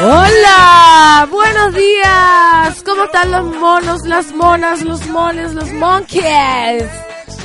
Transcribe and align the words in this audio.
Hola, 0.00 1.28
buenos 1.30 1.74
días. 1.74 2.82
¿Cómo 2.84 3.04
están 3.04 3.30
los 3.30 3.56
monos, 3.56 4.06
las 4.06 4.32
monas, 4.34 4.82
los 4.82 5.06
mones, 5.08 5.54
los 5.54 5.70
monkeys? 5.72 6.88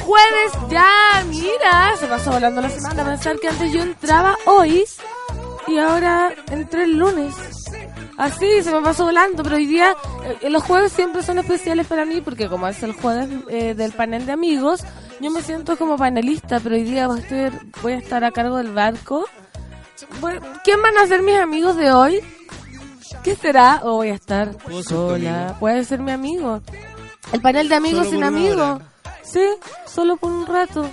Jueves 0.06 0.52
ya, 0.70 1.24
mira, 1.28 1.96
se 2.00 2.08
pasó 2.08 2.32
volando 2.32 2.62
la 2.62 2.70
semana. 2.70 3.04
Pensar 3.06 3.40
que 3.40 3.50
antes 3.50 3.72
yo 3.72 3.82
entraba 3.82 4.36
hoy 4.46 4.86
y 5.68 5.78
ahora 5.78 6.34
entré 6.50 6.86
el 6.86 6.98
lunes. 6.98 7.36
Así 8.18 8.64
se 8.64 8.72
me 8.72 8.82
pasó 8.82 9.06
volando, 9.06 9.44
pero 9.44 9.58
hoy 9.58 9.68
día 9.68 9.96
eh, 10.42 10.50
los 10.50 10.64
jueves 10.64 10.92
siempre 10.92 11.22
son 11.22 11.38
especiales 11.38 11.86
para 11.86 12.06
mí 12.06 12.22
porque 12.22 12.48
como 12.48 12.68
es 12.68 12.82
el 12.82 12.94
jueves 12.94 13.30
eh, 13.50 13.76
del 13.76 13.92
panel 13.92 14.26
de 14.26 14.32
amigos, 14.32 14.84
yo 15.20 15.30
me 15.30 15.44
siento 15.44 15.78
como 15.78 15.98
panelista, 15.98 16.60
pero 16.60 16.76
hoy 16.76 16.84
día 16.84 17.08
voy 17.08 17.20
a 17.20 17.22
estar, 17.22 17.52
voy 17.84 17.94
a, 17.94 17.98
estar 17.98 18.24
a 18.24 18.32
cargo 18.32 18.58
del 18.58 18.74
barco. 18.74 19.26
¿Quién 20.64 20.82
van 20.82 20.98
a 20.98 21.08
ser 21.08 21.22
mis 21.22 21.38
amigos 21.38 21.76
de 21.76 21.92
hoy? 21.92 22.22
¿Qué 23.24 23.36
será? 23.36 23.82
¿O 23.84 23.96
voy 23.96 24.10
a 24.10 24.16
estar 24.16 24.56
sola? 24.84 25.56
Puede 25.60 25.84
ser 25.84 26.00
mi 26.00 26.12
amigo. 26.12 26.62
El 27.32 27.42
panel 27.42 27.68
de 27.70 27.76
amigos 27.76 28.08
sin 28.08 28.24
amigos. 28.24 28.82
Sí, 29.24 29.46
solo 29.86 30.18
por 30.18 30.32
un 30.32 30.46
rato. 30.46 30.90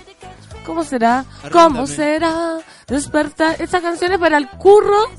¿Cómo 0.65 0.83
será? 0.83 1.25
¿Cómo 1.51 1.87
será? 1.87 2.57
Despertar. 2.87 3.61
Esta 3.61 3.81
canción 3.81 4.13
es 4.13 4.19
para 4.19 4.37
el 4.37 4.49
curro. 4.49 5.09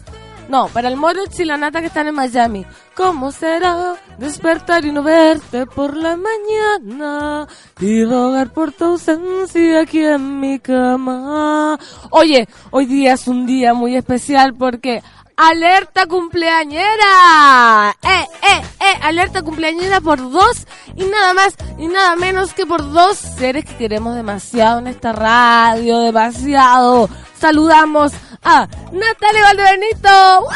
No, 0.48 0.68
para 0.68 0.88
el 0.88 0.96
moro 0.96 1.20
y 1.36 1.44
la 1.44 1.56
nata 1.56 1.80
que 1.80 1.88
están 1.88 2.06
en 2.06 2.14
Miami. 2.14 2.64
¿Cómo 2.94 3.32
será 3.32 3.96
despertar 4.18 4.84
y 4.84 4.92
no 4.92 5.02
verte 5.02 5.66
por 5.66 5.96
la 5.96 6.16
mañana 6.16 7.46
y 7.80 8.04
rogar 8.04 8.52
por 8.52 8.72
tu 8.72 8.84
ausencia 8.84 9.80
aquí 9.80 10.04
en 10.04 10.40
mi 10.40 10.60
cama? 10.60 11.78
Oye, 12.10 12.48
hoy 12.70 12.86
día 12.86 13.14
es 13.14 13.26
un 13.26 13.44
día 13.44 13.74
muy 13.74 13.96
especial 13.96 14.54
porque 14.54 15.02
alerta 15.36 16.06
cumpleañera. 16.06 17.94
Eh, 18.02 18.26
eh, 18.42 18.62
eh, 18.80 18.98
alerta 19.02 19.42
cumpleañera 19.42 20.00
por 20.00 20.30
dos 20.30 20.66
y 20.94 21.04
nada 21.04 21.34
más 21.34 21.54
y 21.78 21.88
nada 21.88 22.16
menos 22.16 22.54
que 22.54 22.66
por 22.66 22.90
dos 22.92 23.16
seres 23.18 23.64
que 23.64 23.76
queremos 23.76 24.14
demasiado 24.14 24.78
en 24.78 24.86
esta 24.86 25.12
radio, 25.12 25.98
demasiado. 25.98 27.10
Saludamos 27.38 28.12
a 28.46 28.68
Natalia 28.92 29.42
Valdebenito 29.42 30.46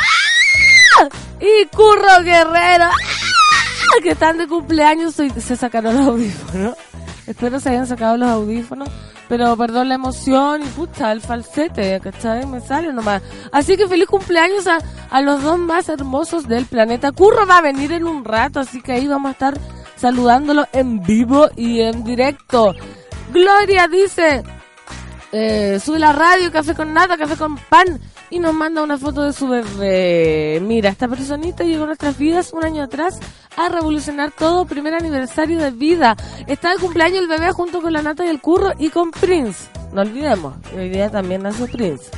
y 1.41 1.67
Curro 1.67 2.23
Guerrero 2.23 2.89
que 4.01 4.11
están 4.13 4.39
de 4.39 4.47
cumpleaños 4.47 5.19
y 5.19 5.29
se 5.41 5.57
sacaron 5.57 5.97
los 5.97 6.07
audífonos. 6.07 6.77
Espero 7.27 7.59
se 7.59 7.71
hayan 7.71 7.87
sacado 7.87 8.17
los 8.17 8.29
audífonos. 8.29 8.89
Pero 9.29 9.57
perdón 9.57 9.89
la 9.89 9.95
emoción 9.95 10.63
y 10.63 10.67
pucha, 10.67 11.13
el 11.13 11.21
falsete, 11.21 12.01
¿cachai? 12.01 12.47
Me 12.47 12.61
sale 12.61 12.93
nomás. 12.93 13.23
Así 13.53 13.77
que 13.77 13.87
feliz 13.87 14.07
cumpleaños 14.07 14.67
a, 14.67 14.79
a 15.11 15.21
los 15.21 15.43
dos 15.43 15.59
más 15.59 15.89
hermosos 15.89 16.49
del 16.49 16.67
planeta. 16.67 17.13
Curro 17.13 17.47
va 17.47 17.59
a 17.59 17.63
venir 17.63 17.93
en 17.93 18.05
un 18.05 18.25
rato, 18.25 18.61
así 18.61 18.81
que 18.81 18.93
ahí 18.93 19.07
vamos 19.07 19.29
a 19.29 19.33
estar 19.33 19.61
saludándolo 19.97 20.67
en 20.73 21.01
vivo 21.03 21.49
y 21.57 21.81
en 21.81 22.03
directo. 22.03 22.75
Gloria 23.33 23.87
dice, 23.87 24.43
eh, 25.33 25.81
sube 25.85 25.99
la 25.99 26.13
radio, 26.13 26.51
café 26.51 26.75
con 26.75 26.93
nada, 26.93 27.17
café 27.17 27.37
con 27.37 27.57
pan 27.57 28.01
y 28.31 28.39
nos 28.39 28.55
manda 28.55 28.83
una 28.83 28.99
foto 28.99 29.23
de 29.23 29.33
su 29.33 29.49
bebé. 29.49 30.61
Mira, 30.63 30.91
esta 30.91 31.09
personita 31.09 31.65
llegó 31.65 31.85
a 31.85 31.87
nuestras 31.89 32.19
vidas 32.19 32.53
un 32.53 32.65
año 32.65 32.83
atrás 32.83 33.21
a 33.57 33.69
revolucionar 33.69 34.33
todo, 34.33 34.65
primer 34.65 34.95
aniversario 34.95 35.59
de 35.59 35.71
vida. 35.71 36.17
Está 36.47 36.71
de 36.71 36.79
cumpleaños 36.79 37.21
el 37.21 37.29
bebé 37.29 37.53
junto 37.53 37.81
con 37.81 37.93
la 37.93 38.03
nata 38.03 38.25
y 38.25 38.29
el 38.29 38.41
curro 38.41 38.73
y 38.79 38.91
con 38.91 39.11
Prince. 39.11 39.69
No 39.93 40.03
olvidemos, 40.03 40.55
hoy 40.77 40.89
día 40.89 41.11
también 41.11 41.43
nació 41.43 41.67
Prince. 41.67 42.11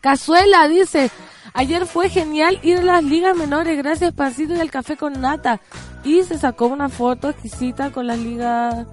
Cazuela 0.00 0.68
dice, 0.68 1.10
ayer 1.58 1.86
fue 1.86 2.08
genial 2.08 2.60
ir 2.62 2.78
a 2.78 2.82
las 2.82 3.02
ligas 3.02 3.36
menores 3.36 3.76
gracias 3.76 4.12
Pancito 4.12 4.54
y 4.54 4.60
al 4.60 4.70
café 4.70 4.96
con 4.96 5.20
nata. 5.20 5.60
Y 6.04 6.22
se 6.22 6.38
sacó 6.38 6.66
una 6.66 6.88
foto 6.88 7.30
exquisita 7.30 7.90
con 7.90 8.06
las 8.06 8.18
ligas, 8.18 8.86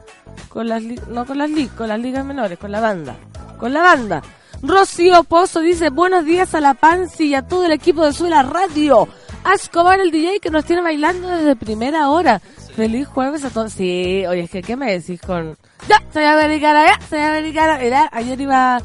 con 0.50 0.68
las 0.68 0.82
no 0.82 1.26
con 1.26 1.38
las 1.38 1.50
ligas, 1.50 1.76
con 1.76 1.88
las 1.88 2.00
ligas 2.00 2.26
menores, 2.26 2.58
con 2.58 2.72
la 2.72 2.82
banda, 2.82 3.16
con 3.60 3.72
la 3.72 3.82
banda. 3.82 4.24
Rocío 4.64 5.24
Pozo 5.24 5.60
dice, 5.60 5.92
buenos 5.92 6.26
días 6.26 6.56
a 6.56 6.62
la 6.62 6.74
Pansi 6.74 7.28
y 7.28 7.36
a 7.36 7.44
todo 7.44 7.66
el 7.66 7.72
equipo 7.72 8.04
de 8.04 8.14
Suela 8.14 8.42
Radio. 8.42 9.08
A 9.44 9.54
Escobar 9.54 10.00
el 10.00 10.10
DJ 10.10 10.40
que 10.40 10.50
nos 10.50 10.66
tiene 10.66 10.82
bailando 10.82 11.28
desde 11.28 11.56
primera 11.56 12.10
hora. 12.10 12.42
Feliz 12.76 13.08
jueves 13.08 13.46
a 13.46 13.52
todos. 13.52 13.74
Sí, 13.74 14.26
oye, 14.28 14.42
es 14.42 14.50
que 14.50 14.64
¿qué 14.64 14.76
me 14.76 14.92
decís 14.92 15.22
con... 15.22 15.56
Ya, 15.88 16.02
soy 16.12 16.24
americana, 16.24 16.88
ya, 16.88 17.00
soy 17.08 17.20
americana. 17.20 17.78
Mira, 17.78 18.10
ayer 18.12 18.42
iba 18.42 18.82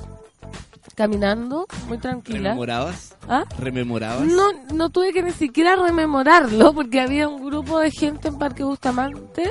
caminando, 1.01 1.67
muy 1.89 1.97
tranquila. 1.97 2.51
¿Rememorabas? 2.51 3.17
¿Ah? 3.27 3.45
¿Rememorabas? 3.59 4.27
No, 4.27 4.49
no 4.75 4.91
tuve 4.91 5.15
que 5.15 5.23
ni 5.23 5.33
siquiera 5.33 5.75
rememorarlo 5.75 6.75
porque 6.75 7.01
había 7.01 7.27
un 7.27 7.43
grupo 7.43 7.79
de 7.79 7.91
gente 7.91 8.29
en 8.29 8.37
Parque 8.39 8.65
Bustamante 8.65 9.51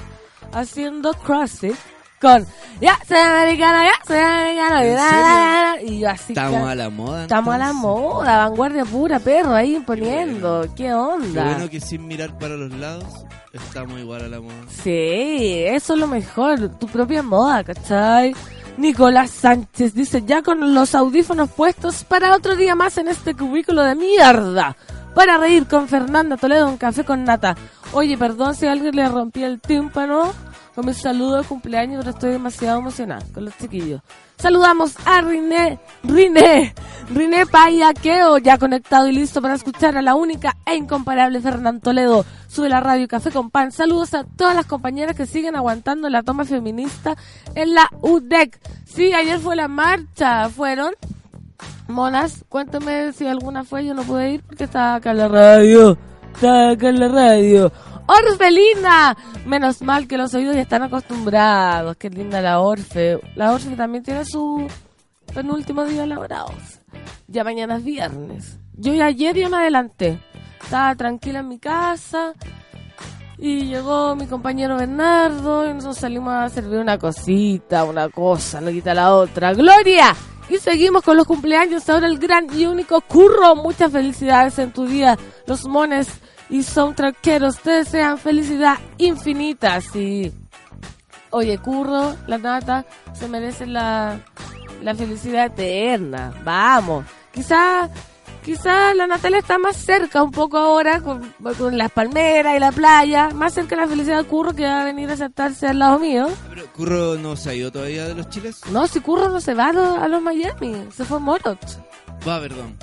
haciendo 0.54 1.12
CrossFit 1.14 1.74
con 2.22 2.46
ya 2.80 3.00
soy 3.08 3.18
americana, 3.18 3.84
ya 3.86 4.06
soy 4.06 4.18
americana, 4.18 5.76
¿En 5.82 5.88
y, 5.88 6.00
yo 6.02 6.10
así 6.10 6.34
Estamos 6.34 6.70
a 6.70 6.76
la 6.76 6.90
moda. 6.92 7.22
estamos 7.24 7.56
a 7.56 7.58
la 7.58 7.66
entonces. 7.72 7.82
moda, 7.90 8.38
vanguardia 8.46 8.86
pura, 8.86 9.20
perro, 9.20 9.56
ahí 9.56 9.76
imponiendo, 9.76 10.62
qué 10.76 10.84
Qué 10.84 10.94
onda. 10.94 11.46
bueno 11.46 11.70
que 11.70 11.80
sin 11.82 12.06
mirar 12.06 12.38
para 12.38 12.58
los 12.58 12.72
lados 12.74 13.06
estamos 13.54 14.00
igual 14.00 14.26
a 14.26 14.28
la 14.28 14.40
moda. 14.40 14.54
Sí, 14.84 15.64
eso 15.66 15.94
es 15.94 16.00
lo 16.00 16.06
mejor, 16.06 16.78
tu 16.78 16.86
propia 16.88 17.24
moda, 17.24 17.64
¿cachai? 17.64 18.36
Nicolás 18.78 19.32
Sánchez 19.32 19.94
dice, 19.94 20.24
ya 20.26 20.42
con 20.42 20.74
los 20.74 20.96
audífonos 20.96 21.50
puestos 21.50 22.04
para 22.04 22.36
otro 22.36 22.56
día 22.56 22.76
más 22.76 22.98
en 22.98 23.08
este 23.08 23.36
cubículo 23.36 23.84
de 23.84 23.96
mierda. 23.96 24.76
Para 25.14 25.38
reír 25.38 25.68
con 25.68 25.88
Fernanda 25.88 26.38
Toledo, 26.38 26.68
un 26.68 26.78
café 26.78 27.04
con 27.04 27.24
nata. 27.24 27.56
Oye, 27.94 28.18
perdón 28.18 28.56
si 28.56 28.68
alguien 28.68 28.96
le 28.96 29.10
rompí 29.10 29.44
el 29.44 29.60
tímpano 29.60 30.32
con 30.76 30.86
mi 30.86 30.94
saludo 30.94 31.38
de 31.38 31.44
cumpleaños, 31.44 32.00
pero 32.00 32.12
estoy 32.12 32.32
demasiado 32.32 32.80
emocionada 32.80 33.26
con 33.34 33.46
los 33.46 33.58
chiquillos. 33.58 34.02
Saludamos 34.38 34.96
a 35.06 35.22
Riné, 35.22 35.80
Riné, 36.04 36.74
Riné 37.14 37.46
Payaqueo, 37.46 38.38
ya 38.38 38.58
conectado 38.58 39.08
y 39.08 39.12
listo 39.12 39.42
para 39.42 39.56
escuchar 39.56 39.98
a 39.98 40.02
la 40.02 40.16
única 40.16 40.56
e 40.66 40.76
incomparable 40.76 41.42
Fernán 41.42 41.82
Toledo. 41.82 42.26
Sube 42.48 42.70
la 42.70 42.80
radio 42.80 43.08
Café 43.08 43.32
con 43.32 43.50
Pan. 43.50 43.72
Saludos 43.72 44.14
a 44.14 44.24
todas 44.24 44.56
las 44.56 44.66
compañeras 44.66 45.16
que 45.16 45.26
siguen 45.26 45.56
aguantando 45.56 46.08
la 46.10 46.24
toma 46.24 46.46
feminista 46.46 47.18
en 47.56 47.74
la 47.74 47.90
UDEC. 48.02 48.60
Sí, 48.86 49.14
ayer 49.14 49.40
fue 49.40 49.58
la 49.58 49.68
marcha, 49.68 50.48
fueron 50.50 50.94
monas. 51.90 52.46
Cuéntame 52.48 53.12
si 53.12 53.28
alguna 53.28 53.64
fue, 53.66 53.86
yo 53.86 53.94
no 53.94 54.04
pude 54.04 54.32
ir 54.32 54.44
porque 54.44 54.64
estaba 54.64 54.96
acá 54.96 55.12
en 55.12 55.18
la 55.18 55.28
radio. 55.28 55.98
Estaba 56.34 56.72
acá 56.72 56.90
en 56.90 57.00
la 57.00 57.08
radio. 57.10 57.72
Orfelina, 58.10 59.16
menos 59.46 59.84
mal 59.84 60.08
que 60.08 60.18
los 60.18 60.34
oídos 60.34 60.56
ya 60.56 60.62
están 60.62 60.82
acostumbrados. 60.82 61.96
Qué 61.98 62.10
linda 62.10 62.42
la 62.42 62.60
Orfe. 62.60 63.20
La 63.36 63.54
Orfe 63.54 63.76
también 63.76 64.04
tiene 64.04 64.26
su 64.26 64.68
penúltimo 65.32 65.86
día 65.86 66.08
laborados. 66.08 66.80
Ya 67.28 67.44
mañana 67.44 67.78
es 67.78 67.84
viernes. 67.84 68.58
Yo 68.74 68.96
ya 68.96 69.06
ayer 69.06 69.36
ya 69.36 69.48
me 69.48 69.58
adelanté. 69.58 70.20
Estaba 70.64 70.96
tranquila 70.96 71.40
en 71.40 71.50
mi 71.50 71.60
casa. 71.60 72.34
Y 73.38 73.68
llegó 73.68 74.16
mi 74.16 74.26
compañero 74.26 74.78
Bernardo 74.78 75.70
y 75.70 75.74
nosotros 75.76 76.00
salimos 76.00 76.34
a 76.34 76.50
servir 76.50 76.80
una 76.80 76.98
cosita, 76.98 77.84
una 77.84 78.10
cosa, 78.10 78.60
no 78.60 78.72
quita 78.72 78.94
la 78.96 79.14
otra. 79.14 79.54
¡Gloria! 79.54 80.16
Y 80.50 80.58
seguimos 80.58 81.04
con 81.04 81.16
los 81.16 81.28
cumpleaños. 81.28 81.88
Ahora 81.88 82.08
el 82.08 82.18
gran 82.18 82.48
y 82.58 82.66
único 82.66 83.02
curro. 83.02 83.56
Muchas 83.56 83.92
felicidades 83.92 84.58
en 84.58 84.74
tu 84.74 84.88
día. 84.88 85.16
Los 85.46 85.66
mones 85.68 86.10
y 86.50 86.64
soundtrackeros 86.64 87.60
te 87.60 87.72
desean 87.72 88.18
felicidad 88.18 88.78
infinita. 88.98 89.80
Sí. 89.82 90.34
Oye, 91.32 91.58
Curro, 91.60 92.16
la 92.28 92.38
nata, 92.38 92.86
se 93.14 93.28
merece 93.28 93.68
la, 93.68 94.20
la 94.82 94.96
felicidad 94.96 95.46
eterna. 95.46 96.34
Vamos. 96.44 97.06
Quizá, 97.32 97.88
quizá 98.44 98.96
la 98.96 99.06
Natalia 99.06 99.38
está 99.38 99.60
más 99.60 99.76
cerca 99.76 100.24
un 100.24 100.32
poco 100.32 100.58
ahora 100.58 101.02
con, 101.02 101.34
con 101.58 101.78
las 101.78 101.92
palmeras 101.92 102.56
y 102.56 102.60
la 102.60 102.72
playa, 102.72 103.30
más 103.30 103.54
cerca 103.54 103.76
de 103.76 103.84
la 103.84 103.88
felicidad 103.88 104.18
de 104.18 104.24
Curro 104.24 104.54
que 104.54 104.64
va 104.64 104.82
a 104.82 104.86
venir 104.86 105.12
a 105.12 105.18
sentarse 105.18 105.68
al 105.68 105.78
lado 105.78 106.00
mío. 106.00 106.28
Pero 106.50 106.66
Curro 106.74 107.16
no 107.16 107.36
se 107.36 107.52
ha 107.52 107.54
ido 107.54 107.72
todavía 107.72 108.08
de 108.08 108.16
los 108.16 108.28
chiles. 108.30 108.62
No, 108.72 108.88
si 108.88 109.00
Curro 109.00 109.30
no 109.30 109.40
se 109.40 109.54
va 109.54 109.68
a 109.68 109.74
los, 109.74 109.98
a 110.00 110.08
los 110.08 110.22
Miami, 110.24 110.88
se 110.92 111.06
fue 111.06 111.18
a 111.18 111.20
Morot. 111.20 111.60
Va, 112.28 112.40
perdón. 112.40 112.76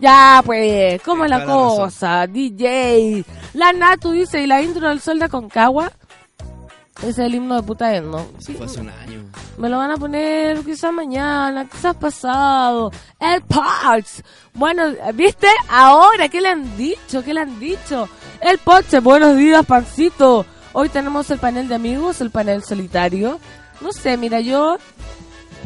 Ya, 0.00 0.42
pues, 0.44 1.02
¿cómo 1.02 1.24
es 1.24 1.30
la 1.30 1.40
razón. 1.40 1.76
cosa? 1.76 2.26
DJ. 2.26 3.24
La 3.54 3.72
Natu 3.72 4.12
dice, 4.12 4.42
¿y 4.42 4.46
la 4.46 4.62
intro 4.62 4.88
del 4.88 5.00
sol 5.00 5.18
de 5.18 5.28
Concagua? 5.28 5.92
Ese 6.98 7.10
es 7.10 7.18
el 7.18 7.34
himno 7.36 7.54
de 7.54 7.62
puta 7.62 7.94
Endo. 7.94 8.28
Eso 8.38 8.52
fue 8.54 8.66
hace 8.66 8.80
un 8.80 8.90
año. 8.90 9.24
Me 9.56 9.68
lo 9.68 9.78
van 9.78 9.92
a 9.92 9.96
poner 9.96 10.64
quizás 10.64 10.92
mañana, 10.92 11.64
quizás 11.64 11.94
pasado. 11.94 12.90
El 13.20 13.40
Parts. 13.42 14.24
Bueno, 14.52 14.82
¿viste? 15.14 15.46
Ahora, 15.68 16.28
¿qué 16.28 16.40
le 16.40 16.48
han 16.48 16.76
dicho? 16.76 17.22
¿Qué 17.22 17.32
le 17.32 17.40
han 17.40 17.60
dicho? 17.60 18.08
El 18.40 18.58
Poche, 18.58 18.98
buenos 18.98 19.36
días, 19.36 19.64
pancito. 19.64 20.44
Hoy 20.72 20.88
tenemos 20.88 21.30
el 21.30 21.38
panel 21.38 21.68
de 21.68 21.76
amigos, 21.76 22.20
el 22.20 22.30
panel 22.30 22.64
solitario. 22.64 23.38
No 23.80 23.92
sé, 23.92 24.16
mira, 24.16 24.40
yo... 24.40 24.78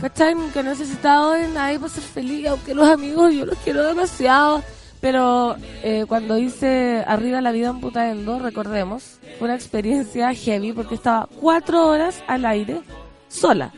¿Cachai? 0.03 0.35
Que 0.53 0.59
he 0.59 0.63
necesitado 0.65 1.31
de 1.35 1.47
nadie 1.47 1.79
para 1.79 1.93
ser 1.93 2.03
feliz, 2.03 2.49
aunque 2.49 2.75
los 2.75 2.89
amigos 2.89 3.33
yo 3.33 3.47
los 3.47 3.57
quiero 3.59 3.87
demasiado. 3.87 4.61
Pero 5.01 5.55
eh, 5.85 6.07
cuando 6.09 6.39
hice 6.39 7.05
Arriba 7.07 7.41
la 7.41 7.53
vida 7.53 7.69
en 7.69 7.81
puta 7.81 8.11
Endo, 8.11 8.41
recordemos, 8.41 9.21
fue 9.39 9.47
una 9.47 9.55
experiencia 9.55 10.35
heavy 10.35 10.73
porque 10.73 10.97
estaba 10.97 11.29
cuatro 11.41 11.87
horas 11.87 12.23
al 12.27 12.45
aire 12.47 12.81
sola, 13.29 13.73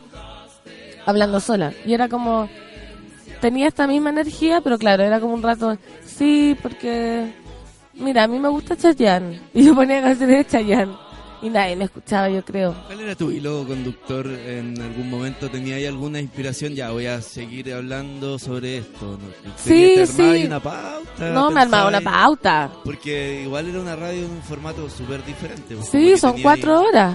hablando 1.05 1.41
sola. 1.41 1.75
Y 1.85 1.93
era 1.93 2.09
como, 2.09 2.49
tenía 3.43 3.69
esta 3.69 3.87
misma 3.87 4.09
energía, 4.09 4.63
pero 4.63 4.79
claro, 4.79 5.03
era 5.03 5.21
como 5.21 5.35
un 5.35 5.43
rato, 5.43 5.77
sí, 6.07 6.57
porque, 6.63 7.35
mira, 7.93 8.25
a 8.25 8.29
mí 8.29 8.39
me 8.39 8.49
gusta 8.49 8.77
Chayanne. 8.77 9.43
Y 9.53 9.65
yo 9.65 9.75
ponía 9.75 10.01
canciones 10.01 10.39
de 10.39 10.45
Chayanne. 10.47 11.04
Y 11.45 11.51
nadie 11.51 11.77
me 11.77 11.85
escuchaba, 11.85 12.29
yo 12.31 12.43
creo. 12.45 12.75
¿Cuál 12.87 13.01
era 13.01 13.15
tu 13.15 13.31
hilo 13.31 13.67
conductor 13.69 14.27
en 14.27 14.81
algún 14.81 15.11
momento? 15.11 15.51
¿Tenía 15.51 15.77
ahí 15.77 15.85
alguna 15.85 16.19
inspiración? 16.19 16.75
Ya, 16.75 16.91
voy 16.91 17.05
a 17.07 17.21
seguir 17.21 17.73
hablando 17.75 18.39
sobre 18.39 18.79
esto. 18.79 19.19
¿no? 19.19 19.53
Sí, 19.63 19.93
¿Te 19.95 20.03
armabas 20.05 20.37
sí. 20.39 20.47
una 20.47 20.61
pauta? 20.61 21.31
No, 21.33 21.51
me 21.51 21.61
armaba 21.61 21.89
una 21.89 22.01
pauta. 22.01 22.71
Porque 22.83 23.43
igual 23.45 23.69
era 23.69 23.79
una 23.81 23.95
radio 23.95 24.25
en 24.25 24.31
un 24.31 24.43
formato 24.43 24.89
súper 24.89 25.23
diferente. 25.25 25.77
pues, 25.77 25.89
Sí, 25.89 26.17
son 26.17 26.41
cuatro 26.41 26.79
ahí- 26.81 26.87
horas. 26.87 27.15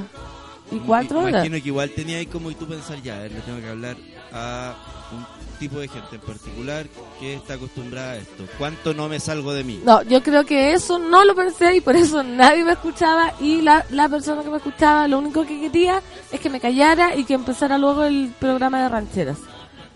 Y 0.72 0.76
como 0.76 0.86
cuatro 0.86 1.10
que- 1.22 1.26
horas. 1.26 1.46
Imagino 1.46 1.64
que 1.64 1.68
igual 1.70 1.90
tenía 1.90 2.18
ahí 2.20 2.26
como 2.28 2.52
y 2.52 2.56
tú 2.56 2.68
pensar, 2.68 3.02
ya, 3.02 3.16
a 3.16 3.20
ver, 3.22 3.32
le 3.32 3.40
tengo 3.42 3.60
que 3.60 3.68
hablar 3.70 3.98
a 4.32 4.76
un 5.12 5.39
tipo 5.60 5.80
de 5.80 5.88
gente 5.88 6.16
en 6.16 6.22
particular 6.22 6.88
que 7.20 7.36
está 7.36 7.56
acostumbrada 7.56 8.14
a 8.14 8.18
esto. 8.18 8.46
¿Cuánto 8.58 8.94
no 8.94 9.10
me 9.10 9.20
salgo 9.20 9.54
de 9.54 9.64
mí? 9.64 9.82
No, 9.84 10.02
yo 10.04 10.24
creo 10.24 10.46
que 10.46 10.74
eso 10.74 10.98
no 10.98 11.26
lo 11.26 11.36
pensé 11.36 11.76
y 11.76 11.82
por 11.82 11.96
eso 11.96 12.24
nadie 12.24 12.64
me 12.64 12.72
escuchaba 12.72 13.34
y 13.40 13.62
la, 13.62 13.86
la 13.92 14.08
persona 14.10 14.42
que 14.44 14.50
me 14.50 14.58
escuchaba 14.58 15.08
lo 15.08 15.20
único 15.20 15.46
que 15.46 15.60
quería 15.60 16.02
es 16.32 16.40
que 16.40 16.50
me 16.50 16.60
callara 16.60 17.16
y 17.16 17.26
que 17.26 17.34
empezara 17.34 17.78
luego 17.78 18.04
el 18.06 18.34
programa 18.40 18.82
de 18.82 18.90
rancheras. 18.90 19.38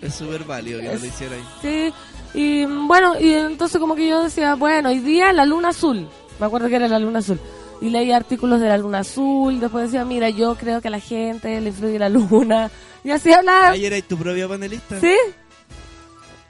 Es 0.01 0.15
súper 0.15 0.43
válido 0.43 0.81
que 0.81 0.87
no 0.87 0.99
lo 0.99 1.05
hiciera 1.05 1.35
ahí. 1.35 1.43
Sí, 1.61 1.93
y 2.33 2.65
bueno, 2.65 3.19
y 3.19 3.33
entonces 3.33 3.79
como 3.79 3.95
que 3.95 4.07
yo 4.07 4.23
decía, 4.23 4.55
bueno, 4.55 4.89
hoy 4.89 4.99
día 4.99 5.31
la 5.31 5.45
luna 5.45 5.69
azul, 5.69 6.07
me 6.39 6.45
acuerdo 6.45 6.67
que 6.67 6.75
era 6.75 6.87
la 6.87 6.99
luna 6.99 7.19
azul, 7.19 7.39
y 7.79 7.89
leía 7.89 8.17
artículos 8.17 8.59
de 8.59 8.67
la 8.67 8.77
luna 8.77 8.99
azul, 8.99 9.59
después 9.59 9.85
decía, 9.85 10.03
mira, 10.03 10.29
yo 10.29 10.55
creo 10.55 10.81
que 10.81 10.87
a 10.87 10.91
la 10.91 10.99
gente 10.99 11.61
le 11.61 11.69
influye 11.69 11.99
la 11.99 12.09
luna, 12.09 12.69
y 13.03 13.11
así 13.11 13.31
hablaba, 13.31 13.69
Ayer 13.69 13.93
eras 13.93 14.07
tu 14.07 14.17
propia 14.17 14.47
panelista. 14.47 14.99
¿sí? 14.99 15.15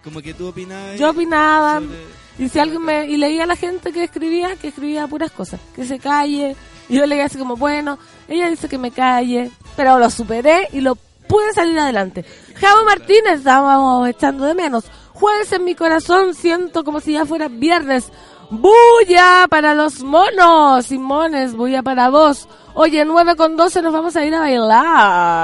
Como 0.03 0.21
que 0.21 0.33
tú 0.33 0.47
opinabas. 0.49 0.99
Yo 0.99 1.09
opinaba, 1.11 1.75
sobre- 1.79 2.23
y 2.39 2.49
si 2.49 2.59
alguien 2.59 2.81
me, 2.81 3.05
y 3.07 3.15
leía 3.17 3.43
a 3.43 3.47
la 3.47 3.55
gente 3.55 3.91
que 3.93 4.03
escribía, 4.03 4.55
que 4.55 4.67
escribía 4.69 5.07
puras 5.07 5.31
cosas, 5.31 5.59
que 5.75 5.85
se 5.85 5.99
calle, 5.99 6.55
y 6.89 6.95
yo 6.97 7.05
leía 7.05 7.25
así 7.25 7.37
como, 7.37 7.55
bueno, 7.55 7.97
ella 8.27 8.49
dice 8.49 8.67
que 8.67 8.77
me 8.77 8.91
calle, 8.91 9.51
pero 9.77 9.99
lo 9.99 10.09
superé 10.09 10.67
y 10.73 10.81
lo 10.81 10.95
pude 11.27 11.53
salir 11.53 11.77
adelante. 11.79 12.25
Javo 12.55 12.83
Martínez, 12.85 13.37
estábamos 13.39 14.07
echando 14.09 14.45
de 14.45 14.55
menos. 14.55 14.85
Jueves 15.13 15.51
en 15.53 15.63
mi 15.63 15.75
corazón, 15.75 16.33
siento 16.33 16.83
como 16.83 16.99
si 16.99 17.13
ya 17.13 17.25
fuera 17.25 17.47
viernes. 17.47 18.11
¡Bulla 18.49 19.47
para 19.49 19.73
los 19.73 20.01
monos! 20.03 20.85
Simones, 20.87 21.55
bulla 21.55 21.81
para 21.81 22.09
vos. 22.09 22.47
Oye, 22.75 23.05
9 23.05 23.35
con 23.35 23.55
12 23.55 23.81
nos 23.81 23.93
vamos 23.93 24.15
a 24.15 24.25
ir 24.25 24.33
a 24.35 24.39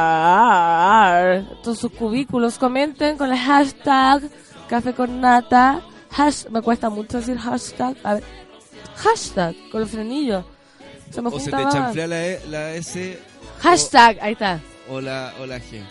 bailar. 0.10 1.44
Todos 1.64 1.80
sus 1.80 1.92
cubículos 1.92 2.58
comenten 2.58 3.18
con 3.18 3.32
el 3.32 3.38
hashtag 3.38 4.24
café 4.70 4.94
con 4.94 5.20
nata. 5.20 5.82
Hash, 6.16 6.46
me 6.50 6.62
cuesta 6.62 6.90
mucho 6.90 7.18
decir 7.18 7.38
hashtag. 7.38 7.96
A 8.04 8.14
ver. 8.16 8.24
Hashtag 8.96 9.56
con 9.72 9.82
el 9.82 9.88
frenillo. 9.88 10.46
Se 11.12 11.22
me 11.22 11.30
O 11.30 11.40
se 11.40 11.52
te 11.52 11.58
chanflea 11.72 12.08
la, 12.08 12.26
E- 12.26 12.42
la 12.50 12.74
S 12.76 13.20
Hashtag, 13.62 14.20
ahí 14.22 14.34
está. 14.34 14.60
o 14.90 15.02
la, 15.02 15.34
o 15.40 15.46
la 15.46 15.58
G. 15.58 15.82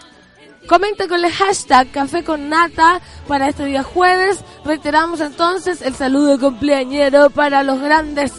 Comenta 0.69 1.09
con 1.09 1.25
el 1.25 1.33
hashtag 1.33 1.91
Café 1.91 2.23
con 2.25 2.49
Nata 2.49 3.01
para 3.27 3.49
este 3.49 3.65
día 3.65 3.83
jueves. 3.83 4.39
Reiteramos 4.65 5.21
entonces 5.21 5.81
el 5.83 5.95
saludo 5.95 6.39
cumpleañero 6.39 7.31
para 7.31 7.63
los 7.63 7.81
grandes 7.81 8.33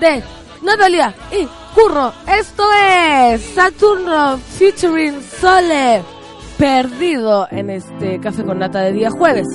de 0.00 0.22
Natalia 0.62 1.14
y 1.32 1.46
Curro. 1.74 2.12
Esto 2.28 2.64
es 2.72 3.42
Saturno 3.54 4.38
featuring 4.58 5.20
Sole. 5.22 6.02
Perdido 6.58 7.48
en 7.50 7.70
este 7.70 8.20
Café 8.20 8.44
con 8.44 8.58
Nata 8.58 8.80
de 8.80 8.92
día 8.92 9.10
jueves. 9.10 9.46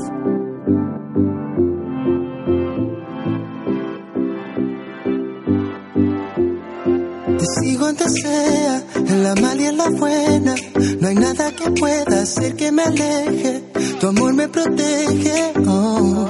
Te 7.38 7.46
sigo 7.62 7.86
donde 7.86 8.10
sea, 8.10 8.84
en 8.96 9.24
la 9.24 9.36
mala 9.36 9.62
y 9.62 9.66
en 9.66 9.78
la 9.78 9.90
buena. 9.90 10.56
No 11.00 11.08
hay 11.08 11.16
nada 11.16 11.52
que 11.52 11.72
pueda 11.72 12.22
hacer 12.22 12.56
que 12.56 12.72
me 12.72 12.84
aleje. 12.84 13.64
Tu 14.00 14.08
amor 14.08 14.34
me 14.34 14.48
protege. 14.48 15.54
Oh. 15.66 16.28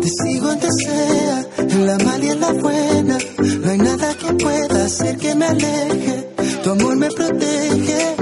Te 0.00 0.08
sigo 0.08 0.46
donde 0.48 0.68
sea, 0.84 1.46
en 1.58 1.86
la 1.86 1.98
mala 1.98 2.24
y 2.24 2.28
en 2.30 2.40
la 2.40 2.52
buena. 2.52 3.18
No 3.62 3.70
hay 3.70 3.78
nada 3.78 4.14
que 4.14 4.32
pueda 4.34 4.84
hacer 4.84 5.16
que 5.18 5.34
me 5.34 5.46
aleje. 5.46 6.28
Tu 6.62 6.70
amor 6.70 6.96
me 6.96 7.08
protege. 7.10 8.19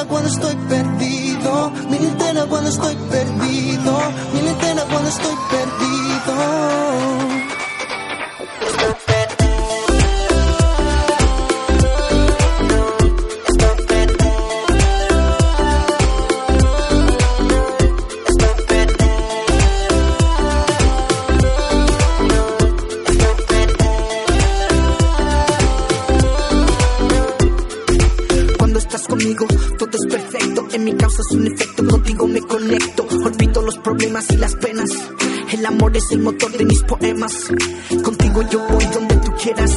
Linterna 0.00 0.08
cuando 0.08 0.30
estoy 0.30 0.56
perdido. 0.66 1.70
Mi 1.90 1.98
linterna 1.98 2.46
cuando 2.46 2.70
estoy 2.70 2.96
perdido. 3.10 3.98
Mi 4.32 4.40
linterna 4.40 4.82
cuando 4.84 5.08
estoy 5.10 5.34
perdido. 5.50 7.39
Todo 29.90 30.04
es 30.04 30.12
perfecto. 30.12 30.68
En 30.72 30.84
mi 30.84 30.94
causa 30.94 31.22
es 31.28 31.36
un 31.36 31.46
efecto, 31.46 31.86
contigo 31.86 32.26
me 32.26 32.40
conecto. 32.40 33.06
Olvido 33.24 33.62
los 33.62 33.78
problemas 33.78 34.26
y 34.30 34.36
las 34.36 34.54
penas. 34.56 34.90
El 35.52 35.66
amor 35.66 35.96
es 35.96 36.04
el 36.12 36.20
motor 36.20 36.52
de 36.56 36.64
mis 36.64 36.82
poemas. 36.82 37.32
Contigo 38.02 38.42
yo 38.50 38.66
voy 38.68 38.84
donde 38.86 39.16
tú 39.16 39.32
quieras. 39.42 39.72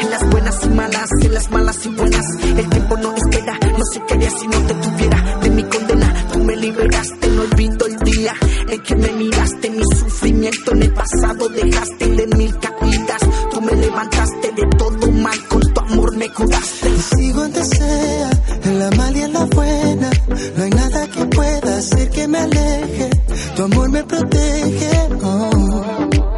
En 0.00 0.10
las 0.10 0.30
buenas 0.30 0.64
y 0.64 0.68
malas, 0.70 1.10
en 1.20 1.34
las 1.34 1.50
malas 1.50 1.86
y 1.86 1.88
buenas. 1.90 2.26
El 2.56 2.68
tiempo 2.68 2.96
no 2.96 3.14
espera, 3.14 3.58
no 3.78 3.84
sé 3.92 4.02
qué 4.06 4.14
haría 4.14 4.30
si 4.30 4.46
no 4.48 4.58
te 4.66 4.74
tuviera. 4.74 5.38
De 5.42 5.50
mi 5.50 5.62
condena, 5.64 6.26
tú 6.32 6.38
me 6.40 6.56
liberaste. 6.56 7.28
No 7.28 7.42
olvido 7.42 7.86
el 7.86 7.96
día 7.98 8.34
en 8.68 8.82
que 8.82 8.96
me 8.96 9.12
miraste. 9.12 9.70
Mi 9.70 9.84
sufrimiento 9.96 10.72
en 10.72 10.82
el 10.82 10.92
pasado 10.92 11.48
dejaste 11.48 12.06
de 12.06 12.26
mil 12.36 12.58
caídas. 12.58 13.22
Tú 13.50 13.60
me 13.60 13.72
levantaste 13.76 14.52
de 14.52 14.66
todo 14.76 15.12
mal, 15.12 15.48
con 15.48 15.60
tu 15.60 15.80
amor 15.80 16.16
me 16.16 16.28
curaste. 16.30 16.90
Te 16.90 17.16
sigo 17.16 17.40
donde 17.42 17.64
sea, 17.64 18.30
en 18.64 18.78
la 18.78 18.90
mala 18.90 19.18
y 19.18 19.22
en 19.22 19.31
hacer 21.82 22.10
que 22.10 22.28
me 22.28 22.38
aleje. 22.38 23.10
Tu 23.56 23.62
amor 23.64 23.88
me 23.90 24.02
protege. 24.04 24.90
Oh. 25.22 25.84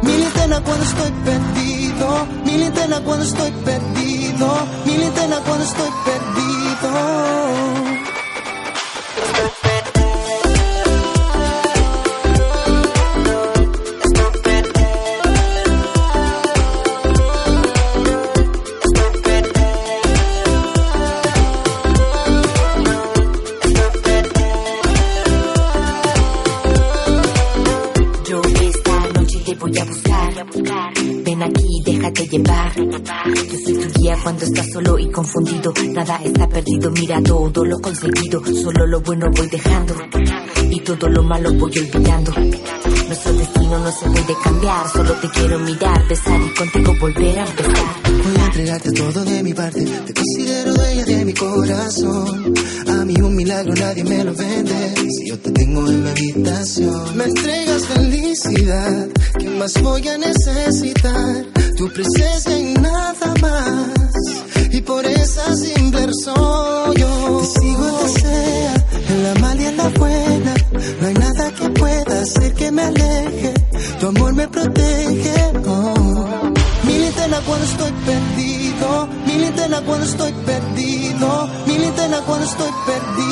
Mi 0.01 0.17
linterna 0.17 0.61
cuando 0.61 0.83
estoy 0.83 1.11
perdido. 1.23 2.27
Mi 2.45 2.57
linterna 2.57 3.01
cuando 3.01 3.25
estoy 3.25 3.51
perdido. 3.63 4.47
Mi 4.85 4.97
linterna 4.97 5.37
cuando 5.45 5.63
estoy 5.63 5.89
perdido. 6.05 7.94
Cuando 34.25 34.43
estás 34.43 34.65
solo 34.71 34.97
y 34.97 35.11
confundido. 35.11 35.71
Nada 35.93 36.19
está 36.23 36.49
perdido, 36.49 36.89
mira 36.89 37.21
todo 37.21 37.63
lo 37.63 37.79
conseguido. 37.79 38.43
Solo 38.43 38.87
lo 38.87 38.99
bueno 39.01 39.27
voy 39.29 39.47
dejando 39.49 39.95
y 40.67 40.79
todo 40.79 41.07
lo 41.09 41.21
malo 41.21 41.53
voy 41.53 41.71
olvidando. 41.77 42.33
Nuestro 43.05 43.33
destino 43.33 43.77
no 43.77 43.91
se 43.91 44.05
puede 44.07 44.35
cambiar, 44.43 44.89
solo 44.89 45.13
te 45.13 45.29
quiero 45.29 45.59
mirar, 45.59 46.07
besar 46.07 46.41
y 46.41 46.55
contigo 46.55 46.95
volver 46.99 47.37
a 47.37 47.45
empezar. 47.45 48.01
Voy 48.23 48.35
a 48.41 48.45
entregarte 48.45 48.91
todo 48.93 49.25
de 49.25 49.43
mi 49.43 49.53
parte, 49.53 49.85
te 49.85 50.13
considero 50.15 50.73
dueña 50.73 51.05
de 51.05 51.25
mi 51.25 51.33
corazón. 51.35 52.53
A 52.87 53.05
mí 53.05 53.13
un 53.21 53.35
milagro 53.35 53.75
nadie 53.75 54.03
me 54.05 54.23
lo 54.23 54.33
vende, 54.33 54.95
si 55.19 55.29
yo 55.29 55.37
te 55.37 55.51
tengo 55.51 55.87
en 55.87 56.01
mi 56.01 56.09
habitación. 56.09 57.15
Me 57.15 57.25
entregas 57.25 57.85
felicidad, 57.85 59.07
¿qué 59.37 59.49
más 59.51 59.79
voy 59.83 60.07
a 60.07 60.17
necesitar? 60.17 61.45
Tu 61.77 61.89
presencia 61.89 62.57
y 62.57 62.73
nada 62.75 63.33
más. 63.41 63.89
Y 64.71 64.81
por 64.81 65.05
esa 65.05 65.43
razón 65.45 66.93
yo 66.95 67.41
te 67.41 67.59
sigo 67.59 67.83
donde 67.83 68.19
sea, 68.21 68.73
en 69.09 69.23
la 69.23 69.35
mal 69.41 69.59
y 69.59 69.65
en 69.65 69.77
la 69.77 69.89
buena. 69.89 70.53
No 71.01 71.07
hay 71.07 71.13
nada 71.13 71.51
que 71.51 71.69
pueda 71.71 72.21
hacer 72.21 72.53
que 72.53 72.71
me 72.71 72.81
aleje. 72.81 73.53
Tu 73.99 74.07
amor 74.07 74.33
me 74.33 74.47
protege. 74.47 75.33
Oh. 75.67 76.51
Mi 76.83 76.97
linterna 76.97 77.41
cuando 77.45 77.65
estoy 77.65 77.91
perdido, 77.91 79.07
mi 79.25 79.33
linterna 79.33 79.81
cuando 79.81 80.05
estoy 80.05 80.31
perdido, 80.31 81.49
mi 81.67 81.77
linterna 81.77 82.21
cuando 82.21 82.45
estoy 82.45 82.71
perdido. 82.85 83.25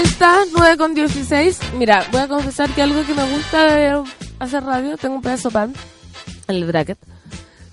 Vuelta, 0.00 0.44
9 0.52 0.76
con 0.76 0.94
16. 0.94 1.58
Mira, 1.74 2.06
voy 2.12 2.20
a 2.20 2.28
confesar 2.28 2.70
que 2.70 2.82
algo 2.82 3.04
que 3.04 3.14
me 3.14 3.24
gusta 3.30 3.64
de 3.64 4.02
hacer 4.38 4.62
radio, 4.62 4.96
tengo 4.96 5.16
un 5.16 5.22
pedazo 5.22 5.48
de 5.48 5.52
pan 5.52 5.74
en 6.46 6.56
el 6.56 6.64
bracket, 6.64 6.98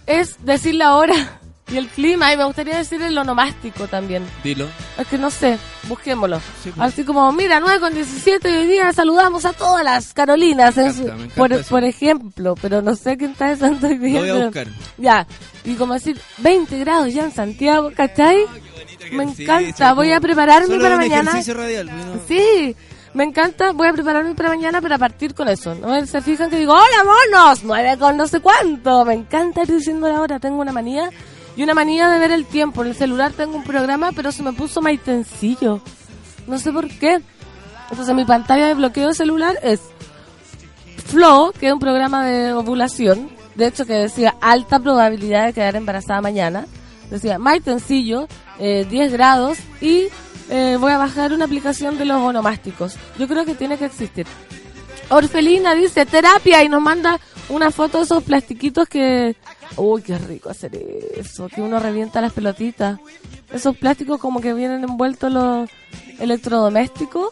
es 0.07 0.43
decir 0.43 0.75
la 0.75 0.95
hora 0.95 1.39
y 1.71 1.77
el 1.77 1.87
clima. 1.87 2.33
Y 2.33 2.37
me 2.37 2.45
gustaría 2.45 2.77
decir 2.77 3.01
el 3.01 3.17
onomástico 3.17 3.87
también. 3.87 4.25
Dilo. 4.43 4.67
Es 4.97 5.07
que 5.07 5.17
no 5.17 5.29
sé, 5.29 5.57
busquémoslo. 5.89 6.39
Sí, 6.63 6.71
pues. 6.73 6.79
Así 6.79 7.03
como, 7.03 7.29
mira, 7.33 7.59
9 7.59 7.79
con 7.81 7.93
17 7.93 8.49
y 8.49 8.53
hoy 8.55 8.67
día 8.67 8.93
saludamos 8.93 9.43
a 9.43 9.51
todas 9.51 9.83
las 9.83 10.13
Carolinas. 10.13 10.77
Me 10.77 10.83
encanta, 10.87 11.15
me 11.15 11.27
por, 11.27 11.65
por 11.65 11.83
ejemplo, 11.83 12.55
pero 12.61 12.81
no 12.81 12.95
sé 12.95 13.17
quién 13.17 13.31
está 13.31 13.49
de 13.49 13.57
santo 13.57 13.87
hoy 13.87 13.97
día. 13.97 14.21
Lo 14.21 14.33
voy 14.33 14.41
a 14.41 14.45
buscar. 14.45 14.67
Ya, 14.97 15.27
y 15.65 15.73
como 15.75 15.95
decir, 15.95 16.17
20 16.37 16.79
grados 16.79 17.13
ya 17.13 17.25
en 17.25 17.31
Santiago, 17.31 17.91
¿cachai? 17.95 18.45
Me 19.11 19.23
encanta, 19.23 19.93
voy 19.93 20.11
a 20.13 20.19
prepararme 20.21 20.67
Solo 20.67 20.81
para 20.81 20.95
un 20.95 21.01
mañana. 21.01 21.31
ejercicio 21.31 21.53
radial, 21.55 21.87
¿no? 21.87 22.21
Sí, 22.27 22.75
me 23.13 23.23
encanta, 23.25 23.71
voy 23.73 23.87
a 23.89 23.93
prepararme 23.93 24.33
para 24.33 24.49
mañana 24.49 24.81
para 24.81 24.97
partir 24.97 25.33
con 25.35 25.47
eso. 25.49 25.75
¿no? 25.75 26.05
Se 26.05 26.21
fijan 26.21 26.49
que 26.49 26.57
digo, 26.57 26.73
hola 26.73 27.03
monos, 27.03 27.63
nueve 27.63 27.97
con 27.99 28.15
no 28.17 28.27
sé 28.27 28.39
cuánto. 28.39 29.03
Me 29.05 29.13
encanta 29.13 29.63
ir 29.63 29.67
diciendo 29.73 30.07
la 30.07 30.21
hora, 30.21 30.39
tengo 30.39 30.61
una 30.61 30.71
manía. 30.71 31.09
Y 31.55 31.63
una 31.63 31.73
manía 31.73 32.09
de 32.09 32.19
ver 32.19 32.31
el 32.31 32.45
tiempo. 32.45 32.81
En 32.81 32.89
el 32.89 32.95
celular 32.95 33.31
tengo 33.31 33.55
un 33.55 33.63
programa, 33.63 34.11
pero 34.13 34.31
se 34.31 34.43
me 34.43 34.53
puso 34.53 34.81
maitencillo. 34.81 35.81
No 36.47 36.59
sé 36.59 36.71
por 36.71 36.87
qué. 36.87 37.21
Entonces 37.89 38.15
mi 38.15 38.25
pantalla 38.25 38.67
de 38.67 38.73
bloqueo 38.73 39.13
celular 39.13 39.57
es 39.63 39.81
Flow, 41.05 41.53
que 41.53 41.67
es 41.67 41.73
un 41.73 41.79
programa 41.79 42.25
de 42.25 42.53
ovulación. 42.53 43.29
De 43.55 43.67
hecho, 43.67 43.85
que 43.85 43.93
decía 43.93 44.35
alta 44.41 44.79
probabilidad 44.79 45.45
de 45.45 45.53
quedar 45.53 45.75
embarazada 45.75 46.21
mañana. 46.21 46.65
Decía 47.09 47.39
maitencillo, 47.39 48.27
eh, 48.59 48.85
10 48.89 49.13
grados 49.13 49.57
y 49.79 50.07
eh, 50.49 50.77
voy 50.79 50.91
a 50.91 50.97
bajar 50.97 51.33
una 51.33 51.45
aplicación 51.45 51.97
de 51.97 52.05
los 52.05 52.17
onomásticos. 52.17 52.95
Yo 53.17 53.27
creo 53.27 53.45
que 53.45 53.55
tiene 53.55 53.77
que 53.77 53.85
existir. 53.85 54.25
Orfelina 55.09 55.75
dice 55.75 56.05
terapia 56.05 56.63
y 56.63 56.69
nos 56.69 56.81
manda 56.81 57.19
una 57.49 57.71
foto 57.71 57.99
de 57.99 58.05
esos 58.05 58.23
plastiquitos 58.23 58.87
que... 58.87 59.35
Uy, 59.77 60.01
qué 60.01 60.17
rico 60.17 60.49
hacer 60.49 60.71
eso, 61.15 61.47
que 61.47 61.61
uno 61.61 61.79
revienta 61.79 62.21
las 62.21 62.33
pelotitas. 62.33 62.99
Esos 63.51 63.75
plásticos 63.77 64.19
como 64.19 64.41
que 64.41 64.53
vienen 64.53 64.83
envueltos 64.83 65.31
los 65.31 65.69
electrodomésticos. 66.19 67.29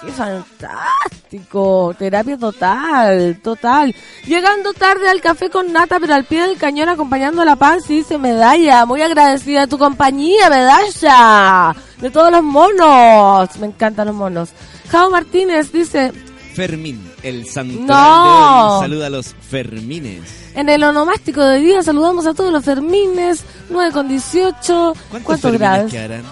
¡Qué 0.00 0.12
fantástico! 0.12 1.94
Terapia 1.98 2.36
total, 2.36 3.40
total. 3.42 3.94
Llegando 4.26 4.74
tarde 4.74 5.08
al 5.08 5.22
café 5.22 5.48
con 5.48 5.72
nata, 5.72 5.98
pero 5.98 6.14
al 6.14 6.24
pie 6.24 6.42
del 6.42 6.58
cañón 6.58 6.90
acompañando 6.90 7.42
a 7.42 7.46
la 7.46 7.56
pan, 7.56 7.80
sí 7.80 7.96
dice 7.96 8.18
Medalla. 8.18 8.84
Muy 8.84 9.00
agradecida 9.00 9.60
de 9.60 9.66
tu 9.68 9.78
compañía, 9.78 10.50
Medalla. 10.50 11.74
De 12.00 12.10
todos 12.10 12.30
los 12.30 12.42
monos. 12.42 13.56
Me 13.58 13.68
encantan 13.68 14.08
los 14.08 14.16
monos. 14.16 14.50
Jao 14.90 15.10
Martínez 15.10 15.72
dice, 15.72 16.12
Fermín, 16.56 17.00
el 17.22 17.46
santoral 17.46 17.86
No. 17.86 18.64
de 18.70 18.74
hoy. 18.76 18.80
Saluda 18.80 19.06
a 19.06 19.10
los 19.10 19.34
Fermines. 19.48 20.22
en 20.54 20.68
el 20.70 20.82
onomástico 20.82 21.42
de 21.44 21.58
día 21.60 21.82
saludamos 21.82 22.26
a 22.26 22.32
todos 22.34 22.50
los 22.52 22.64
Fermines, 22.64 23.44
9 23.70 23.92
con 23.92 24.08
18. 24.08 24.94
¿Cuántos 25.10 25.22
¿Cuántos 25.22 25.52
grados? 25.52 25.92
quedarán? 25.92 26.22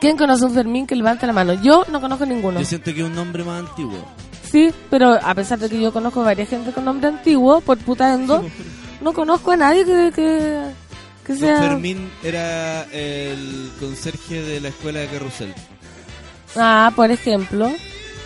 ¿Quién 0.00 0.16
conoce 0.16 0.44
un 0.44 0.54
Fermín 0.54 0.86
que 0.86 0.94
levante 0.94 1.26
la 1.26 1.32
mano? 1.32 1.54
Yo 1.54 1.84
no 1.90 2.00
conozco 2.00 2.24
ninguno. 2.24 2.60
Yo 2.60 2.66
siento 2.66 2.94
que 2.94 3.00
es 3.00 3.06
un 3.06 3.14
nombre 3.16 3.42
más 3.42 3.58
antiguo. 3.68 3.98
Sí, 4.48 4.72
pero 4.88 5.18
a 5.20 5.34
pesar 5.34 5.58
de 5.58 5.68
que 5.68 5.80
yo 5.80 5.92
conozco 5.92 6.22
varias 6.22 6.48
gente 6.48 6.70
con 6.72 6.84
nombre 6.84 7.08
antiguo, 7.08 7.60
por 7.60 7.76
putaendo, 7.78 8.44
no 9.00 9.12
conozco 9.12 9.50
a 9.50 9.56
nadie 9.56 9.84
que, 9.84 10.12
que, 10.14 10.60
que 11.26 11.32
Don 11.34 11.38
sea... 11.40 11.58
Fermín 11.58 12.08
era 12.22 12.84
el 12.92 13.70
conserje 13.80 14.40
de 14.40 14.60
la 14.60 14.68
escuela 14.68 15.00
de 15.00 15.08
Carrusel. 15.08 15.52
Ah, 16.56 16.92
por 16.94 17.10
ejemplo. 17.10 17.70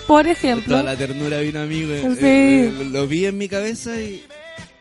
Por 0.07 0.27
ejemplo. 0.27 0.75
Toda 0.79 0.83
la 0.83 0.97
ternura 0.97 1.39
vino 1.41 1.61
a 1.61 1.65
mí. 1.67 1.83
eh, 1.83 2.03
Sí. 2.19 2.27
eh, 2.27 2.89
lo 2.91 3.07
vi 3.07 3.27
en 3.27 3.39
mi 3.39 3.49
cabeza 3.49 4.01
y, 4.01 4.25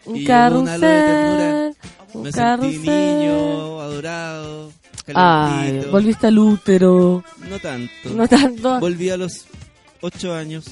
Un 0.06 0.16
y 0.16 0.20
llegó 0.22 0.60
un 0.60 0.68
halo 0.68 0.88
de 0.88 0.94
carrusel. 0.94 1.06
ternura. 1.06 1.72
Un 2.14 2.22
me 2.24 2.32
carrusel. 2.32 2.72
sentí 2.74 2.90
niño, 2.90 3.82
adorado, 3.82 4.72
Ay, 5.14 5.86
volviste 5.92 6.28
al 6.28 6.40
útero. 6.40 7.24
No 7.50 7.60
tanto. 7.60 7.92
No 8.16 8.28
tanto. 8.28 8.80
Volví 8.80 9.10
a 9.10 9.18
los 9.18 9.46
ocho 10.02 10.34
años. 10.34 10.66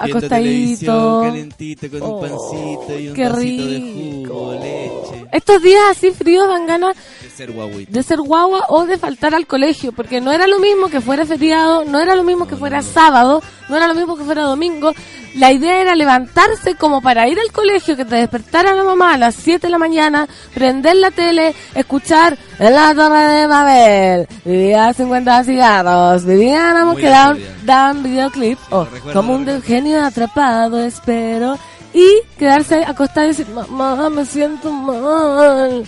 Acostadito. 0.00 1.20
calentito, 1.24 1.90
con 1.90 2.02
Oh, 2.02 2.16
un 2.16 2.20
pancito 2.20 2.98
y 2.98 3.08
un 3.08 3.14
qué 3.14 3.28
vasito 3.28 3.66
de 3.66 4.24
jugo, 4.24 4.52
leche. 4.54 5.26
Estos 5.32 5.62
días 5.62 5.80
así 5.90 6.10
fríos 6.10 6.48
dan 6.48 6.66
ganas 6.66 6.96
De 7.22 7.30
ser 7.30 7.52
guaguito. 7.52 7.92
de 7.92 8.02
ser 8.02 8.18
guagua 8.20 8.64
o 8.68 8.86
de 8.86 8.98
faltar 8.98 9.34
al 9.34 9.46
colegio, 9.46 9.92
porque 9.92 10.20
no 10.20 10.32
era 10.32 10.46
lo 10.46 10.58
mismo 10.58 10.88
que 10.88 11.00
fuera 11.00 11.26
feriado, 11.26 11.84
no 11.84 12.00
era 12.00 12.14
lo 12.14 12.24
mismo 12.24 12.46
que 12.46 12.56
fuera 12.56 12.82
sábado, 12.82 13.42
no 13.68 13.76
era 13.76 13.86
lo 13.86 13.94
mismo 13.94 14.16
que 14.16 14.24
fuera 14.24 14.42
domingo. 14.42 14.92
La 15.34 15.52
idea 15.52 15.80
era 15.82 15.94
levantarse 15.94 16.74
como 16.74 17.00
para 17.00 17.28
ir 17.28 17.38
al 17.38 17.52
colegio, 17.52 17.96
que 17.96 18.04
te 18.04 18.16
despertara 18.16 18.74
la 18.74 18.82
mamá 18.82 19.14
a 19.14 19.18
las 19.18 19.34
7 19.34 19.66
de 19.66 19.70
la 19.70 19.78
mañana, 19.78 20.26
prender 20.54 20.96
la 20.96 21.10
tele, 21.10 21.54
escuchar 21.74 22.36
en 22.58 22.74
la 22.74 22.94
torre 22.94 23.20
de 23.20 23.46
Babel, 23.46 24.28
vivía 24.44 24.92
50 24.92 25.44
cigarros, 25.44 26.24
vivían 26.24 26.76
amos 26.76 26.94
Muy 26.94 27.02
que 27.02 27.08
daban, 27.08 27.38
daban 27.64 28.02
videoclip, 28.02 28.58
o 28.70 28.84
Lo 28.84 28.90
recuerdo, 28.90 29.20
como 29.20 29.34
un 29.34 29.62
genio 29.62 30.04
atrapado, 30.04 30.80
espero, 30.80 31.58
y 31.92 32.22
quedarse 32.38 32.84
acostado 32.84 33.26
y 33.26 33.28
decir, 33.30 33.48
mamá, 33.48 34.08
me 34.10 34.24
siento 34.24 34.70
mal. 34.72 35.84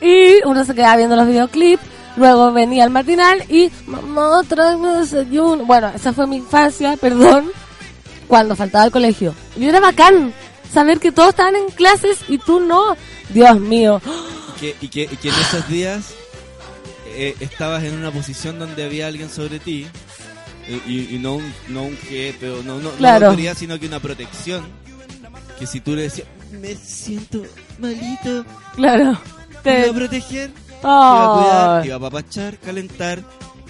Y 0.00 0.44
uno 0.44 0.64
se 0.64 0.74
quedaba 0.74 0.96
viendo 0.96 1.16
los 1.16 1.26
videoclips. 1.26 1.93
Luego 2.16 2.52
venía 2.52 2.84
el 2.84 2.90
matinal 2.90 3.44
y 3.48 3.70
mamá, 3.86 4.42
tráeme 4.48 4.88
desayuno. 4.98 5.64
Bueno, 5.64 5.90
esa 5.94 6.12
fue 6.12 6.26
mi 6.26 6.36
infancia, 6.36 6.96
perdón, 7.00 7.50
cuando 8.28 8.54
faltaba 8.56 8.84
al 8.84 8.90
colegio. 8.92 9.34
Y 9.56 9.64
era 9.66 9.80
bacán 9.80 10.32
saber 10.72 11.00
que 11.00 11.12
todos 11.12 11.30
estaban 11.30 11.56
en 11.56 11.68
clases 11.70 12.18
y 12.28 12.38
tú 12.38 12.60
no. 12.60 12.96
Dios 13.30 13.58
mío. 13.58 14.00
Y 14.56 14.60
que, 14.60 14.76
y 14.80 14.88
que, 14.88 15.02
y 15.04 15.16
que 15.16 15.28
en 15.28 15.34
esos 15.34 15.68
días 15.68 16.14
eh, 17.16 17.34
estabas 17.40 17.82
en 17.84 17.94
una 17.94 18.10
posición 18.10 18.58
donde 18.58 18.84
había 18.84 19.06
alguien 19.08 19.28
sobre 19.30 19.58
ti. 19.58 19.86
Y, 20.86 21.14
y 21.14 21.18
no, 21.18 21.34
un, 21.36 21.52
no 21.68 21.82
un 21.82 21.96
jefe, 21.98 22.48
o 22.50 22.62
no, 22.62 22.76
no, 22.76 22.84
no 22.84 22.90
Claro. 22.92 23.26
autoridad, 23.26 23.54
sino 23.56 23.78
que 23.78 23.86
una 23.86 24.00
protección. 24.00 24.64
Que 25.58 25.66
si 25.66 25.80
tú 25.80 25.94
le 25.94 26.02
decías, 26.02 26.26
me 26.60 26.74
siento 26.74 27.42
malito, 27.78 28.44
Claro. 28.76 29.18
te 29.62 29.90
a 29.90 29.92
proteger, 29.92 30.50
te 30.80 30.86
iba 30.86 31.24
a 31.24 31.34
cuidar, 31.38 31.70
Ay. 31.76 31.82
te 31.82 31.86
iba 31.88 31.96
a 31.96 32.00
papachar, 32.00 32.58
calentar 32.58 33.18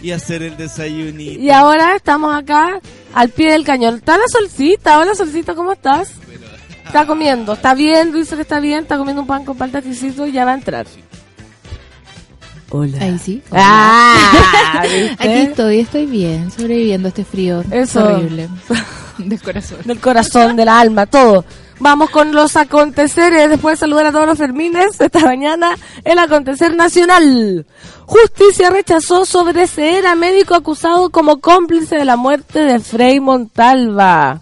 y 0.03 0.11
hacer 0.13 0.43
el 0.43 0.57
desayunito. 0.57 1.41
Y 1.41 1.51
ahora 1.51 1.95
estamos 1.97 2.35
acá 2.35 2.81
al 3.15 3.29
pie 3.31 3.53
del 3.53 3.65
cañón. 3.65 3.97
Está 3.97 4.17
la 4.19 4.27
solcita. 4.29 4.99
Hola 4.99 5.15
solcita, 5.15 5.55
¿cómo 5.55 5.73
estás? 5.73 6.13
Está 6.85 7.07
comiendo, 7.07 7.55
está 7.55 7.75
viendo, 7.75 8.19
dice 8.19 8.37
que 8.37 8.43
está 8.43 8.61
bien, 8.61 8.83
está 8.83 8.99
comiendo 8.99 9.23
un 9.23 9.27
pan 9.27 9.45
con 9.45 9.57
palta 9.57 9.79
exquisito 9.79 10.27
y 10.27 10.33
ya 10.33 10.45
va 10.45 10.53
a 10.53 10.55
entrar. 10.55 10.87
Hola. 12.71 12.99
Ahí 13.01 13.19
sí. 13.19 13.43
Ah. 13.53 14.83
Aquí 15.19 15.29
estoy, 15.33 15.81
estoy 15.81 16.07
bien, 16.07 16.51
sobreviviendo 16.51 17.09
a 17.09 17.11
este 17.11 17.25
frío 17.25 17.63
Eso. 17.71 18.05
horrible. 18.05 18.49
Del 19.19 19.41
corazón. 19.41 19.79
del 19.85 20.01
corazón, 20.01 20.57
del 20.57 20.69
alma, 20.69 21.07
todo. 21.07 21.45
Vamos 21.85 22.09
con 22.09 22.33
los 22.33 22.57
aconteceres. 22.57 23.51
Después 23.51 23.75
de 23.75 23.81
saludar 23.81 24.07
a 24.07 24.13
todos 24.13 24.25
los 24.25 24.39
Fermines 24.39 24.99
esta 24.99 25.21
mañana, 25.21 25.77
el 26.05 26.19
acontecer 26.19 26.75
nacional. 26.75 27.67
Justicia 28.07 28.71
rechazó 28.71 29.27
sobreseer 29.27 30.07
a 30.07 30.15
médico 30.15 30.55
acusado 30.55 31.11
como 31.11 31.43
cómplice 31.43 31.97
de 31.97 32.07
la 32.07 32.17
muerte 32.17 32.61
de 32.61 32.81
Frei 32.81 33.21
Montalva. 33.21 34.41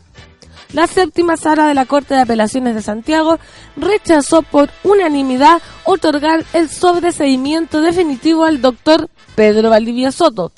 La 0.73 0.87
séptima 0.87 1.37
sala 1.37 1.67
de 1.67 1.75
la 1.75 1.85
Corte 1.85 2.15
de 2.15 2.21
Apelaciones 2.21 2.77
de 2.77 2.83
Santiago 2.83 3.41
rechazó 3.77 4.43
por 4.43 4.71
unanimidad 4.85 5.61
otorgar 5.83 6.45
el 6.53 6.71
sobreseimiento 6.71 7.81
definitivo 7.81 8.45
al 8.45 8.63
doctor 8.63 9.11
Pedro 9.35 9.69
Valdivia 9.69 10.13
Soto, 10.13 10.53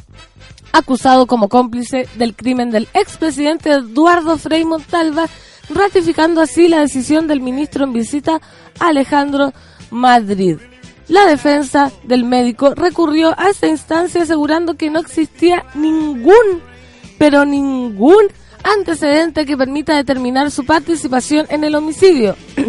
acusado 0.73 1.27
como 1.27 1.49
cómplice 1.49 2.07
del 2.17 2.37
crimen 2.37 2.71
del 2.71 2.89
expresidente 2.93 3.71
Eduardo 3.71 4.37
Frei 4.37 4.67
Montalva, 4.67 5.31
ratificando 5.71 6.41
así 6.41 6.69
la 6.69 6.81
decisión 6.81 7.27
del 7.27 7.41
ministro 7.41 7.85
en 7.85 7.93
visita 7.93 8.41
Alejandro 8.81 9.53
Madrid. 9.91 10.59
La 11.09 11.27
defensa 11.27 11.93
del 12.05 12.25
médico 12.25 12.75
recurrió 12.75 13.35
a 13.39 13.51
esta 13.51 13.67
instancia 13.67 14.23
asegurando 14.23 14.75
que 14.75 14.91
no 14.91 15.01
existía 15.01 15.65
ningún, 15.75 16.63
pero 17.19 17.45
ningún 17.45 18.25
antecedente 18.63 19.45
que 19.45 19.57
permita 19.57 19.95
determinar 19.95 20.51
su 20.51 20.65
participación 20.65 21.47
en 21.51 21.65
el 21.65 21.75
homicidio. 21.75 22.37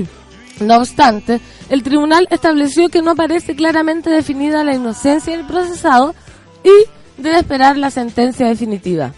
No 0.61 0.77
obstante, 0.77 1.41
el 1.69 1.83
tribunal 1.83 2.29
estableció 2.31 2.87
que 2.87 3.01
no 3.01 3.11
aparece 3.11 3.57
claramente 3.57 4.09
definida 4.09 4.63
la 4.63 4.73
inocencia 4.73 5.35
del 5.35 5.45
procesado 5.45 6.15
y 6.63 7.21
debe 7.21 7.39
esperar 7.39 7.75
la 7.75 7.91
sentencia 7.91 8.47
definitiva. 8.47 9.11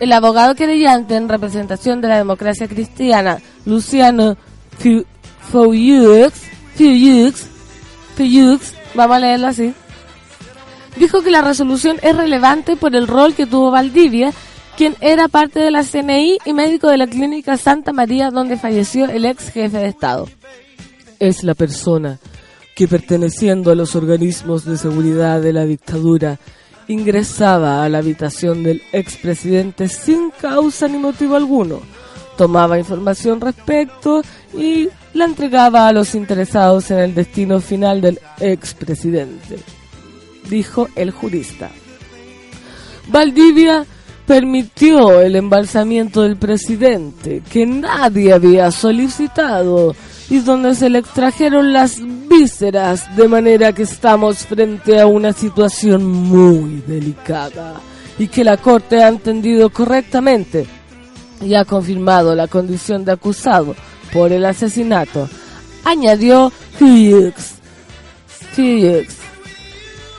El 0.00 0.12
abogado 0.12 0.54
querellante 0.54 1.14
en 1.14 1.28
representación 1.28 2.00
de 2.00 2.08
la 2.08 2.16
democracia 2.16 2.66
cristiana, 2.66 3.38
Luciano 3.66 4.38
Fouyux, 5.52 6.32
vamos 8.94 9.16
a 9.16 9.20
leerlo 9.20 9.46
así, 9.46 9.74
dijo 10.96 11.20
que 11.22 11.30
la 11.30 11.42
resolución 11.42 11.98
es 12.02 12.16
relevante 12.16 12.76
por 12.76 12.96
el 12.96 13.06
rol 13.06 13.34
que 13.34 13.44
tuvo 13.44 13.70
Valdivia, 13.70 14.32
quien 14.78 14.96
era 15.02 15.28
parte 15.28 15.60
de 15.60 15.70
la 15.70 15.84
CNI 15.84 16.38
y 16.46 16.52
médico 16.54 16.88
de 16.88 16.96
la 16.96 17.06
clínica 17.06 17.58
Santa 17.58 17.92
María 17.92 18.30
donde 18.30 18.56
falleció 18.56 19.04
el 19.04 19.26
ex 19.26 19.50
jefe 19.50 19.76
de 19.76 19.88
Estado. 19.88 20.26
Es 21.18 21.44
la 21.44 21.54
persona 21.54 22.18
que 22.74 22.88
perteneciendo 22.88 23.70
a 23.70 23.74
los 23.74 23.94
organismos 23.94 24.64
de 24.64 24.78
seguridad 24.78 25.42
de 25.42 25.52
la 25.52 25.66
dictadura 25.66 26.38
ingresaba 26.90 27.84
a 27.84 27.88
la 27.88 27.98
habitación 27.98 28.64
del 28.64 28.82
expresidente 28.92 29.88
sin 29.88 30.30
causa 30.30 30.88
ni 30.88 30.98
motivo 30.98 31.36
alguno, 31.36 31.80
tomaba 32.36 32.78
información 32.78 33.40
respecto 33.40 34.22
y 34.56 34.88
la 35.14 35.24
entregaba 35.24 35.86
a 35.86 35.92
los 35.92 36.14
interesados 36.14 36.90
en 36.90 36.98
el 36.98 37.14
destino 37.14 37.60
final 37.60 38.00
del 38.00 38.18
expresidente, 38.40 39.58
dijo 40.48 40.88
el 40.96 41.12
jurista. 41.12 41.70
Valdivia 43.08 43.86
permitió 44.26 45.20
el 45.20 45.36
embalsamiento 45.36 46.22
del 46.22 46.36
presidente, 46.36 47.42
que 47.50 47.66
nadie 47.66 48.32
había 48.32 48.70
solicitado, 48.72 49.94
y 50.30 50.38
donde 50.38 50.76
se 50.76 50.88
le 50.88 51.00
extrajeron 51.00 51.72
las 51.72 51.96
vísceras, 52.28 53.14
de 53.16 53.26
manera 53.26 53.72
que 53.72 53.82
estamos 53.82 54.46
frente 54.46 55.00
a 55.00 55.06
una 55.06 55.32
situación 55.32 56.06
muy 56.06 56.82
delicada, 56.86 57.80
y 58.16 58.28
que 58.28 58.44
la 58.44 58.56
Corte 58.56 59.02
ha 59.02 59.08
entendido 59.08 59.70
correctamente 59.70 60.66
y 61.42 61.54
ha 61.54 61.64
confirmado 61.64 62.34
la 62.34 62.46
condición 62.46 63.04
de 63.04 63.12
acusado 63.12 63.74
por 64.12 64.30
el 64.32 64.44
asesinato, 64.44 65.28
añadió 65.84 66.52
Hughes. 66.80 67.56
Hughes. 68.56 69.16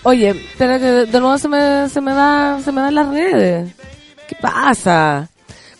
Oye, 0.03 0.29
espera 0.29 0.77
que 0.79 0.85
de, 0.85 1.19
nuevo 1.19 1.37
se 1.37 1.47
me, 1.47 1.87
se 1.87 2.01
me 2.01 2.13
va, 2.13 2.59
se 2.63 2.71
me 2.71 2.81
van 2.81 2.95
las 2.95 3.07
redes. 3.07 3.71
¿Qué 4.27 4.35
pasa? 4.41 5.30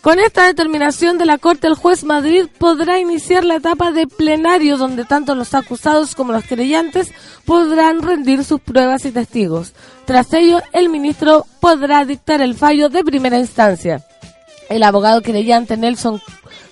Con 0.02 0.18
esta 0.18 0.46
determinación 0.46 1.16
de 1.16 1.26
la 1.26 1.38
Corte, 1.38 1.68
el 1.68 1.76
juez 1.76 2.02
Madrid 2.02 2.46
podrá 2.58 2.98
iniciar 2.98 3.44
la 3.44 3.54
etapa 3.54 3.92
de 3.92 4.08
plenario 4.08 4.76
donde 4.76 5.04
tanto 5.04 5.36
los 5.36 5.54
acusados 5.54 6.16
como 6.16 6.32
los 6.32 6.44
creyentes 6.44 7.12
podrán 7.44 8.02
rendir 8.02 8.44
sus 8.44 8.60
pruebas 8.60 9.04
y 9.04 9.12
testigos. 9.12 9.74
Tras 10.04 10.32
ello, 10.32 10.60
el 10.72 10.88
ministro 10.88 11.46
podrá 11.60 12.04
dictar 12.04 12.42
el 12.42 12.56
fallo 12.56 12.88
de 12.88 13.04
primera 13.04 13.38
instancia. 13.38 14.04
El 14.68 14.82
abogado 14.82 15.22
creyente 15.22 15.76
Nelson 15.76 16.20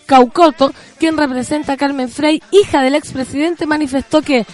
Caucoto, 0.07 0.73
quien 0.99 1.17
representa 1.17 1.75
a 1.75 1.77
Carmen 1.77 2.09
Frey, 2.09 2.43
hija 2.51 2.83
del 2.83 2.97
expresidente, 2.97 3.65
manifestó 3.65 4.23
que 4.23 4.45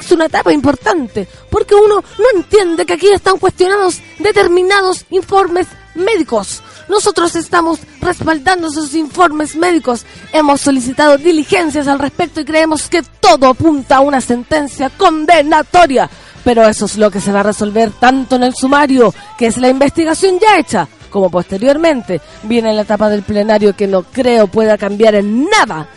es 0.00 0.10
una 0.10 0.26
etapa 0.26 0.52
importante, 0.52 1.28
porque 1.50 1.76
uno 1.76 2.02
no 2.18 2.38
entiende 2.38 2.84
que 2.84 2.94
aquí 2.94 3.06
están 3.10 3.38
cuestionados 3.38 4.00
determinados 4.18 5.06
informes 5.10 5.68
médicos. 5.94 6.63
Nosotros 6.88 7.34
estamos 7.36 7.80
respaldando 8.00 8.68
esos 8.68 8.94
informes 8.94 9.56
médicos. 9.56 10.04
Hemos 10.32 10.60
solicitado 10.60 11.16
diligencias 11.16 11.88
al 11.88 11.98
respecto 11.98 12.40
y 12.40 12.44
creemos 12.44 12.88
que 12.88 13.02
todo 13.20 13.48
apunta 13.48 13.96
a 13.96 14.00
una 14.00 14.20
sentencia 14.20 14.90
condenatoria. 14.90 16.08
Pero 16.44 16.66
eso 16.68 16.84
es 16.84 16.98
lo 16.98 17.10
que 17.10 17.20
se 17.20 17.32
va 17.32 17.40
a 17.40 17.44
resolver 17.44 17.90
tanto 17.92 18.36
en 18.36 18.44
el 18.44 18.54
sumario, 18.54 19.14
que 19.38 19.46
es 19.46 19.56
la 19.56 19.68
investigación 19.68 20.38
ya 20.38 20.58
hecha, 20.58 20.86
como 21.08 21.30
posteriormente 21.30 22.20
viene 22.42 22.74
la 22.74 22.82
etapa 22.82 23.08
del 23.08 23.22
plenario 23.22 23.74
que 23.74 23.86
no 23.86 24.02
creo 24.02 24.46
pueda 24.46 24.76
cambiar 24.76 25.14
en 25.14 25.44
nada, 25.44 25.88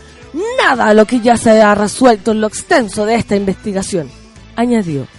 nada 0.57 0.93
lo 0.93 1.05
que 1.05 1.19
ya 1.19 1.35
se 1.35 1.61
ha 1.61 1.75
resuelto 1.75 2.31
en 2.31 2.39
lo 2.39 2.47
extenso 2.47 3.05
de 3.05 3.15
esta 3.15 3.35
investigación. 3.35 4.09
Añadió. 4.55 5.16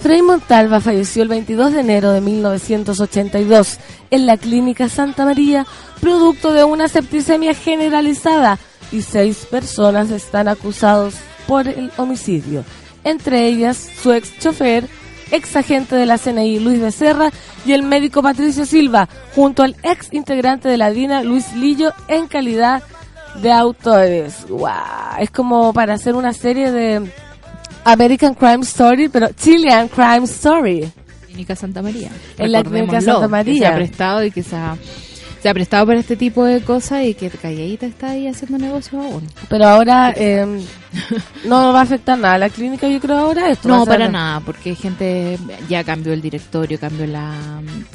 Frei 0.00 0.22
Montalva 0.22 0.80
falleció 0.80 1.22
el 1.22 1.28
22 1.28 1.74
de 1.74 1.80
enero 1.80 2.12
de 2.12 2.22
1982 2.22 3.78
en 4.10 4.26
la 4.26 4.38
clínica 4.38 4.88
Santa 4.88 5.26
María, 5.26 5.66
producto 6.00 6.52
de 6.52 6.64
una 6.64 6.88
septicemia 6.88 7.52
generalizada, 7.52 8.58
y 8.92 9.02
seis 9.02 9.46
personas 9.50 10.10
están 10.10 10.48
acusados 10.48 11.14
por 11.46 11.68
el 11.68 11.92
homicidio, 11.98 12.64
entre 13.04 13.46
ellas 13.46 13.90
su 14.02 14.12
ex 14.12 14.38
chofer, 14.38 14.88
ex 15.30 15.54
agente 15.54 15.96
de 15.96 16.06
la 16.06 16.18
CNI 16.18 16.60
Luis 16.60 16.80
Becerra 16.80 17.30
y 17.66 17.72
el 17.72 17.82
médico 17.82 18.22
Patricio 18.22 18.64
Silva, 18.64 19.08
junto 19.34 19.62
al 19.62 19.76
ex 19.82 20.12
integrante 20.12 20.68
de 20.68 20.78
la 20.78 20.90
DINA 20.90 21.22
Luis 21.22 21.52
Lillo 21.54 21.92
en 22.08 22.26
calidad 22.26 22.82
de 23.42 23.52
autores. 23.52 24.46
Es 25.18 25.30
como 25.30 25.72
para 25.72 25.94
hacer 25.94 26.14
una 26.14 26.32
serie 26.32 26.72
de 26.72 27.12
American 27.84 28.34
Crime 28.34 28.62
Story, 28.62 29.08
pero 29.08 29.28
Chilean 29.32 29.88
Crime 29.88 30.24
Story. 30.24 30.90
Clínica 31.26 31.56
Santa 31.56 31.82
María. 31.82 32.10
En 32.38 32.52
la 32.52 32.62
Clínica 32.62 33.00
Santa 33.00 33.22
que 33.22 33.28
María. 33.28 33.58
se 33.58 33.66
ha 33.66 33.74
prestado 33.74 34.24
y 34.24 34.30
que 34.30 34.42
se 34.42 34.56
ha, 34.56 34.76
se 35.42 35.48
ha 35.48 35.54
prestado 35.54 35.86
para 35.86 36.00
este 36.00 36.16
tipo 36.16 36.44
de 36.44 36.60
cosas 36.60 37.04
y 37.04 37.14
que 37.14 37.30
calladita 37.30 37.86
está 37.86 38.10
ahí 38.10 38.26
haciendo 38.26 38.58
negocio 38.58 39.00
aún. 39.00 39.26
Pero 39.48 39.66
ahora 39.66 40.12
eh, 40.16 40.44
no 41.44 41.72
va 41.72 41.80
a 41.80 41.82
afectar 41.82 42.18
nada 42.18 42.36
la 42.36 42.50
clínica, 42.50 42.88
yo 42.88 43.00
creo 43.00 43.16
ahora 43.16 43.50
esto. 43.50 43.68
No, 43.68 43.86
para 43.86 44.08
nada, 44.08 44.40
porque 44.40 44.74
gente 44.74 45.38
ya 45.68 45.84
cambió 45.84 46.12
el 46.12 46.20
directorio, 46.20 46.78
cambió 46.78 47.06
la 47.06 47.32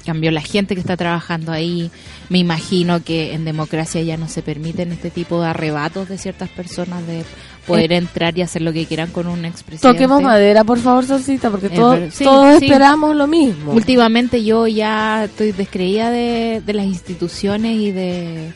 cambió 0.06 0.32
la 0.32 0.42
gente 0.42 0.76
que 0.76 0.82
está 0.82 0.98
trabajando 0.98 1.52
ahí. 1.52 1.92
Me 2.30 2.40
imagino 2.40 3.04
que 3.04 3.34
en 3.34 3.46
democracia 3.46 4.02
ya 4.02 4.18
no 4.18 4.28
se 4.28 4.42
permiten 4.42 4.92
este 4.92 5.12
tipo 5.12 5.42
de 5.42 5.50
arrebatos 5.50 6.10
de 6.10 6.18
ciertas 6.18 6.50
personas 6.50 7.06
de 7.06 7.24
poder 7.68 7.94
entrar 7.94 8.38
y 8.38 8.42
hacer 8.42 8.62
lo 8.62 8.72
que 8.74 8.86
quieran 8.86 9.12
con 9.12 9.28
un 9.28 9.46
expresidente. 9.46 9.88
Toquemos 9.98 10.22
madera, 10.22 10.64
por 10.64 10.80
favor, 10.80 11.06
Solcita, 11.06 11.50
porque 11.50 11.70
todo- 11.70 11.92
ver- 11.92 12.12
sí, 12.12 12.24
todos 12.24 12.60
sí. 12.60 12.66
esperamos 12.66 13.16
lo 13.16 13.28
mismo. 13.28 13.72
Últimamente 13.74 14.44
yo 14.44 14.68
ya 14.68 15.26
estoy 15.26 15.52
descreída 15.52 16.12
de, 16.12 16.62
de 16.66 16.74
las 16.74 16.86
instituciones 16.86 17.76
y 17.78 17.92
de 17.92 18.52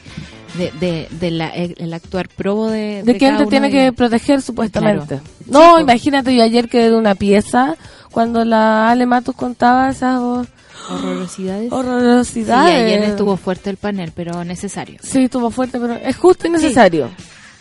de, 0.58 0.72
de, 0.80 1.08
de 1.12 1.32
la, 1.32 1.50
el, 1.50 1.76
el 1.78 1.94
actuar 1.94 2.28
probo 2.28 2.70
de, 2.70 3.04
¿De 3.04 3.14
te 3.14 3.30
uno 3.30 3.46
tiene 3.48 3.70
de 3.70 3.74
que 3.74 3.94
proteger 3.94 4.42
supuestamente? 4.42 5.20
Claro. 5.20 5.24
No, 5.46 5.76
Sí, 5.78 5.84
imagínate, 5.84 6.36
yo 6.36 6.44
ayer 6.44 6.68
quedé 6.68 6.90
de 6.90 6.96
una 6.98 7.14
pieza 7.16 7.76
cuando 8.12 8.44
la 8.44 8.90
Ale 8.90 9.06
Matus 9.06 9.36
contaba 9.36 9.90
esas 9.90 10.18
oh, 10.20 10.44
horrorosidades. 10.92 11.70
Sí, 11.70 11.76
horrorosidades. 11.76 12.76
ayer 12.86 13.04
estuvo 13.04 13.38
fuerte 13.38 13.70
el 13.70 13.78
panel, 13.78 14.12
pero 14.16 14.44
necesario. 14.44 14.98
Sí, 15.04 15.26
estuvo 15.26 15.52
fuerte, 15.52 15.80
pero 15.80 15.94
es 15.94 16.18
justo 16.18 16.48
y 16.48 16.50
necesario. 16.50 17.10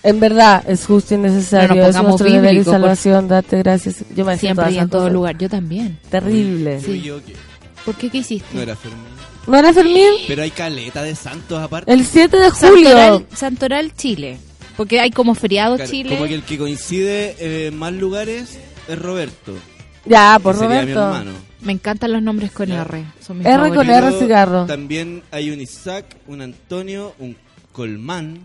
En 0.02 0.20
verdad, 0.20 0.62
es 0.68 0.86
justo 0.86 1.14
y 1.14 1.18
necesario. 1.18 1.74
No 1.74 1.80
es 1.82 1.86
pongamos 1.88 2.08
nuestro 2.20 2.30
deber 2.30 2.52
y 2.52 2.56
bíblico, 2.58 2.70
por- 2.70 2.80
salvación. 2.80 3.28
Date 3.28 3.58
gracias. 3.58 3.96
Yo 4.14 4.24
me 4.24 4.38
Siempre 4.38 4.70
y 4.72 4.78
en 4.78 4.88
todo 4.88 5.00
cosas. 5.02 5.12
lugar. 5.12 5.38
Yo 5.38 5.48
también. 5.48 5.98
Terrible. 6.10 6.80
Sí. 6.80 7.00
Yo 7.02 7.20
¿Por 7.84 7.94
qué 7.96 8.08
qué 8.10 8.18
hiciste? 8.18 8.48
No 8.54 8.60
era 8.62 8.76
Fermín. 8.76 9.04
¿No 9.46 9.56
era 9.56 9.72
Fermín? 9.72 10.10
Pero 10.28 10.42
hay 10.42 10.50
caleta 10.50 11.02
de 11.02 11.14
santos 11.14 11.58
aparte. 11.60 11.90
El 11.92 12.04
7 12.04 12.36
de 12.36 12.50
Santoral, 12.50 13.10
julio. 13.12 13.26
Santoral, 13.34 13.94
Chile. 13.94 14.38
Porque 14.76 15.00
hay 15.00 15.10
como 15.10 15.34
feriado 15.34 15.76
Claro, 15.76 15.90
Chile. 15.90 16.10
Como 16.16 16.28
que 16.28 16.34
el 16.34 16.42
que 16.42 16.58
coincide 16.58 17.34
eh, 17.40 17.66
en 17.68 17.76
más 17.78 17.92
lugares 17.92 18.58
es 18.88 18.98
Roberto. 18.98 19.54
Ya, 20.04 20.38
por 20.42 20.54
sería 20.54 20.82
mi 20.84 20.92
Roberto. 20.92 21.00
hermano. 21.16 21.30
Me 21.62 21.72
encantan 21.72 22.12
los 22.12 22.22
nombres 22.22 22.52
con 22.52 22.68
Ya. 22.68 22.82
R. 22.82 23.04
Son 23.20 23.38
mis 23.38 23.46
R 23.46 23.56
favoritos. 23.56 23.84
con 23.84 23.90
R. 23.90 24.12
Cigarro. 24.20 24.66
También 24.66 25.22
hay 25.32 25.50
un 25.50 25.60
Isaac, 25.60 26.04
un 26.28 26.42
Antonio, 26.42 27.14
un 27.18 27.36
Colmán. 27.78 28.40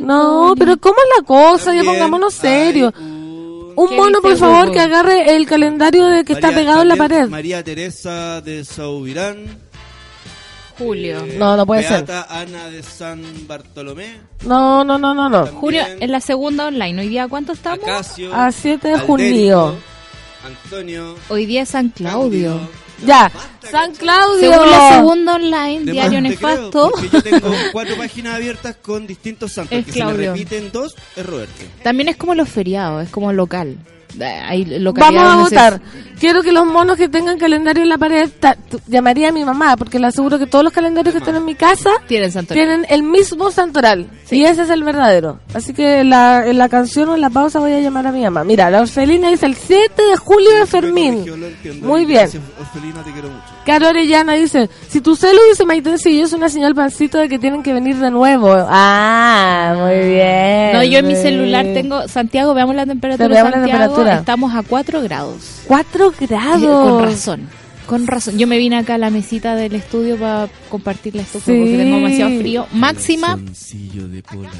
No, 0.00 0.54
pero 0.58 0.78
¿cómo 0.78 0.94
es 0.96 1.18
la 1.20 1.26
cosa? 1.26 1.74
Ya 1.74 1.84
pongámonos 1.84 2.32
serio. 2.32 2.90
un- 2.98 3.28
Un 3.76 3.88
¿Qué 3.90 3.94
mono, 3.96 4.20
por 4.22 4.36
favor, 4.36 4.72
que 4.72 4.80
agarre 4.80 5.36
el 5.36 5.46
calendario 5.46 6.06
de 6.06 6.24
que 6.24 6.32
está 6.32 6.48
María- 6.48 6.58
pegado 6.58 6.82
en 6.82 6.88
la 6.88 6.96
pared. 6.96 7.28
María 7.28 7.62
Teresa 7.62 8.40
de 8.40 8.64
Saubirán. 8.64 9.44
Julio. 10.78 11.18
eh, 11.24 11.36
No, 11.38 11.56
no 11.56 11.66
puede 11.66 11.82
ser. 11.82 12.04
Beata 12.04 12.26
Ana 12.40 12.68
de 12.70 12.82
San 12.82 13.22
Bartolomé. 13.46 14.20
No, 14.46 14.82
no, 14.84 14.96
no, 14.98 15.12
no, 15.14 15.28
no. 15.28 15.44
También 15.44 15.60
Julio, 15.60 15.82
en 16.00 16.10
la 16.10 16.20
segunda 16.20 16.66
online. 16.68 17.00
¿Hoy 17.02 17.08
día 17.08 17.28
cuánto 17.28 17.52
estamos? 17.52 17.84
Acacio. 17.84 18.34
A 18.34 18.50
7 18.50 18.88
de 18.88 18.94
Alderico, 18.94 19.12
junio. 19.12 19.74
Antonio. 20.44 21.14
Hoy 21.28 21.46
día 21.46 21.62
es 21.62 21.68
San 21.68 21.90
Claudio. 21.90 22.58
Ya, 23.04 23.30
San. 23.70 23.94
Claudio. 23.94 24.50
Según 24.52 24.70
la 24.70 24.92
segunda 24.94 25.34
online, 25.34 25.84
De 25.84 25.92
Diario 25.92 26.18
creo, 26.18 26.20
Nefasto, 26.22 26.90
porque 26.90 27.08
yo 27.08 27.22
tengo 27.22 27.52
cuatro 27.72 27.96
páginas 27.96 28.34
abiertas 28.34 28.76
con 28.82 29.06
distintos 29.06 29.52
santos. 29.52 29.78
Es 29.78 29.86
que 29.86 29.92
Claudio. 29.92 30.16
se 30.16 30.22
me 30.22 30.26
repiten 30.28 30.72
dos, 30.72 30.94
es 31.16 31.24
Roberto. 31.26 31.54
también 31.82 32.08
es 32.08 32.16
como 32.16 32.34
los 32.34 32.48
feriados, 32.48 33.04
es 33.04 33.10
como 33.10 33.32
local. 33.32 33.76
Eh, 34.20 34.80
Vamos 34.96 35.22
a 35.24 35.36
votar. 35.36 35.80
Quiero 36.18 36.42
que 36.42 36.50
los 36.50 36.66
monos 36.66 36.96
que 36.96 37.08
tengan 37.08 37.38
calendario 37.38 37.84
en 37.84 37.88
la 37.88 37.96
pared, 37.96 38.28
llamaría 38.88 39.28
a 39.28 39.32
mi 39.32 39.44
mamá, 39.44 39.76
porque 39.76 40.00
le 40.00 40.08
aseguro 40.08 40.36
que 40.38 40.46
todos 40.46 40.64
los 40.64 40.72
calendarios 40.72 41.12
que 41.14 41.20
están 41.20 41.36
en 41.36 41.44
mi 41.44 41.54
casa 41.54 41.90
Tienen 42.08 42.32
Santoral. 42.32 42.64
tienen 42.64 42.86
el 42.90 43.04
mismo 43.04 43.52
santoral. 43.52 44.08
Y 44.28 44.42
ese 44.44 44.62
es 44.62 44.70
el 44.70 44.82
verdadero. 44.82 45.38
Así 45.54 45.72
que 45.72 46.02
la, 46.02 46.44
en 46.46 46.58
la 46.58 46.68
canción 46.68 47.08
o 47.10 47.14
en 47.14 47.20
la 47.20 47.30
pausa 47.30 47.60
voy 47.60 47.72
a 47.72 47.78
llamar 47.80 48.08
a 48.08 48.12
mi 48.12 48.22
mamá. 48.24 48.42
Mira, 48.42 48.68
la 48.68 48.80
orfelina 48.80 49.30
dice 49.30 49.46
el 49.46 49.54
7 49.54 50.02
de 50.10 50.16
julio 50.16 50.50
de 50.58 50.66
Fermín. 50.66 51.24
Muy 51.82 52.04
bien. 52.04 52.28
Orfelina, 52.58 53.02
te 53.04 53.12
quiero 53.12 53.28
mucho. 53.28 53.44
Caro 53.64 53.88
Orellana 53.88 54.32
dice, 54.34 54.68
si 54.88 55.00
tu 55.00 55.14
celu 55.14 55.38
dice 55.50 55.64
Maitencillo 55.64 56.24
es 56.24 56.32
una 56.32 56.48
señal 56.48 56.74
pancito 56.74 57.18
de 57.18 57.28
que 57.28 57.38
tienen 57.38 57.62
que 57.62 57.72
venir 57.72 57.96
de 57.96 58.10
nuevo. 58.10 58.52
Ah, 58.68 59.74
muy 59.76 60.08
bien. 60.08 60.72
No, 60.72 60.82
yo 60.82 60.98
en 60.98 61.06
mi 61.06 61.14
celular 61.14 61.64
tengo, 61.74 62.08
Santiago, 62.08 62.54
veamos 62.54 62.74
la 62.74 62.86
temperatura. 62.86 63.28
Veamos 63.28 63.52
la 63.52 63.62
temperatura. 63.62 64.07
Estamos 64.16 64.54
a 64.54 64.62
4 64.62 65.00
grados. 65.02 65.62
Cuatro 65.66 66.12
Eh, 66.20 66.26
grados. 66.26 66.88
Con 66.90 67.02
razón. 67.04 67.48
Con 67.88 68.06
razón. 68.06 68.38
Yo 68.38 68.46
me 68.46 68.58
vine 68.58 68.76
acá 68.76 68.94
a 68.94 68.98
la 68.98 69.10
mesita 69.10 69.56
del 69.56 69.74
estudio 69.74 70.16
para 70.16 70.48
compartir 70.68 71.16
la 71.16 71.22
estufa 71.22 71.46
Sí. 71.46 71.58
porque 71.58 71.76
tengo 71.78 71.96
demasiado 71.96 72.38
frío. 72.38 72.66
Máxima. 72.72 73.36
De 73.36 74.22
polar. 74.22 74.52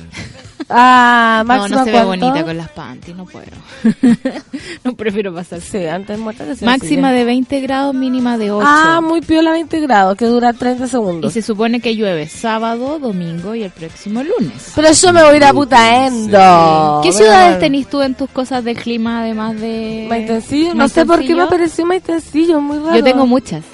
Ah, 0.71 1.43
No, 1.47 1.55
máxima 1.55 1.79
no 1.79 1.85
se 1.85 1.91
ve 1.93 1.97
¿cuánto? 2.05 2.27
bonita 2.27 2.45
con 2.45 2.57
las 2.57 2.69
panties, 2.71 3.17
no 3.17 3.25
puedo. 3.27 3.47
no 4.85 4.95
prefiero 4.95 5.33
pasar. 5.35 5.61
Sí, 5.61 5.87
antes 5.87 6.19
muerta 6.19 6.45
que 6.45 6.65
Máxima 6.65 7.13
de 7.13 7.25
20 7.25 7.61
grados, 7.61 7.95
mínima 7.95 8.37
de 8.39 8.51
8. 8.51 8.67
Ah, 8.69 9.01
muy 9.03 9.21
piola 9.23 9.53
20 9.53 9.81
grados, 9.81 10.17
que 10.17 10.27
dura 10.27 10.53
30 10.53 10.85
y 10.85 10.89
segundos. 10.89 11.33
se 11.33 11.43
supone 11.43 11.81
que 11.81 11.95
llueve 11.97 12.29
sábado, 12.29 12.99
domingo 12.99 13.55
y 13.55 13.63
el 13.63 13.71
próximo 13.71 14.23
lunes. 14.23 14.73
Pero 14.75 14.93
yo 14.93 15.13
me 15.13 15.23
voy 15.23 15.35
a 15.35 15.37
ir 15.37 15.45
a 15.45 15.53
Putaendo. 15.53 17.01
¿Qué 17.03 17.09
Voy 17.11 17.17
a- 17.17 17.19
ciudades 17.19 17.59
tenés 17.61 17.89
tú 17.89 18.03
en 18.03 18.15
tus 18.15 18.29
cosas 18.31 18.63
del 18.65 18.77
clima 18.77 19.21
además 19.23 19.59
de 19.61 20.07
Maitencillo, 20.09 20.75
no 20.75 20.89
sé 20.89 21.07
por 21.07 21.21
qué 21.25 21.35
me 21.35 21.43
apareció 21.43 21.87
Maitencillo, 21.87 22.61
muy 22.61 22.79
raro. 22.79 22.97
Yo 22.97 23.05
tengo 23.05 23.18
muchas. 23.27 23.65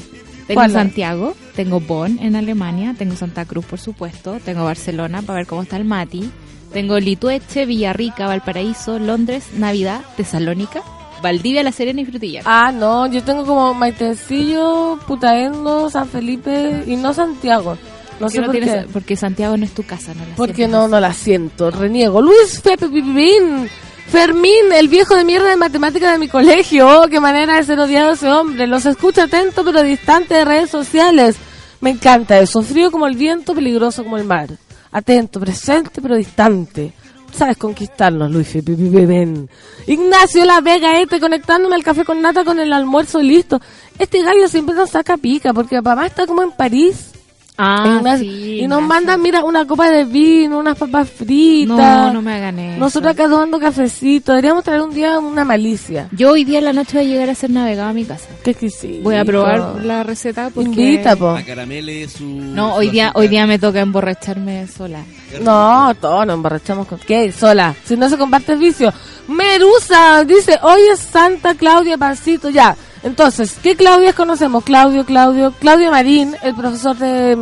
Tengo. 0.47 0.69
Santiago, 0.69 1.35
tengo 1.57 1.81
Bonn 1.81 2.19
en 2.21 2.37
Alemania, 2.37 2.95
tengo 2.99 3.17
Santa 3.17 3.45
Cruz, 3.47 3.65
por 3.65 3.81
supuesto, 3.81 4.39
tengo 4.45 4.63
Barcelona 4.65 5.23
para 5.23 5.39
ver 5.39 5.47
cómo 5.47 5.63
está 5.63 5.77
el 5.79 5.85
Mati, 5.87 6.31
tengo 6.73 6.99
Litueche, 7.01 7.65
Villarrica, 7.65 8.27
Valparaíso, 8.27 8.99
Londres, 8.99 9.45
Navidad, 9.57 10.03
Tesalónica, 10.19 10.83
Valdivia, 11.23 11.63
La 11.63 11.73
Serena 11.73 12.03
y 12.03 12.05
Frutillar. 12.05 12.43
Ah, 12.47 12.73
no, 12.73 13.07
yo 13.07 13.23
tengo 13.25 13.47
como 13.47 13.73
Maitencillo, 13.73 14.99
Putaendo, 15.07 15.89
San 15.89 16.09
Felipe 16.09 16.85
y 16.87 16.97
no 16.97 17.15
Santiago. 17.15 17.79
No 18.21 18.27
¿Por 18.27 18.29
qué 18.29 18.35
sé 18.35 18.41
no 18.41 18.47
por 18.47 18.55
tienes- 18.55 18.85
qué. 18.85 18.93
Porque 18.93 19.17
Santiago 19.17 19.57
no 19.57 19.65
es 19.65 19.73
tu 19.73 19.83
casa, 19.85 20.13
no 20.15 20.27
la 20.27 20.35
Porque 20.37 20.69
no, 20.69 20.89
no 20.89 21.01
la 21.01 21.13
siento, 21.15 21.71
reniego. 21.71 22.21
Luis 22.21 22.61
Pepe 22.63 22.89
Pipín. 22.89 23.69
Fermín, 24.07 24.73
el 24.73 24.89
viejo 24.89 25.17
de 25.17 25.25
mierda 25.25 25.49
de 25.49 25.57
matemática 25.57 26.13
de 26.13 26.19
mi 26.19 26.29
colegio. 26.29 27.03
Oh, 27.03 27.09
qué 27.09 27.21
manera 27.21 27.57
de 27.57 27.65
ser 27.65 27.79
odiado 27.79 28.13
ese 28.13 28.29
hombre. 28.29 28.67
Los 28.67 28.87
escucho 28.87 29.23
atento 29.23 29.65
pero 29.65 29.83
distante 29.83 30.35
de 30.35 30.45
redes 30.45 30.71
sociales. 30.71 31.37
Me 31.81 31.91
encanta 31.91 32.39
eso. 32.39 32.63
Frío 32.63 32.91
como 32.91 33.07
el 33.07 33.17
viento, 33.17 33.55
peligroso 33.55 34.05
como 34.05 34.17
el 34.17 34.25
mar. 34.25 34.51
Atento, 34.93 35.41
presente 35.41 36.01
pero 36.01 36.17
distante. 36.17 36.93
Sabes 37.37 37.57
conquistarnos, 37.57 38.31
Luis 38.31 38.49
Pipín. 38.53 39.51
Ignacio 39.89 40.45
La 40.45 40.61
Vega, 40.61 41.01
este, 41.01 41.19
conectándome 41.19 41.75
al 41.75 41.83
café 41.83 42.05
con 42.05 42.23
nata 42.23 42.45
con 42.45 42.61
el 42.61 42.73
almuerzo 42.73 43.21
listo. 43.21 43.61
Este 43.99 44.23
gallo 44.23 44.47
siempre 44.47 44.77
nos 44.77 44.91
saca 44.91 45.17
pica 45.17 45.53
porque 45.53 45.83
papá 45.83 46.07
está 46.07 46.27
como 46.27 46.45
en 46.45 46.53
París. 46.53 47.14
Ah, 47.57 48.17
sí, 48.19 48.61
y 48.63 48.67
nos 48.67 48.83
mandan, 48.83 49.23
mira, 49.23 49.45
una 49.45 49.65
copa 49.65 49.89
de 49.89 50.05
vino, 50.05 50.59
unas 50.59 50.77
papas 50.77 51.09
fritas. 51.09 51.77
No, 51.77 52.13
no 52.15 52.21
me 52.23 52.35
hagan 52.35 52.59
eso. 52.59 52.81
Nosotros 52.81 53.13
acá 53.13 53.29
tomando 53.29 53.61
cafecito. 53.61 54.33
Deberíamos 54.33 54.65
traer 54.65 54.81
un 54.83 54.93
día 54.93 55.21
una 55.21 55.45
malicia. 55.45 56.09
Yo 56.11 56.33
hoy 56.33 56.45
día 56.45 56.59
en 56.59 56.65
la 56.65 56.73
noche 56.73 56.99
voy 56.99 57.07
a 57.07 57.09
llegar 57.11 57.31
a 57.31 57.35
ser 57.37 57.51
navegado 57.51 57.91
a 57.91 57.93
mi 57.93 58.05
casa. 58.05 58.27
Qué 58.43 58.51
exquisito. 58.51 59.05
Voy 59.05 59.15
a 59.15 59.25
probar 59.25 59.85
la 59.85 60.03
receta 60.03 60.51
porque... 60.53 60.69
Invita, 60.69 61.15
po. 61.15 61.31
A 61.31 61.43
caramele 61.43 62.09
su. 62.09 62.25
No, 62.25 62.75
hoy 62.75 62.91
día, 62.91 63.13
hoy 63.15 63.29
día 63.29 63.47
me 63.47 63.61
toca 63.61 63.81
emborracharme 63.81 64.67
sola. 64.67 65.05
No, 65.41 65.95
todos 66.01 66.27
nos 66.27 66.35
emborrachamos 66.35 66.89
con... 66.89 66.99
¿Qué? 66.99 67.31
Sola. 67.31 67.75
Si 67.85 67.97
no 67.97 68.09
se 68.09 68.19
comparte 68.19 68.55
el 68.55 68.59
vicio. 68.59 68.93
Merusa 69.29 70.25
dice, 70.25 70.59
hoy 70.61 70.81
es 70.93 70.99
Santa 70.99 71.55
Claudia 71.55 71.97
Pancito. 71.99 72.51
Ya. 72.51 72.77
Entonces, 73.05 73.57
¿qué 73.63 73.77
Claudias 73.77 74.15
conocemos? 74.15 74.65
Claudio, 74.65 75.05
Claudio, 75.05 75.53
Claudio 75.61 75.91
Marín, 75.91 76.35
el 76.43 76.55
profesor 76.55 76.97
de, 76.97 77.37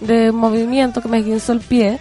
de 0.00 0.32
movimiento 0.32 1.02
que 1.02 1.08
me 1.08 1.22
guinzó 1.22 1.52
el 1.52 1.60
pie. 1.60 1.98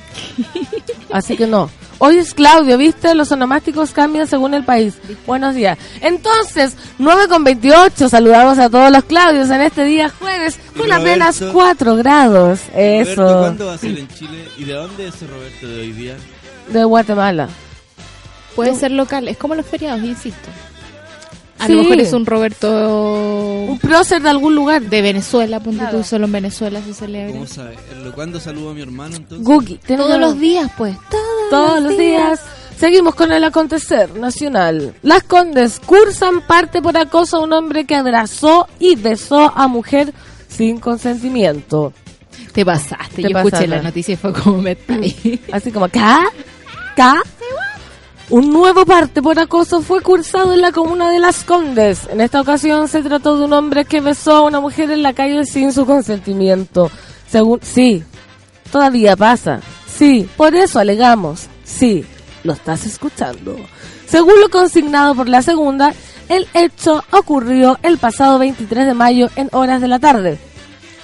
Así 1.11 1.35
que 1.35 1.47
no. 1.47 1.69
Hoy 1.99 2.17
es 2.17 2.33
Claudio, 2.33 2.77
¿viste? 2.77 3.13
Los 3.15 3.31
onomásticos 3.31 3.91
cambian 3.91 4.27
según 4.27 4.53
el 4.53 4.63
país. 4.63 4.93
Buenos 5.25 5.55
días. 5.55 5.77
Entonces, 6.01 6.77
9 6.99 7.27
con 7.27 7.43
28. 7.43 8.07
Saludamos 8.07 8.57
a 8.59 8.69
todos 8.69 8.91
los 8.91 9.03
Claudios 9.03 9.49
en 9.49 9.61
este 9.61 9.83
día 9.83 10.09
jueves 10.09 10.57
con 10.77 10.87
Roberto. 10.87 10.95
apenas 11.01 11.43
4 11.51 11.95
grados. 11.97 12.59
Roberto, 12.71 13.11
Eso. 13.11 13.39
¿Cuándo 13.39 13.65
va 13.65 13.73
a 13.73 13.77
ser 13.79 13.97
en 13.97 14.07
Chile? 14.09 14.47
¿Y 14.57 14.63
de 14.63 14.73
dónde 14.73 15.07
es 15.07 15.27
Roberto 15.27 15.67
de 15.67 15.81
hoy 15.81 15.91
día? 15.91 16.15
De 16.71 16.83
Guatemala. 16.83 17.49
Puede 18.55 18.75
ser 18.75 18.91
local, 18.91 19.27
es 19.27 19.37
como 19.37 19.55
los 19.55 19.65
feriados, 19.65 20.03
insisto. 20.03 20.49
A 21.59 21.65
Sí. 21.67 21.73
lo 21.73 21.83
mejor 21.83 21.99
es 21.99 22.13
un 22.13 22.25
Roberto 22.25 23.65
Un 23.67 23.79
prócer 23.79 24.21
de 24.21 24.29
algún 24.29 24.53
lugar. 24.55 24.81
de 24.83 25.01
Venezuela, 25.01 25.59
ponte 25.59 25.79
Claro. 25.79 25.97
tú, 25.99 26.03
solo 26.03 26.25
en 26.25 26.31
Venezuela 26.33 26.81
se 26.85 26.93
celebra. 26.93 27.33
¿Cómo 27.33 27.47
sabe? 27.47 27.75
¿Cuándo 28.15 28.39
saludo 28.39 28.69
a 28.71 28.73
mi 28.73 28.81
hermano 28.81 29.15
entonces? 29.15 29.45
Guki. 29.45 29.77
¿tienes 29.85 30.05
Todos 30.05 30.19
los 30.19 30.39
días, 30.39 30.71
pues. 30.77 30.95
Todos, 31.09 31.49
Todos 31.49 31.81
los 31.83 31.97
días. 31.97 32.41
Seguimos 32.77 33.15
con 33.15 33.31
el 33.31 33.43
acontecer 33.43 34.13
nacional. 34.15 34.93
Las 35.01 35.23
Condes 35.23 35.79
cursan 35.83 36.41
parte 36.45 36.79
por 36.81 36.95
acoso 36.95 37.37
a 37.37 37.39
un 37.39 37.51
hombre 37.53 37.85
que 37.85 37.95
abrazó 37.95 38.67
y 38.79 38.95
besó 38.95 39.51
a 39.55 39.67
mujer 39.67 40.13
sin 40.47 40.79
consentimiento. 40.79 41.91
Te 42.53 42.63
pasaste. 42.63 43.23
Te 43.23 43.29
Yo 43.31 43.37
escuché 43.39 43.65
la 43.67 43.81
noticia 43.81 44.13
y 44.13 44.15
fue 44.17 44.31
como 44.31 44.61
me. 44.61 44.77
Así 45.51 45.71
como, 45.71 45.89
¿ca? 45.89 46.19
¿ca? 46.95 47.15
Un 48.29 48.51
nuevo 48.51 48.85
parte 48.85 49.21
por 49.21 49.39
acoso 49.39 49.81
fue 49.81 50.01
cursado 50.01 50.53
en 50.53 50.59
la 50.59 50.73
comuna 50.73 51.09
de 51.09 51.19
Las 51.19 51.45
Condes. 51.45 52.09
En 52.11 52.19
esta 52.19 52.41
ocasión 52.41 52.89
se 52.89 53.01
trató 53.01 53.37
de 53.37 53.45
un 53.45 53.53
hombre 53.53 53.85
que 53.85 54.01
besó 54.01 54.33
a 54.33 54.41
una 54.41 54.59
mujer 54.59 54.91
en 54.91 55.01
la 55.01 55.13
calle 55.13 55.45
sin 55.45 55.71
su 55.71 55.85
consentimiento. 55.85 56.91
Según, 57.29 57.61
sí, 57.61 58.03
todavía 58.69 59.15
pasa. 59.15 59.61
Sí, 59.87 60.29
por 60.35 60.55
eso 60.55 60.77
alegamos. 60.77 61.47
Sí, 61.63 62.03
lo 62.43 62.51
estás 62.51 62.85
escuchando. 62.85 63.55
Según 64.07 64.41
lo 64.41 64.49
consignado 64.49 65.15
por 65.15 65.29
la 65.29 65.41
segunda, 65.41 65.93
el 66.27 66.49
hecho 66.53 67.05
ocurrió 67.11 67.79
el 67.81 67.97
pasado 67.97 68.39
23 68.39 68.87
de 68.87 68.93
mayo 68.93 69.29
en 69.37 69.47
horas 69.53 69.79
de 69.79 69.87
la 69.87 69.99
tarde. 69.99 70.37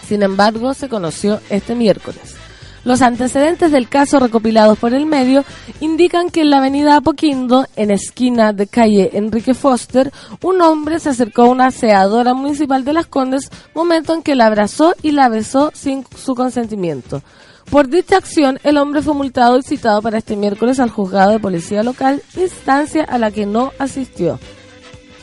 Sin 0.05 0.23
embargo, 0.23 0.73
se 0.73 0.89
conoció 0.89 1.39
este 1.49 1.73
miércoles. 1.73 2.42
Los 2.83 3.01
antecedentes 3.01 3.71
del 3.71 3.87
caso 3.87 4.19
recopilados 4.19 4.77
por 4.77 4.93
el 4.93 5.05
medio 5.05 5.45
indican 5.79 6.29
que 6.29 6.41
en 6.41 6.49
la 6.49 6.57
avenida 6.57 6.97
Apoquindo, 6.97 7.65
en 7.77 7.91
esquina 7.91 8.51
de 8.51 8.67
calle 8.67 9.11
Enrique 9.13 9.53
Foster, 9.53 10.11
un 10.41 10.61
hombre 10.61 10.99
se 10.99 11.09
acercó 11.09 11.43
a 11.43 11.49
una 11.49 11.67
aseadora 11.67 12.33
municipal 12.33 12.83
de 12.83 12.93
Las 12.93 13.05
Condes, 13.05 13.49
momento 13.73 14.13
en 14.13 14.21
que 14.21 14.35
la 14.35 14.47
abrazó 14.47 14.95
y 15.01 15.11
la 15.11 15.29
besó 15.29 15.71
sin 15.73 16.05
su 16.17 16.35
consentimiento. 16.35 17.21
Por 17.69 17.87
dicha 17.87 18.17
acción, 18.17 18.59
el 18.63 18.77
hombre 18.77 19.01
fue 19.01 19.13
multado 19.13 19.57
y 19.57 19.63
citado 19.63 20.01
para 20.01 20.17
este 20.17 20.35
miércoles 20.35 20.79
al 20.81 20.89
juzgado 20.89 21.31
de 21.31 21.39
policía 21.39 21.83
local, 21.83 22.21
instancia 22.35 23.05
a 23.05 23.17
la 23.17 23.31
que 23.31 23.45
no 23.45 23.71
asistió. 23.79 24.39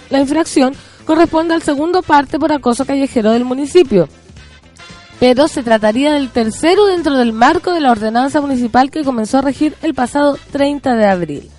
La 0.09 0.21
infracción 0.21 0.75
corresponde 1.05 1.55
al 1.55 1.63
segundo 1.63 2.03
parte 2.03 2.39
por 2.39 2.53
acoso 2.53 2.87
callejero 2.87 3.33
del 3.33 3.45
municipio. 3.45 4.09
Pero 5.21 5.49
se 5.49 5.63
trataría 5.63 6.15
del 6.15 6.31
tercero 6.31 6.87
dentro 6.87 7.15
del 7.19 7.35
marco 7.35 7.75
de 7.75 7.81
la 7.81 7.91
ordenanza 7.91 8.41
municipal 8.41 8.91
que 8.91 9.05
comenzó 9.05 9.39
a 9.39 9.43
regir 9.43 9.77
el 9.83 9.93
pasado 9.93 10.39
30 10.51 10.97
de 10.97 11.07
abril. 11.07 11.51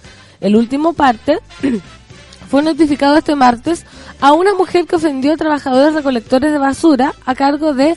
El 0.42 0.56
último 0.56 0.94
parte 0.94 1.38
fue 2.50 2.64
notificado 2.64 3.16
este 3.18 3.36
martes 3.36 3.86
a 4.20 4.34
una 4.34 4.56
mujer 4.56 4.88
que 4.88 4.96
ofendió 4.96 5.34
a 5.34 5.38
trabajadores 5.38 5.94
recolectores 5.94 6.52
de 6.52 6.58
basura 6.58 7.14
a 7.24 7.36
cargo 7.36 7.76
de 7.76 7.96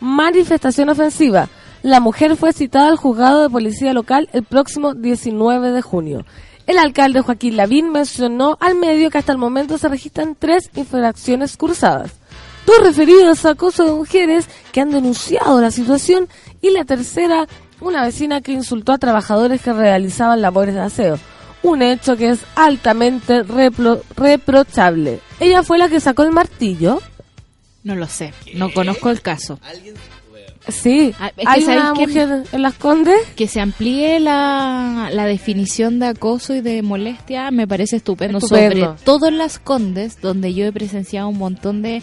manifestación 0.00 0.88
ofensiva. 0.88 1.48
La 1.82 2.00
mujer 2.00 2.34
fue 2.36 2.52
citada 2.52 2.88
al 2.88 2.96
juzgado 2.96 3.42
de 3.42 3.50
policía 3.50 3.92
local 3.92 4.28
el 4.32 4.42
próximo 4.42 4.94
19 4.94 5.70
de 5.70 5.80
junio. 5.80 6.26
El 6.66 6.78
alcalde 6.78 7.20
Joaquín 7.20 7.56
Lavín 7.56 7.92
mencionó 7.92 8.56
al 8.60 8.74
medio 8.74 9.10
que 9.10 9.18
hasta 9.18 9.30
el 9.30 9.38
momento 9.38 9.78
se 9.78 9.88
registran 9.88 10.34
tres 10.34 10.70
infracciones 10.74 11.56
cursadas. 11.56 12.12
Dos 12.66 12.78
referidas 12.82 13.44
a 13.44 13.50
acoso 13.50 13.84
de 13.84 13.92
mujeres 13.92 14.48
que 14.72 14.80
han 14.80 14.90
denunciado 14.90 15.60
la 15.60 15.70
situación 15.70 16.28
y 16.62 16.70
la 16.70 16.84
tercera, 16.84 17.46
una 17.80 18.02
vecina 18.04 18.40
que 18.40 18.52
insultó 18.52 18.92
a 18.92 18.98
trabajadores 18.98 19.60
que 19.60 19.72
realizaban 19.72 20.40
labores 20.40 20.74
de 20.74 20.80
aseo. 20.80 21.18
Un 21.62 21.82
hecho 21.82 22.16
que 22.16 22.30
es 22.30 22.40
altamente 22.56 23.44
repro- 23.44 24.02
reprochable. 24.16 25.20
Ella 25.40 25.62
fue 25.62 25.78
la 25.78 25.88
que 25.88 26.00
sacó 26.00 26.22
el 26.22 26.30
martillo. 26.30 27.00
No 27.82 27.94
lo 27.96 28.06
sé, 28.06 28.32
no 28.54 28.72
conozco 28.72 29.10
el 29.10 29.20
caso. 29.20 29.58
Sí, 30.68 31.14
Ah, 31.20 31.28
es 31.36 31.44
que 31.44 31.44
hay 31.46 31.60
¿sabes 31.62 31.80
una 31.82 31.92
mujer 31.94 32.44
en 32.50 32.62
las 32.62 32.72
Condes. 32.74 33.20
Que 33.36 33.46
se 33.46 33.60
amplíe 33.60 34.18
la, 34.18 35.10
la 35.12 35.26
definición 35.26 35.98
de 35.98 36.06
acoso 36.06 36.54
y 36.54 36.62
de 36.62 36.80
molestia 36.80 37.50
me 37.50 37.68
parece 37.68 37.96
estupendo, 37.96 38.38
Estupendo. 38.38 38.86
sobre 38.86 39.04
todo 39.04 39.28
en 39.28 39.36
las 39.36 39.58
condes, 39.58 40.22
donde 40.22 40.54
yo 40.54 40.64
he 40.64 40.72
presenciado 40.72 41.28
un 41.28 41.36
montón 41.36 41.82
de 41.82 42.02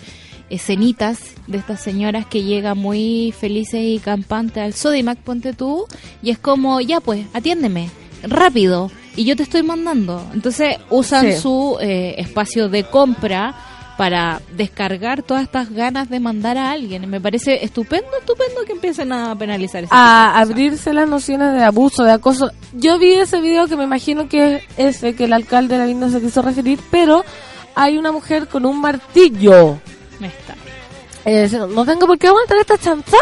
escenitas 0.52 1.20
de 1.48 1.58
estas 1.58 1.82
señoras 1.82 2.26
que 2.26 2.44
llegan 2.44 2.78
muy 2.78 3.34
felices 3.38 3.82
y 3.84 4.00
campantes 4.00 4.64
al 4.64 4.74
Sodimac, 4.74 5.18
ponte 5.20 5.54
tú, 5.54 5.86
y 6.22 6.30
es 6.30 6.38
como, 6.38 6.82
ya 6.82 7.00
pues, 7.00 7.26
atiéndeme, 7.34 7.90
rápido, 8.24 8.92
y 9.16 9.26
yo 9.26 9.36
te 9.36 9.44
estoy 9.44 9.64
mandando. 9.64 10.24
Entonces 10.34 10.78
usan 10.90 11.32
Sí. 11.34 11.40
su 11.42 11.78
eh, 11.82 12.16
espacio 12.18 12.70
de 12.70 12.84
compra 12.84 13.56
para 13.98 14.42
descargar 14.58 15.22
todas 15.22 15.44
estas 15.44 15.70
ganas 15.70 16.10
de 16.10 16.20
mandar 16.20 16.58
a 16.58 16.72
alguien. 16.72 17.08
Me 17.10 17.22
parece 17.22 17.64
estupendo, 17.64 18.08
estupendo 18.20 18.64
que 18.66 18.72
empiecen 18.72 19.12
a 19.12 19.36
penalizar 19.36 19.86
a 19.92 20.40
abrirse 20.40 20.94
las 20.94 21.08
nociones 21.08 21.54
de 21.54 21.64
abuso, 21.64 22.04
de 22.04 22.12
acoso. 22.12 22.52
Yo 22.74 22.98
vi 22.98 23.14
ese 23.14 23.42
video 23.42 23.68
que 23.68 23.76
me 23.76 23.84
imagino 23.84 24.28
que 24.28 24.56
es 24.56 24.64
ese 24.78 25.14
que 25.14 25.26
el 25.26 25.34
alcalde 25.34 25.78
de 25.78 25.94
la 25.94 26.10
se 26.10 26.20
quiso 26.22 26.42
referir, 26.42 26.80
pero 26.90 27.24
hay 27.76 27.98
una 27.98 28.12
mujer 28.12 28.48
con 28.48 28.66
un 28.66 28.82
martillo. 28.82 29.80
Eh, 31.26 31.50
no 31.74 31.86
tengo 31.86 32.08
por 32.08 32.18
qué 32.18 32.28
aguantar 32.28 32.58
esta 32.58 32.78
chanza. 32.78 33.18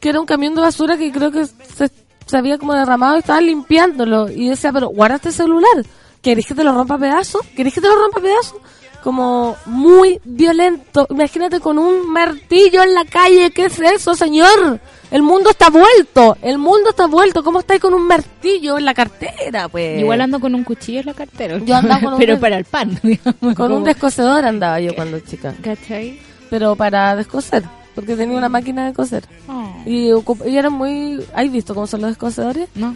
Que 0.00 0.08
era 0.08 0.20
un 0.20 0.26
camión 0.26 0.54
de 0.54 0.60
basura 0.60 0.96
que 0.96 1.12
creo 1.12 1.30
que 1.30 1.46
se, 1.46 1.90
se 2.26 2.36
había 2.36 2.58
como 2.58 2.74
derramado 2.74 3.16
y 3.16 3.20
estaban 3.20 3.46
limpiándolo. 3.46 4.28
Y 4.28 4.48
decía, 4.48 4.72
pero 4.72 4.88
guarda 4.88 5.16
este 5.16 5.32
celular. 5.32 5.84
¿Querés 6.20 6.46
que 6.46 6.54
te 6.54 6.64
lo 6.64 6.72
rompa 6.72 6.94
a 6.94 6.98
pedazos? 6.98 7.42
¿Querés 7.56 7.74
que 7.74 7.80
te 7.80 7.88
lo 7.88 7.96
rompa 7.96 8.20
a 8.20 8.22
pedazos? 8.22 8.56
Como 9.02 9.56
muy 9.66 10.20
violento. 10.24 11.06
Imagínate 11.10 11.58
con 11.58 11.78
un 11.78 12.08
martillo 12.12 12.82
en 12.84 12.94
la 12.94 13.04
calle. 13.04 13.50
¿Qué 13.50 13.64
es 13.64 13.78
eso, 13.80 14.14
señor? 14.14 14.78
El 15.10 15.22
mundo 15.22 15.50
está 15.50 15.68
vuelto. 15.70 16.36
El 16.40 16.58
mundo 16.58 16.90
está 16.90 17.06
vuelto. 17.06 17.42
¿Cómo 17.42 17.58
estáis 17.58 17.80
con 17.80 17.92
un 17.92 18.06
martillo 18.06 18.78
en 18.78 18.84
la 18.84 18.94
cartera, 18.94 19.68
pues? 19.68 20.00
Igual 20.00 20.20
ando 20.20 20.38
con 20.38 20.54
un 20.54 20.62
cuchillo 20.62 21.00
en 21.00 21.06
la 21.06 21.14
cartera. 21.14 21.58
Yo 21.58 21.74
andaba 21.74 22.00
con 22.00 22.12
un 22.14 22.18
Pero 22.20 22.38
para 22.38 22.56
el 22.56 22.64
pan, 22.64 22.96
digamos. 23.02 23.56
Con 23.56 23.72
un 23.72 23.82
descocedor 23.82 24.44
andaba 24.44 24.78
yo 24.80 24.94
cuando 24.94 25.18
chica. 25.20 25.54
¿Cachai? 25.60 26.20
Pero 26.52 26.76
para 26.76 27.16
descoser. 27.16 27.64
Porque 27.94 28.14
tenía 28.14 28.36
una 28.36 28.50
máquina 28.50 28.84
de 28.86 28.92
coser. 28.92 29.24
Oh, 29.48 29.74
Y, 29.86 30.10
y 30.50 30.56
eran 30.56 30.74
muy... 30.74 31.24
¿Has 31.34 31.50
visto 31.50 31.74
cómo 31.74 31.86
son 31.86 32.02
los 32.02 32.10
descosedores? 32.10 32.68
no. 32.74 32.94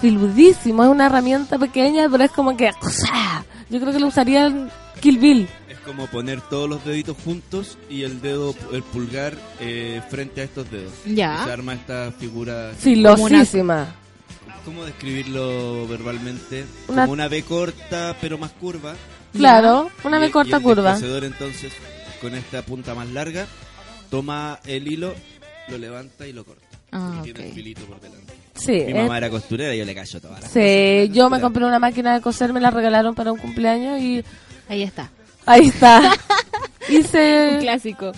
Filudísimo, 0.00 0.82
es 0.84 0.90
una 0.90 1.06
herramienta 1.06 1.58
pequeña, 1.58 2.08
pero 2.10 2.24
es 2.24 2.30
como 2.30 2.56
que... 2.56 2.70
Yo 3.70 3.80
creo 3.80 3.92
que 3.92 4.00
lo 4.00 4.08
usaría 4.08 4.46
en 4.46 4.68
Kill 5.00 5.18
Bill. 5.18 5.48
Es 5.68 5.78
como 5.80 6.06
poner 6.08 6.40
todos 6.42 6.68
los 6.68 6.84
deditos 6.84 7.16
juntos 7.24 7.78
y 7.88 8.02
el 8.02 8.20
dedo, 8.20 8.54
el 8.72 8.82
pulgar, 8.82 9.34
eh, 9.60 10.02
frente 10.10 10.40
a 10.42 10.44
estos 10.44 10.70
dedos. 10.70 10.92
Ya. 11.06 11.38
Y 11.40 11.44
se 11.46 11.52
arma 11.52 11.74
esta 11.74 12.12
figura. 12.18 12.72
Filosísima. 12.76 13.86
¿Cómo 14.64 14.84
describirlo 14.84 15.86
verbalmente? 15.88 16.64
Una- 16.88 17.02
Como 17.02 17.12
una 17.12 17.28
B 17.28 17.42
corta, 17.42 18.16
pero 18.20 18.36
más 18.38 18.50
curva. 18.52 18.94
Claro, 19.32 19.90
una 20.04 20.18
Y- 20.18 20.20
vez 20.20 20.28
y 20.30 20.32
corta 20.32 20.56
el 20.56 20.62
curva. 20.62 20.96
entonces, 20.98 21.72
con 22.24 22.34
esta 22.34 22.62
punta 22.62 22.94
más 22.94 23.08
larga, 23.08 23.46
toma 24.10 24.58
el 24.66 24.88
hilo, 24.88 25.14
lo 25.68 25.78
levanta 25.78 26.26
y 26.26 26.32
lo 26.32 26.44
corta. 26.44 26.62
Ah, 26.92 27.18
y 27.20 27.24
tiene 27.32 27.48
el 27.48 27.52
filito 27.54 27.82
por 27.86 28.00
delante. 28.00 28.32
Sí, 28.54 28.84
Mi 28.86 28.94
mamá 28.94 29.18
era 29.18 29.30
costurera 29.30 29.74
y 29.74 29.78
yo 29.78 29.84
le 29.84 29.94
callo 29.94 30.20
toda 30.20 30.38
la 30.40 30.46
sí, 30.48 31.10
yo 31.12 31.28
me 31.28 31.40
compré 31.40 31.64
una 31.64 31.78
máquina 31.80 32.14
de 32.14 32.20
coser, 32.20 32.52
me 32.52 32.60
la 32.60 32.70
regalaron 32.70 33.14
para 33.14 33.32
un 33.32 33.38
cumpleaños 33.38 34.00
y 34.00 34.24
Ahí 34.68 34.82
está. 34.82 35.10
ahí 35.46 35.66
está. 35.68 36.00
Un 36.88 36.96
hice, 36.96 37.56
clásico. 37.60 38.12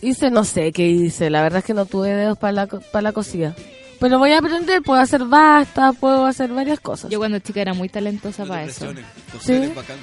hice, 0.00 0.30
no 0.30 0.44
sé 0.44 0.72
qué 0.72 0.86
hice, 0.88 1.28
la 1.30 1.42
verdad 1.42 1.58
es 1.58 1.64
que 1.64 1.74
no 1.74 1.84
tuve 1.86 2.10
dedos 2.14 2.38
para 2.38 2.52
la, 2.52 2.66
co- 2.66 2.80
para 2.92 3.02
la 3.02 3.12
cosida. 3.12 3.54
Pero 4.00 4.18
voy 4.18 4.30
a 4.32 4.38
aprender, 4.38 4.82
puedo 4.82 5.00
hacer 5.00 5.24
basta, 5.24 5.92
puedo 5.92 6.24
hacer 6.26 6.50
varias 6.52 6.80
cosas. 6.80 7.10
Yo 7.10 7.18
cuando 7.18 7.38
chica 7.40 7.60
era 7.60 7.74
muy 7.74 7.88
talentosa 7.88 8.42
No 8.44 8.48
para 8.50 8.64
eso. 8.64 8.86
coser 8.86 9.04
Sí. 9.40 9.52
es 9.70 9.74
bacán. 9.74 9.96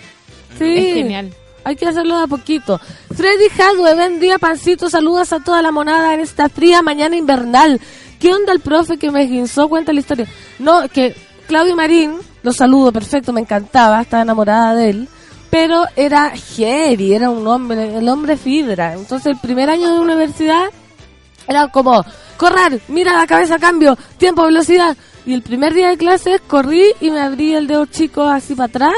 Sí. 0.57 0.65
Es 0.77 0.93
genial. 0.95 1.33
Hay 1.63 1.75
que 1.75 1.87
hacerlo 1.87 2.17
de 2.17 2.23
a 2.23 2.27
poquito. 2.27 2.79
Freddy 3.15 3.49
Jadwe, 3.49 3.93
buen 3.93 4.19
día, 4.19 4.39
pancito. 4.39 4.89
Saludos 4.89 5.31
a 5.33 5.39
toda 5.39 5.61
la 5.61 5.71
monada 5.71 6.13
en 6.13 6.21
esta 6.21 6.49
fría 6.49 6.81
mañana 6.81 7.15
invernal. 7.15 7.79
¿Qué 8.19 8.33
onda 8.33 8.51
el 8.51 8.59
profe 8.59 8.97
que 8.97 9.11
me 9.11 9.25
guinzó? 9.25 9.69
Cuenta 9.69 9.93
la 9.93 9.99
historia. 9.99 10.27
No, 10.59 10.87
que 10.89 11.15
Claudio 11.47 11.75
Marín, 11.75 12.15
lo 12.43 12.51
saludo, 12.53 12.91
perfecto, 12.91 13.33
me 13.33 13.41
encantaba, 13.41 14.01
estaba 14.01 14.23
enamorada 14.23 14.73
de 14.75 14.89
él. 14.89 15.07
Pero 15.49 15.83
era 15.95 16.31
heavy, 16.31 17.13
era 17.13 17.29
un 17.29 17.45
hombre, 17.45 17.97
el 17.97 18.07
hombre 18.09 18.37
fibra. 18.37 18.93
Entonces 18.93 19.33
el 19.33 19.39
primer 19.39 19.69
año 19.69 19.93
de 19.93 19.99
universidad 19.99 20.65
era 21.47 21.67
como, 21.67 22.03
correr, 22.37 22.81
mira 22.87 23.13
la 23.13 23.27
cabeza, 23.27 23.59
cambio, 23.59 23.97
tiempo, 24.17 24.43
velocidad. 24.45 24.95
Y 25.25 25.33
el 25.33 25.41
primer 25.41 25.73
día 25.73 25.89
de 25.89 25.97
clases 25.97 26.41
corrí 26.47 26.85
y 27.01 27.11
me 27.11 27.19
abrí 27.19 27.53
el 27.53 27.67
dedo 27.67 27.85
chico 27.85 28.23
así 28.23 28.55
para 28.55 28.67
atrás 28.67 28.93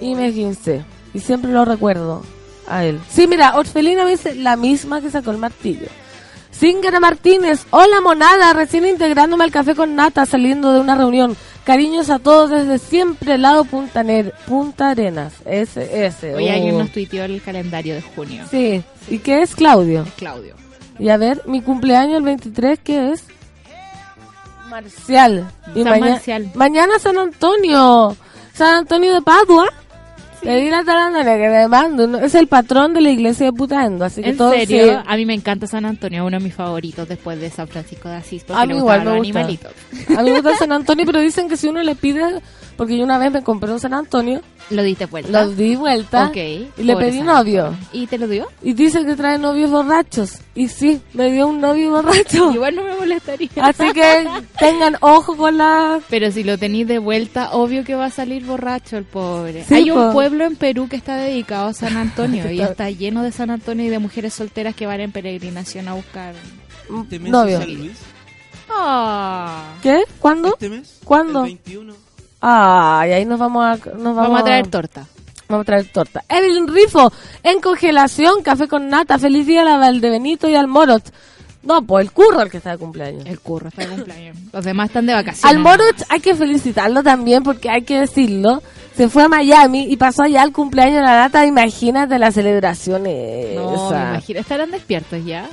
y 0.00 0.14
me 0.14 0.30
guincé. 0.30 0.84
Y 1.16 1.20
siempre 1.20 1.50
lo 1.50 1.64
recuerdo 1.64 2.22
a 2.68 2.84
él. 2.84 3.00
Sí, 3.08 3.26
mira, 3.26 3.56
Orfelina 3.56 4.04
me 4.04 4.10
dice 4.10 4.34
la 4.34 4.56
misma 4.56 5.00
que 5.00 5.10
sacó 5.10 5.30
el 5.30 5.38
martillo. 5.38 5.86
Zingara 6.52 7.00
Martínez, 7.00 7.64
hola 7.70 8.00
monada, 8.02 8.52
recién 8.52 8.86
integrándome 8.86 9.44
al 9.44 9.50
café 9.50 9.74
con 9.74 9.94
nata 9.96 10.26
saliendo 10.26 10.72
de 10.72 10.80
una 10.80 10.94
reunión. 10.94 11.34
Cariños 11.64 12.10
a 12.10 12.18
todos 12.18 12.50
desde 12.50 12.78
siempre, 12.78 13.38
lado 13.38 13.64
Punta, 13.64 14.02
Ner- 14.04 14.32
Punta 14.46 14.90
Arenas. 14.90 15.32
Ese, 15.46 16.06
ese. 16.06 16.34
Hoy 16.34 16.48
alguien 16.48 16.74
oh. 16.76 16.78
nos 16.80 16.92
tuiteó 16.92 17.24
el 17.24 17.40
calendario 17.42 17.94
de 17.94 18.02
junio. 18.02 18.44
Sí, 18.50 18.82
¿y 19.08 19.18
qué 19.18 19.40
es 19.42 19.54
Claudio? 19.54 20.02
Es 20.02 20.12
Claudio. 20.14 20.54
Y 20.98 21.08
a 21.08 21.16
ver, 21.16 21.42
mi 21.46 21.62
cumpleaños 21.62 22.18
el 22.18 22.24
23, 22.24 22.78
¿qué 22.84 23.12
es? 23.12 23.24
Marcial. 24.68 25.50
Y 25.74 25.82
San 25.82 25.92
maña- 26.00 26.10
Marcial. 26.12 26.50
Mañana 26.54 26.98
San 26.98 27.18
Antonio. 27.18 28.16
San 28.52 28.74
Antonio 28.76 29.14
de 29.14 29.22
Padua. 29.22 29.66
Le 30.46 30.60
di 30.60 30.70
la 30.70 30.84
tarándula 30.84 31.24
que 31.36 31.48
me 31.48 31.68
mando. 31.68 32.18
Es 32.18 32.34
el 32.34 32.46
patrón 32.46 32.94
de 32.94 33.00
la 33.00 33.10
iglesia 33.10 33.46
de 33.46 33.52
Putaendo. 33.52 34.04
Así 34.04 34.22
que 34.22 34.30
¿En 34.30 34.36
todo 34.36 34.52
serio? 34.52 34.92
sí. 35.00 35.04
A 35.06 35.16
mí 35.16 35.26
me 35.26 35.34
encanta 35.34 35.66
San 35.66 35.84
Antonio, 35.84 36.24
uno 36.24 36.38
de 36.38 36.44
mis 36.44 36.54
favoritos 36.54 37.08
después 37.08 37.40
de 37.40 37.50
San 37.50 37.68
Francisco 37.68 38.08
de 38.08 38.16
Asís. 38.16 38.44
Porque 38.44 38.62
A 38.62 38.66
mí 38.66 38.72
le 38.74 38.78
igual 38.78 39.00
me 39.00 39.04
los 39.06 39.14
gusta. 39.16 39.24
animalitos. 39.40 39.72
A 40.16 40.22
mí 40.22 40.30
me 40.30 40.40
gusta 40.40 40.56
San 40.58 40.72
Antonio, 40.72 41.04
pero 41.06 41.20
dicen 41.20 41.48
que 41.48 41.56
si 41.56 41.68
uno 41.68 41.82
le 41.82 41.94
pide, 41.94 42.22
porque 42.76 42.96
yo 42.96 43.04
una 43.04 43.18
vez 43.18 43.32
me 43.32 43.42
compré 43.42 43.72
un 43.72 43.80
San 43.80 43.94
Antonio, 43.94 44.40
Lo 44.70 44.82
diste 44.82 45.06
vuelta. 45.06 45.30
lo 45.44 45.50
di 45.50 45.76
vuelta 45.76 46.26
Ok. 46.28 46.36
y 46.36 46.82
le 46.82 46.96
pedí 46.96 47.18
San 47.18 47.26
novio. 47.26 47.66
Antonio. 47.66 47.88
¿Y 47.92 48.06
te 48.06 48.18
lo 48.18 48.26
dio? 48.28 48.46
Y 48.62 48.72
dice 48.74 49.04
que 49.04 49.14
trae 49.16 49.38
novios 49.38 49.70
borrachos. 49.70 50.38
Y 50.54 50.68
sí, 50.68 51.00
me 51.12 51.30
dio 51.30 51.48
un 51.48 51.60
novio 51.60 51.90
borracho. 51.90 52.50
Igual 52.54 52.74
no 52.76 52.82
me 52.84 52.94
molestaría. 52.96 53.50
Así 53.60 53.92
que 53.92 54.26
tengan 54.58 54.96
ojo 55.00 55.36
con 55.36 55.58
la... 55.58 56.00
Pero 56.08 56.30
si 56.32 56.42
lo 56.44 56.56
tenéis 56.58 56.88
de 56.88 56.98
vuelta, 56.98 57.50
obvio 57.52 57.84
que 57.84 57.94
va 57.94 58.06
a 58.06 58.10
salir 58.10 58.44
borracho 58.44 58.96
el 58.96 59.04
pobre. 59.04 59.64
Sí, 59.64 59.74
Hay 59.74 59.90
un 59.90 59.96
po. 59.98 60.12
Pueblo 60.36 60.52
en 60.52 60.56
Perú 60.56 60.88
que 60.88 60.96
está 60.96 61.16
dedicado 61.16 61.68
a 61.68 61.72
San 61.72 61.96
Antonio 61.96 62.50
y 62.50 62.60
Está- 62.60 62.90
lleno 62.90 63.22
de 63.22 63.32
San 63.32 63.50
Antonio 63.50 63.86
y 63.86 63.88
de 63.88 63.98
mujeres 63.98 64.34
solteras 64.34 64.74
que 64.74 64.86
van 64.86 65.00
en 65.00 65.12
peregrinación 65.12 65.88
a 65.88 65.94
buscar. 65.94 66.34
¿Este 67.02 67.18
mes 67.18 67.32
novio. 67.32 67.58
San 67.58 67.74
Luis? 67.74 67.92
Ah. 68.68 69.72
Oh, 69.76 69.80
¿Qué? 69.82 70.02
¿Cuándo? 70.18 70.48
¿Este 70.48 70.68
mes? 70.68 71.00
¿Cuándo? 71.04 71.40
El 71.44 71.54
21. 71.64 71.94
Ay, 72.40 73.12
ahí 73.12 73.24
nos 73.24 73.38
vamos 73.38 73.64
a... 73.64 73.70
Nos 73.76 74.02
vamos, 74.02 74.16
vamos 74.16 74.40
a 74.40 74.44
traer 74.44 74.66
torta. 74.66 75.06
Vamos 75.48 75.62
a 75.62 75.64
traer 75.64 75.90
torta. 75.90 76.24
Evelyn 76.28 76.68
Rifo, 76.68 77.12
en 77.42 77.60
congelación, 77.60 78.42
café 78.42 78.68
con 78.68 78.88
nata. 78.88 79.18
Feliz 79.18 79.46
día 79.46 79.62
a 79.62 79.64
la 79.64 79.76
Valdebenito 79.78 80.48
y 80.48 80.54
al 80.54 80.66
Morot. 80.68 81.12
No, 81.62 81.82
pues 81.82 82.06
el 82.06 82.12
curro 82.12 82.42
el 82.42 82.50
que 82.50 82.58
está 82.58 82.72
de 82.72 82.78
cumpleaños. 82.78 83.24
El 83.26 83.40
curro 83.40 83.68
está 83.68 83.82
de 83.82 83.88
cumpleaños. 83.88 84.36
Los 84.52 84.64
demás 84.64 84.88
están 84.88 85.06
de 85.06 85.14
vacaciones. 85.14 85.44
Al 85.44 85.58
Morot 85.60 86.02
hay 86.08 86.20
que 86.20 86.34
felicitarlo 86.34 87.02
también 87.02 87.42
porque 87.42 87.70
hay 87.70 87.82
que 87.82 88.00
decirlo. 88.00 88.62
Se 88.96 89.08
fue 89.08 89.24
a 89.24 89.28
Miami 89.28 89.86
y 89.90 89.96
pasó 89.96 90.22
allá 90.22 90.42
el 90.42 90.52
cumpleaños 90.52 90.96
de 90.96 91.02
la 91.02 91.18
nata. 91.22 91.44
Imagínate 91.46 92.18
la 92.18 92.30
celebración 92.32 93.02
No, 93.02 93.08
me 93.08 93.54
imagino. 93.54 94.40
¿Estarán 94.40 94.70
despiertos 94.70 95.24
ya? 95.24 95.48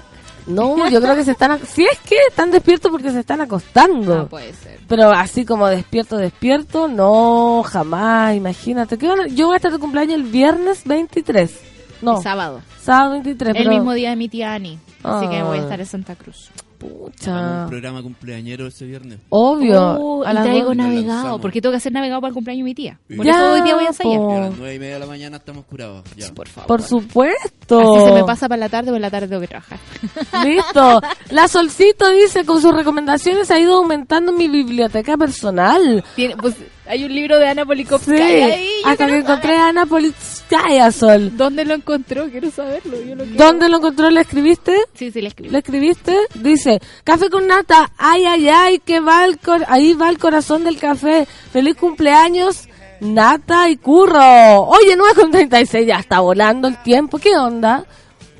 No, 0.45 0.89
yo 0.89 0.99
creo 1.01 1.15
que 1.15 1.23
se 1.23 1.31
están... 1.31 1.57
Si 1.65 1.83
es 1.91 1.99
que 1.99 2.17
están 2.29 2.51
despiertos 2.51 2.91
porque 2.91 3.11
se 3.11 3.19
están 3.21 3.39
acostando. 3.41 4.21
Ah, 4.23 4.25
puede 4.29 4.53
ser. 4.53 4.79
Pero 4.87 5.09
así 5.11 5.45
como 5.45 5.67
despierto, 5.67 6.17
despierto, 6.17 6.87
no, 6.89 7.63
jamás, 7.65 8.35
imagínate. 8.35 8.97
¿Qué 8.97 9.07
a- 9.07 9.27
Yo 9.27 9.45
voy 9.47 9.53
a 9.53 9.57
estar 9.57 9.71
de 9.71 9.79
cumpleaños 9.79 10.15
el 10.15 10.23
viernes 10.23 10.83
23. 10.85 11.59
No, 12.01 12.17
El 12.17 12.23
sábado. 12.23 12.61
sábado 12.81 13.11
23. 13.11 13.55
El 13.55 13.63
pero- 13.63 13.69
mismo 13.71 13.93
día 13.93 14.09
de 14.09 14.15
mi 14.17 14.27
tía 14.27 14.53
Ani. 14.53 14.77
Así 15.03 15.27
que 15.29 15.41
voy 15.43 15.57
a 15.57 15.61
Ah. 15.61 15.63
estar 15.63 15.79
en 15.79 15.85
Santa 15.85 16.15
Cruz. 16.15 16.49
Pucha. 16.83 17.63
Un 17.63 17.69
programa 17.69 18.01
cumpleañero 18.01 18.67
ese 18.67 18.85
viernes. 18.85 19.19
Obvio. 19.29 19.81
Oh, 19.99 20.23
a 20.25 20.33
las 20.33 20.43
traigo 20.43 20.75
navegado, 20.75 21.39
porque 21.39 21.61
tengo 21.61 21.71
que 21.71 21.77
hacer 21.77 21.93
navegado 21.93 22.19
para 22.21 22.29
el 22.29 22.33
cumpleaños 22.33 22.59
de 22.59 22.63
mi 22.65 22.75
tía. 22.75 22.99
Por 23.15 23.25
Ya, 23.25 23.31
eso 23.31 23.53
hoy 23.53 23.61
día 23.61 23.75
voy 23.75 23.85
a 23.85 23.87
ensayar. 23.87 24.13
Y 24.13 24.33
a 24.33 24.39
las 24.39 24.57
nueve 24.57 24.75
y 24.75 24.79
media 24.79 24.93
de 24.95 24.99
la 24.99 25.05
mañana 25.05 25.37
estamos 25.37 25.65
curados. 25.65 26.03
Ya. 26.17 26.31
Por 26.33 26.47
favor. 26.47 26.67
Por 26.67 26.81
supuesto. 26.81 27.79
Así 27.95 28.05
se 28.05 28.11
me 28.13 28.23
pasa 28.25 28.49
para 28.49 28.59
la 28.59 28.69
tarde, 28.69 28.91
por 28.91 28.99
la 28.99 29.09
tarde 29.09 29.27
tengo 29.27 29.41
que 29.41 29.47
trabajar. 29.47 29.79
Listo. 30.45 31.01
La 31.29 31.47
Solcito 31.47 32.09
dice, 32.09 32.45
con 32.45 32.61
sus 32.61 32.73
recomendaciones 32.73 33.49
ha 33.51 33.59
ido 33.59 33.75
aumentando 33.75 34.31
mi 34.33 34.47
biblioteca 34.47 35.15
personal. 35.17 36.03
Tiene, 36.15 36.35
pues, 36.37 36.55
hay 36.85 37.03
un 37.05 37.13
libro 37.15 37.37
de 37.39 37.47
Ana 37.47 37.61
Sí, 37.63 37.67
Polikovskaya 37.67 38.45
ahí. 38.45 38.69
yo 38.83 38.89
hasta 38.89 39.05
que 39.07 39.17
encontré 39.17 39.55
a 39.55 39.67
Ana 39.69 39.85
Politskaya, 39.85 40.91
Sol. 40.91 41.35
¿Dónde 41.37 41.63
lo 41.65 41.73
encontró? 41.73 42.29
Quiero 42.29 42.51
saberlo. 42.51 43.01
Yo 43.01 43.15
lo 43.15 43.23
quiero. 43.23 43.43
¿Dónde 43.45 43.69
lo 43.69 43.77
encontró? 43.77 44.09
¿Le 44.09 44.21
escribiste? 44.21 44.75
Sí, 44.93 45.11
sí, 45.11 45.21
le 45.21 45.29
escribí. 45.29 45.49
¿Le 45.49 45.57
escribiste? 45.59 46.17
Dice, 46.35 46.79
café 47.03 47.29
con 47.29 47.47
nata, 47.47 47.91
ay, 47.97 48.25
ay, 48.25 48.49
ay, 48.49 48.79
que 48.79 48.99
va 48.99 49.25
el 49.25 49.39
cor- 49.39 49.65
ahí 49.69 49.93
va 49.93 50.09
el 50.09 50.17
corazón 50.17 50.63
del 50.63 50.77
café. 50.77 51.25
Feliz 51.51 51.75
cumpleaños, 51.75 52.67
nata 52.99 53.69
y 53.69 53.77
curro. 53.77 54.19
Oye, 54.63 54.95
9 54.97 55.13
con 55.15 55.31
36, 55.31 55.87
ya 55.87 55.97
está 55.99 56.19
volando 56.19 56.67
el 56.67 56.81
tiempo. 56.83 57.17
¿Qué 57.17 57.37
onda? 57.37 57.85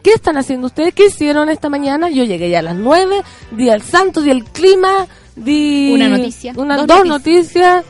¿Qué 0.04 0.12
están 0.12 0.36
haciendo 0.38 0.68
ustedes? 0.68 0.94
¿Qué 0.94 1.06
hicieron 1.06 1.48
esta 1.50 1.70
mañana? 1.70 2.10
Yo 2.10 2.26
llegué 2.26 2.50
ya 2.50 2.60
a 2.60 2.64
las 2.64 2.76
9, 2.76 3.22
di 3.52 3.70
el 3.70 3.82
santo, 3.82 4.22
di 4.22 4.32
el 4.32 4.44
clima, 4.44 5.08
di... 5.34 5.94
Una 5.94 6.10
noticia, 6.10 6.52
Una, 6.58 6.76
dos 6.76 6.88
dos, 6.88 7.06
noticias. 7.06 7.86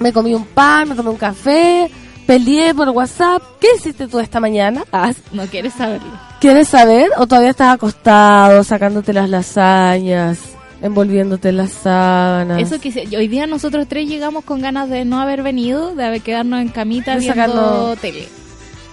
Me 0.00 0.12
comí 0.12 0.34
un 0.34 0.44
pan, 0.46 0.88
me 0.88 0.94
tomé 0.94 1.10
un 1.10 1.16
café, 1.16 1.90
peleé 2.26 2.74
por 2.74 2.88
WhatsApp. 2.88 3.42
¿Qué 3.60 3.68
hiciste 3.76 4.08
tú 4.08 4.18
esta 4.18 4.40
mañana? 4.40 4.82
Ah, 4.92 5.12
No 5.32 5.44
quieres 5.46 5.74
saberlo. 5.74 6.08
¿Quieres 6.40 6.68
saber? 6.68 7.10
¿O 7.18 7.26
todavía 7.26 7.50
estás 7.50 7.74
acostado, 7.74 8.64
sacándote 8.64 9.12
las 9.12 9.28
lasañas, 9.28 10.38
envolviéndote 10.80 11.50
en 11.50 11.58
las 11.58 11.72
sábanas? 11.72 12.62
Eso 12.62 12.80
que 12.80 12.90
se- 12.92 13.14
hoy 13.14 13.28
día 13.28 13.46
nosotros 13.46 13.86
tres 13.88 14.08
llegamos 14.08 14.44
con 14.44 14.62
ganas 14.62 14.88
de 14.88 15.04
no 15.04 15.20
haber 15.20 15.42
venido, 15.42 15.94
de 15.94 16.04
haber 16.06 16.22
quedarnos 16.22 16.62
en 16.62 16.68
camita 16.70 17.12
De 17.14 17.20
viendo 17.20 17.34
sacarnos- 17.34 17.98
tele. 18.00 18.26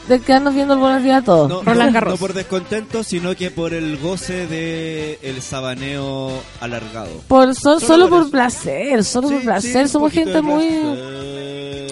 De 0.08 0.22
quedarnos 0.22 0.54
viendo 0.56 0.74
el 0.76 0.80
buenos 0.80 1.04
días 1.04 1.22
a 1.22 1.26
todos. 1.26 1.50
No, 1.50 1.64
Roland 1.64 1.88
no- 1.90 1.94
Garros. 1.94 2.14
no 2.14 2.18
por 2.18 2.34
descontento, 2.34 3.04
sino 3.04 3.36
que 3.36 3.52
por 3.52 3.74
el 3.74 3.98
goce 3.98 4.48
de 4.48 5.20
el 5.22 5.42
sabaneo 5.42 6.32
alargado. 6.62 7.10
Por, 7.28 7.54
so- 7.54 7.80
Solo 7.80 8.06
solo 8.06 8.10
por 8.10 8.32
placer, 8.32 9.04
solo 9.04 9.30
por 9.30 9.42
placer. 9.42 9.88
sí, 9.88 9.92
Somos 9.92 10.14
gente 10.14 10.42
muy 10.42 10.66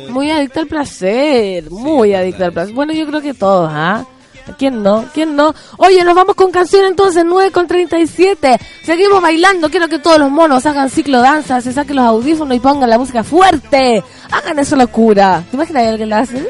muy 0.09 0.31
adicta 0.31 0.61
al 0.61 0.67
placer, 0.67 1.69
muy 1.69 2.13
adicta 2.13 2.45
al 2.45 2.53
placer. 2.53 2.73
Bueno, 2.73 2.93
yo 2.93 3.05
creo 3.05 3.21
que 3.21 3.33
todos, 3.33 3.69
¿ah? 3.73 4.05
¿Quién 4.59 4.81
no? 4.83 5.05
¿Quién 5.13 5.35
no? 5.35 5.53
Oye, 5.77 6.03
nos 6.03 6.13
vamos 6.15 6.35
con 6.35 6.51
canción 6.51 6.85
entonces, 6.85 7.23
9 7.25 7.51
con 7.51 7.65
37. 7.67 8.59
Seguimos 8.83 9.19
bailando. 9.21 9.69
Quiero 9.71 9.87
que 9.89 9.97
todos 9.99 10.19
los 10.19 10.29
monos 10.29 10.65
hagan 10.67 10.89
ciclo 10.89 11.19
danza, 11.19 11.59
se 11.61 11.73
saquen 11.73 11.95
los 11.95 12.05
audífonos 12.05 12.55
y 12.55 12.59
pongan 12.59 12.89
la 12.91 12.99
música 12.99 13.23
fuerte. 13.23 14.03
Hagan 14.31 14.59
esa 14.59 14.75
locura. 14.75 15.43
¿Te 15.49 15.57
imaginas 15.57 15.81
que 15.83 15.89
alguien 15.89 16.09
la 16.09 16.19
hace? 16.19 16.47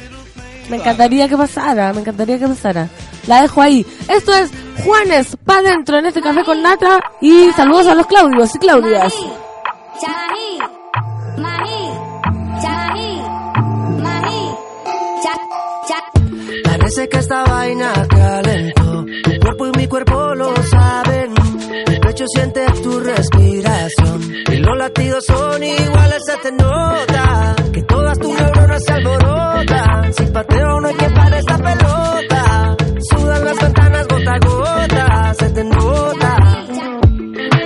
Me 0.70 0.78
encantaría 0.78 1.28
que 1.28 1.38
pasara, 1.38 1.94
me 1.94 2.02
encantaría 2.02 2.40
que 2.40 2.48
pasara. 2.48 2.90
La 3.28 3.42
dejo 3.42 3.62
ahí. 3.62 3.86
Esto 4.08 4.34
es 4.34 4.52
Juanes 4.84 5.38
pa' 5.46 5.62
dentro 5.62 5.98
en 5.98 6.08
este 6.08 6.22
café 6.22 6.44
con 6.44 6.62
nata. 6.62 7.00
Y 7.22 7.52
saludos 7.52 7.88
a 7.88 7.96
los 7.96 8.08
Claudios 8.08 8.56
y 8.56 8.60
Claudias. 8.60 9.14
Parece 16.64 17.10
que 17.10 17.18
esta 17.18 17.44
vaina 17.46 17.92
calentó. 18.08 19.02
Mi 19.04 19.40
cuerpo 19.40 19.68
y 19.68 19.72
mi 19.78 19.88
cuerpo 19.88 20.36
lo 20.36 20.56
saben. 20.64 21.34
Mi 21.90 22.00
pecho 22.00 22.26
siente 22.28 22.66
tu 22.84 23.00
respiración. 23.00 24.22
Y 24.52 24.58
los 24.58 24.78
latidos 24.78 25.26
son 25.26 25.64
iguales, 25.64 26.24
se 26.26 26.38
te 26.38 26.52
nota. 26.52 27.56
Que 27.74 27.82
todas 27.84 28.20
tus 28.20 28.40
neuronas 28.40 28.84
se 28.84 28.94
pateo 30.36 30.82
no 30.82 30.88
hay 30.90 30.96
que 30.96 31.10
parar 31.12 31.34
esta 31.34 31.58
pelota. 31.58 32.76
Sudan 33.10 33.46
las 33.46 33.58
ventanas 33.58 34.08
gota 34.08 34.34
a 34.34 34.40
gota, 34.40 35.34
se 35.34 35.50
te 35.52 35.64
nota. 35.64 36.38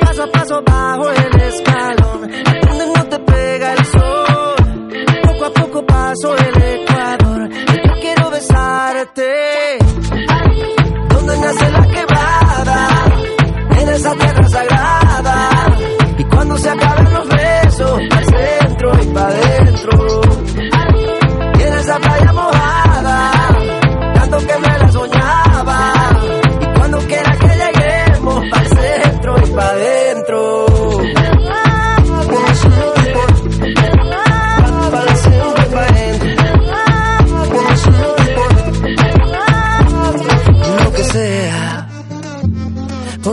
Paso 0.01 0.23
a 0.23 0.32
paso 0.32 0.62
bajo 0.63 1.10
el 1.10 1.41
escalón. 1.41 2.21
Donde 2.67 2.86
no 2.95 3.05
te 3.10 3.19
pega 3.19 3.73
el 3.73 3.86
sol. 3.86 4.55
Poco 5.23 5.45
a 5.45 5.53
poco 5.53 5.86
paso 5.86 6.38
el 6.38 6.48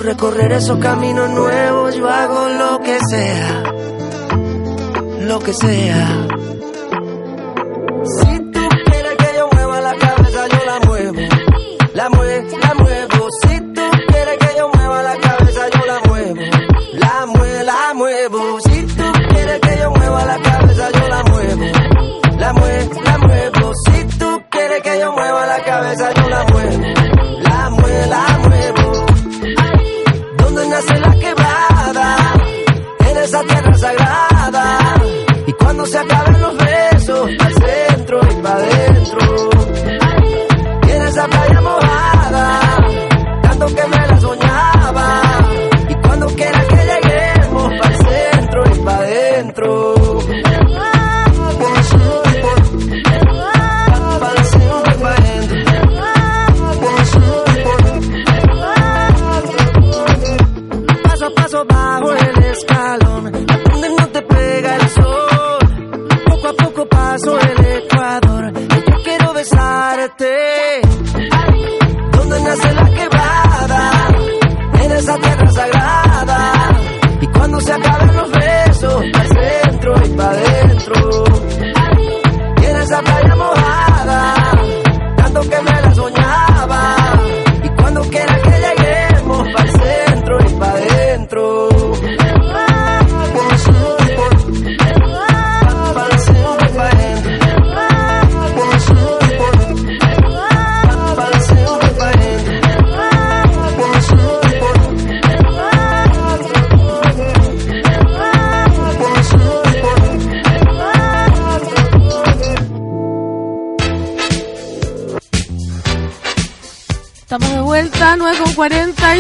recorrer 0.07 0.53
esos 0.53 0.79
caminos 0.79 1.29
nuevos, 1.31 1.97
yo 1.97 2.09
hago 2.09 2.49
lo 2.49 2.81
que 2.81 2.97
sea. 3.11 3.63
Lo 5.23 5.41
que 5.41 5.53
sea. 5.53 6.07
Si 8.05 8.39
tú 8.53 8.61
quieres 8.87 9.17
que 9.19 9.37
yo 9.37 9.49
mueva 9.53 9.81
la 9.81 9.95
cabeza, 9.97 10.47
yo 10.47 10.65
la 10.65 10.81
muevo. 10.87 11.21
La 11.93 12.09
muevo, 12.11 12.59
la 12.59 12.75
muevo. 12.75 13.29
Si 13.43 13.61
tú 13.75 13.83
quieres 14.09 14.39
que 14.39 14.57
yo 14.57 14.69
mueva 14.69 15.03
la 15.03 15.17
cabeza, 15.17 15.63
yo 15.75 15.87
la 15.87 16.01
muevo. 16.09 16.41
La 16.93 17.27
muevo, 17.27 17.63
la 17.65 17.95
muevo. 17.95 18.61
Si 18.61 18.83
tú 18.87 19.13
quieres 19.31 19.61
que 19.61 19.79
yo 19.81 19.91
mueva 19.91 20.25
la 20.25 20.39
cabeza, 20.39 20.91
yo 20.93 21.09
la 21.09 21.23
muevo. 21.25 21.65
La 22.39 22.53
muevo, 22.53 23.01
la 23.03 23.19
muevo. 23.19 23.73
Si 23.87 24.05
tú 24.19 24.43
quieres 24.51 24.83
que 24.83 25.01
yo 25.01 25.13
mueva 25.13 25.47
la 25.47 25.65
cabeza, 25.65 26.13
yo 26.15 26.29
la 26.29 26.45
muevo. 26.45 26.83
La 27.43 27.71
muevo, 27.71 28.07
la 28.09 28.27
muevo. 28.29 28.36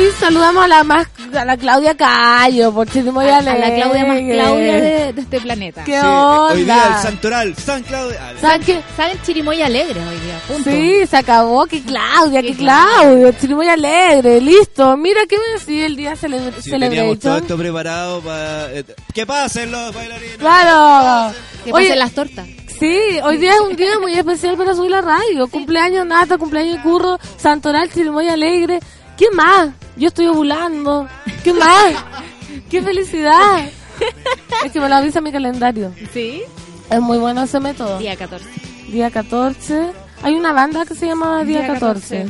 40 0.07 0.17
y 0.17 0.21
saludamos 0.21 0.65
a 0.65 0.69
la 0.69 0.85
más, 0.85 1.07
a 1.35 1.45
la 1.45 1.57
Claudia 1.57 1.95
Cayo, 1.97 2.73
por 2.73 2.89
Chirimoya 2.89 3.37
a, 3.37 3.39
a 3.39 3.43
la 3.43 3.75
Claudia 3.75 4.05
más 4.05 4.19
Claudia 4.19 4.75
de, 4.75 5.13
de 5.13 5.21
este 5.21 5.41
planeta. 5.41 5.85
¿Qué 5.85 5.93
Sí, 5.93 5.99
onda? 6.07 6.53
hoy 6.53 6.65
día 6.65 6.89
el 6.97 7.03
santoral, 7.03 7.57
San 7.57 7.83
Claudio. 7.83 8.17
Ah, 8.21 8.33
¿Saben 8.41 8.63
qué? 8.63 8.83
¿Saben 8.97 9.21
Chirimoy 9.23 9.63
alegre 9.63 10.01
hoy 10.01 10.19
día? 10.21 10.39
Punto. 10.49 10.71
Sí, 10.71 11.07
se 11.07 11.17
acabó, 11.17 11.67
que 11.67 11.83
Claudia, 11.83 12.43
Qué 12.43 12.49
que 12.49 12.57
Claudio, 12.57 13.33
Chirimoya 13.33 13.73
alegre, 13.75 14.41
listo. 14.41 14.97
Mira, 14.97 15.21
¿qué 15.29 15.37
me 15.39 15.53
decía 15.59 15.87
el 15.87 15.97
día 15.97 16.17
cele 16.17 16.41
sí, 16.61 16.71
teníamos 16.71 17.19
todo 17.19 17.39
esto 17.39 17.57
preparado 17.57 18.21
para... 18.21 18.73
eh, 18.73 18.85
¡Que 19.15 19.27
pasen 19.27 19.71
los 19.73 19.95
bailarines! 19.95 20.37
Claro. 20.39 21.35
Que 21.65 21.73
Oye, 21.73 21.85
pasen 21.89 21.99
las 21.99 22.13
tortas. 22.13 22.47
Sí, 22.79 22.99
hoy 23.25 23.39
día 23.39 23.55
es 23.55 23.61
un 23.61 23.75
día 23.75 23.99
muy 23.99 24.13
especial 24.13 24.55
para 24.57 24.75
subir 24.75 24.91
la 24.91 25.01
radio. 25.01 25.49
Cumpleaños 25.49 26.05
Nata, 26.07 26.37
cumpleaños 26.37 26.79
Curro, 26.83 27.19
Santoral, 27.39 27.91
Chirimoya 27.91 28.35
Alegre. 28.35 28.81
¿Qué 29.17 29.31
más? 29.31 29.71
Yo 29.97 30.09
estoy 30.09 30.27
ovulando. 30.27 31.09
¿Qué 31.43 31.53
más? 31.53 31.95
¡Qué 32.71 32.83
felicidad! 32.83 33.69
Es 34.65 34.73
que 34.73 34.81
me 34.81 34.89
lo 34.89 34.97
avisa 34.97 35.21
mi 35.21 35.33
calendario. 35.33 35.93
Sí. 36.13 36.43
Es 36.91 37.01
muy 37.01 37.19
bueno 37.19 37.43
ese 37.43 37.61
método. 37.61 37.99
Día 37.99 38.17
14. 38.17 38.47
Día 38.89 39.11
14. 39.11 39.91
Hay 40.23 40.35
una 40.35 40.53
banda 40.53 40.85
que 40.85 40.95
se 40.95 41.07
llama 41.07 41.45
Día, 41.45 41.63
Día 41.63 41.75
14. 41.75 42.25
14. 42.25 42.27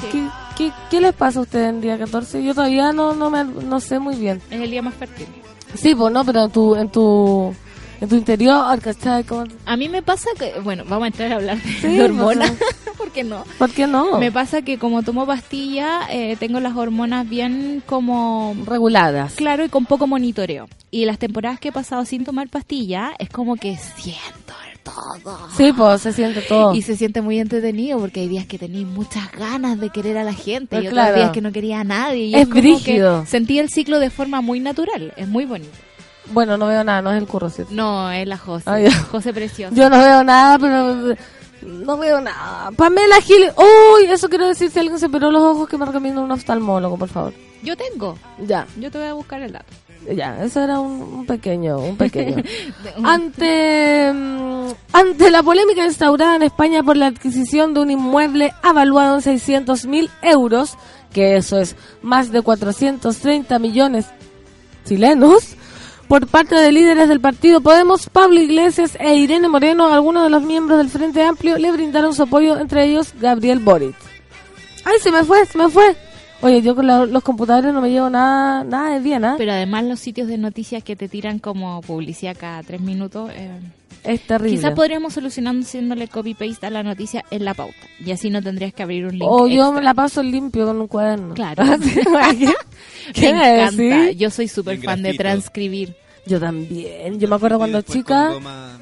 Sí. 0.00 0.06
¿Qué, 0.12 0.28
qué, 0.56 0.72
qué 0.90 1.00
les 1.00 1.14
pasa 1.14 1.38
a 1.38 1.42
ustedes 1.42 1.70
en 1.70 1.80
Día 1.80 1.98
14? 1.98 2.42
Yo 2.42 2.54
todavía 2.54 2.92
no, 2.92 3.14
no, 3.14 3.30
me, 3.30 3.44
no 3.44 3.80
sé 3.80 3.98
muy 3.98 4.16
bien. 4.16 4.42
Es 4.50 4.60
el 4.60 4.70
día 4.70 4.82
más 4.82 4.94
fértil. 4.94 5.26
Sí, 5.74 5.94
pues 5.94 6.12
no, 6.12 6.24
pero 6.24 6.44
en 6.44 6.50
tu, 6.50 6.76
en 6.76 6.88
tu, 6.90 7.54
en 8.00 8.08
tu 8.08 8.16
interior, 8.16 8.78
¿cachai? 8.80 9.24
¿Cómo- 9.24 9.44
A 9.64 9.76
mí 9.76 9.88
me 9.88 10.02
pasa 10.02 10.28
que, 10.38 10.60
bueno, 10.60 10.84
vamos 10.88 11.04
a 11.04 11.06
entrar 11.08 11.32
a 11.32 11.36
hablar 11.36 11.62
de, 11.62 11.70
Sí, 11.72 12.00
hormonas. 12.00 12.52
¿Por 12.98 13.10
qué 13.12 13.24
no? 13.24 13.44
¿Por 13.58 13.70
qué 13.70 13.86
no? 13.86 14.18
Me 14.18 14.32
pasa 14.32 14.62
que 14.62 14.78
como 14.78 15.02
tomo 15.02 15.26
pastilla, 15.26 16.00
eh, 16.10 16.36
tengo 16.38 16.60
las 16.60 16.76
hormonas 16.76 17.28
bien 17.28 17.82
como 17.86 18.54
Reguladas. 18.66 19.34
claro 19.34 19.64
y 19.64 19.68
con 19.68 19.86
poco 19.86 20.06
monitoreo. 20.06 20.68
Y 20.90 21.04
las 21.04 21.18
temporadas 21.18 21.60
que 21.60 21.68
he 21.68 21.72
pasado 21.72 22.04
sin 22.04 22.24
tomar 22.24 22.48
pastilla, 22.48 23.12
es 23.18 23.28
como 23.28 23.56
que 23.56 23.76
siento 23.76 24.54
todo. 24.82 25.36
Sí, 25.56 25.72
pues 25.76 26.00
se 26.02 26.12
siente 26.12 26.40
todo. 26.42 26.72
Y 26.74 26.80
se 26.82 26.96
siente 26.96 27.20
muy 27.20 27.40
entretenido 27.40 27.98
porque 27.98 28.20
hay 28.20 28.28
días 28.28 28.46
que 28.46 28.56
tenéis 28.58 28.86
muchas 28.86 29.30
ganas 29.32 29.80
de 29.80 29.90
querer 29.90 30.16
a 30.16 30.22
la 30.24 30.32
gente 30.32 30.76
y 30.76 30.78
Pues 30.78 30.92
otros 30.92 30.92
claro. 30.92 31.16
días 31.16 31.30
que 31.32 31.40
no 31.40 31.50
quería 31.52 31.80
a 31.80 31.84
nadie. 31.84 32.26
Y 32.26 32.34
Es 32.34 32.42
como 32.44 32.54
que 32.54 32.60
brígido. 32.60 33.26
sentí 33.26 33.58
el 33.58 33.68
ciclo 33.68 33.98
de 33.98 34.10
forma 34.10 34.40
muy 34.42 34.60
natural. 34.60 35.12
Es 35.16 35.26
muy 35.28 35.44
bonito. 35.44 35.72
Bueno, 36.32 36.56
no 36.56 36.66
veo 36.66 36.82
nada, 36.84 37.02
no 37.02 37.12
es 37.12 37.18
el 37.18 37.26
curro, 37.28 37.48
¿cierto? 37.50 37.72
No, 37.74 38.10
es 38.10 38.26
la 38.26 38.36
José. 38.38 38.64
Ya. 38.84 38.92
José 39.10 39.32
Preciosa. 39.32 39.74
Yo 39.74 39.88
no 39.88 39.98
veo 39.98 40.24
nada, 40.24 40.58
pero 40.58 41.16
no 41.62 41.96
veo 41.98 42.20
nada. 42.20 42.70
Pamela 42.72 43.20
Gil, 43.20 43.50
uy, 43.56 44.04
eso 44.10 44.28
quiero 44.28 44.46
decir, 44.48 44.70
si 44.70 44.78
alguien 44.78 44.98
se 44.98 45.06
operó 45.06 45.30
los 45.30 45.42
ojos, 45.42 45.68
que 45.68 45.78
me 45.78 45.86
recomienda 45.86 46.20
un 46.20 46.30
oftalmólogo, 46.32 46.96
por 46.98 47.08
favor. 47.08 47.32
Yo 47.62 47.76
tengo. 47.76 48.16
Ya, 48.46 48.66
Yo 48.78 48.90
te 48.90 48.98
voy 48.98 49.06
a 49.08 49.12
buscar 49.14 49.40
el 49.42 49.52
dato. 49.52 49.66
ya, 50.14 50.42
eso 50.44 50.60
era 50.62 50.78
un, 50.78 51.00
un 51.02 51.26
pequeño, 51.26 51.78
un 51.78 51.96
pequeño. 51.96 52.42
ante, 53.04 54.12
mm, 54.12 54.68
ante 54.92 55.30
la 55.30 55.42
polémica 55.42 55.84
instaurada 55.84 56.36
en 56.36 56.42
España 56.42 56.82
por 56.82 56.96
la 56.96 57.06
adquisición 57.06 57.72
de 57.74 57.80
un 57.80 57.90
inmueble 57.90 58.52
avaluado 58.62 59.16
en 59.16 59.22
600 59.22 59.86
mil 59.86 60.10
euros, 60.22 60.76
que 61.12 61.36
eso 61.36 61.58
es 61.58 61.76
más 62.02 62.30
de 62.30 62.42
430 62.42 63.58
millones 63.58 64.06
chilenos, 64.84 65.56
por 66.08 66.26
parte 66.26 66.54
de 66.54 66.72
líderes 66.72 67.08
del 67.08 67.20
partido 67.20 67.60
Podemos, 67.60 68.08
Pablo 68.08 68.40
Iglesias 68.40 68.96
e 69.00 69.16
Irene 69.16 69.48
Moreno, 69.48 69.92
algunos 69.92 70.22
de 70.24 70.30
los 70.30 70.42
miembros 70.42 70.78
del 70.78 70.88
Frente 70.88 71.22
Amplio, 71.22 71.58
le 71.58 71.72
brindaron 71.72 72.14
su 72.14 72.22
apoyo, 72.22 72.58
entre 72.58 72.84
ellos 72.84 73.14
Gabriel 73.20 73.58
Boric. 73.58 73.96
¡Ay, 74.84 74.98
se 75.00 75.10
me 75.10 75.24
fue, 75.24 75.44
se 75.46 75.58
me 75.58 75.68
fue! 75.68 75.96
Oye, 76.42 76.62
yo 76.62 76.76
con 76.76 76.86
los 76.86 77.22
computadores 77.22 77.72
no 77.72 77.80
me 77.80 77.90
llevo 77.90 78.10
nada, 78.10 78.62
nada 78.62 78.90
de 78.90 79.00
bien, 79.00 79.24
¿ah? 79.24 79.34
Pero 79.38 79.52
además 79.52 79.84
los 79.84 79.98
sitios 79.98 80.28
de 80.28 80.38
noticias 80.38 80.84
que 80.84 80.94
te 80.94 81.08
tiran 81.08 81.38
como 81.38 81.80
publicidad 81.80 82.36
cada 82.38 82.62
tres 82.62 82.80
minutos, 82.80 83.30
eh, 83.34 83.58
Es 84.06 84.20
terrible. 84.22 84.56
quizás 84.56 84.72
podríamos 84.72 85.12
solucionar 85.12 85.54
haciéndole 85.56 86.08
copy-paste 86.08 86.66
a 86.66 86.70
la 86.70 86.82
noticia 86.82 87.24
en 87.30 87.44
la 87.44 87.54
pauta. 87.54 87.74
Y 88.04 88.10
así 88.12 88.30
no 88.30 88.40
tendrías 88.42 88.72
que 88.72 88.82
abrir 88.82 89.04
un 89.06 89.12
link 89.18 89.28
O 89.28 89.46
yo 89.46 89.64
extra. 89.64 89.70
me 89.72 89.82
la 89.82 89.94
paso 89.94 90.22
limpio 90.22 90.66
con 90.66 90.80
un 90.80 90.86
cuaderno. 90.86 91.34
Claro. 91.34 91.64
¿Qué? 92.38 92.52
¿Qué 93.14 93.32
Me 93.32 93.62
encanta. 93.62 93.82
decís? 93.82 94.16
Yo 94.18 94.30
soy 94.30 94.48
súper 94.48 94.78
fan 94.80 95.02
de 95.02 95.14
transcribir. 95.14 95.96
Yo 96.26 96.40
también. 96.40 97.18
Yo 97.20 97.28
me 97.28 97.36
acuerdo 97.36 97.58
cuando 97.58 97.82
chica 97.82 98.32
goma- 98.32 98.78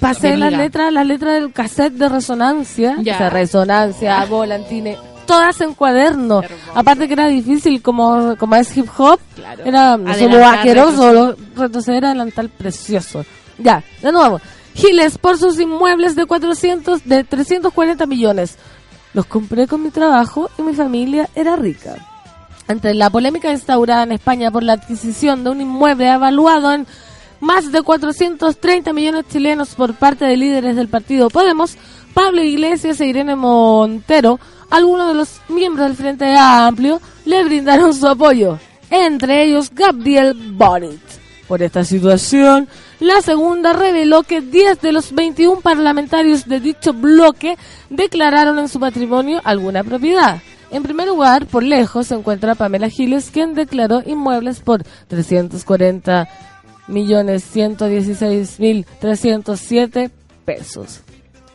pasé 0.00 0.36
las 0.36 0.52
letras, 0.52 0.92
las 0.92 1.06
letras 1.06 1.34
del 1.34 1.52
cassette 1.52 1.94
de 1.94 2.08
resonancia. 2.08 2.96
Ya. 3.02 3.14
O 3.14 3.18
sea, 3.18 3.30
resonancia, 3.30 4.24
volantines, 4.26 4.98
todas 5.26 5.60
en 5.60 5.74
cuaderno. 5.74 6.42
Aparte 6.74 7.06
que 7.06 7.14
era 7.14 7.28
difícil, 7.28 7.82
como, 7.82 8.36
como 8.38 8.56
es 8.56 8.76
hip 8.76 8.86
hop, 8.98 9.18
Claro. 9.34 9.64
era 9.64 9.96
no 9.96 10.14
solo 10.92 11.12
lo- 11.30 11.36
retroceder, 11.56 12.04
adelantar 12.04 12.48
precioso. 12.48 13.24
Ya, 13.58 13.82
de 14.02 14.12
nuevo. 14.12 14.40
Giles 14.74 15.18
por 15.18 15.38
sus 15.38 15.58
inmuebles 15.58 16.14
de 16.14 16.26
400, 16.26 17.04
de 17.04 17.24
340 17.24 18.06
millones. 18.06 18.56
Los 19.12 19.26
compré 19.26 19.66
con 19.66 19.82
mi 19.82 19.90
trabajo 19.90 20.50
y 20.58 20.62
mi 20.62 20.74
familia 20.74 21.28
era 21.34 21.56
rica. 21.56 21.96
Ante 22.68 22.94
la 22.94 23.10
polémica 23.10 23.50
instaurada 23.50 24.04
en 24.04 24.12
España 24.12 24.50
por 24.50 24.62
la 24.62 24.74
adquisición 24.74 25.42
de 25.42 25.50
un 25.50 25.60
inmueble 25.60 26.12
evaluado 26.12 26.72
en 26.72 26.86
más 27.40 27.72
de 27.72 27.82
430 27.82 28.92
millones 28.92 29.24
chilenos 29.30 29.74
por 29.74 29.94
parte 29.94 30.24
de 30.24 30.36
líderes 30.36 30.76
del 30.76 30.88
partido 30.88 31.30
Podemos, 31.30 31.76
Pablo 32.14 32.42
Iglesias 32.42 33.00
e 33.00 33.06
Irene 33.06 33.36
Montero, 33.36 34.38
algunos 34.70 35.08
de 35.08 35.14
los 35.14 35.40
miembros 35.48 35.86
del 35.86 35.96
Frente 35.96 36.36
Amplio, 36.36 37.00
le 37.24 37.44
brindaron 37.44 37.94
su 37.94 38.06
apoyo, 38.06 38.58
entre 38.90 39.44
ellos 39.44 39.70
Gabriel 39.72 40.34
Boric. 40.34 41.00
Por 41.46 41.62
esta 41.62 41.84
situación, 41.84 42.68
la 43.00 43.22
segunda 43.22 43.72
reveló 43.72 44.22
que 44.22 44.40
10 44.40 44.80
de 44.80 44.92
los 44.92 45.12
21 45.12 45.60
parlamentarios 45.60 46.46
de 46.46 46.60
dicho 46.60 46.92
bloque 46.92 47.56
declararon 47.90 48.58
en 48.58 48.68
su 48.68 48.80
patrimonio 48.80 49.40
alguna 49.44 49.84
propiedad. 49.84 50.40
En 50.70 50.82
primer 50.82 51.06
lugar, 51.08 51.46
por 51.46 51.62
lejos, 51.62 52.08
se 52.08 52.14
encuentra 52.14 52.54
Pamela 52.54 52.90
Giles, 52.90 53.30
quien 53.30 53.54
declaró 53.54 54.02
inmuebles 54.04 54.60
por 54.60 54.82
340 55.06 56.28
millones 56.88 57.44
116 57.44 58.60
mil 58.60 58.86
307 59.00 60.10
pesos. 60.44 61.00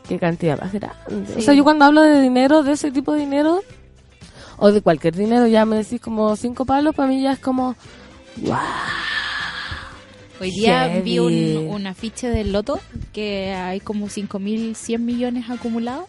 Qué 0.07 0.17
cantidad 0.19 0.59
más 0.59 0.73
grande. 0.73 1.35
O 1.37 1.41
sea, 1.41 1.53
yo 1.53 1.63
cuando 1.63 1.85
hablo 1.85 2.01
de 2.01 2.21
dinero, 2.21 2.63
de 2.63 2.73
ese 2.73 2.91
tipo 2.91 3.13
de 3.13 3.19
dinero, 3.19 3.61
o 4.57 4.71
de 4.71 4.81
cualquier 4.81 5.15
dinero, 5.15 5.47
ya 5.47 5.65
me 5.65 5.77
decís 5.77 6.01
como 6.01 6.35
cinco 6.35 6.65
palos, 6.65 6.95
para 6.95 7.09
mí 7.09 7.21
ya 7.21 7.33
es 7.33 7.39
como, 7.39 7.75
wow. 8.37 8.57
Hoy 10.39 10.51
día 10.51 10.89
Heavy. 10.89 11.01
vi 11.01 11.19
un, 11.19 11.67
un 11.69 11.87
afiche 11.87 12.27
del 12.29 12.51
loto 12.51 12.79
que 13.13 13.53
hay 13.53 13.79
como 13.79 14.07
5.100 14.07 14.99
millones 14.99 15.49
acumulados. 15.49 16.05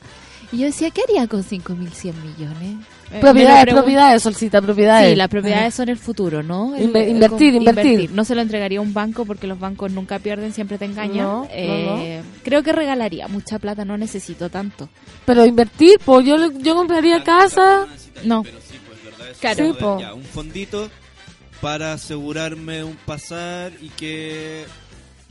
Y 0.52 0.58
yo 0.58 0.66
decía, 0.66 0.90
¿qué 0.90 1.02
haría 1.08 1.26
con 1.26 1.42
5.100 1.42 2.12
millones? 2.14 2.76
Eh, 3.12 3.18
Propiedades, 3.20 3.74
propiedades, 3.74 4.22
solcita, 4.22 4.62
propiedades. 4.62 5.10
Sí, 5.10 5.16
las 5.16 5.28
propiedades 5.28 5.74
son 5.74 5.88
el 5.88 5.96
futuro, 5.96 6.42
¿no? 6.42 6.76
El- 6.76 6.90
Inve- 6.92 7.02
el 7.04 7.08
invertir, 7.10 7.52
com- 7.54 7.62
invertir. 7.62 8.10
No 8.12 8.24
se 8.24 8.34
lo 8.34 8.40
entregaría 8.42 8.78
a 8.78 8.82
un 8.82 8.94
banco 8.94 9.24
porque 9.24 9.46
los 9.46 9.58
bancos 9.58 9.90
nunca 9.90 10.18
pierden, 10.20 10.52
siempre 10.52 10.78
te 10.78 10.84
engañan. 10.84 11.24
No, 11.24 11.40
no, 11.42 11.48
Eh, 11.50 12.22
Creo 12.44 12.62
que 12.62 12.72
regalaría 12.72 13.26
mucha 13.26 13.58
plata, 13.58 13.84
no 13.84 13.96
necesito 13.98 14.48
tanto. 14.48 14.88
Pero 15.24 15.44
invertir, 15.44 15.98
pues 16.04 16.24
yo, 16.26 16.36
yo 16.52 16.74
compraría 16.76 17.24
casa. 17.24 17.86
No. 18.24 18.42
Pues 18.44 18.54
Claro. 19.40 19.56
Sí, 19.56 19.62
Joder, 19.70 19.78
po. 19.82 20.00
ya, 20.00 20.14
un 20.14 20.22
fondito 20.24 20.88
para 21.64 21.94
asegurarme 21.94 22.84
un 22.84 22.94
pasar 23.06 23.72
y 23.80 23.88
que 23.88 24.66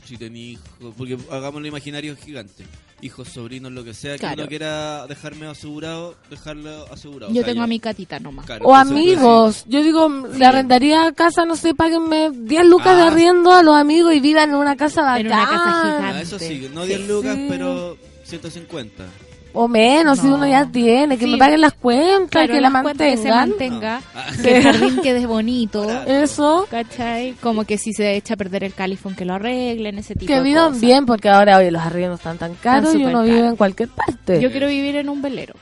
si 0.04 0.16
tenía 0.16 0.50
hijos, 0.54 0.92
porque 0.98 1.16
hagamos 1.30 1.60
el 1.60 1.66
imaginario 1.68 2.16
gigante, 2.16 2.64
hijos, 3.02 3.28
sobrinos, 3.28 3.70
lo 3.70 3.84
que 3.84 3.94
sea, 3.94 4.18
Claro. 4.18 4.34
que 4.34 4.40
uno 4.42 4.48
quiera 4.48 5.06
dejarme 5.06 5.46
asegurado, 5.46 6.16
dejarlo 6.28 6.92
asegurado. 6.92 7.32
Yo 7.32 7.44
tengo 7.44 7.62
a 7.62 7.68
mi 7.68 7.78
catita 7.78 8.18
nomás. 8.18 8.46
claro, 8.46 8.64
O 8.66 8.74
amigos. 8.74 9.64
Yo 9.68 9.80
digo, 9.84 10.08
le 10.36 10.44
arrendaría 10.44 11.12
casa, 11.12 11.44
no 11.44 11.54
sé, 11.54 11.72
páguenme 11.72 12.30
10 12.32 12.66
lucas 12.66 12.96
de 12.96 13.02
Ah. 13.02 13.06
arriendo 13.12 13.52
a 13.52 13.62
los 13.62 13.76
amigos 13.76 14.12
y 14.12 14.18
vivan 14.18 14.50
en 14.50 14.56
una 14.56 14.74
casa 14.76 15.02
bacán. 15.02 15.20
En 15.20 15.26
una 15.28 15.46
casa 15.46 15.82
gigante. 15.84 16.18
Ah, 16.18 16.20
eso 16.20 16.38
sí, 16.40 16.68
no 16.74 16.84
10 16.84 17.06
lucas, 17.06 17.38
pero 17.48 17.96
150. 18.24 19.04
O 19.56 19.68
menos, 19.68 20.18
si 20.18 20.26
No. 20.26 20.34
uno 20.34 20.46
ya 20.48 20.66
tiene, 20.66 21.16
que 21.16 21.26
Sí. 21.26 21.30
me 21.30 21.38
paguen 21.38 21.60
las 21.60 21.74
cuentas, 21.74 22.28
Claro, 22.30 22.52
que 22.54 22.60
la 22.60 22.70
las 22.70 22.82
cuentas 22.82 23.06
que 23.06 23.16
se 23.16 23.30
mantengan. 23.30 23.80
mantenga, 23.80 24.02
Ah. 24.14 24.42
que 24.42 24.56
el 24.56 24.62
jardín 24.96 25.00
quede 25.00 25.26
bonito. 25.26 25.88
Eso. 26.08 26.66
¿Cachai? 26.70 27.32
Como 27.40 27.64
que 27.64 27.78
si 27.78 27.92
se 27.92 28.16
echa 28.16 28.34
a 28.34 28.36
perder 28.36 28.64
el 28.64 28.74
califón 28.74 29.14
que 29.14 29.24
lo 29.24 29.34
arreglen, 29.34 29.98
ese 29.98 30.14
tipo 30.14 30.26
Que 30.26 30.38
de 30.38 30.42
vivan 30.42 30.66
cosas. 30.68 30.80
bien, 30.80 31.06
porque 31.06 31.28
ahora, 31.28 31.58
oye, 31.58 31.70
los 31.70 31.82
arriendos 31.82 32.18
están 32.18 32.36
tan 32.36 32.54
caros 32.54 32.90
y 32.90 32.98
súper 32.98 33.08
uno 33.10 33.22
vive 33.22 33.36
caros. 33.36 33.50
en 33.50 33.56
cualquier 33.56 33.88
parte. 33.90 34.40
Yo 34.40 34.50
quiero 34.50 34.66
vivir 34.66 34.96
en 34.96 35.08
un 35.08 35.22
velero. 35.22 35.54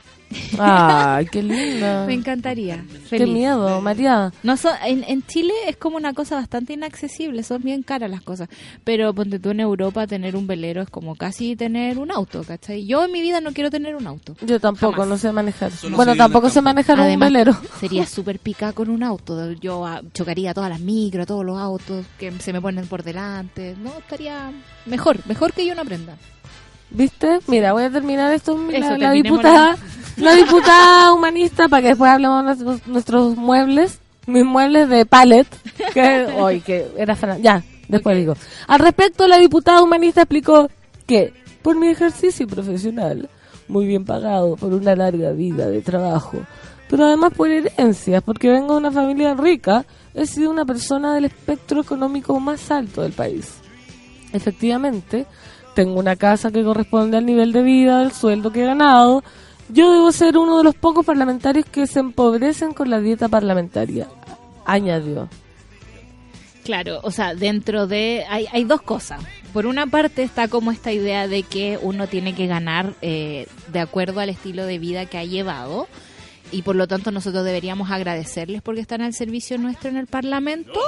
Ay, 0.59 1.25
qué 1.27 1.41
linda. 1.43 2.05
Me 2.05 2.13
encantaría. 2.13 2.83
Qué 3.09 3.25
miedo, 3.25 3.79
María. 3.81 4.31
No 4.43 4.57
so- 4.57 4.69
en, 4.85 5.03
en 5.07 5.23
Chile 5.25 5.53
es 5.67 5.77
como 5.77 5.97
una 5.97 6.13
cosa 6.13 6.35
bastante 6.35 6.73
inaccesible, 6.73 7.43
son 7.43 7.61
bien 7.63 7.83
caras 7.83 8.09
las 8.09 8.21
cosas. 8.21 8.49
Pero 8.83 9.13
ponte 9.13 9.39
tú 9.39 9.51
en 9.51 9.59
Europa, 9.59 10.07
tener 10.07 10.35
un 10.35 10.47
velero 10.47 10.81
es 10.81 10.89
como 10.89 11.15
casi 11.15 11.55
tener 11.55 11.97
un 11.99 12.11
auto, 12.11 12.43
¿cachai? 12.43 12.85
Yo 12.85 13.05
en 13.05 13.11
mi 13.11 13.21
vida 13.21 13.41
no 13.41 13.51
quiero 13.53 13.69
tener 13.69 13.95
un 13.95 14.07
auto. 14.07 14.35
Yo 14.41 14.59
tampoco, 14.59 14.93
Jamás. 14.93 15.07
no 15.09 15.17
sé 15.17 15.31
manejar. 15.31 15.71
Solo 15.71 15.95
bueno, 15.95 16.15
tampoco 16.15 16.49
sé 16.49 16.61
manejar 16.61 16.99
un 16.99 17.19
velero. 17.19 17.55
sería 17.79 18.05
súper 18.07 18.39
pica 18.39 18.73
con 18.73 18.89
un 18.89 19.03
auto. 19.03 19.51
Yo 19.53 19.85
ah, 19.85 20.01
chocaría 20.13 20.53
todas 20.53 20.69
las 20.69 20.79
micros, 20.79 21.27
todos 21.27 21.45
los 21.45 21.57
autos 21.59 22.05
que 22.17 22.31
se 22.39 22.53
me 22.53 22.61
ponen 22.61 22.87
por 22.87 23.03
delante. 23.03 23.75
No, 23.81 23.91
estaría 23.99 24.51
mejor, 24.85 25.17
mejor 25.25 25.53
que 25.53 25.65
yo 25.65 25.75
no 25.75 25.81
aprenda. 25.81 26.17
¿Viste? 26.89 27.39
Mira, 27.47 27.73
voy 27.73 27.83
a 27.83 27.89
terminar 27.89 28.31
esto. 28.33 28.55
La, 28.69 28.77
Eso, 28.77 28.89
la 28.91 28.97
terminemos 28.97 29.23
diputada, 29.23 29.71
la 29.71 29.77
diputada 30.15 31.13
humanista, 31.13 31.67
para 31.67 31.81
que 31.81 31.87
después 31.89 32.11
hablemos 32.11 32.37
de 32.39 32.43
nuestros, 32.43 32.87
nuestros 32.87 33.37
muebles, 33.37 33.99
mis 34.27 34.45
muebles 34.45 34.89
de 34.89 35.05
pallet, 35.05 35.47
que 35.93 36.27
hoy 36.37 36.61
que 36.61 36.87
era 36.97 37.15
ya, 37.37 37.63
después 37.87 38.17
digo. 38.17 38.35
Al 38.67 38.79
respecto, 38.79 39.27
la 39.27 39.37
diputada 39.37 39.81
humanista 39.81 40.21
explicó 40.21 40.69
que 41.05 41.33
por 41.61 41.75
mi 41.77 41.87
ejercicio 41.87 42.47
profesional, 42.47 43.29
muy 43.67 43.85
bien 43.85 44.05
pagado 44.05 44.55
por 44.55 44.73
una 44.73 44.95
larga 44.95 45.31
vida 45.31 45.67
de 45.67 45.81
trabajo, 45.81 46.37
pero 46.89 47.05
además 47.05 47.33
por 47.33 47.49
herencias, 47.49 48.21
porque 48.21 48.49
vengo 48.49 48.73
de 48.73 48.79
una 48.79 48.91
familia 48.91 49.33
rica, 49.33 49.85
he 50.13 50.27
sido 50.27 50.51
una 50.51 50.65
persona 50.65 51.15
del 51.15 51.25
espectro 51.25 51.81
económico 51.81 52.39
más 52.39 52.69
alto 52.69 53.01
del 53.01 53.13
país. 53.13 53.55
Efectivamente, 54.31 55.25
tengo 55.73 55.99
una 55.99 56.15
casa 56.15 56.51
que 56.51 56.63
corresponde 56.63 57.17
al 57.17 57.25
nivel 57.25 57.51
de 57.51 57.63
vida, 57.63 57.99
del 57.99 58.11
sueldo 58.11 58.51
que 58.51 58.63
he 58.63 58.65
ganado. 58.65 59.23
Yo 59.69 59.91
debo 59.91 60.11
ser 60.11 60.37
uno 60.37 60.57
de 60.57 60.63
los 60.63 60.75
pocos 60.75 61.05
parlamentarios 61.05 61.65
que 61.65 61.87
se 61.87 61.99
empobrecen 61.99 62.73
con 62.73 62.89
la 62.89 62.99
dieta 62.99 63.29
parlamentaria. 63.29 64.07
Añadió. 64.65 65.29
Claro, 66.63 66.99
o 67.03 67.11
sea, 67.11 67.35
dentro 67.35 67.87
de... 67.87 68.25
Hay, 68.29 68.47
hay 68.51 68.63
dos 68.63 68.81
cosas. 68.81 69.21
Por 69.51 69.65
una 69.65 69.85
parte 69.87 70.23
está 70.23 70.47
como 70.47 70.71
esta 70.71 70.91
idea 70.91 71.27
de 71.27 71.43
que 71.43 71.77
uno 71.81 72.07
tiene 72.07 72.33
que 72.33 72.47
ganar 72.47 72.93
eh, 73.01 73.47
de 73.71 73.79
acuerdo 73.79 74.19
al 74.19 74.29
estilo 74.29 74.65
de 74.65 74.79
vida 74.79 75.05
que 75.05 75.17
ha 75.17 75.25
llevado 75.25 75.87
y 76.51 76.61
por 76.61 76.75
lo 76.75 76.87
tanto 76.87 77.11
nosotros 77.11 77.43
deberíamos 77.43 77.91
agradecerles 77.91 78.61
porque 78.61 78.81
están 78.81 79.01
al 79.01 79.13
servicio 79.13 79.57
nuestro 79.57 79.89
en 79.89 79.97
el 79.97 80.07
Parlamento. 80.07 80.79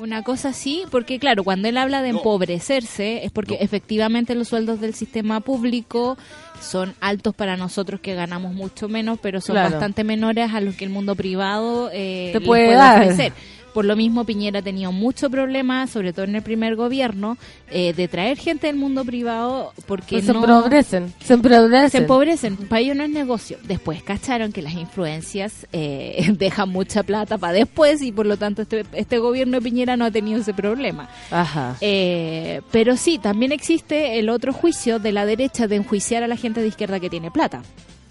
Una 0.00 0.22
cosa 0.22 0.48
así, 0.50 0.84
porque 0.90 1.18
claro, 1.18 1.44
cuando 1.44 1.68
él 1.68 1.76
habla 1.76 2.00
de 2.02 2.08
empobrecerse 2.10 3.24
es 3.24 3.30
porque 3.32 3.58
efectivamente 3.60 4.34
los 4.34 4.48
sueldos 4.48 4.80
del 4.80 4.94
sistema 4.94 5.40
público 5.40 6.16
son 6.60 6.94
altos 7.00 7.34
para 7.34 7.56
nosotros 7.56 8.00
que 8.00 8.14
ganamos 8.14 8.54
mucho 8.54 8.88
menos, 8.88 9.18
pero 9.20 9.40
son 9.40 9.54
Claro. 9.54 9.70
bastante 9.72 10.04
menores 10.04 10.52
a 10.52 10.60
los 10.60 10.74
que 10.74 10.84
el 10.84 10.90
mundo 10.90 11.14
privado 11.14 11.90
eh, 11.92 12.30
Te 12.32 12.40
puede 12.40 12.66
puede 12.66 12.76
dar. 12.78 13.02
ofrecer. 13.02 13.32
Por 13.72 13.84
lo 13.84 13.96
mismo, 13.96 14.24
Piñera 14.24 14.60
ha 14.60 14.62
tenido 14.62 14.92
mucho 14.92 15.30
problema, 15.30 15.86
sobre 15.86 16.12
todo 16.12 16.24
en 16.24 16.36
el 16.36 16.42
primer 16.42 16.76
gobierno, 16.76 17.38
eh, 17.70 17.92
de 17.92 18.08
traer 18.08 18.38
gente 18.38 18.66
del 18.66 18.76
mundo 18.76 19.04
privado 19.04 19.72
porque 19.86 20.16
Pues 20.16 20.24
se 20.26 20.32
empobrecen. 20.32 21.12
Se 21.22 21.34
empobrecen. 21.34 21.90
se 21.90 21.98
empobrecen. 21.98 22.56
Para 22.56 22.80
ellos 22.80 22.96
no 22.96 23.04
es 23.04 23.10
negocio. 23.10 23.58
Después 23.64 24.02
cacharon 24.02 24.52
que 24.52 24.62
las 24.62 24.74
influencias 24.74 25.66
eh, 25.72 26.32
dejan 26.38 26.68
mucha 26.68 27.02
plata 27.02 27.38
para 27.38 27.52
después 27.52 28.02
y 28.02 28.12
por 28.12 28.26
lo 28.26 28.36
tanto 28.36 28.62
este, 28.62 28.84
este 28.92 29.18
gobierno 29.18 29.58
de 29.58 29.62
Piñera 29.62 29.96
no 29.96 30.04
ha 30.04 30.10
tenido 30.10 30.40
ese 30.40 30.54
problema. 30.54 31.08
Ajá. 31.30 31.76
Eh, 31.80 32.62
pero 32.70 32.96
sí, 32.96 33.18
también 33.18 33.52
existe 33.52 34.18
el 34.18 34.28
otro 34.28 34.52
juicio 34.52 34.98
de 34.98 35.12
la 35.12 35.26
derecha 35.26 35.66
de 35.66 35.76
enjuiciar 35.76 36.22
a 36.22 36.28
la 36.28 36.36
gente 36.36 36.60
de 36.60 36.68
izquierda 36.68 37.00
que 37.00 37.10
tiene 37.10 37.30
plata. 37.30 37.62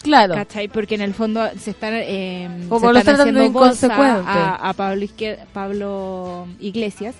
Claro. 0.01 0.33
¿Cachai? 0.35 0.67
Porque 0.69 0.95
en 0.95 1.01
el 1.01 1.13
fondo 1.13 1.41
se 1.59 1.71
están, 1.71 1.93
eh, 1.95 2.49
Como 2.69 2.91
se 2.93 2.99
están 2.99 3.19
haciendo 3.19 3.43
inconsecuente. 3.43 4.23
a, 4.25 4.55
a 4.69 4.73
Pablo, 4.73 5.03
Izquier- 5.05 5.39
Pablo 5.53 6.47
Iglesias 6.59 7.15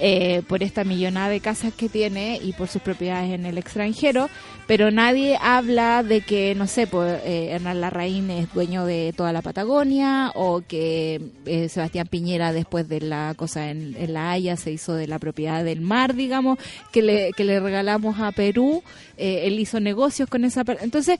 eh, 0.00 0.42
por 0.48 0.62
esta 0.64 0.82
millonada 0.84 1.28
de 1.28 1.38
casas 1.40 1.72
que 1.72 1.88
tiene 1.88 2.40
y 2.42 2.52
por 2.54 2.66
sus 2.68 2.82
propiedades 2.82 3.30
en 3.32 3.46
el 3.46 3.58
extranjero, 3.58 4.28
pero 4.66 4.90
nadie 4.90 5.38
habla 5.40 6.02
de 6.02 6.20
que, 6.22 6.54
no 6.56 6.66
sé, 6.66 6.88
pues, 6.88 7.20
eh, 7.24 7.50
Hernán 7.52 7.80
Larraín 7.80 8.28
es 8.30 8.52
dueño 8.52 8.84
de 8.86 9.14
toda 9.16 9.32
la 9.32 9.40
Patagonia 9.40 10.32
o 10.34 10.62
que 10.66 11.20
eh, 11.46 11.68
Sebastián 11.68 12.08
Piñera 12.08 12.52
después 12.52 12.88
de 12.88 13.02
la 13.02 13.34
cosa 13.36 13.70
en, 13.70 13.94
en 13.96 14.14
La 14.14 14.32
Haya 14.32 14.56
se 14.56 14.72
hizo 14.72 14.94
de 14.94 15.06
la 15.06 15.20
propiedad 15.20 15.62
del 15.62 15.80
mar, 15.80 16.14
digamos, 16.14 16.58
que 16.90 17.00
le, 17.02 17.30
que 17.36 17.44
le 17.44 17.60
regalamos 17.60 18.18
a 18.18 18.32
Perú, 18.32 18.82
eh, 19.16 19.42
él 19.44 19.60
hizo 19.60 19.78
negocios 19.78 20.28
con 20.28 20.44
esa... 20.44 20.64
Entonces, 20.80 21.18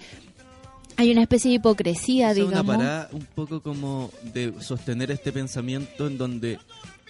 hay 0.97 1.11
una 1.12 1.22
especie 1.22 1.51
de 1.51 1.57
hipocresía, 1.57 2.30
Esa 2.30 2.40
es 2.40 2.47
una 2.47 2.62
digamos. 2.62 2.76
parada 2.76 3.09
un 3.12 3.26
poco 3.34 3.61
como 3.62 4.11
de 4.32 4.53
sostener 4.61 5.11
este 5.11 5.32
pensamiento 5.32 6.07
en 6.07 6.18
donde 6.18 6.59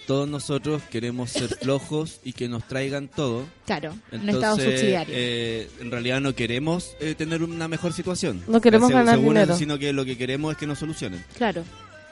todos 0.07 0.29
nosotros 0.29 0.83
queremos 0.91 1.31
ser 1.31 1.47
flojos 1.61 2.19
y 2.23 2.33
que 2.33 2.47
nos 2.47 2.63
traigan 2.67 3.07
todo. 3.07 3.45
Claro, 3.65 3.93
un 4.11 4.29
estado 4.29 4.55
subsidiario. 4.57 5.13
eh, 5.17 5.69
en 5.79 5.89
realidad 5.91 6.21
no 6.21 6.33
queremos 6.35 6.91
eh, 6.99 7.15
tener 7.15 7.41
una 7.43 7.67
mejor 7.67 7.91
situación. 7.93 8.41
No 8.47 8.61
queremos 8.61 8.89
Según- 8.89 9.03
ganar 9.05 9.15
según 9.19 9.37
él, 9.37 9.43
dinero. 9.43 9.57
sino 9.57 9.79
que 9.79 9.93
lo 9.93 10.05
que 10.05 10.17
queremos 10.17 10.51
es 10.51 10.57
que 10.57 10.67
nos 10.67 10.77
solucionen. 10.79 11.23
claro, 11.37 11.63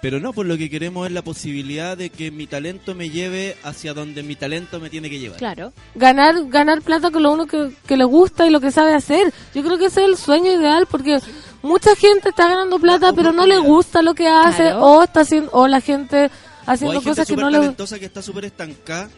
Pero 0.01 0.19
no, 0.19 0.34
pues 0.34 0.47
lo 0.49 0.57
que 0.57 0.69
queremos 0.69 1.07
es 1.07 1.13
la 1.13 1.21
posibilidad 1.21 1.95
de 1.95 2.09
que 2.09 2.30
mi 2.32 2.45
talento 2.47 2.93
me 2.95 3.09
lleve 3.09 3.55
hacia 3.63 3.93
donde 3.93 4.21
mi 4.24 4.36
talento 4.36 4.80
me 4.82 4.89
tiene 4.89 5.09
que 5.09 5.19
llevar. 5.19 5.38
claro. 5.38 5.71
Ganar, 5.95 6.36
ganar 6.49 6.82
plata 6.82 7.09
con 7.11 7.21
lo 7.24 7.32
uno 7.32 7.45
que, 7.45 7.69
que 7.88 7.95
le 7.95 8.03
gusta 8.05 8.45
y 8.45 8.49
lo 8.49 8.59
que 8.59 8.71
sabe 8.71 8.93
hacer. 8.95 9.32
Yo 9.55 9.63
creo 9.63 9.78
que 9.78 9.86
ese 9.86 10.01
es 10.01 10.07
el 10.09 10.17
sueño 10.17 10.51
ideal 10.51 10.88
porque 10.91 11.19
mucha 11.64 11.95
gente 11.95 12.30
está 12.30 12.47
ganando 12.47 12.78
plata 12.80 13.11
pero 13.14 13.32
no 13.32 13.45
le 13.47 13.57
gusta 13.57 14.01
lo 14.03 14.14
que 14.14 14.28
hace 14.28 14.64
Claro. 14.64 14.84
o 14.86 15.03
está 15.03 15.22
haciendo 15.22 15.49
o 15.53 15.68
la 15.68 15.82
gente 15.82 16.26
O 16.28 16.72
haciendo 16.72 16.91
hay 16.91 16.97
gente 16.99 17.09
cosas 17.09 17.28
que 17.28 17.36
no 17.36 17.49
le 17.49 17.57
talentosa 17.57 17.97
que 17.99 18.05
está 18.05 18.22
súper 18.22 18.45
estancada 18.45 19.09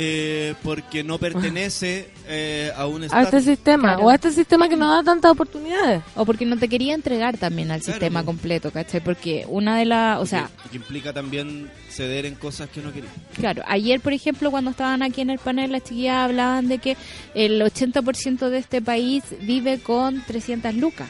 eh, 0.00 0.54
porque 0.62 1.02
no 1.02 1.18
pertenece 1.18 2.10
eh, 2.28 2.70
a 2.76 2.86
un 2.86 3.02
a 3.10 3.22
este 3.22 3.40
sistema 3.40 3.94
Claro. 3.94 4.06
o 4.06 4.10
a 4.10 4.14
este 4.14 4.30
sistema 4.30 4.68
que 4.68 4.76
no 4.76 4.88
da 4.94 5.02
tantas 5.02 5.32
oportunidades. 5.32 6.02
O 6.14 6.24
porque 6.24 6.46
no 6.46 6.56
te 6.56 6.68
quería 6.68 6.94
entregar 6.94 7.36
también 7.36 7.72
al 7.72 7.80
Claro, 7.80 7.94
sistema 7.94 8.20
pues. 8.20 8.26
completo, 8.26 8.70
¿cachai? 8.70 9.00
Porque 9.00 9.44
una 9.48 9.76
de 9.76 9.86
las, 9.86 10.18
o 10.18 10.22
Que- 10.22 10.28
sea, 10.28 10.50
que 10.70 10.76
implica 10.76 11.12
también 11.12 11.68
ceder 11.90 12.26
en 12.26 12.36
cosas 12.36 12.68
que 12.68 12.80
no 12.80 12.92
quería. 12.92 13.10
claro, 13.34 13.62
ayer 13.66 14.00
por 14.00 14.12
ejemplo 14.12 14.52
cuando 14.52 14.70
estaban 14.70 15.02
aquí 15.02 15.20
en 15.22 15.30
el 15.30 15.40
panel 15.40 15.72
las 15.72 15.82
chiquillas 15.82 16.16
hablaban 16.18 16.68
de 16.68 16.78
que 16.78 16.96
el 17.34 17.60
80% 17.60 18.50
de 18.50 18.58
este 18.58 18.80
país 18.80 19.24
vive 19.40 19.80
con 19.80 20.22
300 20.24 20.74
lucas. 20.74 21.08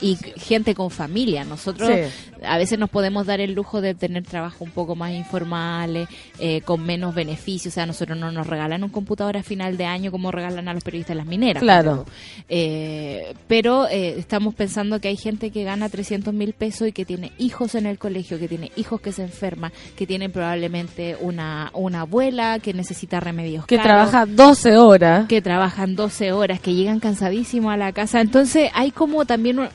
Y 0.00 0.16
gente 0.36 0.74
con 0.74 0.90
familia. 0.90 1.44
Nosotros 1.44 1.90
Sí. 1.90 2.44
a 2.44 2.56
veces 2.58 2.78
nos 2.78 2.88
podemos 2.90 3.26
dar 3.26 3.40
el 3.40 3.52
lujo 3.52 3.80
de 3.80 3.94
tener 3.94 4.24
trabajo 4.24 4.64
un 4.64 4.70
poco 4.70 4.96
más 4.96 5.12
informales, 5.12 6.08
eh, 6.40 6.62
con 6.62 6.82
menos 6.82 7.14
beneficios. 7.14 7.72
O 7.72 7.74
sea, 7.74 7.86
nosotros 7.86 8.18
no 8.18 8.32
nos 8.32 8.46
regalan 8.46 8.82
un 8.82 8.90
computador 8.90 9.36
a 9.36 9.42
final 9.42 9.76
de 9.76 9.84
año 9.84 10.10
como 10.10 10.30
regalan 10.32 10.66
a 10.68 10.74
los 10.74 10.82
periodistas 10.82 11.16
las 11.16 11.26
mineras. 11.26 11.62
Claro. 11.62 12.06
Eh, 12.48 13.34
pero 13.46 13.86
eh, 13.88 14.14
estamos 14.18 14.54
pensando 14.54 15.00
que 15.00 15.08
hay 15.08 15.16
gente 15.16 15.50
que 15.50 15.64
gana 15.64 15.88
300 15.88 16.34
mil 16.34 16.52
pesos 16.52 16.88
y 16.88 16.92
que 16.92 17.04
tiene 17.04 17.32
hijos 17.38 17.74
en 17.74 17.86
el 17.86 17.98
colegio, 17.98 18.38
que 18.38 18.48
tiene 18.48 18.72
hijos 18.76 19.00
que 19.00 19.12
se 19.12 19.22
enferman, 19.22 19.72
que 19.96 20.06
tienen 20.06 20.32
probablemente 20.32 21.16
una, 21.20 21.70
una 21.74 22.00
abuela 22.02 22.58
que 22.58 22.72
necesita 22.74 23.20
remedios 23.20 23.66
Que 23.66 23.76
caros, 23.76 24.10
trabaja 24.10 24.26
12 24.26 24.76
horas. 24.76 25.26
que 25.28 25.40
trabajan 25.42 25.94
12 25.96 26.32
horas, 26.32 26.60
que 26.60 26.74
llegan 26.74 27.00
cansadísimos 27.00 27.72
a 27.72 27.76
la 27.76 27.92
casa. 27.92 28.20
Entonces 28.20 28.70
hay 28.74 28.90
como 28.90 29.24
también... 29.24 29.58
un- 29.60 29.68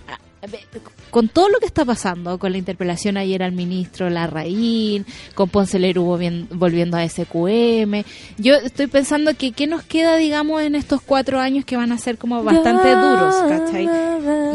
con 1.10 1.30
todo 1.30 1.50
lo 1.50 1.60
que 1.60 1.66
está 1.66 1.86
pasando, 1.86 2.38
con 2.40 2.52
la 2.52 2.58
interpelación 2.58 3.16
ayer 3.18 3.42
al 3.44 3.52
ministro 3.54 4.10
Larraín, 4.10 5.06
con 5.34 5.50
Ponce 5.50 5.80
volvien- 5.80 6.48
volviendo 6.52 6.98
a 6.98 7.04
SQM, 7.08 8.04
yo 8.38 8.56
estoy 8.56 8.88
pensando 8.88 9.34
que 9.36 9.52
qué 9.52 9.68
nos 9.68 9.84
queda, 9.84 10.16
digamos, 10.18 10.62
en 10.62 10.76
estos 10.76 11.02
cuatro 11.02 11.40
años 11.40 11.64
que 11.66 11.78
van 11.78 11.92
a 11.92 11.98
ser 11.98 12.18
como 12.18 12.44
bastante 12.44 12.90
duros, 12.96 13.36
¿cachai? 13.48 13.88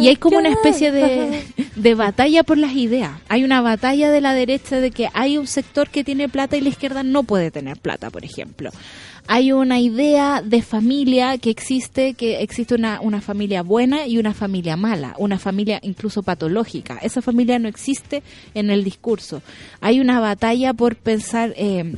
Y 0.01 0.09
hay 0.09 0.17
como 0.17 0.39
una 0.39 0.51
especie 0.51 0.93
de, 0.93 1.45
de 1.77 1.95
batalla 1.95 2.43
por 2.43 2.59
las 2.59 2.73
ideas. 2.75 3.13
Hay 3.29 3.45
una 3.45 3.61
batalla 3.61 4.11
de 4.11 4.21
la 4.21 4.35
derecha 4.35 4.81
de 4.81 4.91
que 4.91 5.09
hay 5.15 5.39
un 5.39 5.47
sector 5.47 5.89
que 5.89 6.05
tiene 6.05 6.29
plata 6.29 6.57
y 6.57 6.61
la 6.61 6.69
izquierda 6.71 7.03
no 7.03 7.23
puede 7.23 7.51
tener 7.51 7.79
plata, 7.79 8.11
por 8.11 8.25
ejemplo. 8.25 8.71
Hay 9.33 9.53
una 9.53 9.79
idea 9.79 10.43
de 10.43 10.61
familia 10.61 11.39
que 11.39 11.51
existe, 11.51 12.15
que 12.15 12.43
existe 12.43 12.75
una, 12.75 13.01
una 13.01 13.21
familia 13.21 13.63
buena 13.63 14.09
y 14.09 14.19
una 14.19 14.35
familia 14.35 14.77
mala, 14.77 15.15
una 15.19 15.39
familia 15.39 15.79
incluso 15.85 16.25
patológica. 16.25 16.99
Esa 17.01 17.23
familia 17.23 17.61
no 17.61 17.69
existe 17.69 18.25
en 18.55 18.71
el 18.71 18.83
discurso. 18.83 19.41
Hay 19.81 20.01
una 20.01 20.19
batalla 20.19 20.75
por 20.75 20.97
pensar... 20.97 21.55
Eh, 21.57 21.95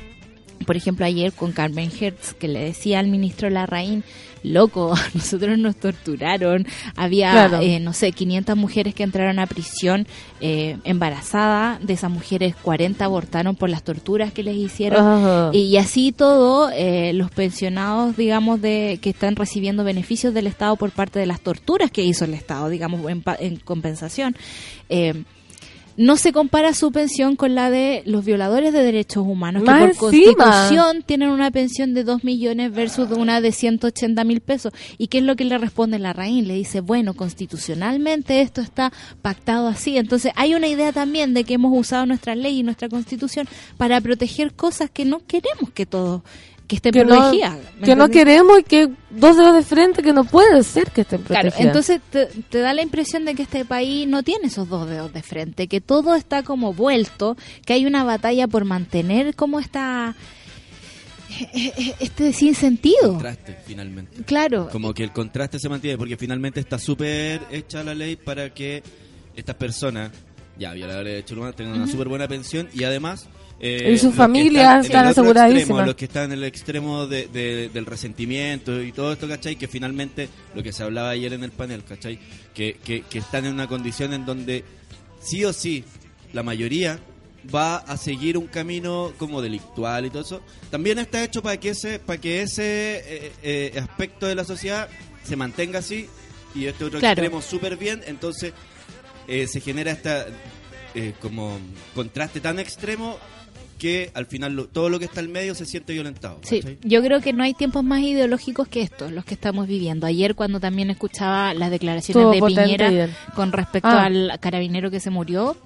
por 0.67 0.77
ejemplo, 0.77 1.07
ayer 1.07 1.33
con 1.33 1.53
Carmen 1.53 1.91
Hertz, 1.99 2.35
que 2.35 2.49
le 2.49 2.63
decía 2.63 3.01
al 3.01 3.09
ministro 3.09 3.51
Larraín 3.51 4.05
loco, 4.43 4.95
nosotros 5.15 5.59
nos 5.59 5.77
torturaron, 5.77 6.67
había, 6.97 7.33
Claro. 7.33 7.61
eh, 7.61 7.81
no 7.81 7.93
sé, 7.93 8.13
500 8.13 8.57
mujeres 8.57 8.95
que 8.95 9.03
entraron 9.03 9.39
a 9.39 9.47
prisión 9.47 10.07
eh, 10.41 10.79
embarazadas, 10.85 11.85
de 11.87 11.93
esas 11.93 12.11
mujeres 12.11 12.55
40 12.63 13.05
abortaron 13.05 13.57
por 13.57 13.71
las 13.71 13.83
torturas 13.83 14.33
que 14.33 14.43
les 14.43 14.57
hicieron. 14.57 15.53
Y, 15.55 15.61
y 15.65 15.77
así 15.77 16.13
todo, 16.13 16.71
eh, 16.71 17.13
los 17.15 17.31
pensionados, 17.31 18.17
digamos, 18.17 18.61
de 18.61 18.99
que 19.01 19.11
están 19.11 19.37
recibiendo 19.37 19.85
beneficios 19.85 20.35
del 20.35 20.47
Estado 20.47 20.77
por 20.77 20.91
parte 20.91 21.19
de 21.19 21.27
las 21.27 21.41
torturas 21.41 21.91
que 21.91 22.03
hizo 22.03 22.25
el 22.25 22.35
Estado, 22.35 22.69
digamos, 22.69 23.09
en, 23.11 23.23
en 23.39 23.57
compensación. 23.57 24.35
eh, 24.89 25.23
no 25.97 26.17
se 26.17 26.33
compara 26.33 26.75
su 26.75 26.93
pensión 26.93 27.37
con 27.37 27.55
la 27.55 27.71
de 27.71 28.03
los 28.07 28.25
violadores 28.25 28.73
de 28.73 28.83
derechos 28.83 29.27
humanos, 29.27 29.63
que 29.63 29.71
Más 29.71 29.97
por 29.97 30.15
encima. 30.15 30.45
constitución 30.45 31.03
tienen 31.05 31.31
una 31.31 31.51
pensión 31.51 31.95
de 31.95 32.05
2 32.05 32.25
millones 32.25 32.73
versus 32.73 33.11
una 33.11 33.41
de 33.41 33.53
180 33.53 34.25
mil 34.25 34.41
pesos. 34.41 34.73
¿Y 34.99 35.09
qué 35.09 35.19
es 35.19 35.25
lo 35.25 35.37
que 35.37 35.45
le 35.45 35.59
responde 35.59 35.99
la 35.99 36.13
raíz? 36.13 36.47
Le 36.47 36.55
dice, 36.55 36.81
bueno, 36.81 37.15
constitucionalmente 37.15 38.41
esto 38.41 38.61
está 38.61 38.93
pactado 39.21 39.69
así. 39.69 39.97
Entonces 39.99 40.33
hay 40.37 40.55
una 40.55 40.69
idea 40.69 40.93
también 40.93 41.35
de 41.35 41.45
que 41.45 41.55
hemos 41.55 41.77
usado 41.77 42.07
nuestra 42.07 42.35
ley 42.35 42.61
y 42.61 42.63
nuestra 42.63 42.89
constitución 42.89 43.47
para 43.77 44.01
proteger 44.01 44.55
cosas 44.55 44.91
que 44.91 45.05
no 45.05 45.21
queremos 45.27 45.71
que 45.75 45.87
todo 45.87 46.25
que 46.67 46.77
estén 46.77 46.93
que 46.93 47.05
no, 47.05 47.17
protegidas. 47.19 47.59
¿me 47.79 47.87
que 47.87 47.97
no 47.97 48.09
queremos 48.09 48.61
y 48.61 48.63
que 48.65 48.89
dos 49.11 49.37
dedos 49.37 49.55
de 49.55 49.63
frente 49.63 50.03
que 50.03 50.13
no 50.13 50.25
puede 50.25 50.63
ser 50.63 50.91
que 50.91 51.03
estén 51.03 51.23
Claro, 51.23 51.51
protegidas. 51.51 51.67
entonces 51.67 52.01
te, 52.11 52.27
te 52.27 52.59
da 52.61 52.73
la 52.73 52.83
impresión 52.83 53.25
de 53.25 53.35
que 53.35 53.43
este 53.43 53.65
país 53.65 54.07
no 54.09 54.23
tiene 54.23 54.47
esos 54.47 54.69
dos 54.69 54.89
dedos 54.89 55.13
de 55.13 55.23
frente, 55.23 55.69
que 55.69 55.81
todo 55.81 56.15
está 56.15 56.43
como 56.43 56.73
vuelto, 56.73 57.37
que 57.67 57.75
hay 57.75 57.85
una 57.87 58.05
batalla 58.05 58.47
por 58.49 58.65
mantener 58.65 59.35
como 59.35 59.61
esta 59.61 60.15
este 62.01 62.33
sinsentido. 62.33 63.13
Contraste, 63.13 63.57
finalmente. 63.67 64.23
Claro, 64.25 64.69
Como 64.71 64.93
que 64.93 65.03
el 65.05 65.13
contraste 65.13 65.59
se 65.59 65.69
mantiene, 65.69 65.97
porque 65.97 66.17
finalmente 66.17 66.61
está 66.61 66.79
súper 66.79 67.41
hecha 67.51 67.83
la 67.83 67.95
ley 67.95 68.17
para 68.17 68.53
que 68.53 68.83
estas 69.35 69.55
personas, 69.57 70.11
ya 70.59 70.73
violadores 70.75 71.07
de 71.07 71.11
derechos 71.15 71.37
humanos, 71.39 71.57
tengan 71.57 71.75
una 71.77 71.87
súper 71.87 72.09
buena 72.09 72.29
pensión 72.29 72.69
y 72.75 72.85
además... 72.85 73.29
eh, 73.65 73.93
Y 73.93 73.97
sus 73.97 74.05
los 74.07 74.13
que 74.13 74.17
familias 74.19 74.85
están 74.87 75.07
aseguradísimas. 75.07 75.87
los 75.87 75.95
que 75.95 76.05
están 76.07 76.25
en 76.25 76.33
el 76.33 76.45
extremo 76.45 77.07
de- 77.07 77.29
de- 77.29 77.69
del 77.69 77.87
resentimiento 77.87 78.83
y 78.83 78.91
todo 78.93 79.13
esto, 79.13 79.29
¿cachai? 79.29 79.55
Que 79.57 79.69
finalmente, 79.69 80.29
lo 80.55 80.63
que 80.63 80.73
se 80.73 80.83
hablaba 80.83 81.11
ayer 81.11 81.33
en 81.33 81.45
el 81.45 81.53
panel, 81.53 81.85
¿cachai? 81.85 82.19
Que, 82.53 82.75
que, 82.85 83.03
que 83.03 83.19
están 83.21 83.47
en 83.47 83.55
una 83.55 83.69
condición 83.69 84.13
en 84.13 84.27
donde 84.27 84.65
sí 85.21 85.45
o 85.45 85.53
sí, 85.53 85.85
la 86.33 86.43
mayoría 86.43 86.99
va 87.55 87.77
a 87.77 87.97
seguir 87.97 88.37
un 88.39 88.47
camino 88.49 89.13
como 89.19 89.41
delictual 89.43 90.07
y 90.07 90.11
todo 90.11 90.23
eso, 90.23 90.41
también 90.71 90.99
está 90.99 91.23
hecho 91.25 91.43
para 91.43 91.59
que 91.59 91.71
ese, 91.71 91.99
para 91.99 92.21
que 92.21 92.43
ese 92.43 93.03
eh, 93.05 93.33
eh, 93.43 93.79
aspecto 93.81 94.27
de 94.27 94.35
la 94.35 94.45
sociedad 94.45 94.89
se 95.25 95.35
mantenga 95.37 95.79
así 95.81 96.09
y 96.55 96.67
este 96.67 96.85
otro 96.85 96.99
Claro. 97.01 97.21
extremo 97.21 97.43
súper 97.43 97.77
bien, 97.77 98.01
entonces 98.07 98.53
eh, 99.29 99.47
se 99.47 99.61
genera 99.61 99.91
esta 99.93 100.27
eh, 100.95 101.15
como 101.21 101.59
contraste 101.95 102.41
tan 102.41 102.59
extremo 102.61 103.19
que 103.83 104.13
al 104.15 104.27
final 104.27 104.55
lo- 104.55 104.67
todo 104.69 104.89
lo 104.89 105.01
que 105.01 105.07
está 105.07 105.19
al 105.19 105.29
medio 105.29 105.57
se 105.57 105.67
siente 105.67 105.93
violentado. 105.93 106.39
Sí, 106.43 106.61
¿cachai? 106.61 106.79
yo 106.85 107.03
creo 107.03 107.21
que 107.21 107.33
no 107.33 107.43
hay 107.43 107.53
tiempos 107.53 107.83
más 107.83 108.01
ideológicos 108.03 108.69
que 108.69 108.81
estos, 108.81 109.11
los 109.11 109.25
que 109.25 109.35
estamos 109.35 109.67
viviendo. 109.67 110.07
Ayer 110.07 110.37
cuando 110.37 110.61
también 110.61 110.89
escuchaba 110.91 111.53
las 111.53 111.73
declaraciones 111.73 112.33
Estuvo 112.33 112.49
de 112.49 112.55
Piñera 112.55 112.87
ayer. 112.87 113.11
con 113.35 113.51
respecto 113.51 113.89
Ah. 113.89 114.05
al 114.05 114.39
carabinero 114.39 114.89
que 114.93 115.01
se 115.01 115.11
murió, 115.11 115.57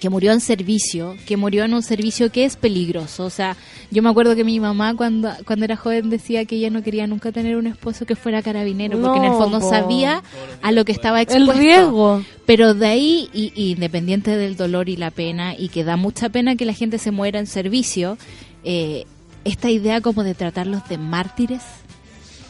que 0.00 0.10
murió 0.10 0.32
en 0.32 0.40
servicio, 0.40 1.16
que 1.26 1.36
murió 1.38 1.64
en 1.64 1.72
un 1.72 1.82
servicio 1.82 2.30
que 2.30 2.44
es 2.44 2.56
peligroso. 2.56 3.24
O 3.24 3.30
sea, 3.30 3.56
yo 3.90 4.02
me 4.02 4.10
acuerdo 4.10 4.36
que 4.36 4.44
mi 4.44 4.60
mamá 4.60 4.94
cuando, 4.94 5.30
cuando 5.46 5.64
era 5.64 5.76
joven 5.76 6.10
decía 6.10 6.44
que 6.44 6.56
ella 6.56 6.68
no 6.70 6.82
quería 6.82 7.06
nunca 7.06 7.32
tener 7.32 7.56
un 7.56 7.66
esposo 7.66 8.04
que 8.04 8.14
fuera 8.16 8.42
carabinero, 8.42 9.00
porque 9.00 9.18
en 9.18 9.24
el 9.24 9.30
No, 9.32 9.38
fondo 9.38 9.60
po. 9.60 9.70
sabía 9.70 10.22
a 10.60 10.72
lo 10.72 10.84
que 10.84 10.92
estaba 10.92 11.20
el 11.22 11.28
expuesto. 11.28 11.52
riesgo. 11.54 12.22
Pero 12.44 12.74
de 12.74 12.86
ahí, 12.86 13.30
y, 13.32 13.52
y 13.54 13.72
independiente 13.72 14.36
del 14.36 14.56
dolor 14.56 14.88
y 14.90 14.96
la 14.96 15.10
pena, 15.10 15.54
y 15.56 15.68
que 15.68 15.82
da 15.84 15.96
mucha 15.96 16.28
pena 16.28 16.56
que 16.56 16.66
la 16.66 16.74
gente 16.74 16.98
se 16.98 17.10
muera 17.10 17.38
en 17.38 17.46
servicio, 17.46 18.18
eh, 18.64 19.04
esta 19.44 19.70
idea 19.70 20.00
como 20.00 20.24
de 20.24 20.34
tratarlos 20.34 20.86
de 20.88 20.98
mártires 20.98 21.62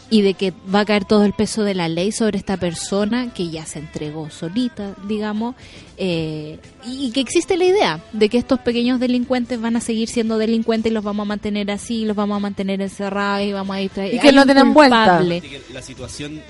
y 0.09 0.22
de 0.22 0.34
que 0.34 0.52
va 0.72 0.80
a 0.80 0.84
caer 0.84 1.04
todo 1.04 1.24
el 1.24 1.32
peso 1.32 1.64
de 1.64 1.74
la 1.74 1.88
ley 1.88 2.12
sobre 2.12 2.38
esta 2.38 2.57
persona 2.57 3.32
que 3.34 3.50
ya 3.50 3.66
se 3.66 3.80
entregó 3.80 4.30
solita, 4.30 4.94
digamos, 5.09 5.57
eh, 5.96 6.59
y, 6.86 7.07
y 7.07 7.11
que 7.11 7.20
existe 7.20 7.57
la 7.57 7.64
idea 7.64 8.00
de 8.12 8.28
que 8.28 8.38
estos 8.38 8.61
pequeños 8.61 9.00
delincuentes 9.00 9.61
van 9.61 9.74
a 9.76 9.80
seguir 9.80 10.09
siendo 10.09 10.38
delincuentes 10.38 10.90
y 10.90 10.94
los 10.94 11.02
vamos 11.02 11.24
a 11.24 11.28
mantener 11.28 11.70
así, 11.70 12.04
los 12.04 12.14
vamos 12.16 12.36
a 12.36 12.40
mantener 12.40 12.80
encerrados 12.82 13.46
y 13.46 13.52
vamos 13.52 13.74
a 13.76 13.80
distraer. 13.80 14.14
Y 14.14 14.20
que 14.20 14.32
no 14.32 14.44
tienen 14.44 14.72
vuelta. 14.74 15.20
la 15.20 15.82
situación 15.82 16.40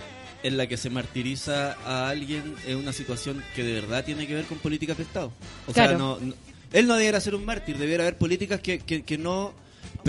en 0.43 0.57
la 0.59 0.67
que 0.67 0.77
se 0.77 0.91
martiriza 0.91 1.77
a 1.87 2.09
alguien 2.11 2.55
es 2.69 2.75
una 2.77 2.93
situación 2.93 3.43
que 3.55 3.63
de 3.65 3.73
verdad 3.81 4.05
tiene 4.05 4.27
que 4.27 4.35
ver 4.35 4.45
con 4.45 4.59
políticas 4.59 4.97
de 4.99 5.03
Estado. 5.05 5.33
O 5.67 5.73
Claro. 5.73 5.89
sea, 5.91 5.99
no, 5.99 6.19
no- 6.21 6.35
él 6.73 6.87
no 6.87 6.95
debiera 6.95 7.21
ser 7.21 7.35
un 7.35 7.45
mártir, 7.45 7.79
debiera 7.79 8.05
haber 8.05 8.19
políticas 8.19 8.61
que, 8.61 8.81
que, 8.81 9.03
que 9.03 9.17
no 9.19 9.53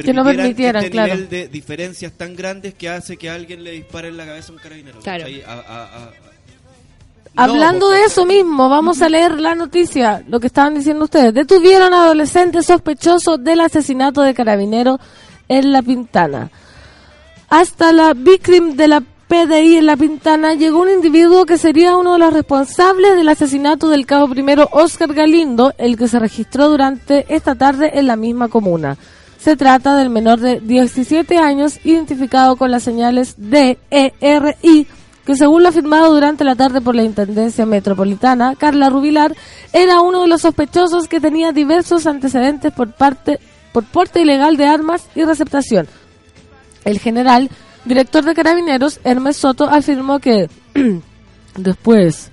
Que 0.03 0.13
no 0.13 0.23
permitieran, 0.23 0.83
este 0.83 0.91
claro. 0.91 1.13
nivel 1.13 1.29
de 1.29 1.47
diferencias 1.47 2.11
tan 2.13 2.35
grandes 2.35 2.73
que 2.73 2.89
hace 2.89 3.17
que 3.17 3.29
a 3.29 3.35
alguien 3.35 3.63
le 3.63 3.71
dispare 3.71 4.07
en 4.09 4.17
la 4.17 4.25
cabeza 4.25 4.51
a 4.51 4.55
un 4.55 4.59
carabinero. 4.61 4.99
Claro. 5.01 5.23
¿cachai? 5.25 5.41
A- 5.43 5.51
a- 5.53 5.59
a- 5.59 6.03
a- 6.05 6.11
Hablando 7.39 7.87
No, 7.89 7.91
de 7.91 8.03
eso 8.03 8.25
mismo, 8.25 8.67
vamos 8.67 9.01
a 9.03 9.09
leer 9.09 9.39
la 9.39 9.53
noticia, 9.53 10.23
lo 10.27 10.39
que 10.39 10.47
estaban 10.47 10.73
diciendo 10.73 11.03
ustedes. 11.03 11.33
Detuvieron 11.35 11.93
a 11.93 12.05
adolescente 12.05 12.63
sospechoso 12.63 13.37
del 13.37 13.59
asesinato 13.61 14.21
de 14.23 14.33
carabinero 14.33 14.99
en 15.47 15.71
La 15.71 15.83
Pintana. 15.83 16.49
Hasta 17.49 17.93
la 17.93 18.13
víctima 18.15 18.73
de 18.73 18.87
la 18.87 19.01
PDI 19.27 19.77
en 19.77 19.85
La 19.85 19.95
Pintana 19.97 20.55
llegó 20.55 20.81
un 20.81 20.89
individuo 20.89 21.45
que 21.45 21.57
sería 21.59 21.95
uno 21.95 22.13
de 22.13 22.19
los 22.19 22.33
responsables 22.33 23.15
del 23.15 23.29
asesinato 23.29 23.87
del 23.89 24.05
cabo 24.07 24.29
primero 24.29 24.67
Oscar 24.71 25.13
Galindo, 25.13 25.73
el 25.77 25.95
que 25.95 26.07
se 26.07 26.17
registró 26.17 26.69
durante 26.69 27.25
esta 27.29 27.53
tarde 27.53 27.91
en 27.99 28.07
la 28.07 28.15
misma 28.15 28.47
comuna. 28.47 28.97
Se 29.39 29.55
trata 29.55 29.95
del 29.95 30.09
menor 30.09 30.39
de 30.39 30.59
17 30.59 31.38
años 31.38 31.79
identificado 31.83 32.55
con 32.55 32.71
las 32.71 32.83
señales 32.83 33.35
D, 33.38 33.77
E, 33.91 34.13
R, 34.19 34.57
I, 34.61 34.88
que 35.25 35.35
según 35.35 35.63
lo 35.63 35.69
afirmado 35.69 36.13
durante 36.13 36.43
la 36.43 36.55
tarde 36.55 36.81
por 36.81 36.95
la 36.95 37.03
Intendencia 37.03 37.65
Metropolitana, 37.65 38.55
Carla 38.55 38.89
Rubilar 38.89 39.35
era 39.73 40.01
uno 40.01 40.21
de 40.21 40.27
los 40.27 40.41
sospechosos 40.41 41.07
que 41.07 41.19
tenía 41.19 41.51
diversos 41.51 42.07
antecedentes 42.07 42.71
por 42.73 42.93
parte 42.93 43.39
por 43.73 43.83
porte 43.83 44.21
ilegal 44.21 44.57
de 44.57 44.65
armas 44.65 45.05
y 45.15 45.23
receptación. 45.23 45.88
El 46.83 46.99
general, 46.99 47.49
director 47.85 48.23
de 48.23 48.33
Carabineros, 48.33 48.99
Hermes 49.03 49.38
Soto, 49.38 49.65
afirmó 49.65 50.19
que 50.19 50.49
después 51.57 52.31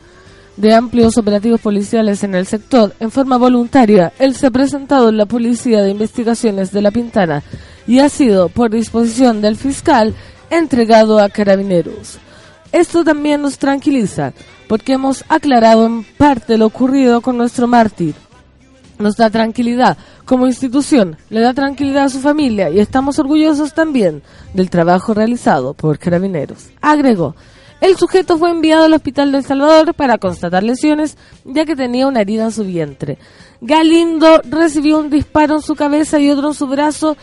de 0.57 0.75
amplios 0.75 1.19
operativos 1.19 1.61
policiales 1.61 2.23
en 2.23 2.35
el 2.35 2.47
sector, 2.47 2.95
en 3.01 3.11
forma 3.11 3.37
voluntaria, 3.37 4.13
él 4.19 4.35
se 4.35 4.47
ha 4.47 4.51
presentado 4.51 5.09
en 5.09 5.17
la 5.17 5.27
Policía 5.27 5.83
de 5.83 5.91
Investigaciones 5.91 6.71
de 6.71 6.83
La 6.83 6.91
Pintana 6.91 7.43
y 7.87 7.99
ha 7.99 8.09
sido, 8.09 8.49
por 8.49 8.71
disposición 8.71 9.41
del 9.41 9.57
fiscal, 9.57 10.15
entregado 10.51 11.19
a 11.19 11.29
Carabineros. 11.29 12.19
Esto 12.73 13.05
también 13.05 13.43
nos 13.43 13.59
tranquiliza, 13.59 14.33
porque 14.69 14.95
hemos 14.95 15.25
aclarado 15.29 15.87
en 15.87 16.05
parte 16.05 16.59
lo 16.59 16.67
ocurrido 16.67 17.21
con 17.21 17.37
nuestro 17.37 17.67
mártir. 17.67 18.15
Nos 18.99 19.17
da 19.17 19.29
tranquilidad 19.29 19.97
como 20.25 20.47
institución, 20.47 21.17
le 21.29 21.41
da 21.41 21.53
tranquilidad 21.53 22.05
a 22.05 22.09
su 22.09 22.21
familia 22.21 22.71
y 22.71 22.79
estamos 22.79 23.19
orgullosos 23.19 23.75
también 23.75 24.23
del 24.55 24.71
trabajo 24.71 25.15
realizado 25.15 25.75
por 25.75 25.99
Carabineros. 25.99 26.69
Agregó, 26.81 27.35
el 27.85 27.99
sujeto 27.99 28.39
fue 28.39 28.51
enviado 28.51 28.85
al 28.85 28.95
hospital 28.95 29.31
de 29.31 29.39
El 29.39 29.45
Salvador 29.45 29.93
para 29.93 30.17
constatar 30.17 30.63
lesiones, 30.63 31.19
ya 31.45 31.67
que 31.67 31.77
tenía 31.77 32.07
una 32.07 32.23
herida 32.23 32.45
en 32.45 32.51
su 32.51 32.65
vientre. 32.65 33.19
Galindo 33.61 34.41
recibió 34.49 34.99
un 34.99 35.11
disparo 35.11 35.57
en 35.57 35.61
su 35.61 35.75
cabeza 35.75 36.19
y 36.19 36.31
otro 36.31 36.49
en 36.49 36.55
su 36.55 36.67
brazo 36.67 37.19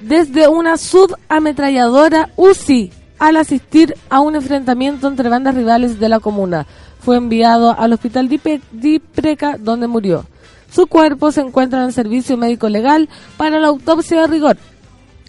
desde 0.00 0.48
una 0.48 0.76
subametralladora 0.78 2.30
UCI 2.36 2.92
al 3.20 3.36
asistir 3.36 3.94
a 4.08 4.18
un 4.20 4.34
enfrentamiento 4.34 5.06
entre 5.06 5.28
bandas 5.28 5.54
rivales 5.54 6.00
de 6.00 6.08
la 6.08 6.18
comuna. 6.18 6.66
Fue 6.98 7.16
enviado 7.16 7.78
al 7.78 7.92
hospital 7.92 8.28
Dipreca, 8.72 9.58
donde 9.58 9.86
murió. 9.86 10.26
Su 10.72 10.88
cuerpo 10.88 11.30
se 11.30 11.40
encuentra 11.40 11.84
en 11.84 11.92
servicio 11.92 12.36
médico 12.36 12.68
legal 12.68 13.08
para 13.36 13.60
la 13.60 13.68
autopsia 13.68 14.22
de 14.22 14.26
rigor. 14.26 14.56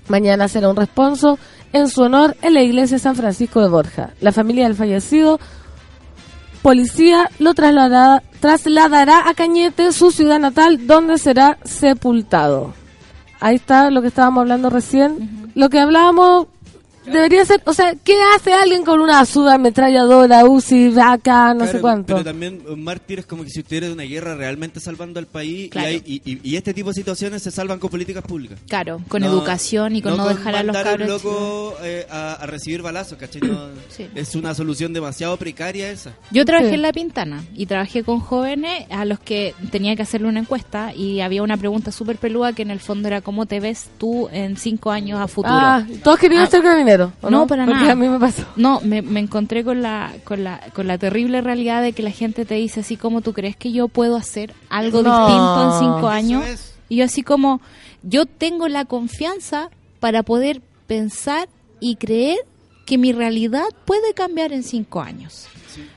Mañana 0.08 0.48
será 0.48 0.70
un 0.70 0.76
responso 0.76 1.38
en 1.74 1.90
su 1.90 2.02
honor 2.02 2.36
en 2.42 2.54
la 2.54 2.62
iglesia 2.62 3.00
San 3.00 3.16
Francisco 3.16 3.62
de 3.62 3.70
Borja. 3.70 4.12
La 4.22 4.32
familia 4.32 4.66
del 4.66 4.76
fallecido, 4.76 5.40
policía, 6.62 7.30
lo 7.40 7.54
trasladará, 7.54 8.24
trasladará 8.40 9.30
a 9.30 9.34
Cañete, 9.34 9.92
su 9.92 10.12
ciudad 10.12 10.40
natal, 10.40 10.88
donde 10.88 11.18
será 11.18 11.58
sepultado. 11.64 12.74
Ahí 13.40 13.56
está 13.56 13.90
lo 13.90 14.02
que 14.02 14.10
estábamos 14.10 14.42
hablando 14.42 14.70
recién. 14.70 15.52
Lo 15.56 15.70
que 15.70 15.80
hablábamos 15.80 16.48
debería 17.06 17.44
ser, 17.46 17.62
o 17.66 17.74
sea, 17.74 17.94
¿qué 18.04 18.16
hace 18.36 18.54
alguien 18.54 18.84
con 18.84 19.00
una 19.02 19.24
ametralladora, 19.66 20.46
UCI, 20.46 20.90
vaca, 20.90 21.54
no 21.54 21.66
sé 21.68 21.80
cuánto? 21.80 22.08
Pero 22.14 22.24
también 22.24 22.62
un 22.68 22.84
mártir 22.84 23.20
es 23.20 23.26
como 23.26 23.44
que 23.44 23.50
si 23.50 23.60
estuviera 23.62 23.88
de 23.88 23.94
una 23.94 24.04
guerra 24.04 24.36
realmente 24.36 24.80
salvando 24.80 25.20
al 25.20 25.28
país 25.28 25.70
Claro. 25.72 25.90
y, 25.90 25.94
hay- 25.94 26.04
y, 26.06 26.32
y- 26.32 26.40
y 26.44 26.56
este 26.56 26.74
tipo 26.74 26.90
de 26.90 26.96
situaciones 26.96 27.42
se 27.44 27.52
salvan 27.52 27.80
con 27.80 27.90
políticas 27.90 28.24
públicas. 28.24 28.60
Claro, 28.68 29.02
con 29.08 29.22
No- 29.22 29.28
educación 29.28 29.96
y 29.96 30.02
con 30.02 30.18
no, 30.18 30.28
dejar 30.28 30.56
a 30.56 30.64
los 30.64 30.76
cabros. 30.76 31.08
loco 31.08 31.76
eh, 31.84 32.06
a, 32.10 32.34
a 32.34 32.46
recibir 32.46 32.82
balazos, 32.82 33.18
¿cachai? 33.18 33.42
No- 33.42 33.70
Sí. 33.90 34.08
Es 34.16 34.36
una 34.36 34.54
solución 34.56 34.94
demasiado 34.94 35.36
precaria 35.38 35.90
esa. 35.92 36.14
Yo 36.32 36.46
trabajé 36.46 36.70
Sí. 36.70 36.76
en 36.76 36.82
La 36.82 36.94
Pintana 36.94 37.44
y 37.56 37.66
trabajé 37.66 38.04
con 38.04 38.20
jóvenes 38.20 38.86
a 38.90 39.06
los 39.06 39.20
que 39.20 39.54
tenía 39.72 39.96
que 39.96 40.02
hacerle 40.04 40.28
una 40.28 40.40
encuesta 40.40 40.94
y 40.96 41.22
había 41.22 41.44
una 41.44 41.58
pregunta 41.58 41.92
súper 41.92 42.18
peluda 42.18 42.54
que 42.54 42.62
en 42.62 42.72
el 42.72 42.80
fondo 42.80 43.08
era 43.08 43.22
¿cómo 43.22 43.46
te 43.46 43.60
ves 43.60 43.88
tú 43.98 44.30
en 44.32 44.56
cinco 44.58 44.92
años 44.92 45.20
a 45.20 45.28
futuro? 45.28 45.54
Ah, 45.56 45.86
todos 46.04 46.20
querían 46.20 46.44
Ah, 46.44 46.48
ser 46.48 46.62
carabineros. 46.92 47.12
¿o 47.22 47.30
no, 47.30 47.48
para 47.48 47.66
Porque 47.66 47.80
nada. 47.82 47.92
a 47.94 47.96
mí 47.96 48.08
me 48.10 48.20
pasó. 48.20 48.46
No, 48.56 48.82
me, 48.82 49.02
me 49.02 49.20
encontré 49.20 49.64
con 49.64 49.82
la, 49.82 50.14
con, 50.24 50.44
la, 50.44 50.60
con 50.74 50.88
la 50.88 50.98
terrible 50.98 51.42
realidad 51.42 51.82
de 51.82 51.94
que 51.94 52.04
la 52.04 52.12
gente 52.12 52.46
te 52.46 52.56
dice 52.56 52.82
así 52.82 52.98
como 52.98 53.22
tú 53.22 53.34
crees 53.34 53.56
que 53.56 53.72
yo 53.72 53.88
puedo 53.88 54.16
hacer 54.16 54.54
algo 54.70 55.02
No. 55.04 55.26
distinto 55.26 55.64
en 55.74 55.80
cinco 55.80 56.08
años. 56.10 56.46
es. 56.46 56.76
Y 56.90 56.98
yo 56.98 57.06
así 57.06 57.24
como, 57.24 57.62
yo 58.04 58.26
tengo 58.26 58.68
la 58.68 58.86
confianza 58.86 59.70
para 60.00 60.24
poder 60.24 60.62
pensar 60.88 61.48
y 61.80 61.96
creer 61.96 62.38
que 62.86 62.98
mi 62.98 63.14
realidad 63.14 63.64
puede 63.86 64.14
cambiar 64.14 64.52
en 64.52 64.64
cinco 64.64 65.00
años. 65.02 65.48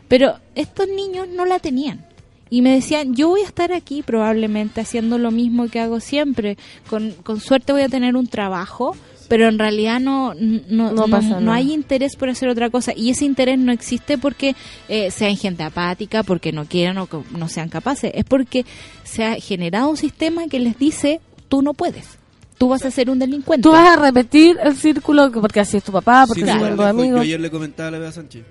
Pero 0.08 0.34
estos 0.54 0.86
niños 0.86 1.26
no 1.28 1.44
la 1.46 1.58
tenían. 1.58 2.06
Y 2.50 2.62
me 2.62 2.70
decían, 2.74 3.14
yo 3.16 3.30
voy 3.30 3.40
a 3.40 3.46
estar 3.46 3.72
aquí 3.72 4.02
probablemente 4.02 4.80
haciendo 4.80 5.18
lo 5.18 5.32
mismo 5.32 5.66
que 5.66 5.80
hago 5.80 5.98
siempre. 5.98 6.56
Con, 6.88 7.10
con 7.24 7.40
suerte 7.40 7.72
voy 7.72 7.82
a 7.82 7.88
tener 7.88 8.14
un 8.14 8.28
trabajo, 8.28 8.94
pero 9.28 9.48
en 9.48 9.58
realidad 9.58 10.00
no, 10.00 10.34
no, 10.34 10.60
No 10.68 10.92
no, 10.92 11.08
pasa 11.08 11.28
no 11.28 11.40
nada. 11.40 11.56
hay 11.58 11.72
interés 11.72 12.16
por 12.16 12.28
hacer 12.28 12.48
otra 12.48 12.70
cosa. 12.70 12.92
Y 12.96 13.10
ese 13.10 13.24
interés 13.24 13.58
no 13.58 13.72
existe 13.72 14.18
porque 14.18 14.54
eh, 14.88 15.10
sean 15.10 15.36
gente 15.36 15.62
apática, 15.62 16.22
porque 16.22 16.52
no 16.52 16.64
quieran 16.66 16.98
o 16.98 17.06
que 17.06 17.18
no 17.36 17.48
sean 17.48 17.68
capaces. 17.68 18.10
Es 18.14 18.24
porque 18.24 18.64
se 19.02 19.24
ha 19.24 19.34
generado 19.36 19.88
un 19.90 19.96
sistema 19.96 20.46
que 20.48 20.58
les 20.60 20.78
dice, 20.78 21.20
tú 21.48 21.62
no 21.62 21.74
puedes. 21.74 22.18
Tú 22.58 22.68
vas 22.68 22.84
a 22.84 22.90
ser 22.90 23.10
un 23.10 23.18
delincuente. 23.18 23.62
Tú 23.62 23.72
vas 23.72 23.98
a 23.98 24.00
repetir 24.00 24.56
el 24.62 24.76
círculo, 24.76 25.30
que- 25.32 25.40
porque 25.40 25.60
así 25.60 25.76
es 25.76 25.82
tu 25.84 25.90
papá, 25.92 26.24
porque 26.26 26.42
Sí, 26.44 26.48
así 26.48 26.58
claro. 26.58 26.76
tus 26.76 26.84
Yo 26.84 26.88
amigos. 26.90 27.20
ayer 27.20 27.40
le 27.40 27.50
comentaba 27.50 27.88
a 27.88 27.92
la 27.92 27.98
Bea 27.98 28.12
Sánchez. 28.12 28.44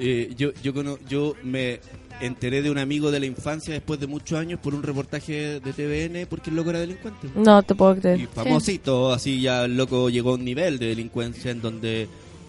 Eh, 0.00 0.32
yo, 0.36 0.50
yo, 0.62 0.72
cono- 0.74 0.98
yo 1.08 1.34
me 1.44 1.78
enteré 2.20 2.62
de 2.62 2.70
un 2.70 2.78
amigo 2.78 3.10
de 3.10 3.20
la 3.20 3.26
infancia 3.26 3.74
después 3.74 3.98
de 4.00 4.06
muchos 4.06 4.38
años 4.38 4.60
por 4.60 4.74
un 4.74 4.82
reportaje 4.82 5.60
de 5.60 5.72
TVN 5.72 6.26
porque 6.28 6.50
el 6.50 6.56
loco 6.56 6.70
era 6.70 6.80
delincuente. 6.80 7.28
No 7.34 7.62
te 7.62 7.74
puedo 7.74 7.96
Y 7.96 8.00
creer. 8.00 8.28
famosito, 8.28 9.12
así 9.12 9.40
ya 9.40 9.64
el 9.64 9.76
loco 9.76 10.08
llegó 10.10 10.30
a 10.30 10.34
un 10.34 10.44
nivel 10.44 10.78
de 10.78 10.86
delincuencia 10.86 11.50
en 11.50 11.60
donde 11.60 12.08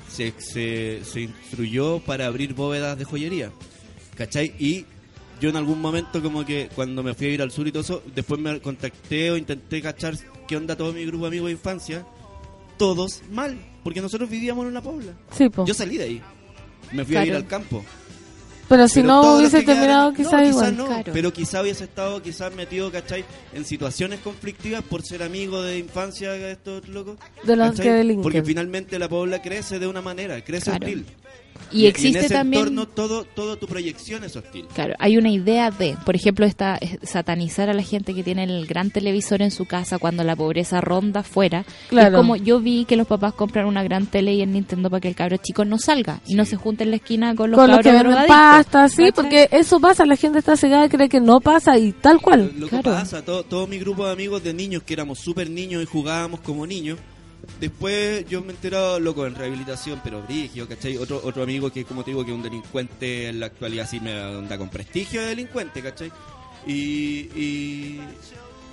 se, 0.09 0.33
se, 0.37 1.01
se 1.03 1.21
instruyó 1.21 1.99
para 1.99 2.27
abrir 2.27 2.53
bóvedas 2.53 2.97
de 2.97 3.05
joyería. 3.05 3.51
¿Cachai? 4.15 4.53
Y 4.59 4.85
yo 5.41 5.49
en 5.49 5.57
algún 5.57 5.81
momento 5.81 6.21
como 6.21 6.45
que 6.45 6.69
cuando 6.73 7.03
me 7.03 7.13
fui 7.13 7.27
a 7.27 7.29
ir 7.31 7.41
al 7.41 7.51
sur 7.51 7.67
y 7.67 7.71
todo 7.71 7.81
eso, 7.83 8.03
después 8.15 8.39
me 8.39 8.59
contacté 8.61 9.31
o 9.31 9.37
intenté 9.37 9.81
cachar 9.81 10.15
qué 10.47 10.55
onda 10.55 10.75
todo 10.77 10.93
mi 10.93 11.05
grupo 11.05 11.25
de 11.25 11.27
amigos 11.29 11.47
de 11.47 11.51
infancia. 11.53 12.05
Todos 12.77 13.21
mal, 13.31 13.57
porque 13.83 14.01
nosotros 14.01 14.29
vivíamos 14.29 14.63
en 14.63 14.71
una 14.71 14.81
pobla. 14.81 15.11
Sí, 15.31 15.49
po. 15.49 15.65
Yo 15.65 15.73
salí 15.73 15.97
de 15.97 16.03
ahí. 16.03 16.21
Me 16.91 17.03
fui 17.03 17.15
a 17.15 17.25
ir 17.25 17.33
al 17.33 17.47
campo. 17.47 17.83
Pero 18.67 18.87
si 18.87 18.95
Pero 19.01 19.07
no 19.07 19.35
hubiese 19.37 19.59
que 19.59 19.65
quedaron- 19.65 19.79
terminado, 19.81 20.11
no, 20.11 20.17
quizás 20.17 20.49
igual. 20.49 20.77
no, 20.77 20.85
Claro. 20.87 21.13
pero 21.13 21.31
quizá 21.33 21.61
hubiese 21.61 21.83
estado 21.83 22.21
quizás 22.21 22.53
metido, 22.55 22.91
¿cachai? 22.91 23.23
En 23.53 23.63
situaciones 23.63 24.19
conflictivas 24.21 24.81
por 24.83 25.03
ser 25.03 25.21
amigo 25.21 25.61
de 25.61 25.77
infancia 25.77 26.31
de 26.31 26.51
estos 26.53 26.87
locos. 26.87 27.17
De 27.43 27.55
los 27.55 27.69
¿cachai? 27.71 27.85
que 27.85 27.91
delinquen. 27.93 28.23
Porque 28.23 28.41
finalmente 28.43 28.97
la 28.97 29.07
pobla 29.07 29.41
crece 29.41 29.77
de 29.77 29.85
una 29.87 30.01
manera, 30.01 30.43
crece 30.43 30.71
Claro. 30.71 30.85
hostil. 30.87 31.05
Y 31.71 31.87
existe 31.87 32.19
en 32.19 32.25
ese 32.25 32.33
también... 32.33 32.61
entorno 32.63 32.87
todo, 32.87 33.23
todo 33.25 33.57
tu 33.57 33.67
proyección 33.67 34.23
es 34.23 34.35
hostil. 34.35 34.65
Claro, 34.73 34.93
hay 34.99 35.17
una 35.17 35.29
idea 35.29 35.71
de, 35.71 35.97
por 36.05 36.15
ejemplo, 36.15 36.45
esta 36.45 36.77
eh, 36.79 36.99
satanizar 37.03 37.69
a 37.69 37.73
la 37.73 37.81
gente 37.83 38.13
que 38.13 38.23
tiene 38.23 38.43
el 38.43 38.65
gran 38.67 38.91
televisor 38.91 39.41
en 39.41 39.51
su 39.51 39.65
casa 39.65 39.97
cuando 39.97 40.23
la 40.23 40.35
pobreza 40.35 40.79
ronda 40.81 41.21
afuera. 41.21 41.65
Claro. 41.89 42.09
Es 42.09 42.15
como 42.21 42.35
yo 42.35 42.59
vi 42.59 42.85
que 42.85 42.95
los 42.95 43.07
papás 43.07 43.33
compran 43.33 43.65
una 43.65 43.83
gran 43.83 44.05
tele 44.05 44.33
y 44.33 44.41
el 44.41 44.51
Nintendo 44.51 44.89
para 44.89 45.01
que 45.01 45.07
el 45.09 45.15
cabro 45.15 45.37
chico 45.37 45.65
no 45.65 45.77
salga 45.77 46.21
y 46.27 46.35
no 46.35 46.45
se 46.45 46.55
junte 46.55 46.83
en 46.83 46.91
la 46.91 46.97
esquina 46.97 47.35
con 47.35 47.51
los 47.51 47.59
Con 47.59 47.69
los 47.69 47.77
cabros 47.77 47.83
que 47.83 47.97
venden 47.97 48.11
drogadictos. 48.27 48.37
pasta, 48.71 48.87
sí, 48.89 48.95
¿Cachai? 48.97 49.11
porque 49.11 49.49
eso 49.51 49.79
pasa, 49.79 50.05
la 50.05 50.15
gente 50.15 50.39
está 50.39 50.55
cegada 50.55 50.85
y 50.85 50.89
cree 50.89 51.09
que 51.09 51.19
no 51.19 51.39
pasa 51.41 51.77
y 51.77 51.91
tal 51.91 52.21
cual. 52.21 52.51
Lo, 52.55 52.59
lo 52.61 52.67
Claro. 52.67 52.83
que 52.83 52.89
pasa, 52.91 53.23
todo, 53.25 53.43
todo 53.43 53.67
mi 53.67 53.79
grupo 53.79 54.05
de 54.05 54.11
amigos 54.13 54.43
de 54.43 54.53
niños 54.53 54.83
que 54.83 54.93
éramos 54.93 55.19
súper 55.19 55.49
niños 55.49 55.81
y 55.83 55.85
jugábamos 55.85 56.39
como 56.41 56.65
niños. 56.67 56.99
Después 57.59 58.25
yo 58.29 58.41
me 58.41 58.47
he 58.47 58.51
enterado, 58.51 58.99
loco, 58.99 59.25
en 59.25 59.35
rehabilitación, 59.35 60.01
pero 60.03 60.21
brigio, 60.23 60.67
¿cachai? 60.67 60.97
Otro, 60.97 61.21
otro 61.23 61.43
amigo 61.43 61.71
que, 61.71 61.85
como 61.85 62.03
te 62.03 62.11
digo, 62.11 62.23
que 62.25 62.31
es 62.31 62.35
un 62.37 62.43
delincuente 62.43 63.29
en 63.29 63.39
la 63.39 63.45
actualidad, 63.47 63.87
sí 63.89 63.99
me 63.99 64.13
anda 64.19 64.57
con 64.57 64.69
prestigio 64.69 65.21
de 65.21 65.27
delincuente, 65.27 65.81
¿cachai? 65.81 66.11
Y, 66.67 67.29
y, 67.35 68.01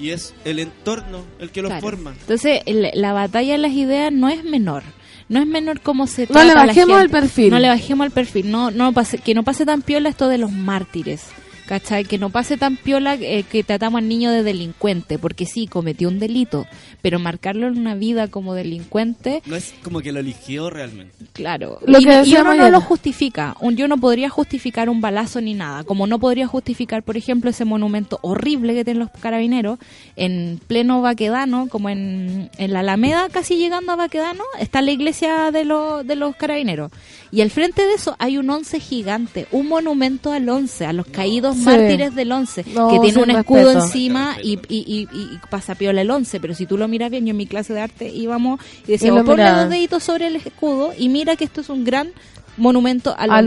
y 0.01 0.11
es 0.11 0.35
el 0.45 0.59
entorno 0.59 1.25
el 1.39 1.51
que 1.51 1.63
los 1.63 1.71
Claro. 1.71 1.83
forma. 1.83 2.15
Entonces, 2.21 2.63
el- 2.67 2.91
la 2.95 3.13
batalla 3.13 3.53
de 3.53 3.59
las 3.59 3.73
ideas 3.73 4.13
no 4.13 4.29
es 4.29 4.45
menor. 4.45 4.83
No 5.29 5.41
es 5.41 5.47
menor 5.47 5.81
cómo 5.81 6.07
se 6.07 6.23
No 6.23 6.29
trata 6.29 6.45
le 6.45 6.51
a 6.53 6.55
la 6.57 6.67
bajemos 6.67 6.99
gente. 6.99 7.05
el 7.05 7.11
perfil. 7.23 7.51
No 7.51 7.59
le 7.59 7.69
bajemos 7.69 8.07
el 8.07 8.13
perfil. 8.13 8.51
No, 8.51 8.71
no 8.71 8.93
pase, 8.93 9.19
que 9.19 9.35
no 9.35 9.43
pase 9.45 9.65
tan 9.65 9.81
piola 9.83 10.09
esto 10.09 10.29
de 10.29 10.39
los 10.39 10.51
mártires. 10.53 11.23
¿Cachai? 11.67 12.05
Que 12.05 12.19
no 12.19 12.31
pase 12.31 12.57
tan 12.57 12.77
piola 12.77 13.15
eh, 13.15 13.45
que 13.51 13.63
tratamos 13.63 13.99
al 14.01 14.09
niño 14.09 14.31
de 14.31 14.43
delincuente. 14.43 15.19
Porque 15.19 15.47
sí, 15.47 15.67
cometió 15.67 16.09
un 16.09 16.19
delito. 16.19 16.67
Pero 17.03 17.19
marcarlo 17.19 17.67
en 17.69 17.79
una 17.79 17.95
vida 17.95 18.29
como 18.29 18.55
delincuente, 18.55 19.43
No 19.47 19.57
es 19.57 19.73
como 19.83 20.01
que 20.01 20.13
lo 20.13 20.21
eligió 20.21 20.71
realmente. 20.71 21.13
claro. 21.33 21.79
Lo 21.87 21.99
y, 22.01 22.05
que 22.05 22.23
y 22.25 22.35
uno 22.37 22.55
no 22.55 22.69
lo 22.71 22.81
justifica. 22.81 23.57
Un- 23.61 23.77
Yo 23.77 23.89
no 23.89 23.97
podría 23.99 24.29
justificar 24.29 24.89
un 24.89 25.01
balazo 25.01 25.41
ni 25.41 25.55
nada. 25.55 25.85
Como 25.85 26.07
no 26.07 26.19
podría 26.19 26.47
justificar, 26.47 27.03
por 27.03 27.17
ejemplo, 27.17 27.51
ese 27.51 27.65
monumento 27.65 28.19
horrible 28.23 28.75
que 28.75 28.85
tienen 28.85 29.01
los 29.01 29.11
carabineros 29.21 29.79
en 30.17 30.61
pleno 30.67 31.01
Baquedano, 31.03 31.69
como 31.69 31.89
en, 31.89 32.51
en 32.59 32.73
la 32.73 32.81
Alameda, 32.81 33.29
casi 33.31 33.57
llegando 33.57 33.93
a 33.93 33.97
Baquedano, 33.97 34.45
está 34.59 34.83
la 34.83 34.91
iglesia 34.91 35.51
de, 35.51 35.65
los 35.65 36.07
de 36.07 36.17
los 36.17 36.37
carabineros. 36.37 36.91
Y 37.31 37.41
al 37.41 37.51
frente 37.51 37.87
de 37.87 37.95
eso 37.95 38.15
hay 38.19 38.37
un 38.37 38.51
once 38.51 38.79
gigante, 38.79 39.47
un 39.53 39.69
monumento 39.69 40.33
al 40.33 40.49
once, 40.49 40.85
a 40.85 40.93
los 40.93 41.07
caídos 41.07 41.52
Sí. 41.55 41.65
mártires 41.65 42.15
del 42.15 42.33
once, 42.33 42.65
No, 42.75 42.89
que 42.89 42.99
tiene 43.01 43.23
un 43.23 43.31
escudo 43.31 43.65
respeto. 43.65 43.85
encima 43.85 44.37
y, 44.43 44.55
y, 44.69 44.79
y, 44.87 45.09
y 45.13 45.39
pasa 45.51 45.75
piola 45.75 46.01
el 46.03 46.11
once. 46.11 46.41
Pero 46.41 46.55
si 46.55 46.67
tú 46.67 46.77
lo 46.79 46.89
miras 46.89 47.11
bien, 47.11 47.25
yo 47.27 47.31
en 47.31 47.37
mi 47.37 47.47
clase 47.47 47.73
de 47.75 47.81
arte 47.81 48.09
íbamos 48.09 48.61
y 48.87 48.93
decíamos, 48.93 49.25
ponle 49.25 49.45
dos 49.63 49.71
deditos 49.71 50.03
sobre 50.05 50.27
el 50.29 50.37
escudo 50.37 50.93
y 50.99 51.09
mira 51.09 51.37
que 51.37 51.45
esto 51.45 51.61
es 51.61 51.69
un 51.69 51.85
gran 51.85 52.11
monumento 52.57 53.15
al, 53.17 53.31
Al. 53.31 53.47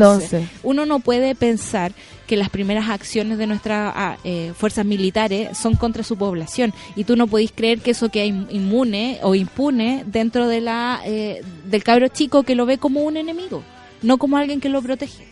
Uno 0.64 0.86
no 0.86 1.00
puede 1.00 1.36
pensar 1.36 1.92
que 2.26 2.38
las 2.38 2.50
primeras 2.50 2.90
acciones 2.90 3.38
de 3.38 3.46
nuestras 3.46 3.94
ah, 3.96 4.18
eh, 4.24 4.52
fuerzas 4.58 4.84
militares 4.84 5.56
son 5.56 5.76
contra 5.76 6.02
su 6.04 6.18
población 6.18 6.74
y 6.96 7.04
tú 7.04 7.16
no 7.16 7.28
podís 7.28 7.52
creer 7.54 7.82
que 7.82 7.92
eso 7.92 8.10
queda 8.10 8.26
in- 8.26 8.48
inmune 8.50 9.20
o 9.22 9.36
impune 9.36 10.04
dentro 10.08 10.48
de 10.48 10.60
la 10.60 11.02
eh, 11.06 11.44
del 11.66 11.84
cabro 11.84 12.08
chico 12.08 12.42
que 12.42 12.56
lo 12.56 12.66
ve 12.66 12.80
como 12.80 13.02
un 13.02 13.16
enemigo, 13.18 13.62
no 14.02 14.18
como 14.18 14.38
alguien 14.38 14.60
que 14.60 14.70
lo 14.70 14.82
protege. 14.82 15.28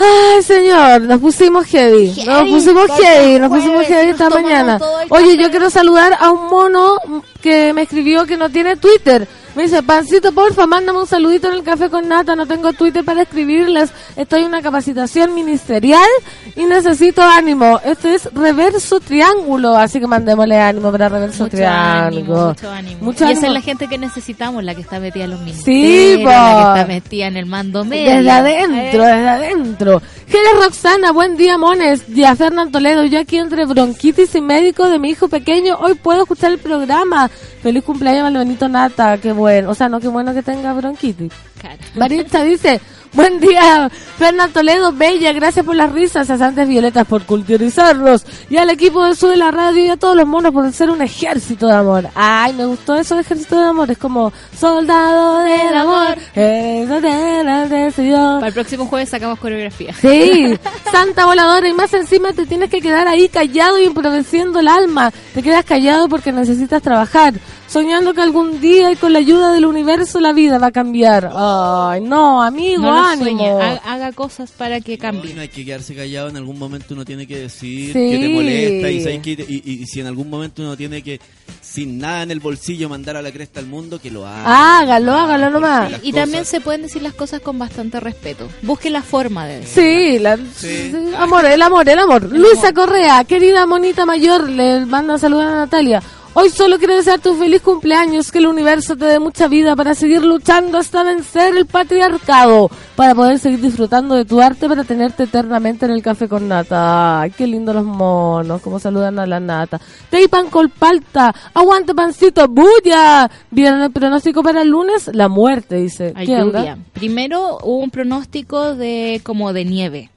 Ay, 0.00 0.42
señor, 0.42 1.02
nos 1.02 1.20
pusimos 1.20 1.66
heavy. 1.66 2.14
Nos 2.24 2.48
pusimos 2.48 2.90
heavy, 3.00 3.38
nos 3.40 3.50
pusimos 3.50 3.84
heavy 3.86 4.10
esta 4.10 4.30
mañana. 4.30 4.78
Oye, 5.08 5.32
café. 5.32 5.42
yo 5.42 5.50
quiero 5.50 5.70
saludar 5.70 6.16
a 6.18 6.30
un 6.30 6.48
mono 6.48 6.98
que 7.42 7.72
me 7.72 7.82
escribió 7.82 8.24
que 8.24 8.36
no 8.36 8.48
tiene 8.48 8.76
Twitter. 8.76 9.26
Me 9.54 9.64
dice, 9.64 9.82
Pancito, 9.82 10.32
porfa, 10.32 10.66
mándame 10.66 11.00
un 11.00 11.06
saludito 11.06 11.48
en 11.48 11.54
el 11.54 11.62
café 11.62 11.90
con 11.90 12.06
nata. 12.08 12.36
No 12.36 12.46
tengo 12.46 12.72
Twitter 12.72 13.04
para 13.04 13.22
escribirles. 13.22 13.90
Estoy 14.16 14.42
en 14.42 14.48
una 14.48 14.62
capacitación 14.62 15.34
ministerial 15.34 16.08
y 16.54 16.64
necesito 16.66 17.22
ánimo. 17.22 17.80
Esto 17.84 18.08
es 18.08 18.32
reverso 18.32 19.00
triángulo, 19.00 19.76
así 19.76 19.98
que 19.98 20.06
mandémosle 20.06 20.56
ánimo 20.60 20.92
para 20.92 21.08
reverso 21.08 21.44
Mucho 21.44 21.56
triángulo. 21.56 22.06
ánimo, 22.06 22.46
mucho 22.48 22.70
ánimo. 22.70 22.98
Mucho 23.02 23.24
y 23.24 23.32
esa 23.32 23.38
ánimo. 23.40 23.46
es 23.46 23.52
la 23.54 23.60
gente 23.62 23.88
que 23.88 23.98
necesitamos, 23.98 24.62
la 24.62 24.74
que 24.74 24.82
está 24.82 25.00
metida 25.00 25.24
en 25.24 25.30
los 25.30 25.40
ministerios, 25.40 26.22
po. 26.22 26.28
la 26.30 26.72
que 26.74 26.80
está 26.80 26.86
metida 26.86 27.26
en 27.26 27.36
el 27.36 27.46
mando 27.46 27.84
medio. 27.84 28.10
Desde 28.16 28.30
adentro, 28.30 29.02
¿eh? 29.04 29.12
desde 29.12 29.28
adentro. 29.28 30.02
Gela 30.28 30.64
Roxana, 30.64 31.10
buen 31.12 31.36
día, 31.36 31.58
mones. 31.58 32.06
Ya 32.08 32.36
Fernán 32.36 32.70
Toledo, 32.70 33.04
yo 33.04 33.18
aquí 33.18 33.38
entre 33.38 33.64
bronquitis 33.64 34.34
y 34.34 34.40
médico 34.40 34.88
de 34.88 34.98
mi 34.98 35.10
hijo 35.10 35.28
pequeño, 35.28 35.76
hoy 35.80 35.94
puedo 35.94 36.22
escuchar 36.22 36.52
el 36.52 36.58
programa. 36.58 37.28
Feliz 37.62 37.82
cumpleaños 37.82 38.24
al 38.26 38.34
Benito 38.36 38.68
Nata, 38.68 39.18
qué 39.18 39.32
bueno. 39.32 39.47
O 39.66 39.74
sea, 39.74 39.88
no, 39.88 40.00
qué 40.00 40.08
bueno 40.08 40.34
que 40.34 40.42
tenga 40.42 40.72
bronquitis. 40.72 41.32
Claro. 41.60 41.78
Maritza 41.96 42.42
dice, 42.44 42.80
buen 43.12 43.40
día, 43.40 43.90
Fernán 44.16 44.52
Toledo, 44.52 44.92
bella, 44.92 45.32
gracias 45.32 45.66
por 45.66 45.74
las 45.74 45.90
risas, 45.90 46.30
a 46.30 46.38
Santas 46.38 46.68
Violetas 46.68 47.04
por 47.06 47.24
culturizarnos, 47.24 48.24
y 48.48 48.58
al 48.58 48.70
equipo 48.70 49.04
de 49.04 49.16
Sube 49.16 49.36
la 49.36 49.50
Radio 49.50 49.84
y 49.84 49.88
a 49.88 49.96
todos 49.96 50.14
los 50.14 50.26
monos 50.26 50.52
por 50.52 50.72
ser 50.72 50.90
un 50.90 51.02
ejército 51.02 51.66
de 51.66 51.74
amor. 51.74 52.08
Ay, 52.14 52.52
me 52.52 52.64
gustó 52.66 52.94
eso 52.94 53.16
de 53.16 53.22
ejército 53.22 53.58
de 53.60 53.66
amor, 53.66 53.90
es 53.90 53.98
como 53.98 54.32
soldado 54.56 55.40
del 55.40 55.74
amor, 55.74 56.16
ejército 56.34 57.00
de 57.00 57.44
la 57.44 57.66
decisión. 57.66 58.34
Para 58.36 58.48
el 58.48 58.54
próximo 58.54 58.86
jueves 58.86 59.08
sacamos 59.08 59.38
coreografía. 59.40 59.92
Sí, 59.94 60.56
Santa 60.92 61.26
voladora, 61.26 61.68
y 61.68 61.72
más 61.72 61.92
encima 61.94 62.32
te 62.32 62.46
tienes 62.46 62.70
que 62.70 62.80
quedar 62.80 63.08
ahí 63.08 63.28
callado 63.28 63.78
y 63.78 63.84
improvisando 63.84 64.60
el 64.60 64.68
alma. 64.68 65.10
Te 65.34 65.42
quedas 65.42 65.64
callado 65.64 66.08
porque 66.08 66.30
necesitas 66.30 66.82
trabajar, 66.82 67.34
soñando 67.68 68.14
que 68.14 68.22
algún 68.22 68.60
día 68.60 68.90
y 68.90 68.96
con 68.96 69.12
la 69.12 69.18
ayuda 69.20 69.52
del 69.52 69.66
universo 69.66 70.18
la 70.20 70.32
vida 70.32 70.58
va 70.58 70.68
a 70.68 70.72
cambiar. 70.72 71.30
Ay, 71.34 72.00
no, 72.00 72.42
amigo, 72.42 72.82
No 72.82 73.06
ánimo. 73.06 73.38
sueñe, 73.38 73.50
haga 73.84 74.12
cosas 74.12 74.50
para 74.50 74.80
que 74.80 74.98
cambie. 74.98 75.34
no 75.34 75.42
hay 75.42 75.48
que 75.48 75.64
quedarse 75.64 75.94
callado, 75.94 76.28
en 76.28 76.36
algún 76.38 76.58
momento 76.58 76.94
uno 76.94 77.04
tiene 77.04 77.26
que 77.26 77.38
decir 77.38 77.92
Sí. 77.92 78.10
que 78.10 78.18
te 78.18 78.28
molesta 78.30 78.90
y, 78.90 79.00
sabes 79.02 79.20
que- 79.20 79.30
y, 79.48 79.62
y- 79.64 79.82
y 79.82 79.86
si 79.86 80.00
en 80.00 80.06
algún 80.06 80.28
momento 80.30 80.62
uno 80.62 80.76
tiene 80.76 81.02
que, 81.02 81.20
sin 81.60 81.98
nada 81.98 82.22
en 82.22 82.30
el 82.30 82.40
bolsillo, 82.40 82.88
mandar 82.88 83.16
a 83.16 83.22
la 83.22 83.30
cresta 83.30 83.60
al 83.60 83.66
mundo, 83.66 84.00
que 84.00 84.10
lo 84.10 84.26
haga. 84.26 84.78
Hágalo, 84.80 85.12
hágalo 85.12 85.50
nomás. 85.50 85.92
Y 86.02 86.12
también 86.12 86.44
se 86.46 86.60
pueden 86.60 86.82
decir 86.82 87.02
las 87.02 87.12
cosas 87.14 87.40
con 87.40 87.58
bastante 87.58 88.00
respeto. 88.00 88.48
Busque 88.62 88.88
la 88.90 89.02
forma 89.02 89.46
de. 89.46 89.64
Sí, 89.66 90.18
la- 90.18 90.38
sí, 90.56 90.92
amor, 91.18 91.44
el 91.44 91.60
amor, 91.62 91.88
el 91.88 91.98
amor. 91.98 92.22
Luisa 92.32 92.72
Correa, 92.72 93.22
querida 93.24 93.66
monita 93.66 94.06
mayor, 94.06 94.48
le 94.48 94.86
manda 94.86 95.18
saludar 95.18 95.48
a 95.48 95.54
Natalia. 95.56 96.02
Hoy 96.40 96.50
solo 96.50 96.78
quiero 96.78 96.94
desearte 96.94 97.30
un 97.30 97.38
feliz 97.40 97.62
cumpleaños, 97.62 98.30
que 98.30 98.38
el 98.38 98.46
universo 98.46 98.94
te 98.94 99.06
dé 99.06 99.18
mucha 99.18 99.48
vida 99.48 99.74
para 99.74 99.96
seguir 99.96 100.24
luchando 100.24 100.78
hasta 100.78 101.02
vencer 101.02 101.56
el 101.56 101.66
patriarcado, 101.66 102.70
para 102.94 103.12
poder 103.16 103.40
seguir 103.40 103.60
disfrutando 103.60 104.14
de 104.14 104.24
tu 104.24 104.40
arte, 104.40 104.68
para 104.68 104.84
tenerte 104.84 105.24
eternamente 105.24 105.86
en 105.86 105.90
el 105.90 106.00
café 106.00 106.28
con 106.28 106.46
nata. 106.46 107.22
Ay, 107.22 107.32
qué 107.32 107.44
lindo 107.44 107.72
los 107.72 107.84
monos, 107.84 108.62
como 108.62 108.78
saludan 108.78 109.18
a 109.18 109.26
la 109.26 109.40
nata. 109.40 109.80
Teipan 110.10 110.48
Colpalta, 110.48 111.34
aguante 111.54 111.92
pancito, 111.92 112.46
bulla. 112.46 113.28
¿Vieron 113.50 113.82
el 113.82 113.90
pronóstico 113.90 114.40
para 114.40 114.62
el 114.62 114.68
lunes? 114.68 115.10
La 115.12 115.26
muerte, 115.26 115.74
dice. 115.74 116.12
Hay 116.14 116.28
¿Qué 116.28 116.36
onda? 116.36 116.78
Primero 116.92 117.58
hubo 117.64 117.78
un 117.78 117.90
pronóstico 117.90 118.76
de 118.76 119.20
como 119.24 119.52
de 119.52 119.64
nieve 119.64 120.10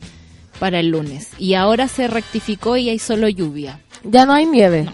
para 0.59 0.81
el 0.81 0.89
lunes 0.89 1.29
y 1.39 1.55
ahora 1.55 1.87
se 1.87 2.07
rectificó 2.07 2.77
y 2.77 2.89
hay 2.89 2.99
solo 2.99 3.27
lluvia. 3.27 3.79
Ya 4.03 4.27
no 4.27 4.33
hay 4.33 4.45
nieve. 4.45 4.87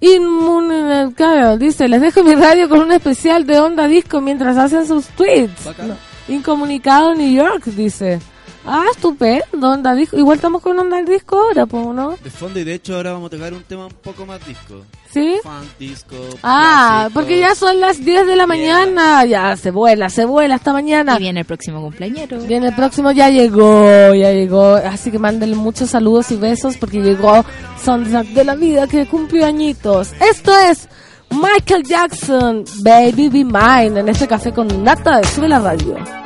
Inmune, 0.00 1.14
dice, 1.58 1.88
les 1.88 2.00
dejo 2.00 2.22
mi 2.22 2.34
radio 2.34 2.68
con 2.68 2.80
un 2.80 2.92
especial 2.92 3.46
de 3.46 3.58
onda 3.60 3.86
disco 3.88 4.20
mientras 4.20 4.56
hacen 4.56 4.86
sus 4.86 5.06
tweets. 5.08 5.66
No, 5.78 5.96
Incomunicado 6.28 7.14
New 7.14 7.32
York, 7.32 7.64
dice. 7.66 8.20
Ah, 8.66 8.84
estupendo, 8.90 9.70
onda 9.70 9.94
disco. 9.94 10.16
Igual 10.16 10.36
estamos 10.36 10.60
con 10.60 10.78
onda 10.78 11.00
disco 11.02 11.36
ahora, 11.36 11.66
po, 11.66 11.92
¿no? 11.92 12.16
De 12.22 12.30
fondo, 12.30 12.58
y 12.58 12.64
de 12.64 12.74
hecho 12.74 12.96
ahora 12.96 13.12
vamos 13.12 13.28
a 13.28 13.36
tocar 13.36 13.52
un 13.52 13.62
tema 13.62 13.86
un 13.86 13.92
poco 13.92 14.26
más 14.26 14.44
disco. 14.46 14.82
¿Sí? 15.12 15.36
Funk, 15.42 15.78
disco. 15.78 16.16
Ah, 16.42 17.04
clásico. 17.04 17.14
porque 17.14 17.38
ya 17.38 17.54
son 17.54 17.80
las 17.80 18.04
10 18.04 18.26
de 18.26 18.36
la 18.36 18.46
mañana. 18.46 19.24
Ya, 19.24 19.56
se 19.56 19.70
vuela, 19.70 20.08
se 20.08 20.24
vuela 20.24 20.56
esta 20.56 20.72
mañana. 20.72 21.16
Y 21.16 21.20
viene 21.20 21.40
el 21.40 21.46
próximo 21.46 21.80
cumpleañero. 21.80 22.40
Bien, 22.40 22.64
el 22.64 22.74
próximo 22.74 23.12
ya 23.12 23.30
llegó, 23.30 24.12
ya 24.14 24.32
llegó. 24.32 24.74
Así 24.74 25.10
que 25.10 25.18
mándenle 25.18 25.56
muchos 25.56 25.90
saludos 25.90 26.30
y 26.32 26.36
besos 26.36 26.76
porque 26.76 27.00
llegó 27.00 27.44
Soundtrack 27.84 28.26
de 28.28 28.44
la 28.44 28.56
vida 28.56 28.86
que 28.88 29.06
cumplió 29.06 29.46
añitos. 29.46 30.12
Esto 30.20 30.52
es 30.58 30.88
Michael 31.30 31.84
Jackson, 31.84 32.64
Baby 32.82 33.28
Be 33.28 33.44
Mine, 33.44 34.00
en 34.00 34.08
este 34.08 34.26
café 34.26 34.52
con 34.52 34.82
nata 34.82 35.18
de 35.18 35.24
Sube 35.24 35.48
la 35.48 35.60
Radio. 35.60 36.25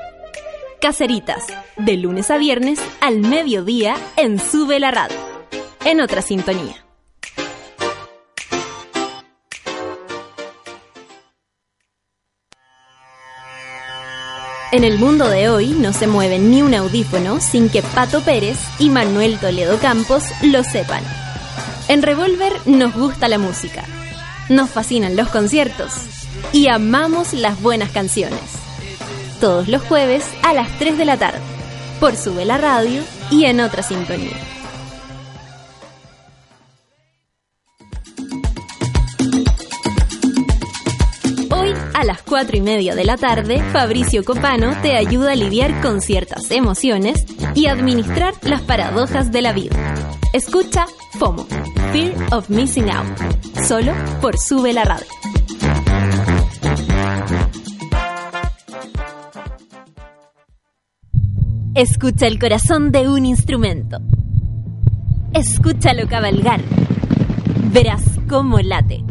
Caceritas, 0.81 1.45
de 1.77 1.95
lunes 1.95 2.31
a 2.31 2.39
viernes 2.39 2.79
al 3.01 3.19
mediodía 3.19 3.95
en 4.17 4.39
Sube 4.39 4.79
la 4.79 4.89
Radio. 4.89 5.15
En 5.85 6.01
otra 6.01 6.23
sintonía. 6.23 6.83
En 14.71 14.83
el 14.83 14.97
mundo 14.97 15.29
de 15.29 15.49
hoy 15.49 15.67
no 15.67 15.93
se 15.93 16.07
mueve 16.07 16.39
ni 16.39 16.63
un 16.63 16.73
audífono 16.73 17.39
sin 17.41 17.69
que 17.69 17.83
Pato 17.83 18.21
Pérez 18.21 18.57
y 18.79 18.89
Manuel 18.89 19.37
Toledo 19.37 19.77
Campos 19.77 20.23
lo 20.41 20.63
sepan. 20.63 21.03
En 21.89 22.01
Revolver 22.01 22.53
nos 22.65 22.95
gusta 22.95 23.27
la 23.27 23.37
música, 23.37 23.83
nos 24.49 24.71
fascinan 24.71 25.15
los 25.15 25.29
conciertos 25.29 25.93
y 26.51 26.69
amamos 26.69 27.33
las 27.33 27.61
buenas 27.61 27.91
canciones. 27.91 28.60
Todos 29.41 29.67
los 29.69 29.81
jueves 29.81 30.23
a 30.43 30.53
las 30.53 30.69
3 30.77 30.99
de 30.99 31.05
la 31.05 31.17
tarde, 31.17 31.39
por 31.99 32.15
Sube 32.15 32.45
la 32.45 32.59
Radio 32.59 33.01
y 33.31 33.45
en 33.45 33.59
otra 33.59 33.81
sintonía. 33.81 34.37
Hoy 41.49 41.73
a 41.95 42.03
las 42.03 42.21
4 42.21 42.55
y 42.55 42.61
media 42.61 42.93
de 42.93 43.03
la 43.03 43.17
tarde, 43.17 43.63
Fabricio 43.73 44.23
Copano 44.23 44.79
te 44.83 44.95
ayuda 44.95 45.31
a 45.31 45.35
lidiar 45.35 45.81
con 45.81 46.01
ciertas 46.01 46.51
emociones 46.51 47.25
y 47.55 47.65
administrar 47.65 48.35
las 48.43 48.61
paradojas 48.61 49.31
de 49.31 49.41
la 49.41 49.53
vida. 49.53 49.95
Escucha 50.33 50.85
FOMO, 51.17 51.47
Fear 51.91 52.13
of 52.31 52.47
Missing 52.51 52.91
Out, 52.91 53.17
solo 53.67 53.91
por 54.21 54.37
Sube 54.37 54.71
la 54.71 54.83
Radio. 54.83 55.07
Escucha 61.73 62.27
el 62.27 62.37
corazón 62.37 62.91
de 62.91 63.07
un 63.07 63.25
instrumento. 63.25 63.99
Escúchalo 65.33 66.05
cabalgar. 66.09 66.59
Verás 67.71 68.03
cómo 68.27 68.59
late. 68.59 69.05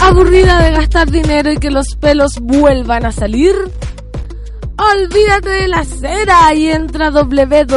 ¿Aburrida 0.00 0.60
de 0.62 0.72
gastar 0.72 1.08
dinero 1.08 1.52
y 1.52 1.58
que 1.58 1.70
los 1.70 1.94
pelos 2.00 2.32
vuelvan 2.40 3.06
a 3.06 3.12
salir? 3.12 3.54
Olvídate 4.96 5.48
de 5.48 5.68
la 5.68 5.84
cera 5.84 6.52
y 6.54 6.70
entra 6.70 7.06
a 7.06 7.10
www.cela.cl 7.10 7.68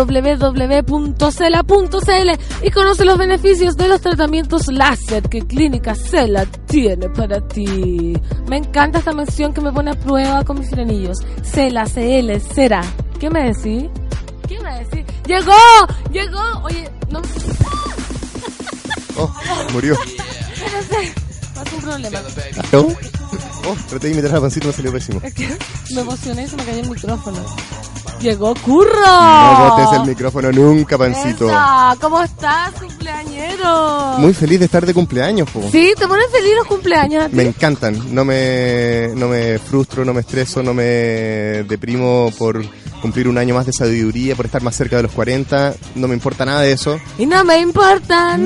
y 2.63 2.71
conoce 2.71 3.05
los 3.05 3.17
beneficios 3.19 3.77
de 3.77 3.89
los 3.89 4.01
tratamientos 4.01 4.69
láser 4.69 5.21
que 5.29 5.41
Clínica 5.41 5.93
Cela 5.93 6.47
tiene 6.65 7.09
para 7.09 7.47
ti. 7.47 8.17
Me 8.49 8.57
encanta 8.57 8.97
esta 8.97 9.13
mención 9.13 9.53
que 9.53 9.61
me 9.61 9.71
pone 9.71 9.91
a 9.91 9.99
prueba 9.99 10.43
con 10.43 10.57
mis 10.57 10.71
frenillos. 10.71 11.19
Cela, 11.43 11.85
CL, 11.85 12.39
cera. 12.39 12.81
¿Qué 13.19 13.29
me 13.29 13.53
decís? 13.53 13.87
¿Qué 14.51 14.59
me 14.59 14.79
decís? 14.83 15.05
¡Llegó! 15.27 15.53
¡Llegó! 16.11 16.41
Oye, 16.63 16.91
no... 17.09 17.21
Oh, 19.17 19.33
murió. 19.71 19.93
Espérate. 19.93 21.13
Pasó 21.55 21.75
un 21.77 21.81
problema. 21.81 22.19
¿No? 22.73 22.79
Oh, 22.79 23.75
traté 23.87 24.07
de 24.07 24.13
imitar 24.13 24.35
a 24.35 24.41
Pancito, 24.41 24.67
me 24.67 24.73
salió 24.73 24.91
pésimo. 24.91 25.21
Es 25.23 25.33
que 25.33 25.57
me 25.95 26.01
emocioné 26.01 26.43
y 26.43 26.47
se 26.49 26.57
me 26.57 26.65
cayó 26.65 26.81
el 26.81 26.89
micrófono. 26.89 27.37
Llegó 28.19 28.53
Curro. 28.55 28.91
No 29.05 29.69
botes 29.69 29.99
el 30.01 30.07
micrófono 30.09 30.51
nunca, 30.51 30.97
Pancito. 30.97 31.47
Esa, 31.47 31.95
¿Cómo 32.01 32.21
estás, 32.21 32.71
cumpleañero? 32.73 34.15
Muy 34.17 34.33
feliz 34.33 34.59
de 34.59 34.65
estar 34.65 34.85
de 34.85 34.93
cumpleaños, 34.93 35.49
po. 35.49 35.61
Sí, 35.71 35.93
te 35.97 36.09
ponen 36.09 36.29
feliz 36.29 36.55
los 36.57 36.67
cumpleaños 36.67 37.23
a 37.23 37.29
ti? 37.29 37.35
Me 37.37 37.43
encantan. 37.43 38.13
No 38.13 38.25
me, 38.25 39.11
no 39.15 39.29
me 39.29 39.59
frustro, 39.59 40.03
no 40.03 40.13
me 40.13 40.21
estreso, 40.21 40.61
no 40.61 40.73
me 40.73 40.83
deprimo 40.83 42.29
por 42.37 42.61
cumplir 43.01 43.27
un 43.27 43.37
año 43.37 43.53
más 43.55 43.65
de 43.65 43.73
sabiduría, 43.73 44.35
por 44.35 44.45
estar 44.45 44.61
más 44.61 44.75
cerca 44.75 44.95
de 44.97 45.03
los 45.03 45.11
40. 45.11 45.73
No 45.95 46.07
me 46.07 46.13
importa 46.13 46.45
nada 46.45 46.61
de 46.61 46.71
eso. 46.71 46.99
Y 47.17 47.25
no 47.25 47.43
me 47.43 47.59
importa 47.59 48.37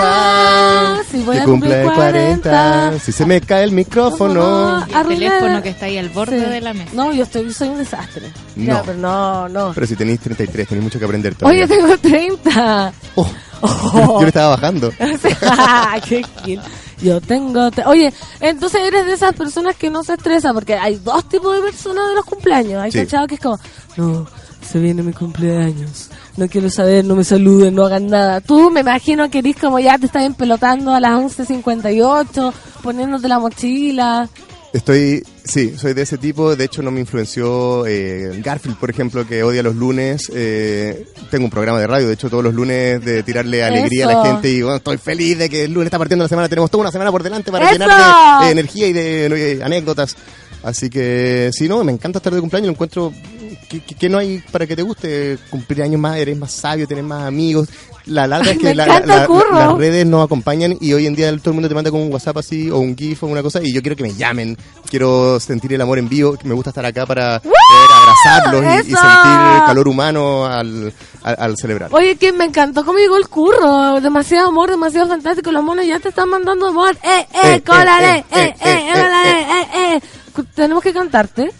nada. 0.00 1.02
Si 1.10 1.22
voy 1.22 1.36
Que 1.36 1.42
a 1.42 1.44
cumplir 1.44 1.72
cumple 1.82 1.94
40. 1.94 2.98
Si 2.98 3.12
se 3.12 3.24
me 3.26 3.40
cae 3.40 3.64
el 3.64 3.72
micrófono. 3.72 4.84
El 4.86 5.06
teléfono 5.08 5.62
que 5.62 5.70
está 5.70 5.86
ahí 5.86 5.98
al 5.98 6.08
borde 6.10 6.38
Sí. 6.40 6.46
de 6.50 6.60
la 6.60 6.72
mesa. 6.74 6.90
No, 6.94 7.12
yo 7.12 7.22
estoy, 7.24 7.52
soy 7.52 7.68
un 7.68 7.78
desastre. 7.78 8.30
No. 8.60 8.74
Ya, 8.74 8.82
pero 8.82 8.98
no, 8.98 9.48
no. 9.48 9.72
Pero 9.74 9.86
si 9.86 9.96
tenéis 9.96 10.20
33, 10.20 10.68
tenéis 10.68 10.84
mucho 10.84 10.98
que 10.98 11.04
aprender 11.04 11.34
todavía. 11.34 11.64
Oye, 11.64 11.74
tengo 11.76 11.96
30. 11.98 12.92
Oh, 13.16 13.30
Oh. 13.62 14.14
Yo 14.18 14.22
le 14.22 14.28
estaba 14.28 14.56
bajando. 14.56 14.90
Qué 16.08 16.24
kill. 16.44 16.60
Yo 17.02 17.20
tengo. 17.20 17.70
te- 17.70 17.84
Oye, 17.84 18.12
entonces 18.40 18.80
eres 18.86 19.04
de 19.06 19.12
esas 19.12 19.34
personas 19.34 19.76
que 19.76 19.90
no 19.90 20.02
se 20.02 20.14
estresa, 20.14 20.54
porque 20.54 20.74
hay 20.76 20.96
dos 20.96 21.28
tipos 21.28 21.54
de 21.56 21.62
personas 21.62 22.08
de 22.08 22.14
los 22.14 22.24
cumpleaños. 22.24 22.82
Hay 22.82 22.90
Sí. 22.90 23.00
cachado 23.00 23.26
que 23.26 23.34
es 23.34 23.40
como, 23.40 23.58
no, 23.96 24.26
se 24.66 24.78
viene 24.78 25.02
mi 25.02 25.12
cumpleaños. 25.12 26.08
No 26.38 26.48
quiero 26.48 26.70
saber, 26.70 27.04
no 27.04 27.16
me 27.16 27.24
saluden, 27.24 27.74
no 27.74 27.84
hagan 27.84 28.06
nada. 28.06 28.40
Tú 28.40 28.70
me 28.70 28.80
imagino 28.80 29.28
que 29.30 29.40
eres 29.40 29.56
como 29.56 29.78
ya 29.78 29.98
te 29.98 30.06
estás 30.06 30.24
empelotando 30.24 30.92
a 30.92 31.00
las 31.00 31.12
11.58, 31.12 32.52
poniéndote 32.82 33.28
la 33.28 33.38
mochila. 33.38 34.26
Estoy, 34.72 35.24
sí, 35.44 35.74
soy 35.76 35.94
de 35.94 36.02
ese 36.02 36.16
tipo. 36.16 36.54
De 36.54 36.64
hecho, 36.64 36.80
no 36.80 36.92
me 36.92 37.00
influenció 37.00 37.86
eh, 37.88 38.40
Garfield, 38.42 38.76
por 38.78 38.88
ejemplo, 38.88 39.26
que 39.26 39.42
odia 39.42 39.64
los 39.64 39.74
lunes. 39.74 40.30
Eh, 40.32 41.06
tengo 41.28 41.46
un 41.46 41.50
programa 41.50 41.80
de 41.80 41.88
radio, 41.88 42.06
de 42.06 42.14
hecho, 42.14 42.30
todos 42.30 42.44
los 42.44 42.54
lunes 42.54 43.04
de 43.04 43.24
tirarle 43.24 43.64
alegría 43.64 44.08
a 44.08 44.12
la 44.14 44.24
gente. 44.24 44.48
Y 44.48 44.62
bueno, 44.62 44.76
estoy 44.76 44.98
feliz 44.98 45.38
de 45.38 45.48
que 45.48 45.64
el 45.64 45.72
lunes 45.72 45.86
está 45.86 45.98
partiendo 45.98 46.24
la 46.24 46.28
semana. 46.28 46.48
Tenemos 46.48 46.70
toda 46.70 46.82
una 46.82 46.92
semana 46.92 47.10
por 47.10 47.22
delante 47.24 47.50
para 47.50 47.64
¡Eso! 47.68 47.78
llenar 47.80 48.40
de, 48.40 48.46
de 48.46 48.52
energía 48.52 48.86
y 48.86 48.92
de, 48.92 49.60
anécdotas. 49.64 50.16
Así 50.62 50.88
que, 50.88 51.50
sí, 51.52 51.68
no, 51.68 51.82
me 51.82 51.90
encanta 51.90 52.18
estar 52.20 52.32
de 52.32 52.40
cumpleaños. 52.40 52.66
Lo 52.68 52.72
encuentro 52.74 53.12
¿qué, 53.68 53.80
qué- 53.80 53.94
qué 53.96 54.08
no 54.08 54.18
hay 54.18 54.40
para 54.52 54.66
que 54.68 54.76
te 54.76 54.82
guste? 54.82 55.38
Cumplir 55.50 55.82
años 55.82 56.00
más, 56.00 56.16
eres 56.18 56.36
más 56.36 56.52
sabio, 56.52 56.86
tenés 56.86 57.02
más 57.04 57.24
amigos. 57.26 57.68
La 58.06 58.26
larga 58.26 58.50
es 58.52 58.58
que 58.58 58.74
la- 58.74 58.86
las 58.86 59.76
redes 59.78 60.06
nos 60.06 60.24
acompañan 60.24 60.76
y 60.80 60.92
hoy 60.92 61.06
en 61.06 61.14
día 61.14 61.30
todo 61.38 61.50
el 61.50 61.54
mundo 61.54 61.68
te 61.68 61.74
manda 61.74 61.90
con 61.90 62.00
un 62.00 62.12
WhatsApp 62.12 62.38
así 62.38 62.70
o 62.70 62.78
un 62.78 62.96
GIF 62.96 63.22
o 63.22 63.26
una 63.26 63.42
cosa 63.42 63.60
y 63.62 63.72
yo 63.72 63.82
quiero 63.82 63.96
que 63.96 64.02
me 64.02 64.14
llamen, 64.14 64.56
quiero 64.88 65.38
sentir 65.40 65.72
el 65.74 65.80
amor 65.80 65.98
en 65.98 66.08
vivo, 66.08 66.36
me 66.44 66.54
gusta 66.54 66.70
estar 66.70 66.84
acá 66.84 67.06
para 67.06 67.40
poder 67.40 67.54
abrazarlos 68.00 68.64
y, 68.86 68.90
sentir 68.90 69.56
el 69.56 69.64
calor 69.66 69.88
humano 69.88 70.46
al, 70.46 70.92
al, 71.22 71.36
al 71.38 71.56
celebrar. 71.56 71.90
Oye, 71.92 72.16
que 72.16 72.32
me 72.32 72.44
encantó 72.46 72.84
cómo 72.84 72.98
llegó 72.98 73.16
el 73.16 73.28
curro. 73.28 74.00
Demasiado 74.00 74.48
amor, 74.48 74.70
demasiado 74.70 75.08
fantástico. 75.08 75.52
Los 75.52 75.62
monos 75.62 75.86
ya 75.86 75.98
te 76.00 76.08
están 76.08 76.28
mandando 76.28 76.66
amor. 76.68 76.96
¡Eh, 77.02 77.26
eh, 77.32 77.54
Eh, 77.56 77.62
cólale! 77.62 78.18
eh, 78.18 78.24
¡Eh, 78.32 78.40
eh, 78.40 78.54
eh, 78.60 78.88
eh, 78.88 78.92
cólale! 78.94 79.40
¡Eh, 79.40 79.66
eh! 79.96 80.00
Cu- 80.34 80.44
Tenemos 80.54 80.82
que 80.82 80.92
cantarte. 80.92 81.50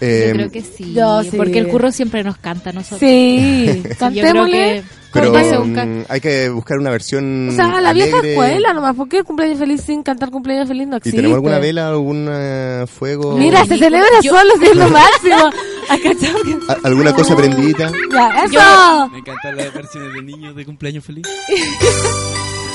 Eh, 0.00 0.26
Yo 0.28 0.32
creo 0.34 0.50
que 0.50 0.62
sí, 0.62 0.92
Yo 0.94 1.22
sí. 1.24 1.30
porque 1.36 1.58
el 1.58 1.68
curro 1.68 1.90
siempre 1.90 2.22
nos 2.22 2.36
canta 2.38 2.70
a 2.70 2.72
nosotros. 2.72 3.00
Sí, 3.00 3.82
cantémosle. 3.98 4.82
que 4.82 4.98
pero 5.10 5.32
mm, 5.32 6.02
hay 6.10 6.20
que 6.20 6.50
buscar 6.50 6.78
una 6.78 6.90
versión 6.90 7.48
O 7.48 7.52
sea, 7.52 7.78
a 7.78 7.80
la 7.80 7.94
vieja 7.94 8.18
escuela 8.22 8.74
nomás. 8.74 8.94
¿Por 8.94 9.08
qué 9.08 9.18
el 9.18 9.24
cumpleaños 9.24 9.58
feliz 9.58 9.80
sin 9.80 10.02
cantar 10.02 10.30
cumpleaños 10.30 10.68
feliz 10.68 10.86
no 10.86 10.96
¿Y 10.96 10.98
existe? 10.98 11.16
tenemos 11.16 11.36
alguna 11.36 11.58
vela, 11.58 11.88
algún 11.88 12.28
eh, 12.30 12.84
fuego? 12.86 13.36
Mira, 13.36 13.64
se 13.64 13.78
celebra 13.78 14.06
Yo- 14.22 14.36
solo, 14.36 14.52
si 14.60 14.66
es 14.66 14.76
lo 14.76 14.88
máximo. 14.90 15.50
¿Has 15.88 16.00
cachado 16.00 16.38
que- 16.44 16.58
¿A- 16.72 16.76
¿Alguna 16.84 17.12
cosa 17.14 17.34
prendidita? 17.34 17.90
Ya, 18.12 18.44
eso. 18.44 18.52
Yo- 18.52 19.08
Me 19.10 19.18
encantan 19.20 19.56
las 19.56 19.72
versiones 19.72 20.12
de 20.12 20.22
niños 20.22 20.54
de 20.54 20.64
cumpleaños 20.66 21.04
feliz. 21.04 21.24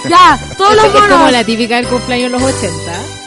Ya, 0.09 0.37
todos 0.57 0.75
los 0.75 0.85
Es 0.85 0.91
como 0.91 1.07
monos. 1.17 1.31
la 1.31 1.43
típica 1.45 1.77
del 1.77 1.87
cumpleaños 1.87 2.25
en 2.25 2.31
los 2.33 2.43
80. 2.43 2.71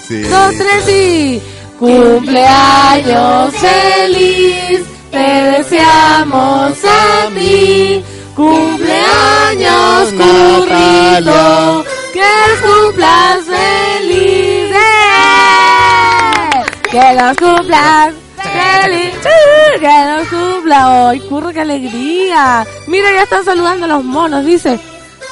Sí. 0.06 0.20
Dos, 0.24 0.54
tres 0.58 0.88
y... 0.94 1.40
Cumpleaños 1.78 3.54
feliz, 3.54 4.80
te 5.10 5.18
deseamos 5.18 6.72
a 6.84 7.28
ti. 7.34 8.02
Cumpleaños, 8.34 10.08
currito, 10.12 11.84
que 12.14 12.32
cumplas 12.66 13.44
feliz. 13.44 14.70
¡Eh! 14.72 14.86
Que 16.90 17.12
los 17.20 17.36
cumplas 17.36 18.14
feliz. 18.36 19.14
¡Uh! 19.24 19.28
Que 19.80 19.96
los 20.16 20.28
cumpla 20.28 20.90
hoy. 20.90 21.20
Curro, 21.20 21.52
qué 21.52 21.60
alegría. 21.60 22.66
Mira, 22.86 23.12
ya 23.12 23.24
están 23.24 23.44
saludando 23.44 23.84
a 23.84 23.88
los 23.88 24.02
monos. 24.02 24.42
Dice, 24.46 24.80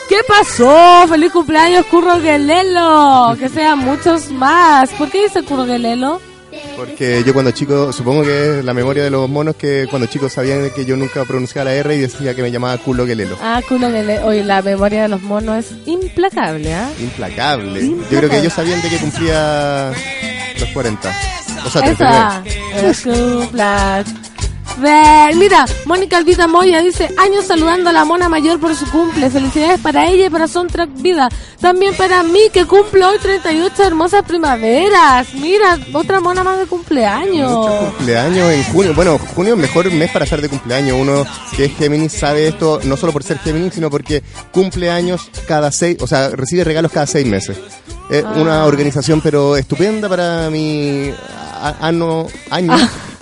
¿Qué 0.08 0.16
pasó? 0.28 1.06
¡Feliz 1.08 1.32
cumpleaños, 1.32 1.86
Curro 1.86 2.20
Guelelo! 2.20 3.34
Que 3.38 3.48
sean 3.48 3.78
muchos 3.78 4.30
más. 4.30 4.90
¿Por 4.90 5.10
qué 5.10 5.22
dice 5.22 5.42
Curro 5.42 5.64
Guelelo? 5.64 6.20
Porque 6.76 7.22
yo 7.24 7.32
cuando 7.32 7.50
chico, 7.52 7.92
supongo 7.92 8.22
que 8.22 8.58
es 8.58 8.64
la 8.64 8.74
memoria 8.74 9.04
de 9.04 9.10
los 9.10 9.28
monos 9.28 9.56
que 9.56 9.86
cuando 9.88 10.06
chicos 10.06 10.32
sabían 10.32 10.70
que 10.70 10.84
yo 10.84 10.96
nunca 10.96 11.24
pronunciaba 11.24 11.70
la 11.70 11.76
R 11.76 11.94
y 11.94 12.00
decía 12.00 12.34
que 12.34 12.42
me 12.42 12.50
llamaba 12.50 12.76
culo 12.78 13.06
gelelo. 13.06 13.36
Ah, 13.40 13.60
culo 13.68 13.90
Guelelo. 13.90 14.26
Oye, 14.26 14.44
la 14.44 14.60
memoria 14.62 15.02
de 15.02 15.08
los 15.08 15.22
monos 15.22 15.66
es 15.66 15.72
implacable, 15.86 16.74
¿ah? 16.74 16.90
Implacable. 16.98 17.88
Yo 18.10 18.18
creo 18.18 18.28
que 18.28 18.38
ellos 18.38 18.52
sabían 18.52 18.82
de 18.82 18.88
que 18.88 18.98
cumplía 18.98 19.92
los 20.58 20.68
40. 20.70 21.14
O 21.64 21.70
sea, 21.70 21.82
39. 21.82 22.50
Esa. 22.74 23.04
Feliz 23.04 24.33
mira, 25.36 25.64
Mónica 25.84 26.16
Alvita 26.16 26.46
Moya 26.46 26.80
dice, 26.80 27.08
años 27.18 27.46
saludando 27.46 27.90
a 27.90 27.92
la 27.92 28.04
mona 28.04 28.28
mayor 28.28 28.58
por 28.58 28.74
su 28.74 28.86
cumple. 28.90 29.30
Felicidades 29.30 29.80
para 29.80 30.06
ella 30.08 30.26
y 30.26 30.30
para 30.30 30.48
Soundtrack 30.48 30.90
Vida. 31.00 31.28
También 31.60 31.94
para 31.94 32.22
mí, 32.22 32.40
que 32.52 32.66
cumple 32.66 33.04
hoy 33.04 33.18
38 33.18 33.82
hermosas 33.84 34.22
primaveras. 34.24 35.32
Mira, 35.34 35.78
otra 35.92 36.20
mona 36.20 36.42
más 36.42 36.58
de 36.58 36.66
cumpleaños. 36.66 37.50
Muchos 37.50 37.94
cumpleaños 37.96 38.52
en 38.52 38.64
junio. 38.64 38.94
Bueno, 38.94 39.18
junio 39.34 39.54
es 39.54 39.60
mejor 39.60 39.90
mes 39.92 40.10
para 40.10 40.24
estar 40.24 40.40
de 40.40 40.48
cumpleaños. 40.48 40.96
Uno 41.00 41.24
que 41.56 41.66
es 41.66 41.76
Géminis 41.76 42.12
sabe 42.12 42.48
esto 42.48 42.80
no 42.84 42.96
solo 42.96 43.12
por 43.12 43.22
ser 43.22 43.38
Géminis, 43.38 43.74
sino 43.74 43.90
porque 43.90 44.22
cumpleaños 44.50 45.30
cada 45.46 45.70
seis, 45.72 45.98
o 46.00 46.06
sea, 46.06 46.30
recibe 46.30 46.64
regalos 46.64 46.92
cada 46.92 47.06
seis 47.06 47.26
meses. 47.26 47.56
Es 48.10 48.24
Ah. 48.24 48.34
una 48.36 48.64
organización 48.66 49.20
pero 49.22 49.56
estupenda 49.56 50.08
para 50.08 50.50
mi 50.50 51.10
ano, 51.80 52.26
año. 52.50 52.76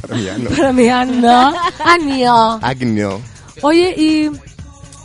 para 0.00 0.16
mi 0.16 0.28
ano. 0.28 0.50
Para 0.50 0.72
mí, 0.72 2.20
no. 2.22 2.60
Año. 2.62 3.20
Oye, 3.62 3.94
y 3.96 4.30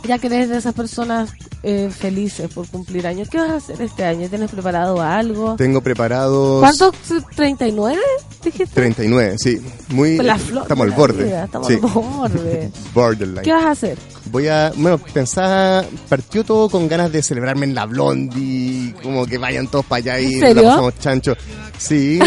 ya 0.06 0.18
que 0.18 0.26
eres 0.28 0.48
de 0.48 0.58
esas 0.58 0.74
personas 0.74 1.30
eh, 1.62 1.90
felices 1.90 2.52
por 2.52 2.68
cumplir 2.68 3.06
años, 3.06 3.28
¿qué 3.28 3.38
vas 3.38 3.50
a 3.50 3.56
hacer 3.56 3.80
este 3.80 4.04
año? 4.04 4.28
¿Tienes 4.28 4.50
preparado 4.50 5.00
algo? 5.00 5.56
Tengo 5.56 5.80
preparados 5.80 6.60
¿Cuántos? 6.60 6.94
¿39? 7.36 7.96
Dijiste. 8.44 8.74
39, 8.74 9.36
sí. 9.38 9.60
Muy 9.88 10.18
La 10.18 10.38
flor 10.38 10.62
estamos 10.62 10.84
al 10.86 10.92
borde. 10.92 11.24
vida, 11.24 11.44
estamos 11.44 11.68
sí. 11.68 11.74
al 11.74 11.80
borde. 11.80 12.70
Borderline. 12.94 13.42
¿Qué 13.42 13.52
vas 13.52 13.64
a 13.64 13.70
hacer? 13.70 13.98
Voy 14.34 14.48
a, 14.48 14.72
bueno, 14.74 14.98
pensaba, 14.98 15.84
partió 16.08 16.42
todo 16.42 16.68
con 16.68 16.88
ganas 16.88 17.12
de 17.12 17.22
celebrarme 17.22 17.66
en 17.66 17.74
la 17.76 17.86
Blondie, 17.86 18.92
como 19.00 19.24
que 19.26 19.38
vayan 19.38 19.68
todos 19.68 19.84
para 19.84 19.98
allá 19.98 20.18
y 20.18 20.42
¿En 20.42 20.56
la 20.56 20.62
pasamos 20.62 20.98
chancho. 20.98 21.36
Sí, 21.78 22.18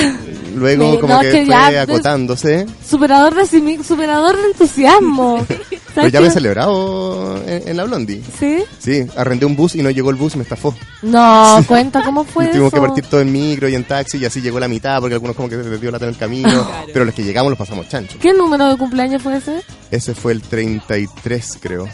luego 0.55 1.01
como 1.01 1.15
no, 1.15 1.19
que, 1.19 1.31
que 1.31 1.45
fue 1.45 1.77
acotándose. 1.77 2.65
Superador 2.89 3.35
de, 3.35 3.83
superador 3.83 4.37
de 4.37 4.47
entusiasmo. 4.47 5.45
Pero 5.97 6.09
¿Sabes 6.09 6.13
ya 6.13 6.21
me 6.21 6.27
he 6.27 6.31
celebrado 6.31 7.43
en, 7.47 7.69
en 7.69 7.77
la 7.77 7.83
Blondie. 7.85 8.21
¿Sí? 8.39 8.63
Sí, 8.77 9.05
arrendé 9.15 9.45
un 9.47 9.55
bus 9.55 9.73
y 9.75 9.81
no 9.81 9.89
llegó 9.89 10.11
el 10.11 10.15
bus 10.15 10.35
y 10.35 10.37
me 10.37 10.43
estafó. 10.43 10.75
No, 11.01 11.63
cuenta 11.67 12.03
cómo 12.03 12.23
fue 12.23 12.45
Y 12.45 12.49
tuvimos 12.49 12.71
eso. 12.71 12.81
que 12.81 12.87
partir 12.87 13.05
todo 13.07 13.21
en 13.21 13.31
micro 13.31 13.67
y 13.67 13.73
en 13.75 13.83
taxi 13.83 14.17
y 14.19 14.25
así 14.25 14.39
llegó 14.41 14.59
la 14.59 14.67
mitad 14.67 14.99
porque 14.99 15.15
algunos 15.15 15.35
como 15.35 15.49
que 15.49 15.55
se 15.63 15.77
dio 15.79 15.89
lata 15.91 16.05
en 16.05 16.11
el 16.11 16.17
camino. 16.17 16.69
Pero 16.93 17.03
los 17.05 17.15
que 17.15 17.23
llegamos 17.23 17.49
los 17.49 17.57
pasamos 17.57 17.89
chancho. 17.89 18.17
¿Qué 18.21 18.31
número 18.33 18.67
de 18.69 18.77
cumpleaños 18.77 19.21
fue 19.23 19.37
ese? 19.37 19.63
Ese 19.89 20.13
fue 20.13 20.33
el 20.33 20.41
33 20.41 21.57
creo. 21.61 21.87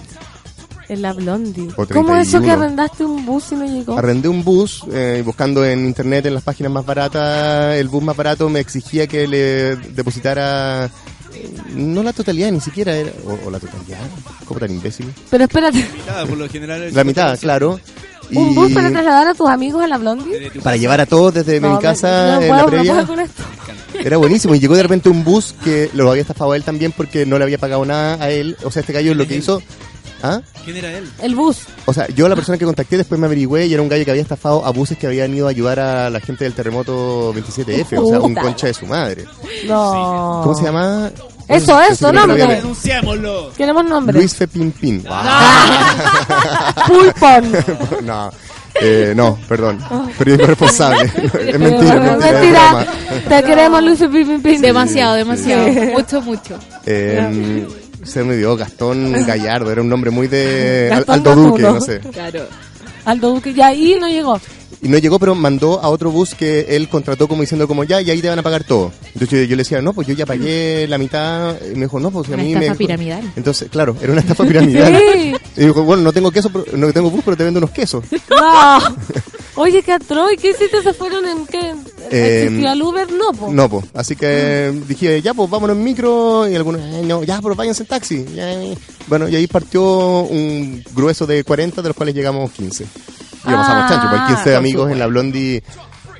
En 0.90 1.02
la 1.02 1.14
Blondie. 1.14 1.70
¿Cómo 1.74 2.14
eso 2.18 2.40
que 2.42 2.48
31? 2.48 2.54
arrendaste 2.54 3.06
un 3.06 3.26
bus 3.26 3.54
y 3.54 3.56
no 3.56 3.66
llegó? 3.66 3.98
Arrendé 3.98 4.28
un 4.28 4.44
bus, 4.44 4.84
eh, 4.92 5.24
buscando 5.26 5.64
en 5.66 5.86
internet, 5.86 6.26
en 6.26 6.34
las 6.34 6.44
páginas 6.44 6.74
más 6.74 6.86
baratas, 6.86 7.76
el 7.78 7.88
bus 7.88 8.04
más 8.04 8.18
barato 8.18 8.50
me 8.50 8.60
exigía 8.60 9.08
que 9.08 9.26
le 9.26 9.78
depositara, 9.78 10.90
no 11.76 12.04
la 12.04 12.14
totalidad 12.14 12.52
ni 12.52 12.60
siquiera, 12.62 12.96
era, 12.96 13.12
o, 13.26 13.48
o 13.48 13.52
la 13.52 13.60
totalidad, 13.60 14.00
¿cómo 14.46 14.60
tan 14.60 14.72
imbécil? 14.72 15.12
Pero 15.30 15.44
espérate, 15.46 15.78
Mitad, 15.96 16.28
por 16.28 16.38
lo 16.38 16.50
general. 16.50 16.94
La 16.94 17.04
mitad, 17.04 17.34
50%. 17.36 17.40
claro. 17.40 17.80
¿un 18.34 18.56
bus 18.56 18.72
para 18.72 18.90
trasladar 18.90 19.28
a 19.28 19.34
tus 19.36 19.48
amigos 19.50 19.84
a 19.84 19.88
la 19.88 19.98
Blondie? 19.98 20.50
Para 20.64 20.78
llevar 20.78 21.02
a 21.02 21.06
todos 21.06 21.34
desde 21.36 21.60
No, 21.60 21.70
mi 21.70 21.76
me- 21.76 21.82
casa 21.82 22.38
no 22.38 22.42
en 22.42 22.48
puedo, 22.48 22.56
la 22.56 22.62
no 22.64 22.68
previa. 22.68 22.94
puedo 22.94 23.08
con 23.08 23.20
esto. 23.20 23.44
Era 24.04 24.18
buenísimo. 24.18 24.56
Y 24.56 24.60
llegó 24.60 24.76
de 24.76 24.82
repente 24.84 25.10
un 25.10 25.24
bus 25.24 25.54
que 25.64 25.90
lo 25.94 26.10
había 26.10 26.22
estafado 26.22 26.54
a 26.54 26.56
él 26.56 26.64
también 26.64 26.94
porque 26.96 27.26
no 27.28 27.38
le 27.38 27.44
había 27.44 27.58
pagado 27.60 27.86
nada 27.86 28.24
a 28.24 28.32
él. 28.32 28.58
O 28.64 28.72
sea, 28.72 28.80
este 28.80 28.94
gallo 28.94 29.14
lo 29.14 29.28
que 29.28 29.36
hizo... 29.36 29.62
¿Ah? 30.24 30.42
¿Quién 30.64 30.78
era 30.78 30.90
él? 30.90 31.12
El 31.22 31.36
bus. 31.36 31.64
O 31.86 31.94
sea, 31.94 32.08
yo 32.08 32.30
la 32.30 32.36
persona 32.36 32.58
que 32.58 32.64
contacté 32.64 32.96
después 32.96 33.20
me 33.20 33.28
averigüé 33.28 33.66
y 33.68 33.74
era 33.74 33.82
un 33.82 33.90
gallo 33.90 34.06
que 34.06 34.12
había 34.12 34.24
estafado 34.24 34.66
a 34.66 34.72
buses 34.72 34.98
que 34.98 35.06
habían 35.06 35.36
ido 35.36 35.48
a 35.48 35.50
ayudar 35.50 35.82
a 35.82 36.10
la 36.10 36.22
gente 36.22 36.46
del 36.46 36.54
terremoto 36.54 37.34
27F. 37.34 37.98
O 38.02 38.08
sea, 38.08 38.22
un 38.22 38.34
concha 38.34 38.68
de 38.68 38.74
su 38.74 38.86
madre. 38.86 39.26
No. 39.68 40.40
¿Cómo 40.44 40.56
se 40.56 40.64
llama? 40.64 41.12
Eso, 41.50 41.78
eso, 41.82 42.14
nombre. 42.14 42.48
¡Denunciémoslo! 42.48 43.52
Queremos 43.52 43.84
nombre. 43.84 44.18
Luis 44.18 44.34
Fepimpín. 44.34 45.04
Pulpón. 46.88 47.52
no, 48.06 48.32
eh, 48.82 49.14
no, 49.14 49.38
perdón. 49.48 49.80
Periodismo 50.18 50.48
responsable. 50.48 51.04
es 51.24 51.60
mentira, 51.60 52.00
Pero, 52.00 52.02
mentira, 52.02 52.28
es 52.28 52.34
mentira. 52.34 52.70
broma. 52.70 52.86
Te 53.28 53.44
queremos, 53.44 53.84
Luis 53.84 54.00
Pipin 54.00 54.42
Pin. 54.42 54.62
Demasiado, 54.62 55.16
demasiado. 55.16 55.66
Sí. 55.68 55.80
Mucho, 55.94 56.22
mucho. 56.22 56.58
Eh, 56.86 57.68
se 58.04 58.24
me 58.24 58.36
dio 58.36 58.56
Gastón 58.58 59.12
Gallardo, 59.26 59.72
era 59.72 59.82
un 59.82 59.90
nombre 59.90 60.12
muy 60.12 60.28
de 60.28 60.88
Gastón 60.90 61.16
Aldo 61.16 61.36
Duque, 61.36 61.62
Gatuno. 61.62 61.80
no 61.80 61.86
sé. 61.86 62.00
Claro. 62.00 62.46
Aldo 63.06 63.34
Duque. 63.34 63.54
Ya 63.54 63.68
ahí 63.68 63.98
no 64.00 64.08
llegó. 64.08 64.40
Y 64.84 64.90
no 64.90 64.98
llegó, 64.98 65.18
pero 65.18 65.34
mandó 65.34 65.80
a 65.82 65.88
otro 65.90 66.12
bus 66.12 66.36
que 66.36 66.66
él 66.76 66.90
contrató 66.90 67.28
como 67.30 67.42
diciendo 67.42 67.68
como 67.70 67.86
ya, 67.86 68.02
y 68.02 68.12
ahí 68.12 68.22
te 68.22 68.28
van 68.30 68.38
a 68.40 68.44
pagar 68.44 68.66
todo. 68.66 68.92
Entonces 69.14 69.30
yo, 69.30 69.38
yo 69.46 69.56
le 69.56 69.64
decía, 69.64 69.82
no, 69.82 69.94
pues 69.94 70.08
yo 70.08 70.14
ya 70.14 70.26
pagué 70.26 70.86
la 70.90 70.98
mitad. 70.98 71.56
Y 71.72 71.76
me 71.76 71.86
dijo, 71.86 72.00
no, 72.02 72.12
pues 72.12 72.30
a 72.30 72.36
mí 72.38 72.54
estafa 72.54 72.72
me... 72.72 72.76
piramidal. 72.76 73.34
Entonces, 73.38 73.70
claro, 73.72 73.96
era 74.02 74.12
una 74.12 74.22
estafa 74.22 74.44
piramidal. 74.44 74.94
Sí. 75.14 75.34
Y 75.56 75.66
dijo, 75.68 75.84
bueno, 75.84 76.04
no 76.04 76.12
tengo 76.12 76.32
queso, 76.32 76.50
pero- 76.52 76.66
no 76.78 76.92
tengo 76.92 77.10
bus, 77.10 77.22
pero 77.24 77.38
te 77.38 77.44
vendo 77.44 77.60
unos 77.60 77.72
quesos. 77.72 78.04
No. 78.30 78.80
Oye, 79.56 79.84
qué 79.84 79.92
atroz. 79.94 80.34
¿Y 80.34 80.38
qué 80.38 80.50
hiciste? 80.50 80.82
¿Se 80.82 80.94
fueron 80.94 81.26
en 81.28 81.46
qué? 81.46 81.74
Eh, 82.12 82.44
¿Existió 82.46 82.70
al 82.72 82.82
Uber? 82.82 83.12
No, 83.12 83.32
po. 83.32 83.52
No, 83.54 83.70
pues. 83.70 83.86
Así 83.94 84.16
que 84.16 84.74
dije, 84.88 85.22
ya, 85.22 85.34
pues 85.36 85.50
vámonos 85.50 85.78
en 85.78 85.84
micro. 85.84 86.50
Y 86.50 86.56
algunos, 86.56 86.82
"Ay, 86.82 87.06
no, 87.06 87.24
ya, 87.24 87.40
pero 87.42 87.56
váyanse 87.56 87.84
en 87.84 87.88
taxi. 87.88 88.26
Ya, 88.36 88.52
eh. 88.52 88.76
Bueno, 89.08 89.30
y 89.30 89.36
ahí 89.36 89.46
partió 89.48 89.84
un 90.22 90.84
grueso 90.96 91.28
de 91.28 91.44
40, 91.44 91.82
de 91.84 91.90
los 91.90 91.96
cuales 91.96 92.16
llegamos 92.16 92.52
15. 92.52 92.86
Y 93.46 93.52
pasamos 93.52 93.84
Ah, 93.84 93.88
chancho, 93.90 94.08
pues 94.10 94.22
15 94.28 94.44
por 94.44 94.54
amigos 94.56 94.92
en 94.92 95.00
la 95.00 95.08
Blondie. 95.08 95.64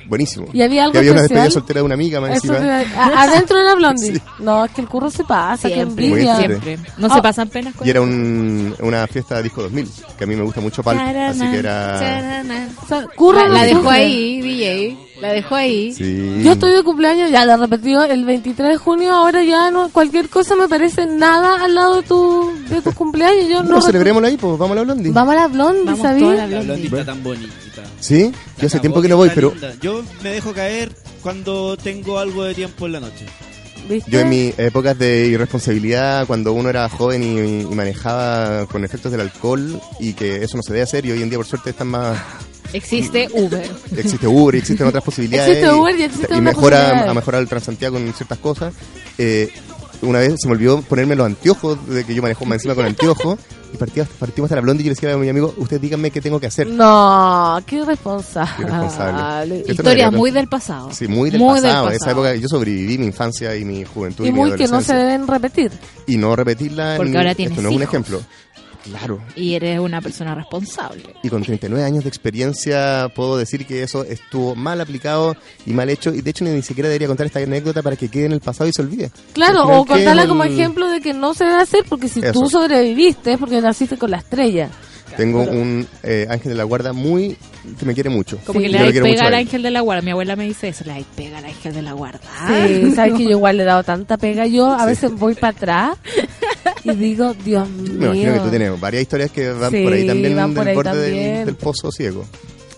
Buenísimo. 0.06 0.46
¿Y 0.52 0.60
había 0.60 0.84
algo 0.84 0.98
había 0.98 1.12
una 1.12 1.22
despedida 1.22 1.50
soltera 1.50 1.80
de 1.80 1.84
una 1.86 1.94
amiga 1.94 2.20
más 2.20 2.32
encima. 2.32 2.58
te- 2.58 2.68
a- 2.94 3.22
adentro 3.22 3.56
de 3.58 3.64
la 3.64 3.74
Blondie. 3.74 4.12
Sí. 4.16 4.22
No, 4.40 4.66
es 4.66 4.70
que 4.72 4.82
el 4.82 4.86
curro 4.88 5.10
se 5.10 5.24
pasa, 5.24 5.66
que 5.68 5.74
Siempre, 5.76 6.06
envidia. 6.06 6.34
Muy 6.34 6.44
siempre. 6.44 6.78
No 6.98 7.06
Ah. 7.10 7.14
se 7.14 7.22
pasan 7.22 7.48
penas 7.48 7.74
con 7.74 7.86
Y 7.86 7.90
era 7.90 8.02
un, 8.02 8.74
una 8.80 9.06
fiesta 9.06 9.36
de 9.36 9.44
disco 9.44 9.62
2000, 9.62 9.88
que 10.18 10.24
a 10.24 10.26
mí 10.26 10.36
me 10.36 10.42
gusta 10.42 10.60
mucho 10.60 10.82
Palp, 10.82 11.00
así 11.00 11.40
que 11.50 11.56
era... 11.58 11.98
Charana. 11.98 12.68
O 12.82 12.86
sea, 12.86 13.06
curro 13.16 13.48
La, 13.48 13.54
la 13.54 13.62
dejó 13.64 13.88
ahí, 13.88 14.42
DJ. 14.42 14.98
La 15.20 15.32
dejó 15.32 15.54
ahí. 15.54 15.92
Sí. 15.92 16.40
Yo 16.42 16.52
estoy 16.52 16.72
de 16.72 16.82
cumpleaños, 16.82 17.30
ya 17.30 17.44
lo 17.46 17.56
repetido, 17.56 18.02
el 18.04 18.24
23 18.24 18.68
de 18.70 18.76
junio, 18.76 19.12
ahora 19.14 19.44
ya 19.44 19.70
no, 19.70 19.88
cualquier 19.90 20.28
cosa 20.28 20.56
me 20.56 20.68
parece 20.68 21.06
nada 21.06 21.64
al 21.64 21.74
lado 21.74 21.96
de 21.96 22.02
tu, 22.02 22.50
de 22.68 22.82
tu 22.82 22.92
cumpleaños. 22.92 23.48
Yo 23.48 23.58
Bueno, 23.62 23.76
no 23.76 23.80
celebrémoslo 23.82 24.26
ahí, 24.28 24.36
pues 24.36 24.58
vamos 24.58 24.72
a 24.72 24.74
la 24.76 24.82
Blondie. 24.82 25.12
Vamos 25.12 25.32
a 25.34 25.36
la 25.36 25.48
blondie, 25.48 25.84
Vamos 25.84 26.00
¿sabías? 26.00 26.50
la 26.50 26.60
Blondie. 26.60 26.84
está 26.86 27.04
tan 27.04 27.22
bonita. 27.22 27.52
¿Sí? 28.00 28.32
Yo 28.58 28.66
hace 28.66 28.80
tiempo 28.80 29.00
que 29.00 29.08
no 29.08 29.16
voy, 29.16 29.30
pero 29.34 29.50
linda. 29.52 29.72
Yo 29.80 30.02
me 30.22 30.30
dejo 30.30 30.52
caer 30.52 30.92
cuando 31.22 31.76
tengo 31.76 32.18
algo 32.18 32.42
de 32.44 32.54
tiempo 32.54 32.86
en 32.86 32.92
la 32.92 33.00
noche. 33.00 33.24
¿Viste? 33.88 34.10
yo 34.10 34.20
en 34.20 34.28
mis 34.28 34.58
épocas 34.58 34.98
de 34.98 35.26
irresponsabilidad, 35.26 36.26
cuando 36.26 36.52
uno 36.52 36.68
era 36.70 36.88
joven 36.88 37.22
y, 37.22 37.62
y 37.62 37.74
manejaba 37.74 38.66
con 38.66 38.84
efectos 38.84 39.12
del 39.12 39.20
alcohol 39.20 39.80
y 40.00 40.14
que 40.14 40.42
eso 40.42 40.56
no 40.56 40.62
se 40.62 40.72
debe 40.72 40.82
hacer 40.82 41.04
y 41.06 41.12
hoy 41.12 41.22
en 41.22 41.28
día 41.28 41.38
por 41.38 41.46
suerte 41.46 41.70
están 41.70 41.88
más... 41.88 42.18
Existe 42.72 43.28
Uber. 43.34 43.70
Existe 43.96 44.26
Uber, 44.26 44.56
existen 44.56 44.86
otras 44.86 45.04
posibilidades. 45.04 45.48
Existe 45.48 45.72
Uber 45.72 45.98
y 45.98 46.02
existen 46.02 46.24
otras 46.26 46.42
mejora, 46.42 46.76
posibilidades. 46.78 47.10
a 47.10 47.14
mejorar 47.14 47.40
el 47.42 47.48
Transantiago 47.48 47.96
con 47.96 48.12
ciertas 48.14 48.38
cosas. 48.38 48.74
Eh, 49.18 49.50
una 50.04 50.20
vez 50.20 50.34
se 50.40 50.46
me 50.48 50.54
olvidó 50.54 50.82
ponerme 50.82 51.16
los 51.16 51.26
anteojos, 51.26 51.78
de 51.88 52.04
que 52.04 52.14
yo 52.14 52.22
manejo 52.22 52.44
más 52.44 52.56
encima 52.56 52.74
con 52.74 52.84
anteojos, 52.86 53.38
y 53.72 53.76
partimos, 53.76 54.08
partimos 54.18 54.46
hasta 54.48 54.56
la 54.56 54.60
blondie 54.62 54.82
y 54.82 54.84
yo 54.84 54.90
le 54.90 54.94
decía 54.94 55.12
a 55.14 55.16
mi 55.16 55.28
amigo, 55.28 55.52
ustedes 55.56 55.82
díganme 55.82 56.10
qué 56.12 56.20
tengo 56.20 56.38
que 56.38 56.46
hacer. 56.46 56.66
No, 56.68 57.60
qué 57.66 57.76
irresponsable. 57.76 58.52
Qué 58.56 58.62
irresponsable. 58.62 59.64
Historia 59.66 60.10
muy 60.10 60.30
del 60.30 60.46
pasado. 60.48 60.90
Sí, 60.92 61.08
muy 61.08 61.30
del 61.30 61.40
Muy 61.40 61.54
del 61.60 61.70
pasado. 61.70 61.90
Esa 61.90 62.10
época 62.12 62.34
yo 62.36 62.46
sobreviví 62.48 62.98
mi 62.98 63.06
infancia 63.06 63.56
y 63.56 63.64
mi 63.64 63.84
juventud 63.84 64.24
y, 64.24 64.28
Y 64.28 64.32
mi 64.32 64.38
muy 64.38 64.52
que 64.52 64.68
no 64.68 64.80
se 64.80 64.94
deben 64.94 65.26
repetir. 65.26 65.72
Y 66.06 66.16
no 66.16 66.36
repetirla. 66.36 66.94
Porque 66.96 67.10
ni- 67.12 67.16
ahora 67.16 67.34
tienes 67.34 67.52
Esto 67.52 67.62
no 67.62 67.70
es 67.70 67.76
un 67.76 67.82
ejemplo. 67.82 68.20
Claro. 68.84 69.20
Y 69.34 69.54
eres 69.54 69.78
una 69.80 70.00
persona 70.00 70.34
responsable. 70.34 71.02
Y 71.22 71.28
con 71.30 71.42
39 71.42 71.84
años 71.84 72.04
de 72.04 72.08
experiencia 72.10 73.08
puedo 73.14 73.36
decir 73.36 73.66
que 73.66 73.82
eso 73.82 74.04
estuvo 74.04 74.54
mal 74.54 74.80
aplicado 74.80 75.36
y 75.66 75.72
mal 75.72 75.88
hecho. 75.90 76.12
Y 76.14 76.20
de 76.20 76.30
hecho 76.30 76.44
ni 76.44 76.60
siquiera 76.62 76.88
debería 76.88 77.08
contar 77.08 77.26
esta 77.26 77.38
anécdota 77.40 77.82
para 77.82 77.96
que 77.96 78.08
quede 78.08 78.26
en 78.26 78.32
el 78.32 78.40
pasado 78.40 78.68
y 78.68 78.72
se 78.72 78.82
olvide. 78.82 79.10
Claro, 79.32 79.64
o 79.66 79.86
contarla 79.86 80.22
queda 80.22 80.28
como 80.28 80.44
el- 80.44 80.52
ejemplo 80.52 80.88
de 80.88 81.00
que 81.00 81.14
no 81.14 81.32
se 81.34 81.44
debe 81.44 81.56
hacer, 81.62 81.84
porque 81.88 82.08
si 82.08 82.20
Eso. 82.20 82.32
tú 82.32 82.48
sobreviviste 82.50 83.32
es 83.32 83.38
porque 83.38 83.60
naciste 83.60 83.96
con 83.96 84.10
la 84.10 84.18
estrella. 84.18 84.68
Tengo 85.16 85.42
un 85.42 85.86
eh, 86.02 86.26
ángel 86.28 86.52
de 86.52 86.58
la 86.58 86.64
guarda 86.64 86.92
muy 86.92 87.36
que 87.78 87.86
me 87.86 87.94
quiere 87.94 88.10
mucho. 88.10 88.36
Como 88.44 88.58
Sí. 88.58 88.66
que 88.66 88.72
le 88.72 88.84
mucho 88.84 89.02
pega 89.02 89.26
al 89.28 89.34
ángel 89.34 89.62
de 89.62 89.70
la 89.70 89.80
guarda. 89.80 90.02
Mi 90.02 90.10
abuela 90.10 90.34
me 90.34 90.44
dice 90.44 90.68
eso, 90.68 90.82
le 90.84 90.90
dais 90.90 91.06
pega 91.14 91.38
al 91.38 91.44
ángel 91.44 91.72
de 91.72 91.82
la 91.82 91.92
guarda. 91.92 92.18
Sí, 92.48 92.90
sabes 92.96 93.14
que 93.14 93.22
yo 93.24 93.30
igual 93.30 93.56
le 93.58 93.62
he 93.62 93.66
dado 93.66 93.84
tanta 93.84 94.16
pega. 94.16 94.46
Yo 94.46 94.72
a 94.72 94.80
Sí. 94.80 94.86
veces 94.86 95.12
voy 95.12 95.34
para 95.34 95.56
atrás 95.56 95.98
y 96.84 96.90
digo, 96.96 97.34
Dios 97.44 97.68
mío. 97.68 97.92
Me 97.98 98.06
imagino 98.06 98.34
que 98.34 98.40
tú 98.40 98.50
tienes 98.50 98.80
varias 98.80 99.02
historias 99.02 99.30
que 99.30 99.50
van 99.52 99.70
Sí, 99.70 99.82
por 99.84 99.92
ahí 99.92 100.06
también 100.06 100.36
van 100.36 100.54
por 100.54 100.64
del 100.64 100.68
ahí 100.68 100.74
borde 100.74 100.96
del- 100.98 101.10
también. 101.14 101.46
Del, 101.46 101.54
pozo 101.56 101.90
ciego. 101.90 102.24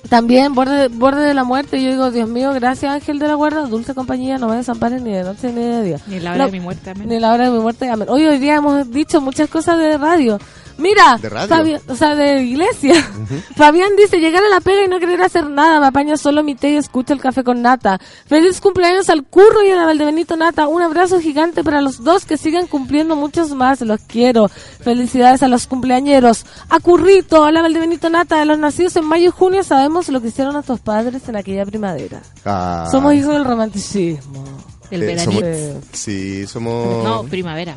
También, 0.09 0.55
borde, 0.55 0.87
borde 0.87 1.23
de 1.27 1.35
la 1.35 1.43
muerte. 1.43 1.83
Yo 1.83 1.91
digo, 1.91 2.13
Dios 2.13 2.29
mío, 2.29 2.53
gracias 2.53 2.93
ángel 2.93 3.19
de 3.19 3.27
la 3.27 3.35
guarda, 3.35 3.63
dulce 3.67 3.93
compañía, 3.93 4.39
no 4.39 4.49
me 4.49 4.55
desampares 4.57 5.03
ni 5.03 5.11
de 5.13 5.25
noche 5.25 5.53
ni 5.53 5.63
de 5.63 5.83
día. 5.83 6.01
Ni 6.07 6.21
la 6.21 6.31
hora 6.31 6.39
No, 6.39 6.47
de 6.47 6.53
mi 6.53 6.61
muerte, 6.61 6.91
amén. 6.91 7.09
Ni 7.09 7.19
la 7.19 7.33
hora 7.33 7.47
de 7.47 7.51
mi 7.51 7.59
muerte, 7.59 7.89
amén. 7.91 8.07
Hoy, 8.09 8.25
hoy 8.25 8.39
día 8.39 8.55
hemos 8.55 8.89
dicho 8.93 9.21
muchas 9.21 9.49
cosas 9.49 9.79
de 9.81 9.99
radio. 9.99 10.39
Mira, 10.79 11.17
¿De 11.21 11.29
radio? 11.31 11.81
O 11.89 11.95
sea, 11.95 12.15
de 12.15 12.43
iglesia. 12.43 12.95
Fabián 13.57 13.91
dice, 13.97 14.19
llegar 14.21 14.43
a 14.45 14.49
la 14.49 14.61
pega 14.61 14.85
y 14.85 14.89
no 14.89 14.99
querer 15.01 15.23
hacer 15.23 15.49
nada, 15.49 15.81
me 15.81 15.87
apaña 15.87 16.17
solo 16.17 16.43
mi 16.43 16.55
té 16.55 16.71
y 16.71 16.77
escucha 16.77 17.15
el 17.15 17.21
café 17.21 17.43
con 17.45 17.63
nata. 17.63 17.99
Feliz 18.27 18.61
cumpleaños 18.61 19.09
al 19.09 19.25
curro 19.25 19.65
y 19.65 19.71
a 19.71 19.77
la 19.77 19.87
Valdebenito 19.87 20.37
Nata. 20.37 20.69
Un 20.69 20.83
abrazo 20.83 21.19
gigante 21.21 21.65
para 21.65 21.81
los 21.81 22.05
dos 22.05 22.25
que 22.27 22.37
sigan 22.37 22.67
cumpliendo 22.67 23.17
muchos 23.17 23.51
más, 23.53 23.81
los 23.81 24.01
quiero. 24.03 24.49
Felicidades 24.49 25.43
a 25.43 25.49
los 25.49 25.67
cumpleañeros. 25.67 26.45
A 26.69 26.79
Currito, 26.81 27.45
a 27.45 27.53
la 27.53 27.63
Valdebenito 27.63 28.11
Nata, 28.11 28.39
de 28.39 28.45
los 28.45 28.59
nacidos 28.59 28.97
en 28.97 29.05
mayo 29.07 29.29
y 29.29 29.33
junio 29.33 29.65
sabemos 29.65 30.09
lo 30.11 30.21
que 30.21 30.29
hicieron 30.29 30.53
nuestros 30.55 30.81
padres 30.81 31.29
en 31.29 31.37
aquella 31.37 31.65
primavera. 31.65 32.21
Ah, 32.45 32.87
Somos 32.91 33.15
hijos 33.15 33.33
del 33.33 33.45
romanticismo. 33.45 34.45
Del 34.91 35.03
eh, 35.03 35.07
veranito. 35.07 35.41
somos- 35.41 35.85
sí, 35.93 36.47
somos, 36.47 37.03
No, 37.05 37.23
primavera. 37.25 37.77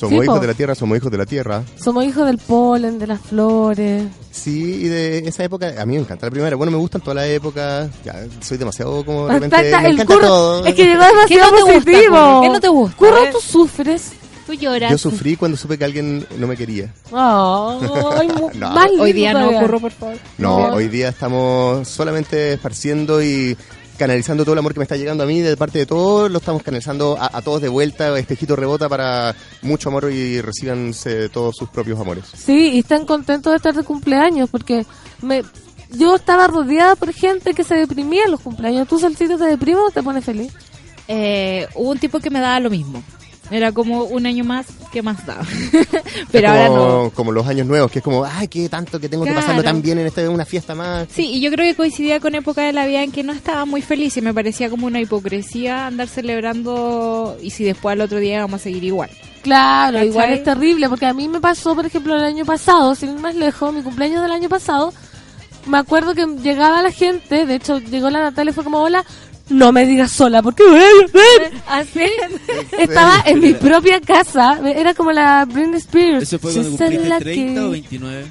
Somos 0.00 0.18
Sí, 0.18 0.24
hijos 0.24 0.36
po. 0.36 0.40
de 0.40 0.46
la 0.46 0.54
tierra, 0.54 0.74
somos 0.74 0.96
hijos 0.96 1.10
de 1.12 1.18
la 1.18 1.26
tierra. 1.26 1.62
Somos 1.76 2.04
hijos 2.06 2.24
del 2.26 2.38
polen, 2.38 2.98
de 2.98 3.06
las 3.06 3.20
flores. 3.20 4.04
Sí, 4.30 4.84
y 4.84 4.88
de 4.88 5.18
esa 5.18 5.44
época, 5.44 5.74
a 5.78 5.84
mí 5.84 5.94
me 5.96 6.00
encanta 6.00 6.26
la 6.26 6.30
primera. 6.30 6.56
Bueno, 6.56 6.70
me 6.72 6.78
gustan 6.78 7.02
todas 7.02 7.16
las 7.16 7.26
épocas. 7.26 7.90
Ya, 8.04 8.24
soy 8.40 8.56
demasiado 8.56 9.04
como 9.04 9.26
de 9.26 9.34
repente. 9.34 9.56
Me 9.56 9.68
el 9.68 9.74
encanta 9.94 10.04
curro- 10.14 10.26
todo. 10.26 10.66
Es 10.66 10.74
que 10.74 10.84
llegó 10.86 11.00
¿Qué 11.02 11.06
no 11.06 11.14
demasiado 11.14 11.50
te 11.52 11.60
gusta, 11.62 11.74
positivo. 11.74 12.14
Curro? 12.16 12.40
¿Qué 12.42 12.48
no 12.48 12.60
te 12.60 12.68
gusta? 12.68 12.96
Curro, 12.96 13.16
tú 13.32 13.40
sufres. 13.40 14.12
Tú 14.46 14.54
lloras. 14.54 14.90
Yo 14.90 14.98
sufrí 14.98 15.36
cuando 15.36 15.56
supe 15.56 15.78
que 15.78 15.84
alguien 15.84 16.26
no 16.38 16.46
me 16.48 16.56
quería. 16.56 16.92
Ay, 17.12 18.28
mu- 18.40 18.50
No. 18.54 18.74
Hoy 19.00 19.12
día 19.12 19.32
no 19.34 19.50
ocurro, 19.50 19.78
por 19.80 19.92
favor. 19.92 20.16
No, 20.38 20.56
hoy 20.72 20.88
día 20.88 21.10
estamos 21.10 21.86
solamente 21.86 22.54
esparciendo 22.54 23.22
y 23.22 23.56
canalizando 24.00 24.44
todo 24.44 24.54
el 24.54 24.60
amor 24.60 24.72
que 24.72 24.80
me 24.80 24.84
está 24.84 24.96
llegando 24.96 25.24
a 25.24 25.26
mí 25.26 25.40
de 25.40 25.58
parte 25.58 25.78
de 25.78 25.84
todos, 25.84 26.30
lo 26.30 26.38
estamos 26.38 26.62
canalizando 26.62 27.18
a, 27.20 27.36
a 27.36 27.42
todos 27.42 27.60
de 27.60 27.68
vuelta, 27.68 28.18
espejito 28.18 28.56
rebota 28.56 28.88
para 28.88 29.36
mucho 29.60 29.90
amor 29.90 30.10
y 30.10 30.40
recibanse 30.40 31.28
todos 31.28 31.54
sus 31.54 31.68
propios 31.68 32.00
amores. 32.00 32.24
Sí, 32.34 32.70
y 32.70 32.78
están 32.78 33.04
contentos 33.04 33.52
de 33.52 33.58
estar 33.58 33.74
de 33.74 33.82
cumpleaños 33.82 34.48
porque 34.48 34.86
me 35.20 35.42
yo 35.92 36.14
estaba 36.14 36.46
rodeada 36.46 36.96
por 36.96 37.12
gente 37.12 37.52
que 37.52 37.62
se 37.62 37.74
deprimía 37.74 38.22
en 38.24 38.30
los 38.30 38.40
cumpleaños. 38.40 38.88
¿Tú, 38.88 38.98
Salcito, 38.98 39.36
te 39.36 39.44
deprimes 39.44 39.82
o 39.88 39.90
te 39.90 40.02
pones 40.02 40.24
feliz? 40.24 40.50
Eh, 41.06 41.68
hubo 41.74 41.90
un 41.90 41.98
tipo 41.98 42.20
que 42.20 42.30
me 42.30 42.40
daba 42.40 42.58
lo 42.58 42.70
mismo. 42.70 43.02
Era 43.50 43.72
como 43.72 44.04
un 44.04 44.26
año 44.26 44.44
más 44.44 44.66
que 44.92 45.02
más 45.02 45.24
daba. 45.26 45.42
Pero 46.32 46.46
Es 46.48 46.52
ahora 46.54 46.68
como, 46.68 46.78
no. 47.04 47.10
como 47.10 47.32
los 47.32 47.46
años 47.46 47.66
nuevos, 47.66 47.90
que 47.90 47.98
es 47.98 48.04
como, 48.04 48.24
ay, 48.24 48.46
qué 48.48 48.68
tanto 48.68 49.00
que 49.00 49.08
tengo 49.08 49.24
que 49.24 49.32
pasarlo 49.32 49.62
Claro. 49.62 49.74
tan 49.76 49.82
bien 49.82 49.98
en 49.98 50.06
esta 50.06 50.28
una 50.30 50.44
fiesta 50.44 50.74
más. 50.74 51.08
Sí, 51.12 51.26
y 51.32 51.40
yo 51.40 51.50
creo 51.50 51.64
que 51.66 51.74
coincidía 51.76 52.20
con 52.20 52.34
época 52.34 52.62
de 52.62 52.72
la 52.72 52.86
vida 52.86 53.02
en 53.02 53.10
que 53.12 53.22
no 53.22 53.32
estaba 53.32 53.64
muy 53.64 53.82
feliz 53.82 54.16
y 54.16 54.22
me 54.22 54.32
parecía 54.32 54.70
como 54.70 54.86
una 54.86 55.00
hipocresía 55.00 55.86
andar 55.88 56.08
celebrando 56.08 57.36
y 57.42 57.50
si 57.50 57.64
después 57.64 57.92
al 57.92 58.00
otro 58.02 58.18
día 58.18 58.40
vamos 58.40 58.60
a 58.60 58.64
seguir 58.64 58.84
igual. 58.84 59.10
Claro, 59.42 59.94
¿Cachai? 59.94 60.08
igual 60.08 60.30
es 60.32 60.44
terrible 60.44 60.88
porque 60.88 61.06
a 61.06 61.14
mí 61.14 61.28
me 61.28 61.40
pasó, 61.40 61.74
por 61.74 61.86
ejemplo, 61.86 62.14
el 62.14 62.22
año 62.24 62.44
pasado, 62.44 62.94
sin 62.94 63.10
ir 63.10 63.18
más 63.18 63.34
lejos, 63.34 63.72
mi 63.72 63.82
cumpleaños 63.82 64.22
del 64.22 64.32
año 64.32 64.48
pasado, 64.48 64.92
me 65.66 65.78
acuerdo 65.78 66.14
que 66.14 66.26
llegaba 66.42 66.82
la 66.82 66.90
gente, 66.92 67.46
de 67.46 67.54
hecho 67.54 67.78
llegó 67.78 68.10
la 68.10 68.20
Natalia 68.20 68.50
y 68.50 68.54
fue 68.54 68.64
como, 68.64 68.78
hola, 68.82 69.04
no 69.50 69.72
me 69.72 69.84
digas 69.86 70.10
sola, 70.12 70.42
porque 70.42 70.62
ven, 70.64 71.10
ven. 71.12 71.60
Así, 71.68 72.04
estaba 72.78 73.22
en 73.26 73.40
mi 73.40 73.52
propia 73.54 74.00
casa, 74.00 74.58
era 74.64 74.94
como 74.94 75.12
la 75.12 75.44
Britney 75.44 75.76
Spears. 75.78 76.22
¿Eso 76.22 76.38
fue 76.38 76.52
cuando 76.52 76.70
soy 76.70 76.78
cumpliste 76.78 77.08
la 77.08 77.18
30 77.18 77.54
que- 77.54 77.60
o 77.66 77.70
29? 77.70 78.26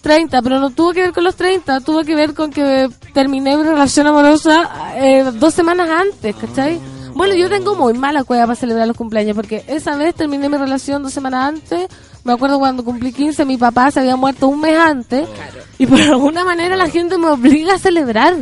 30, 0.00 0.40
pero 0.42 0.60
no 0.60 0.70
tuvo 0.70 0.92
que 0.92 1.02
ver 1.02 1.12
con 1.12 1.24
los 1.24 1.36
30, 1.36 1.80
tuvo 1.80 2.02
que 2.04 2.14
ver 2.14 2.32
con 2.32 2.50
que 2.50 2.88
terminé 3.12 3.56
mi 3.58 3.64
relación 3.64 4.06
amorosa 4.06 4.70
eh, 4.96 5.24
dos 5.34 5.52
semanas 5.52 5.90
antes, 5.90 6.34
¿cachai? 6.36 6.80
Bueno, 7.12 7.34
yo 7.34 7.50
tengo 7.50 7.74
muy 7.74 7.92
mala 7.92 8.24
cueva 8.24 8.44
para 8.46 8.56
celebrar 8.56 8.86
los 8.88 8.96
cumpleaños, 8.96 9.36
porque 9.36 9.62
esa 9.66 9.96
vez 9.96 10.14
terminé 10.14 10.48
mi 10.48 10.56
relación 10.56 11.02
dos 11.02 11.12
semanas 11.12 11.48
antes, 11.48 11.86
me 12.24 12.32
acuerdo 12.32 12.58
cuando 12.58 12.82
cumplí 12.82 13.12
15, 13.12 13.44
mi 13.44 13.58
papá 13.58 13.90
se 13.90 14.00
había 14.00 14.16
muerto 14.16 14.48
un 14.48 14.60
mes 14.60 14.78
antes, 14.78 15.28
y 15.76 15.86
por 15.86 16.00
alguna 16.00 16.44
manera 16.46 16.76
la 16.76 16.88
gente 16.88 17.18
me 17.18 17.26
obliga 17.28 17.74
a 17.74 17.78
celebrar. 17.78 18.36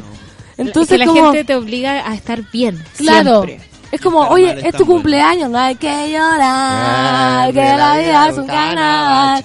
Entonces, 0.59 0.93
que 0.93 0.99
la 0.99 1.07
como, 1.07 1.25
gente 1.33 1.45
te 1.45 1.55
obliga 1.57 2.09
a 2.11 2.15
estar 2.15 2.43
bien. 2.51 2.83
claro, 2.97 3.45
Siempre. 3.45 3.69
es 3.93 4.01
como, 4.01 4.21
oye, 4.29 4.55
mal 4.55 4.67
es 4.67 4.75
tu 4.77 4.85
cumpleaños, 4.85 5.51
no 5.51 5.59
hay 5.59 5.77
que 5.77 6.11
llorar, 6.11 6.39
Ah, 6.41 7.49
que 7.53 7.61
la 7.61 7.99
vida 7.99 8.29
es 8.29 8.39
un 8.39 8.47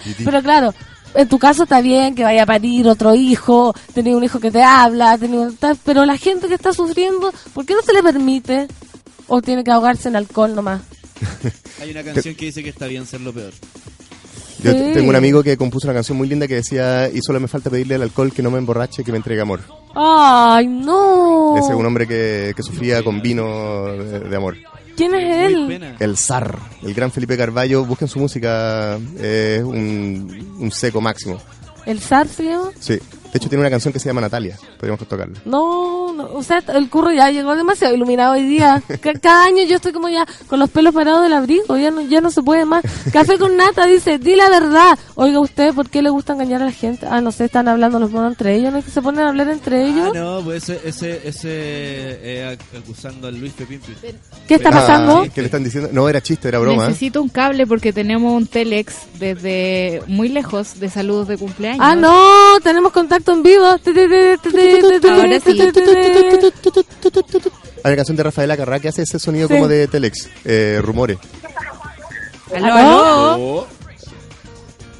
chiquitito. 0.04 0.24
Pero 0.30 0.42
claro, 0.44 0.74
en 1.16 1.28
tu 1.30 1.38
caso 1.40 1.64
está 1.64 1.82
bien 1.82 2.16
que 2.16 2.24
vaya 2.24 2.44
a 2.44 2.46
parir 2.48 2.88
otro 2.88 3.14
hijo, 3.16 3.74
tener 3.94 4.16
un 4.16 4.24
hijo 4.24 4.40
que 4.40 4.50
te 4.52 4.64
habla, 4.64 5.18
tener 5.18 5.40
un- 5.40 5.58
pero 5.84 6.06
la 6.06 6.18
gente 6.18 6.48
que 6.48 6.56
está 6.56 6.74
sufriendo, 6.74 7.32
¿por 7.54 7.66
qué 7.66 7.74
no 7.76 7.82
se 7.84 7.94
le 7.94 8.02
permite? 8.04 8.68
¿O 9.28 9.42
tiene 9.42 9.64
que 9.64 9.72
ahogarse 9.72 10.10
en 10.10 10.16
alcohol 10.16 10.54
nomás? 10.56 10.82
Hay 11.82 11.92
una 11.92 12.04
canción 12.04 12.36
que 12.36 12.46
dice 12.46 12.64
que 12.64 12.70
está 12.70 12.88
bien 12.88 13.06
ser 13.06 13.22
lo 13.22 13.32
peor. 13.34 13.54
Yo 14.64 14.72
Sí. 14.72 14.92
tengo 14.94 15.10
un 15.10 15.16
amigo 15.16 15.44
que 15.44 15.58
compuso 15.58 15.88
una 15.88 15.94
canción 15.94 16.18
muy 16.18 16.28
linda 16.28 16.48
que 16.48 16.56
decía, 16.56 17.10
y 17.14 17.22
solo 17.22 17.40
me 17.40 17.48
falta 17.48 17.70
pedirle 17.70 17.96
al 17.96 18.02
alcohol 18.04 18.32
que 18.32 18.42
no 18.42 18.50
me 18.50 18.58
emborrache, 18.60 19.04
que 19.04 19.12
me 19.12 19.18
entregue 19.18 19.42
amor. 19.42 19.60
¡Ay, 19.96 20.68
no! 20.68 21.58
Ese 21.58 21.70
es 21.72 21.76
un 21.76 21.86
hombre 21.86 22.08
que, 22.08 22.54
que 22.56 22.64
sufría 22.64 23.04
con 23.04 23.22
vino 23.22 23.86
de, 23.88 24.20
de 24.22 24.36
amor. 24.36 24.56
¿Quién 24.96 25.16
es 25.16 25.48
él? 25.52 25.96
El 26.00 26.18
zar, 26.18 26.58
el 26.84 26.94
gran 26.94 27.12
Felipe 27.12 27.36
Carballo, 27.36 27.84
busquen 27.84 28.08
su 28.08 28.20
música, 28.20 28.98
es 29.20 29.64
un, 29.64 30.56
un 30.60 30.72
seco 30.72 31.02
máximo. 31.02 31.40
¿El 31.86 32.00
zar 32.00 32.28
se 32.28 32.44
llama? 32.46 32.70
Sí, 32.80 33.00
de 33.34 33.38
hecho 33.40 33.50
tiene 33.50 33.62
una 33.62 33.70
canción 33.72 33.92
que 33.92 34.00
se 34.00 34.08
llama 34.08 34.22
Natalia, 34.22 34.58
podríamos 34.78 35.06
tocarla. 35.08 35.40
No, 35.46 36.14
no, 36.14 36.30
o 36.34 36.44
sea, 36.44 36.60
el 36.76 36.90
curro 36.90 37.12
ya 37.12 37.32
llegó 37.32 37.56
demasiado 37.56 37.94
iluminado 37.96 38.34
hoy 38.34 38.44
día. 38.44 38.82
Ca- 39.02 39.14
Cada 39.20 39.46
año 39.46 39.64
yo 39.64 39.78
estoy 39.78 39.92
como 39.92 40.08
ya 40.08 40.26
con 40.48 40.60
los 40.60 40.70
pelos 40.70 40.94
parados 40.94 41.24
del 41.24 41.34
abrigo, 41.34 41.76
ya 41.78 41.90
no, 41.92 42.02
ya 42.02 42.22
no 42.22 42.30
se 42.32 42.44
puede 42.44 42.64
más. 42.66 42.84
Café 43.12 43.38
con 43.40 43.58
nata 43.58 43.86
dice, 43.88 44.20
di 44.20 44.36
la 44.36 44.50
verdad. 44.50 44.98
Oiga 45.16 45.40
usted, 45.40 45.74
¿por 45.74 45.90
qué 45.90 46.02
le 46.04 46.10
gusta 46.12 46.34
engañar 46.34 46.62
a 46.62 46.66
la 46.66 46.72
gente? 46.72 47.08
Ah, 47.10 47.22
no 47.22 47.32
sé, 47.32 47.46
están 47.46 47.68
hablando 47.68 48.00
los 48.00 48.12
monos 48.12 48.32
entre 48.34 48.56
ellos, 48.56 48.72
¿no 48.72 48.78
es 48.80 48.86
que 48.86 48.92
se 48.92 49.02
ponen 49.02 49.22
a 49.26 49.30
hablar 49.30 49.50
entre 49.50 49.86
ellos? 49.88 50.12
Ah, 50.16 50.18
no, 50.20 50.42
pues 50.44 50.70
ese, 50.70 50.88
ese, 50.88 51.28
ese 51.28 51.50
eh, 51.52 52.58
acusando 52.78 53.28
al 53.28 53.40
Luis 53.40 53.54
Pepimpi. 53.54 53.94
¿Qué 54.48 54.56
está 54.56 54.70
Ah, 54.70 54.74
pasando? 54.74 55.26
¿Qué 55.34 55.42
le 55.42 55.46
están 55.48 55.64
diciendo? 55.64 55.90
No, 55.92 56.08
era 56.08 56.22
chiste, 56.22 56.48
era 56.48 56.60
broma. 56.60 56.88
Necesito 56.88 57.22
un 57.22 57.30
cable 57.30 57.66
porque 57.66 57.92
tenemos 57.94 58.34
un 58.34 58.46
telex 58.48 58.96
desde 59.20 60.02
muy 60.08 60.30
lejos 60.30 60.80
de 60.80 60.90
saludos 60.90 61.28
de 61.28 61.38
cumpleaños. 61.38 61.80
Ah, 61.82 61.96
no, 61.96 62.60
tenemos 62.62 62.92
contacto 62.92 63.23
en 63.32 63.44
vivo. 63.44 63.66
Ahora 63.66 63.80
sí. 65.40 65.62
Hay 67.86 67.92
una 67.92 67.96
canción 67.96 68.18
de 68.18 68.24
Rafaela 68.24 68.56
Carrá 68.58 68.80
que 68.80 68.88
hace 68.90 69.02
ese 69.04 69.20
sonido 69.20 69.48
Sí. 69.48 69.54
como 69.56 69.68
de 69.68 69.88
Telex, 69.88 70.30
eh, 70.46 70.80
rumores. 70.82 71.18
Aló, 72.54 72.74
¿Aló? 72.74 73.68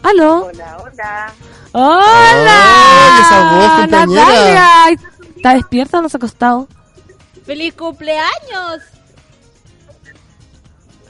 aló. 0.04 0.46
Hola, 0.48 0.78
hola. 0.82 1.34
¡Hola! 1.72 2.62
¡Ay, 3.06 3.22
esa 3.22 3.56
voz 3.56 3.72
compañera! 3.82 4.26
Natalia. 4.26 5.00
¿Está 5.36 5.54
despierta 5.56 6.00
o 6.00 6.02
no 6.02 6.10
se 6.10 6.18
ha 6.18 6.20
acostado? 6.20 6.68
¡Feliz 7.46 7.74
cumpleaños! 7.74 8.82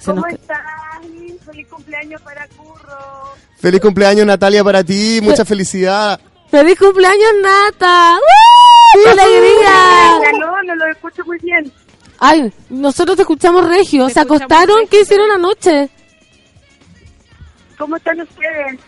¿Cómo 0.06 0.22
nos- 0.22 0.34
estás? 0.34 0.60
Feliz 1.46 1.68
cumpleaños 1.70 2.22
para 2.22 2.48
Curro. 2.50 3.34
Feliz 3.60 3.82
cumpleaños 3.82 4.26
Natalia 4.26 4.64
para 4.64 4.84
ti, 4.84 5.20
mucha 5.22 5.46
felicidad. 5.46 6.20
¡Feliz 6.54 6.78
cumpleaños, 6.78 7.32
Nata! 7.42 8.16
¡Qué 8.94 9.10
alegría! 9.10 10.20
No, 10.40 10.62
no 10.64 10.76
lo 10.76 10.86
escucho 10.92 11.24
muy 11.26 11.40
bien. 11.40 11.72
Ay, 12.20 12.54
nosotros 12.70 13.16
te 13.16 13.24
escuchamos 13.24 13.68
regio. 13.68 14.08
¿Se 14.08 14.20
escuchamos 14.20 14.42
acostaron? 14.44 14.76
regio. 14.82 14.90
¿Qué 14.92 15.02
hicieron 15.02 15.32
anoche? 15.32 15.90
¿Cómo 17.78 17.96
están 17.98 18.22
ustedes? 18.22 18.80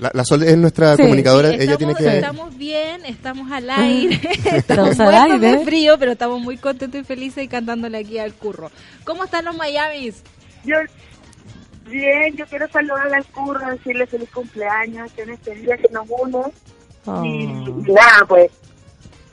La, 0.00 0.10
la 0.12 0.24
Sol 0.24 0.42
es 0.42 0.56
nuestra 0.56 0.96
Sí. 0.96 1.02
comunicadora, 1.02 1.50
Sí, 1.50 1.54
ella 1.60 1.76
tiene 1.76 1.92
estamos, 1.92 2.12
que... 2.12 2.18
estamos 2.18 2.56
bien, 2.58 3.04
estamos 3.06 3.52
al 3.52 3.70
aire, 3.70 4.16
estamos 4.56 4.90
Estamos 4.90 5.00
al 5.00 5.06
muertos 5.28 5.40
de 5.40 5.46
aire. 5.50 5.64
frío, 5.64 5.98
pero 6.00 6.12
estamos 6.12 6.40
muy 6.40 6.56
contentos 6.58 7.00
y 7.00 7.04
felices 7.04 7.44
y 7.44 7.48
cantándole 7.48 7.98
aquí 7.98 8.18
al 8.18 8.34
curro. 8.34 8.72
¿Cómo 9.04 9.22
están 9.22 9.44
los 9.44 9.54
Miamis? 9.56 10.20
Yo, 10.64 10.74
bien, 11.88 12.34
yo 12.36 12.44
quiero 12.46 12.68
saludar 12.70 13.14
al 13.14 13.24
Curro, 13.26 13.70
decirle 13.70 14.04
feliz 14.08 14.28
cumpleaños 14.30 15.12
en 15.16 15.30
este 15.30 15.54
día 15.54 15.76
que 15.76 15.88
nos 15.92 16.06
une. 16.08 16.42
Oh. 17.06 17.24
Y, 17.24 17.42
y 17.44 17.92
nada, 17.92 18.24
pues, 18.26 18.50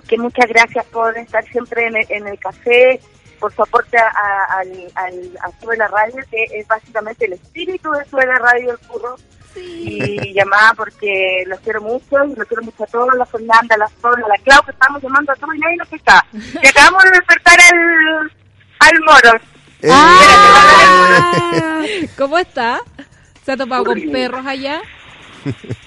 que 0.08 0.18
muchas 0.18 0.48
gracias 0.48 0.86
por 0.88 1.18
estar 1.18 1.44
siempre 1.46 1.88
en 1.88 1.96
el, 1.98 2.06
en 2.10 2.28
el 2.28 2.38
café, 2.40 3.00
por 3.40 3.54
su 3.54 3.64
aporte 3.64 3.98
a, 3.98 4.08
a- 4.08 4.60
al, 4.60 4.92
al, 4.96 5.40
a 5.42 5.52
Sube 5.62 5.78
la 5.78 5.88
Radio, 5.88 6.22
que 6.30 6.44
es 6.54 6.68
básicamente 6.68 7.26
el 7.26 7.34
espíritu 7.34 7.90
de 7.92 8.06
Sube 8.06 8.26
la 8.26 8.38
Radio, 8.40 8.72
el 8.72 8.80
Curro. 8.88 9.16
Y 9.56 10.34
llamada 10.36 10.74
porque 10.76 11.44
los 11.48 11.60
quiero 11.62 11.82
mucho, 11.82 12.24
y 12.26 12.36
los 12.36 12.48
quiero 12.48 12.64
mucho 12.64 12.84
a 12.84 12.88
todos, 12.88 13.16
la 13.16 13.26
Fernanda, 13.26 13.76
la 13.78 13.90
Sol, 14.02 14.24
la 14.28 14.38
Clau, 14.44 14.64
que 14.64 14.72
estamos 14.72 15.02
llamando 15.02 15.32
a 15.32 15.36
todos 15.36 15.56
y 15.56 15.60
nadie 15.60 15.78
nos 15.78 15.92
está. 15.94 16.26
Y 16.62 16.68
acabamos 16.68 17.04
de 17.04 17.10
despertar 17.12 17.60
al, 17.60 18.32
al 18.80 19.00
moro. 19.02 19.38
Eh, 19.82 19.90
Ah. 19.94 21.84
¿Cómo 22.18 22.38
está? 22.38 22.80
¿Se 23.44 23.52
ha 23.54 23.58
topado 23.58 23.84
con 23.86 24.00
perros 24.12 24.46
allá? 24.46 24.82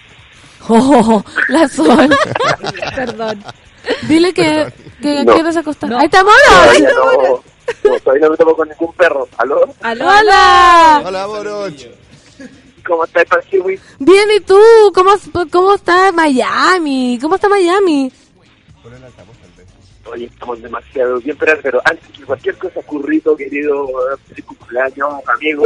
Oh, 0.69 1.23
la 1.49 1.69
sol. 1.69 2.09
Perdón. 2.97 3.45
Dile 4.09 4.33
que, 4.33 4.73
que 5.03 5.25
No. 5.25 5.35
quieres 5.35 5.57
acostar. 5.57 5.91
No. 5.91 5.99
¡Ahí 5.99 6.07
está 6.07 6.21
Todavía 6.23 6.89
Moro! 7.05 7.43
no, 7.85 7.91
no, 7.91 7.99
todavía 8.01 8.25
no 8.27 8.31
me 8.31 8.37
tomo 8.37 8.57
con 8.57 8.69
ningún 8.69 8.93
perro. 8.95 9.29
¿Aló? 9.37 9.61
¿Aló? 9.83 10.07
¡Hola! 10.09 11.03
Hola, 11.05 11.27
Boroch. 11.27 11.87
¿Cómo 12.87 13.05
estás, 13.05 13.25
Panchiwi? 13.27 13.79
Bien, 13.99 14.29
¿y 14.37 14.41
tú? 14.41 14.59
¿Cómo, 14.95 15.13
cómo 15.51 15.75
está 15.75 16.13
Miami? 16.13 17.19
¿Cómo 17.21 17.35
está 17.37 17.49
Miami? 17.49 18.13
Oye, 20.07 20.27
estamos 20.27 20.61
demasiado 20.61 21.19
bien, 21.19 21.35
pero, 21.41 21.59
pero 21.63 21.81
antes 21.85 22.07
que 22.11 22.25
cualquier 22.25 22.59
cosa, 22.59 22.81
currito, 22.83 23.35
querido, 23.37 23.87
feliz 24.29 24.45
cumpleaños, 24.45 25.09
amigo. 25.35 25.65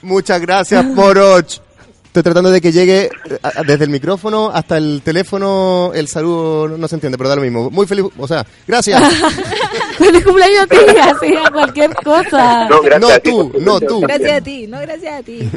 Muchas 0.00 0.40
gracias, 0.40 0.94
Boroch. 0.94 1.60
Estoy 2.14 2.22
tratando 2.22 2.52
de 2.52 2.60
que 2.60 2.70
llegue 2.70 3.06
eh, 3.06 3.38
desde 3.66 3.86
el 3.86 3.90
micrófono 3.90 4.48
hasta 4.54 4.78
el 4.78 5.02
teléfono, 5.02 5.90
el 5.96 6.06
saludo 6.06 6.68
no, 6.68 6.78
no 6.78 6.86
se 6.86 6.94
entiende, 6.94 7.18
pero 7.18 7.28
da 7.28 7.34
lo 7.34 7.42
mismo. 7.42 7.72
Muy 7.72 7.88
feliz, 7.88 8.04
o 8.16 8.28
sea, 8.28 8.46
gracias. 8.68 9.02
¡Feliz 9.98 10.24
cumpleaños 10.24 10.60
a 10.60 10.66
ti! 10.68 10.76
Así, 11.02 11.34
a 11.36 11.50
cualquier 11.50 11.92
cosa. 11.96 12.68
No, 12.68 12.82
gracias 12.82 13.00
No, 13.00 13.08
a 13.08 13.18
ti 13.18 13.30
tú, 13.30 13.52
no, 13.58 13.80
tú. 13.80 14.00
Gracias 14.02 14.32
a 14.32 14.40
ti, 14.40 14.68
no 14.68 14.78
gracias 14.78 15.12
a 15.12 15.22
ti. 15.24 15.50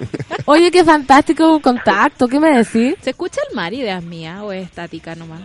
Oye, 0.45 0.71
qué 0.71 0.83
fantástico 0.83 1.61
contacto. 1.61 2.27
¿Qué 2.27 2.39
me 2.39 2.49
decís? 2.49 2.95
¿Se 3.03 3.11
escucha 3.11 3.39
el 3.47 3.55
mar, 3.55 3.71
ideas 3.71 4.01
mías, 4.01 4.41
o 4.41 4.51
es 4.51 4.65
estática 4.65 5.13
nomás? 5.13 5.41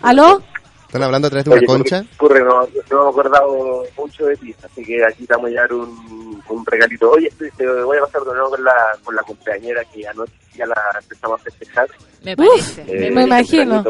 ¿Aló? 0.00 0.42
¿Están 0.88 1.02
hablando 1.02 1.28
a 1.28 1.30
través 1.30 1.44
de 1.44 1.50
una 1.50 1.58
Oye, 1.58 1.66
concha? 1.66 2.04
Curre, 2.16 2.40
no, 2.40 2.60
no 2.90 3.02
me 3.02 3.06
he 3.06 3.10
acordado 3.10 3.84
mucho 3.96 4.24
de 4.24 4.36
ti, 4.38 4.54
así 4.64 4.82
que 4.82 5.04
aquí 5.04 5.26
te 5.26 5.34
vamos 5.34 5.48
a 5.48 5.50
llevar 5.50 5.72
un, 5.74 6.42
un 6.48 6.64
regalito. 6.66 7.10
Oye, 7.10 7.30
te, 7.38 7.50
te 7.50 7.66
voy 7.66 7.98
a 7.98 8.00
pasar 8.00 8.22
de 8.22 8.32
nuevo 8.32 8.50
con 8.50 8.64
la, 8.64 8.74
con 9.04 9.14
la 9.14 9.22
cumpleañera 9.22 9.84
que 9.92 10.08
anoche 10.08 10.32
ya 10.56 10.64
la 10.64 10.74
empezamos 11.00 11.40
a 11.40 11.44
festejar. 11.44 11.88
Me 12.22 12.34
parece. 12.34 12.84
Eh, 12.88 13.10
me 13.10 13.24
imagino. 13.24 13.84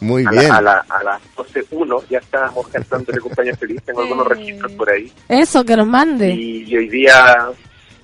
Muy 0.00 0.26
a, 0.26 0.30
bien. 0.30 0.48
la, 0.48 0.56
a, 0.56 0.60
la, 0.62 0.84
a 0.88 1.04
las 1.04 1.22
12.1 1.36 2.02
ya 2.10 2.18
estábamos 2.18 2.66
cantándole 2.66 3.20
cumpleaños 3.20 3.56
feliz, 3.60 3.80
tengo 3.84 4.02
algunos 4.02 4.26
registros 4.26 4.72
por 4.72 4.90
ahí. 4.90 5.12
Eso, 5.28 5.64
que 5.64 5.76
nos 5.76 5.86
mande. 5.86 6.30
Y, 6.30 6.64
y 6.64 6.76
hoy 6.76 6.88
día 6.88 7.50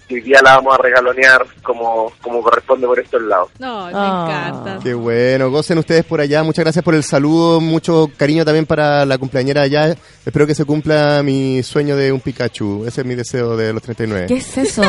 y 0.08 0.14
hoy 0.14 0.20
día 0.22 0.40
la 0.42 0.56
vamos 0.56 0.74
a 0.74 0.82
regalonear 0.82 1.44
como, 1.62 2.12
como 2.22 2.42
corresponde 2.42 2.86
por 2.86 2.98
estos 2.98 3.20
lados. 3.22 3.50
No, 3.58 3.86
me 3.86 3.92
Ah. 3.94 4.48
encanta. 4.48 4.78
Qué 4.82 4.94
bueno, 4.94 5.50
gocen 5.50 5.78
ustedes 5.78 6.04
por 6.04 6.20
allá. 6.20 6.42
Muchas 6.42 6.64
gracias 6.64 6.82
por 6.84 6.94
el 6.94 7.02
saludo, 7.04 7.60
mucho 7.60 8.10
cariño 8.16 8.44
también 8.44 8.66
para 8.66 9.04
la 9.04 9.18
cumpleañera 9.18 9.62
allá. 9.62 9.94
Espero 10.24 10.46
que 10.46 10.54
se 10.54 10.64
cumpla 10.64 11.22
mi 11.22 11.62
sueño 11.62 11.96
de 11.96 12.10
un 12.12 12.20
Pikachu. 12.20 12.84
Ese 12.86 13.02
es 13.02 13.06
mi 13.06 13.14
deseo 13.14 13.56
de 13.56 13.72
los 13.72 13.82
39. 13.82 14.26
¿Qué 14.28 14.36
es 14.36 14.56
eso? 14.58 14.82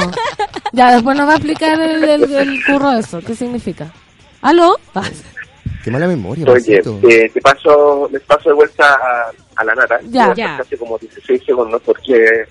ya, 0.71 0.93
después 0.93 1.17
nos 1.17 1.27
va 1.27 1.33
a 1.33 1.35
explicar 1.35 1.79
el, 1.79 2.03
el- 2.03 2.33
el 2.33 2.65
curro 2.65 2.91
eso. 2.93 3.19
¿Qué 3.19 3.35
significa? 3.35 3.91
¿Aló? 4.41 4.77
Qué 5.83 5.91
mala 5.91 6.07
memoria, 6.07 6.45
Oye, 6.51 6.81
eh, 7.09 7.29
te 7.33 7.41
paso, 7.41 8.09
les 8.11 8.21
paso 8.23 8.49
de 8.49 8.55
vuelta 8.55 8.93
a, 8.95 9.31
a 9.55 9.63
la 9.63 9.75
nata. 9.75 9.99
Ya. 10.09 10.33
Ya. 10.35 10.57
Hace 10.57 10.77
como 10.77 10.97
16 10.97 11.41
segundos 11.45 11.81
porque 11.85 12.45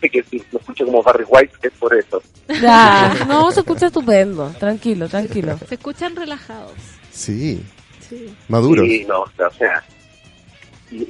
sé 0.00 0.10
que 0.10 0.22
si 0.24 0.42
lo 0.52 0.58
escucho 0.58 0.84
como 0.84 1.02
Barry 1.02 1.24
White 1.28 1.54
es 1.62 1.72
por 1.78 1.94
eso. 1.96 2.22
ya, 2.60 3.14
no, 3.28 3.50
se 3.52 3.60
escucha 3.60 3.86
estupendo. 3.86 4.50
Tranquilo, 4.58 5.08
tranquilo. 5.08 5.58
Se 5.68 5.76
escuchan 5.76 6.14
relajados. 6.14 6.72
Sí, 7.10 7.62
Sí. 8.08 8.34
maduros. 8.48 8.86
Y 8.86 9.04
no, 9.04 9.20
o 9.22 9.30
sea, 9.56 9.82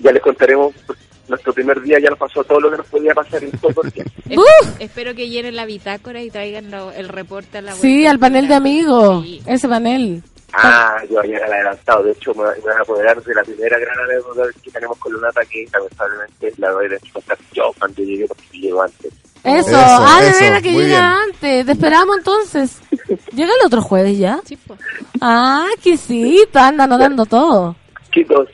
ya 0.03 0.13
les 0.13 0.23
contaremos, 0.23 0.73
pues, 0.87 0.99
nuestro 1.29 1.53
primer 1.53 1.81
día 1.83 1.99
ya 2.01 2.11
nos 2.11 2.19
pasó 2.19 2.45
todo 2.45 2.61
lo 2.61 2.71
que 2.71 2.77
nos 2.77 2.87
podía 2.87 3.13
pasar 3.15 3.43
en 3.43 3.51
todo 3.53 3.83
el 3.83 3.93
tiempo. 3.93 4.13
Espero 4.79 5.15
que 5.15 5.29
llenen 5.29 5.57
la 5.57 5.67
bitácora 5.67 6.23
y 6.23 6.31
traigan 6.31 6.71
lo- 6.71 6.93
el 6.93 7.09
reporte 7.09 7.59
a 7.59 7.63
la 7.63 7.73
Sí, 7.75 8.07
al 8.07 8.19
panel 8.19 8.47
de 8.47 8.55
amigos. 8.55 9.25
Sí. 9.25 9.43
Ese 9.47 9.69
panel. 9.69 10.23
Ah, 10.57 11.03
yo 11.11 11.21
ayer 11.21 11.43
al 11.43 11.53
adelantado, 11.53 12.05
de 12.05 12.13
hecho 12.13 12.33
me, 12.35 12.45
me 12.45 12.61
voy 12.61 12.73
a 12.73 12.81
apoderar 12.81 13.23
de 13.23 13.35
la 13.35 13.43
primera 13.43 13.79
gran 13.79 13.99
anécdota 13.99 14.43
que 14.63 14.71
tenemos 14.71 14.97
con 14.99 15.13
Lunata 15.13 15.45
que 15.47 15.67
lamentablemente 15.73 16.53
la 16.59 16.73
voy 16.73 16.87
a 16.87 17.13
contar 17.13 17.39
yo 17.53 17.73
cuando 17.79 18.03
llegué 18.03 18.27
porque 18.27 18.59
llego 18.59 18.83
antes. 18.83 19.13
Eso, 19.43 19.69
Eso, 19.69 19.77
ah, 19.79 20.21
de 20.23 20.31
veras 20.41 20.63
que 20.63 20.73
llega 20.73 21.21
antes. 21.23 21.67
Te 21.67 21.73
esperamos 21.73 22.17
entonces. 22.17 22.81
Llega 23.35 23.53
el 23.61 23.67
otro 23.67 23.83
jueves 23.83 24.17
ya. 24.17 24.41
Sí, 24.45 24.57
pues. 24.57 24.81
Ah, 25.21 25.67
exquisito, 25.75 26.59
anda 26.59 26.85
anotando 26.85 27.27
todo. 27.27 27.77
Chicos, 28.11 28.49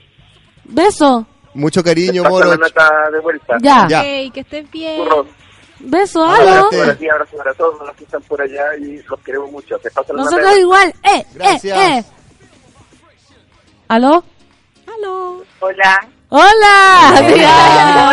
Beso. 0.64 1.26
Mucho 1.54 1.82
cariño, 1.82 2.24
Moro. 2.24 2.56
nata 2.56 3.10
de 3.12 3.20
vuelta. 3.20 3.56
Ya. 3.60 3.86
Ya. 3.88 4.00
Ok, 4.00 4.32
que 4.34 4.40
estés 4.40 4.70
bien. 4.70 4.98
Burro. 4.98 5.26
Beso. 5.80 6.24
Abrazo. 6.24 6.68
Buenos 6.72 6.98
días, 6.98 7.12
abrazo 7.14 7.36
para 7.38 7.54
todos 7.54 7.78
los 7.86 7.96
que 7.96 8.04
están 8.04 8.22
por 8.22 8.40
allá 8.40 8.64
y 8.80 9.02
los 9.02 9.20
queremos 9.20 9.50
mucho. 9.50 9.78
Se 9.82 9.90
pasan 9.90 10.16
la 10.16 10.24
Nosotros 10.24 10.58
igual. 10.58 10.94
Eh, 11.02 11.24
Gracias. 11.34 11.78
eh, 11.78 11.98
eh. 11.98 12.04
¿Aló? 13.88 14.22
Aló. 14.86 15.42
Hola. 15.60 15.98
Hola. 16.28 17.14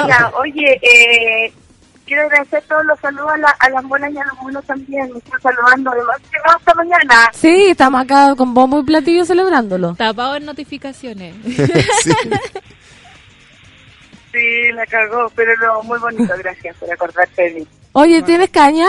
Hola, 0.03 0.31
oye, 0.39 0.79
eh, 0.81 1.53
quiero 2.05 2.23
agradecer 2.23 2.63
todos 2.67 2.83
los 2.85 2.99
saludos 2.99 3.29
a, 3.31 3.37
la- 3.37 3.55
a 3.59 3.69
las 3.69 3.83
buenas 3.85 4.11
y 4.11 4.17
a 4.17 4.25
los 4.25 4.39
buenos 4.41 4.65
también. 4.65 5.11
Me 5.13 5.19
están 5.19 5.39
saludando 5.41 5.91
además. 5.91 6.17
Llegamos 6.33 6.57
esta 6.59 6.73
mañana. 6.73 7.29
Sí, 7.33 7.65
estamos 7.69 8.01
acá 8.01 8.33
con 8.35 8.53
bombo 8.55 8.79
y 8.79 8.83
platillo 8.85 9.23
celebrándolo. 9.25 9.93
Tapado 9.95 10.35
en 10.35 10.45
notificaciones. 10.45 11.35
Sí. 12.01 12.11
Sí, 14.31 14.71
la 14.73 14.85
cagó, 14.85 15.31
pero 15.35 15.51
no, 15.57 15.83
muy 15.83 15.99
bonito. 15.99 16.33
Gracias 16.37 16.75
por 16.77 16.91
acordarte 16.91 17.41
de 17.43 17.51
mí. 17.59 17.67
Oye, 17.93 18.21
¿tienes 18.21 18.49
caña? 18.49 18.87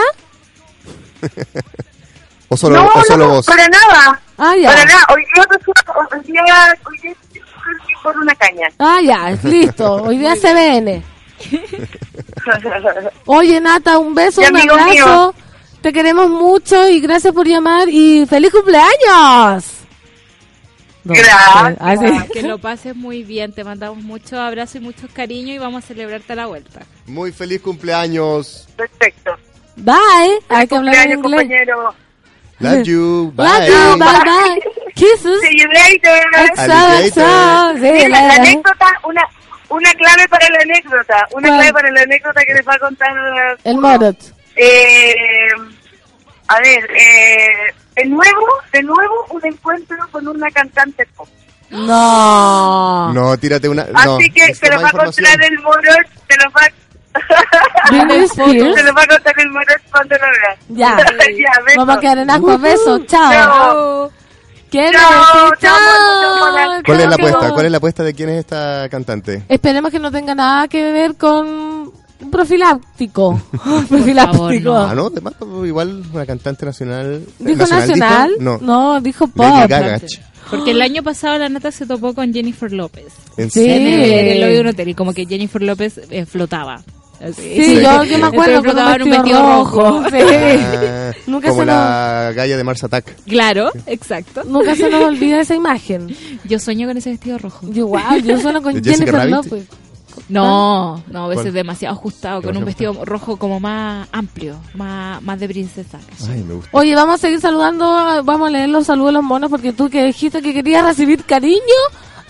O 2.50 2.56
solo, 2.56 2.76
no, 2.82 2.86
o 2.94 3.04
solo 3.04 3.26
no, 3.26 3.34
vos. 3.34 3.46
para 3.46 3.68
nada. 3.68 4.18
Ah, 4.38 4.56
ya. 4.56 4.68
Para 4.68 4.84
nada. 4.86 5.04
Hoy 5.14 5.22
día, 5.34 5.44
hoy 5.44 6.22
día, 6.24 6.78
hoy 6.86 6.98
día 7.02 7.12
estoy 7.12 7.42
por 8.02 8.16
una 8.16 8.34
caña. 8.36 8.68
Ah, 8.78 9.00
ya, 9.04 9.30
listo. 9.42 9.96
Hoy 10.04 10.16
día 10.16 10.34
CBN. 10.34 11.02
Oye, 13.26 13.60
Nata, 13.60 13.98
un 13.98 14.14
beso, 14.14 14.40
un 14.40 14.56
abrazo. 14.56 14.88
mío. 14.88 15.34
Te 15.82 15.92
queremos 15.92 16.30
mucho 16.30 16.88
y 16.88 17.00
gracias 17.00 17.34
por 17.34 17.46
llamar 17.46 17.86
y 17.90 18.24
feliz 18.26 18.50
cumpleaños. 18.50 19.64
Gracias. 21.04 21.76
ah, 21.80 21.96
sí. 21.96 22.28
que 22.32 22.42
lo 22.42 22.58
pases 22.58 22.94
muy 22.96 23.22
bien. 23.22 23.52
Te 23.52 23.64
mandamos 23.64 24.02
muchos 24.02 24.34
abrazos 24.34 24.76
y 24.76 24.80
muchos 24.80 25.10
cariños 25.12 25.50
y 25.56 25.58
vamos 25.58 25.84
a 25.84 25.86
celebrarte 25.86 26.32
a 26.32 26.36
la 26.36 26.46
vuelta. 26.46 26.80
Muy 27.06 27.32
feliz 27.32 27.60
cumpleaños. 27.62 28.68
Perfecto. 28.76 29.36
Bye. 29.76 29.94
Hay 30.48 30.66
que 30.66 30.74
hablar 30.76 30.94
en 31.10 31.20
Cumpleaños, 31.22 31.24
inglés. 31.24 31.40
compañero. 31.70 31.94
Love 32.60 32.82
you. 32.86 33.32
Bye. 33.36 33.46
Love 33.46 33.68
you, 33.68 33.98
bye 33.98 34.18
bye. 34.24 34.92
Kisses. 34.94 35.40
See 35.42 35.56
you 35.60 35.68
later. 35.68 36.22
Exo. 36.50 37.74
Sí, 37.74 37.80
Mira, 37.80 38.08
la 38.08 38.34
anécdota, 38.34 38.86
una, 39.04 39.22
una 39.68 39.92
clave 39.94 40.26
para 40.28 40.48
la 40.48 40.58
anécdota, 40.62 41.28
una 41.32 41.48
clave 41.48 41.72
para 41.72 41.90
la 41.92 42.00
anécdota 42.02 42.40
que 42.44 42.54
les 42.54 42.66
va 42.66 42.74
a 42.74 42.78
contar. 42.80 43.12
El. 43.62 43.76
Morot. 43.78 44.16
Eh, 44.56 45.46
a 46.48 46.58
ver, 46.60 46.90
eh, 46.96 47.74
de 47.98 48.04
nuevo, 48.06 48.46
de 48.72 48.82
nuevo 48.82 49.26
un 49.30 49.44
encuentro 49.44 49.96
con 50.12 50.28
una 50.28 50.48
cantante 50.50 51.04
pop. 51.16 51.28
No. 51.70 53.12
No, 53.12 53.36
tírate 53.38 53.68
una. 53.68 53.84
no, 53.84 54.14
Así 54.14 54.30
que 54.30 54.54
te 54.54 54.70
lo 54.74 54.80
va 54.80 54.88
a 54.88 54.92
contar 54.92 55.42
el 55.42 55.58
Morot, 55.58 56.06
te 56.26 56.36
lo 56.36 56.50
va 56.50 56.62
Spears. 58.24 58.74
te 58.74 58.82
lo 58.82 58.94
va 58.94 59.02
a 59.02 59.06
contar 59.06 59.34
el 59.36 59.50
Morot 59.50 59.82
cuando 59.90 60.14
lo 60.14 60.22
veas. 60.22 60.58
Ya. 60.68 60.96
ya 61.18 61.62
besos. 61.64 61.76
Vamos 61.76 61.96
a 61.96 62.00
quedar 62.00 62.18
en 62.18 62.30
agua. 62.30 62.56
Besos. 62.56 63.06
Chao. 63.06 63.32
Chao. 63.32 64.12
Quiero 64.70 64.98
Chao, 64.98 65.50
chao. 65.58 66.82
¿Cuál 66.84 67.00
es 67.00 67.08
la 67.08 67.14
apuesta? 67.14 67.50
¿Cuál 67.52 67.66
es 67.66 67.72
la 67.72 67.78
apuesta 67.78 68.02
de 68.04 68.14
quién 68.14 68.28
es 68.28 68.38
esta 68.40 68.88
cantante? 68.90 69.42
Esperemos 69.48 69.90
que 69.90 69.98
no 69.98 70.12
tenga 70.12 70.34
nada 70.34 70.68
que 70.68 70.92
ver 70.92 71.16
con 71.16 71.92
un 72.20 72.30
profiláctico. 72.30 73.40
profiláctico. 73.88 74.74
Ah, 74.74 74.94
no, 74.94 75.10
de 75.10 75.20
más, 75.20 75.34
igual 75.64 76.02
una 76.12 76.26
cantante 76.26 76.66
nacional. 76.66 77.22
¿Dijo 77.38 77.66
nacional? 77.66 78.30
dijo? 78.38 78.58
No. 78.60 79.00
dijo 79.00 79.26
pop. 79.28 79.46
Porque 80.50 80.70
el 80.70 80.80
año 80.80 81.02
pasado 81.02 81.38
la 81.38 81.48
nata 81.48 81.70
se 81.70 81.86
topó 81.86 82.14
con 82.14 82.32
Jennifer 82.32 82.72
López. 82.72 83.12
¿En 83.36 83.50
Sí. 83.50 83.68
En 83.68 83.86
el, 83.86 84.10
en 84.12 84.26
el 84.28 84.40
lobby 84.40 84.52
de 84.54 84.60
un 84.62 84.66
hotel 84.68 84.88
y 84.88 84.94
como 84.94 85.12
que 85.12 85.26
Jennifer 85.26 85.62
López 85.62 86.00
eh, 86.10 86.24
flotaba. 86.24 86.82
Así. 87.20 87.42
Sí, 87.42 87.80
yo, 87.82 88.04
yo 88.04 88.18
me 88.18 88.26
acuerdo 88.28 88.62
flotaba 88.62 88.94
en 88.94 89.02
un 89.02 89.10
vestido 89.10 89.42
rojo. 89.42 89.80
rojo. 89.82 90.08
Sí. 90.10 90.16
Ah, 90.20 91.12
Nunca 91.26 91.48
como 91.48 91.62
se 91.62 91.66
la 91.66 92.32
galla 92.34 92.56
de 92.56 92.64
Mars 92.64 92.84
Attack. 92.84 93.16
Claro, 93.26 93.72
exacto. 93.86 94.44
Nunca 94.44 94.74
se 94.76 94.88
nos 94.88 95.02
olvida 95.04 95.40
esa 95.40 95.54
imagen. 95.56 96.14
Yo 96.44 96.58
sueño 96.60 96.86
con 96.86 96.96
ese 96.96 97.10
vestido 97.10 97.38
rojo. 97.38 97.66
Yo, 97.70 97.88
wow, 97.88 98.18
yo 98.24 98.38
sueno 98.40 98.62
con 98.62 98.74
¿De 98.74 98.80
Jessica 98.82 99.10
Jennifer 99.10 99.30
Rabbit? 99.30 99.52
López. 99.52 99.64
No, 100.28 101.02
no, 101.08 101.24
a 101.24 101.28
veces 101.28 101.44
¿Cuál? 101.44 101.54
demasiado 101.54 101.94
ajustado, 101.94 102.42
con 102.42 102.56
un 102.56 102.64
vestido 102.64 103.04
rojo 103.04 103.36
como 103.36 103.60
más 103.60 104.08
amplio, 104.12 104.56
más, 104.74 105.22
más 105.22 105.40
de 105.40 105.48
princesa. 105.48 105.98
Ay, 106.28 106.44
me 106.44 106.54
gusta. 106.54 106.70
Oye, 106.72 106.94
vamos 106.94 107.14
a 107.16 107.18
seguir 107.18 107.40
saludando, 107.40 108.22
vamos 108.24 108.48
a 108.48 108.50
leer 108.50 108.68
los 108.68 108.86
saludos 108.86 109.08
de 109.08 109.12
los 109.14 109.24
monos 109.24 109.50
porque 109.50 109.72
tú 109.72 109.88
que 109.88 110.04
dijiste 110.04 110.42
que 110.42 110.52
querías 110.52 110.84
recibir 110.84 111.24
cariño, 111.24 111.60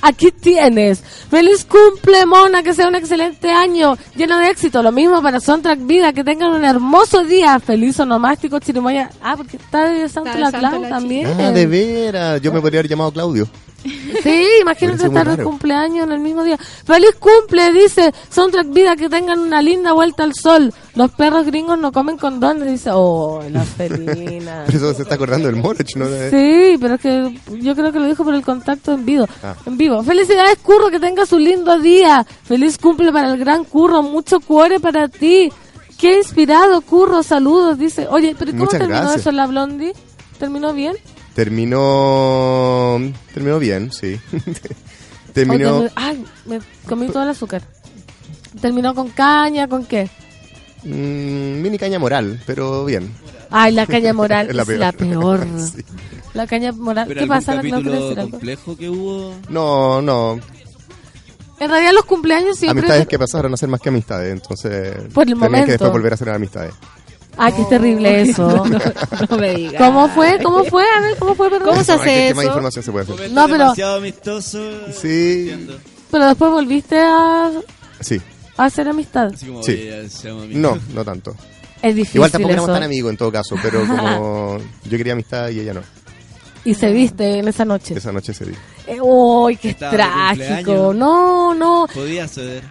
aquí 0.03 0.31
tienes. 0.31 1.01
Feliz 1.31 1.65
cumple, 1.65 2.27
mona, 2.27 2.62
que 2.62 2.75
sea 2.75 2.89
un 2.89 2.95
excelente 2.95 3.51
año, 3.51 3.97
lleno 4.16 4.39
de 4.39 4.49
éxito. 4.49 4.83
Lo 4.83 4.93
mismo 4.93 5.20
para 5.23 5.41
Soundtrack 5.41 5.87
Vida, 5.87 6.12
que 6.12 6.25
tengan 6.25 6.53
un 6.53 6.65
hermoso 6.65 7.25
día. 7.25 7.59
Feliz 7.61 7.99
onomástico, 8.01 8.59
chirimoya. 8.59 9.11
Ah, 9.23 9.35
porque 9.37 9.57
está 9.57 9.85
de 9.85 10.09
Santo 10.09 10.31
Está 10.31 10.39
de 10.39 10.45
la 10.45 10.51
Santo 10.51 10.69
Clau 10.69 10.83
la 10.83 10.89
también. 10.89 11.41
Ah, 11.41 11.51
de 11.51 11.66
veras. 11.66 12.41
Yo 12.41 12.53
me 12.53 12.61
podría 12.61 12.81
haber 12.81 12.91
llamado 12.91 13.12
Claudio. 13.12 13.49
Sí, 14.23 14.45
imagínate 14.61 15.07
estar 15.07 15.37
de 15.37 15.45
cumpleaños 15.45 16.05
en 16.05 16.13
el 16.13 16.19
mismo 16.19 16.43
día. 16.43 16.59
Feliz 16.59 17.15
cumple, 17.19 17.73
dice 17.73 18.13
Soundtrack 18.31 18.73
Vida, 18.73 18.97
que 18.97 19.09
tengan 19.09 19.39
una 19.39 19.63
linda 19.63 19.93
vuelta 19.93 20.25
al 20.25 20.35
sol. 20.35 20.73
Los 20.95 21.13
perros 21.13 21.47
gringos 21.47 21.79
no 21.79 21.93
comen 21.93 22.19
condones, 22.19 22.69
dice. 22.69 22.91
Oh, 22.93 23.43
la 23.51 23.63
felina. 23.63 24.65
Pero 24.67 24.79
eso 24.79 24.95
se 24.95 25.03
está 25.03 25.15
acordando 25.15 25.47
del 25.47 25.57
Moroch, 25.57 25.95
¿no? 25.97 26.07
Sí, 26.31 26.77
pero 26.81 26.95
es 26.95 27.01
que 27.01 27.39
yo 27.61 27.75
creo 27.77 27.93
que 27.93 28.01
lo 28.01 28.07
dijo 28.07 28.25
por 28.25 28.35
el 28.35 28.43
contacto 28.43 28.93
en 28.93 29.05
vivo. 29.05 29.27
Ah. 29.43 29.55
En 29.65 29.79
vivo. 29.79 30.03
Felicidades, 30.03 30.59
Curro, 30.59 30.91
que 30.91 30.99
tengas 30.99 31.33
un 31.33 31.45
lindo 31.45 31.79
día. 31.79 32.27
Feliz 32.45 32.79
cumple 32.79 33.13
para 33.13 33.33
el 33.33 33.39
gran 33.39 33.65
Curro, 33.65 34.03
mucho 34.03 34.41
cuore 34.41 34.81
para 34.81 35.09
ti. 35.09 35.51
Qué 35.99 36.19
inspirado, 36.19 36.81
Curro, 36.81 37.23
saludos, 37.23 37.79
dice. 37.79 38.07
Oye, 38.11 38.35
pero 38.39 38.51
¿cómo 38.53 38.65
Muchas 38.65 38.81
terminó 38.81 39.01
gracias. 39.01 39.21
eso 39.21 39.33
la 39.33 39.47
Blondie? 39.47 39.93
¿Terminó 40.39 40.73
bien? 40.73 40.97
Terminó. 41.39 42.98
Terminó 43.32 43.60
bien, 43.60 43.93
sí. 43.93 44.19
¿O 44.32 45.32
terminó. 45.32 45.85
termi- 45.85 45.93
Ay, 45.94 46.24
me 46.47 46.59
comí 46.89 47.06
todo 47.06 47.23
el 47.23 47.28
azúcar. 47.28 47.62
¿Terminó 48.60 48.93
con 48.93 49.10
caña, 49.10 49.69
con 49.69 49.86
qué? 49.86 50.10
mm, 50.82 51.62
mini 51.62 51.78
caña 51.78 52.01
moral, 52.01 52.40
pero 52.44 52.85
bien. 52.85 53.12
Ay, 53.51 53.73
la 53.73 53.86
caña 53.86 54.12
moral 54.15 54.47
Es 54.47 54.51
es 54.51 54.56
la 54.56 54.77
la 54.86 54.93
peor. 54.93 55.47
Sí. 55.59 55.85
La 56.35 56.47
caña 56.48 56.73
moral. 56.73 57.06
Pero 57.06 57.20
¿Qué 57.20 57.27
pasa? 57.28 57.55
¿No 57.55 57.62
capítulo 57.62 58.15
complejo 58.16 58.77
que 58.77 58.90
hubo. 58.90 59.35
No, 59.48 60.02
no. 60.02 60.40
En 61.60 61.70
realidad 61.70 61.93
los 61.93 62.05
cumpleaños 62.05 62.56
siempre... 62.56 62.81
Amistades 62.81 63.06
que 63.06 63.19
pasaron 63.19 63.55
a 63.55 63.56
ser 63.56 63.69
más 63.69 63.81
que 63.81 63.89
amistades, 63.90 64.32
entonces. 64.32 64.93
Por 65.15 65.23
el 65.28 65.35
tenían 65.35 65.39
que 65.39 65.39
momento. 65.39 65.70
después 65.70 65.93
volver 65.93 66.12
a 66.15 66.16
ser 66.16 66.31
amistades. 66.31 66.74
Ay, 67.39 67.52
qué 67.52 67.65
terrible 67.65 68.23
eso. 68.23 68.65
No 69.31 69.36
me 69.39 69.55
digas. 69.55 69.74
¿Cómo 69.78 70.09
fue? 70.09 70.39
¿Cómo 70.43 70.65
fue? 70.65 70.85
A 70.97 71.01
ver, 71.01 71.16
¿cómo 71.19 71.35
fue? 71.35 71.51
Perdón. 71.51 71.69
¿Cómo 71.69 71.85
se 71.85 71.93
Ay, 71.93 71.98
¿qué- 71.98 72.02
hace 72.05 72.28
¿Qué 72.28 72.35
más 72.35 72.43
eso? 72.44 72.51
información 72.52 72.85
se 72.85 72.93
puede 72.93 73.05
hacer? 73.12 73.31
No, 73.31 73.47
pero- 73.47 73.59
demasiado 73.59 73.97
amistoso. 73.98 74.70
Sí. 74.93 75.48
entiendo. 75.51 75.78
Pero 76.10 76.27
después 76.27 76.51
volviste 76.51 76.98
a, 76.98 77.51
Sí. 78.01 78.20
a 78.56 78.65
hacer 78.65 78.89
amistad. 78.89 79.31
Así 79.35 79.47
como, 79.47 79.62
Sí. 79.62 79.73
oye. 79.73 80.55
No, 80.55 80.78
no 80.94 81.05
tanto. 81.05 81.35
Es 81.82 81.94
difícil 81.94 82.16
Igual 82.16 82.31
tampoco 82.32 82.52
éramos 82.55 82.73
tan 82.73 82.82
amigos 82.82 83.10
en 83.12 83.16
todo 83.16 83.31
caso, 83.31 83.55
pero 83.62 83.86
como 83.86 84.59
yo 84.85 84.97
quería 84.98 85.12
amistad 85.12 85.48
y 85.51 85.60
ella 85.60 85.74
no. 85.74 85.82
Y 86.65 86.74
se 86.74 86.90
viste 86.93 87.39
en 87.39 87.47
esa 87.48 87.65
noche. 87.65 87.94
Esa 87.97 88.10
noche 88.12 88.35
se 88.35 88.44
dio. 88.47 88.56
Eh, 88.86 88.98
Uy, 89.01 89.56
qué 89.56 89.70
Estaba 89.70 89.93
de 90.35 90.44
trágico. 90.44 90.93
No, 90.93 91.55
no. 91.55 91.86
Podía 91.94 92.27
ceder. 92.27 92.65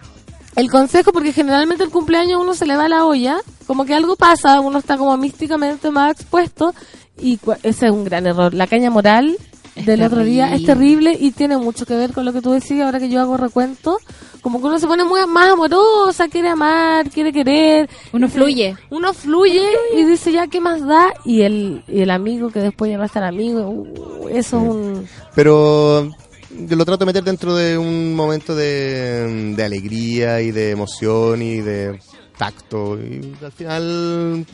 El 0.58 0.70
consejo, 0.70 1.12
porque 1.12 1.32
generalmente 1.32 1.84
el 1.84 1.90
cumpleaños 1.90 2.40
uno 2.40 2.52
se 2.54 2.66
le 2.66 2.76
va 2.76 2.84
a 2.84 2.88
la 2.88 3.04
olla, 3.06 3.38
como 3.66 3.84
que 3.84 3.94
algo 3.94 4.16
pasa, 4.16 4.60
uno 4.60 4.78
está 4.78 4.98
como 4.98 5.16
místicamente 5.16 5.90
más 5.90 6.12
expuesto, 6.12 6.74
y 7.20 7.36
cu- 7.38 7.52
ese 7.62 7.86
es 7.86 7.92
un 7.92 8.04
gran 8.04 8.26
error. 8.26 8.52
La 8.54 8.66
caña 8.66 8.90
moral 8.90 9.36
Es 9.76 9.86
del 9.86 10.02
otro 10.02 10.24
día 10.24 10.46
es 10.54 10.64
terrible. 10.66 11.12
terrible 11.12 11.26
y 11.26 11.30
tiene 11.30 11.56
mucho 11.56 11.86
que 11.86 11.94
ver 11.94 12.12
con 12.12 12.24
lo 12.24 12.32
que 12.32 12.40
tú 12.42 12.50
decías 12.50 12.84
ahora 12.86 12.98
que 12.98 13.08
yo 13.08 13.20
hago 13.20 13.36
recuento. 13.36 13.98
Como 14.40 14.60
que 14.60 14.66
uno 14.66 14.78
se 14.78 14.86
pone 14.86 15.02
muy 15.04 15.20
más 15.26 15.50
amorosa, 15.52 16.28
quiere 16.28 16.48
amar, 16.48 17.10
quiere 17.10 17.32
querer. 17.32 17.88
Uno 18.12 18.28
fluye. 18.28 18.76
Uno 18.90 19.12
fluye 19.12 19.68
y 19.96 20.04
dice 20.04 20.30
ya 20.32 20.46
qué 20.46 20.60
más 20.60 20.84
da 20.86 21.12
y 21.24 21.42
el, 21.42 21.82
y 21.88 22.00
el 22.02 22.10
amigo 22.10 22.50
que 22.50 22.60
después 22.60 22.90
ya 22.90 22.98
va 22.98 23.02
a 23.04 23.06
estar 23.06 23.24
amigo, 23.24 23.68
uh, 23.68 24.28
eso 24.28 24.56
es 24.58 24.62
un... 24.62 25.08
Pero 25.34 26.08
yo 26.50 26.76
lo 26.76 26.84
trato 26.84 27.00
de 27.00 27.06
meter 27.06 27.24
dentro 27.24 27.54
de 27.54 27.76
un 27.78 28.14
momento 28.14 28.54
de, 28.54 29.54
de 29.56 29.64
alegría 29.64 30.40
y 30.40 30.50
de 30.50 30.70
emoción 30.70 31.42
y 31.42 31.60
de 31.60 31.98
tacto. 32.38 32.98
Y 33.00 33.34
al 33.42 33.52
final, 33.52 34.46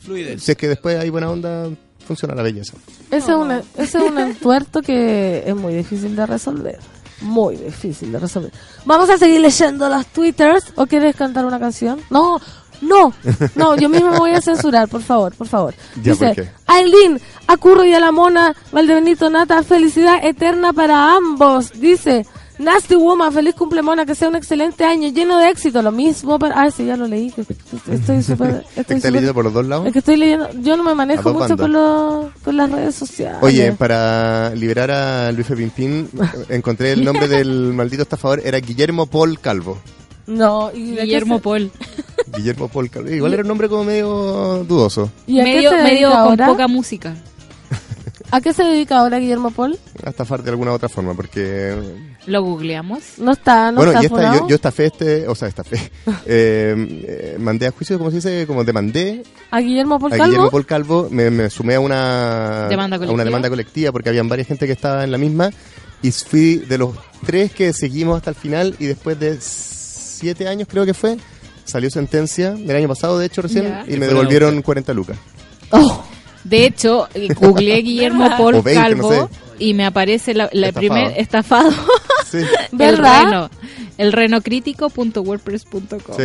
Fluidez. 0.00 0.42
si 0.42 0.52
es 0.52 0.56
que 0.56 0.68
después 0.68 0.98
hay 0.98 1.10
buena 1.10 1.30
onda, 1.30 1.68
funciona 2.06 2.34
la 2.34 2.42
belleza. 2.42 2.74
Ese 3.10 3.30
es, 3.32 3.36
una- 3.36 3.62
ese 3.76 3.98
es 3.98 4.04
un 4.10 4.18
entuerto 4.18 4.82
que 4.82 5.42
es 5.46 5.54
muy 5.54 5.74
difícil 5.74 6.14
de 6.16 6.26
resolver. 6.26 6.78
Muy 7.20 7.56
difícil 7.56 8.10
de 8.10 8.18
resolver. 8.18 8.50
Vamos 8.84 9.08
a 9.08 9.16
seguir 9.16 9.40
leyendo 9.40 9.88
los 9.88 10.04
twitters. 10.08 10.72
¿O 10.74 10.86
quieres 10.86 11.14
cantar 11.14 11.44
una 11.46 11.60
canción? 11.60 12.00
No, 12.10 12.40
no, 12.82 13.14
no, 13.54 13.76
yo 13.76 13.88
misma 13.88 14.10
me 14.10 14.18
voy 14.18 14.32
a 14.32 14.40
censurar, 14.40 14.88
por 14.88 15.02
favor, 15.02 15.34
por 15.34 15.46
favor. 15.46 15.74
Ya, 16.02 16.12
Dice, 16.12 16.26
¿por 16.26 16.34
qué? 16.34 16.50
Aileen, 16.66 17.20
a 17.46 17.56
Curro 17.56 17.84
y 17.84 17.94
a 17.94 18.00
la 18.00 18.12
Mona, 18.12 18.54
Valdebenito 18.72 19.30
Nata, 19.30 19.62
felicidad 19.62 20.24
eterna 20.24 20.72
para 20.72 21.14
ambos. 21.16 21.72
Dice, 21.80 22.26
Nasty 22.58 22.94
Woman, 22.94 23.32
feliz 23.32 23.54
cumple 23.54 23.82
Mona, 23.82 24.04
que 24.04 24.14
sea 24.14 24.28
un 24.28 24.36
excelente 24.36 24.84
año, 24.84 25.08
lleno 25.08 25.38
de 25.38 25.48
éxito. 25.48 25.82
Lo 25.82 25.90
mismo 25.92 26.38
para... 26.38 26.60
Ah, 26.60 26.70
sí, 26.70 26.84
ya 26.84 26.96
lo 26.96 27.06
leí. 27.06 27.32
Estoy 27.90 28.22
súper... 28.22 28.64
¿Te 28.74 28.80
estoy 28.80 28.96
estás 28.96 29.12
leyendo 29.12 29.34
por 29.34 29.44
los 29.44 29.52
dos 29.52 29.66
lados? 29.66 29.86
es 29.86 29.92
que 29.92 29.98
estoy 30.00 30.16
leyendo, 30.16 30.48
yo 30.60 30.76
no 30.76 30.84
me 30.84 30.94
manejo 30.94 31.32
mucho 31.32 31.56
con, 31.56 31.72
los, 31.72 32.26
con 32.44 32.56
las 32.56 32.70
redes 32.70 32.94
sociales. 32.94 33.38
Oye, 33.42 33.72
para 33.72 34.54
liberar 34.54 34.90
a 34.90 35.32
Luis 35.32 35.46
Pimpín, 35.48 36.08
encontré 36.48 36.92
el 36.92 37.04
nombre 37.04 37.28
del 37.28 37.72
maldito 37.72 38.02
estafador, 38.02 38.42
era 38.44 38.58
Guillermo 38.58 39.06
Paul 39.06 39.38
Calvo. 39.40 39.78
No, 40.26 40.70
Guillermo 40.72 41.40
Paul. 41.40 41.70
Guillermo 42.36 42.68
Calvo. 42.68 43.10
Igual 43.10 43.32
era 43.34 43.42
un 43.42 43.48
nombre 43.48 43.68
como 43.68 43.84
medio 43.84 44.64
dudoso. 44.64 45.10
¿Y 45.26 45.40
a 45.40 45.44
Medio, 45.44 45.70
qué 45.70 45.76
se 45.76 45.82
medio 45.82 46.08
dedica 46.08 46.22
con 46.22 46.28
ahora? 46.30 46.46
poca 46.46 46.68
música. 46.68 47.14
¿A 48.30 48.40
qué 48.40 48.52
se 48.52 48.64
dedica 48.64 48.98
ahora 48.98 49.18
Guillermo 49.18 49.50
Paul? 49.50 49.78
A 50.04 50.10
estafar 50.10 50.42
de 50.42 50.50
alguna 50.50 50.72
otra 50.72 50.88
forma, 50.88 51.14
porque 51.14 51.74
Lo 52.26 52.42
googleamos. 52.42 53.18
No 53.18 53.32
está, 53.32 53.70
no 53.70 53.76
bueno, 53.76 53.92
está 53.92 54.02
y 54.02 54.06
esta, 54.06 54.36
yo, 54.38 54.48
yo 54.48 54.54
estafé 54.54 54.86
este, 54.86 55.28
o 55.28 55.34
sea, 55.34 55.48
estafé. 55.48 55.90
Eh, 56.24 56.74
eh, 57.06 57.36
mandé 57.38 57.66
a 57.66 57.72
juicio, 57.72 57.98
¿cómo 57.98 58.10
se 58.10 58.16
dice? 58.16 58.46
Como 58.46 58.62
demandé 58.64 59.24
¿A 59.50 59.60
Guillermo 59.60 59.98
Paul 59.98 60.12
a 60.12 60.16
Calvo? 60.16 60.30
Guillermo 60.30 60.50
Paul 60.50 60.66
Calvo, 60.66 61.08
me, 61.10 61.30
me 61.30 61.50
sumé 61.50 61.74
a 61.74 61.80
una, 61.80 62.68
¿Demanda 62.68 62.96
a 62.96 62.98
una 62.98 63.06
colectiva? 63.06 63.24
demanda 63.24 63.48
colectiva 63.48 63.92
porque 63.92 64.08
habían 64.08 64.28
varias 64.28 64.48
gente 64.48 64.66
que 64.66 64.72
estaba 64.72 65.02
en 65.04 65.10
la 65.10 65.18
misma 65.18 65.50
y 66.00 66.10
fui 66.12 66.56
de 66.56 66.78
los 66.78 66.94
tres 67.26 67.52
que 67.52 67.72
seguimos 67.72 68.16
hasta 68.16 68.30
el 68.30 68.36
final 68.36 68.76
y 68.78 68.86
después 68.86 69.18
de 69.18 69.38
siete 69.40 70.46
años 70.48 70.68
creo 70.70 70.86
que 70.86 70.94
fue, 70.94 71.16
salió 71.64 71.90
sentencia 71.90 72.52
del 72.52 72.76
año 72.76 72.88
pasado 72.88 73.18
de 73.18 73.26
hecho 73.26 73.42
recién 73.42 73.80
y 73.88 73.96
me 73.96 74.06
devolvieron 74.06 74.50
otra. 74.50 74.62
40 74.62 74.94
lucas. 74.94 75.16
Oh, 75.70 76.04
De 76.44 76.66
hecho, 76.66 77.08
eh, 77.14 77.28
googleé 77.34 77.78
Guillermo 77.82 78.28
20, 78.62 78.74
Calvo 78.74 79.12
no 79.12 79.28
sé. 79.28 79.34
y 79.58 79.74
me 79.74 79.84
aparece 79.86 80.34
la, 80.34 80.48
la 80.52 80.68
Estafado. 80.68 80.94
primer 80.94 81.18
estafado. 81.18 81.70
Sí, 82.30 82.38
el 82.78 82.96
reno. 82.96 83.50
El 83.98 84.12
renocrítico.wordpress.com. 84.12 86.16
sí. 86.16 86.22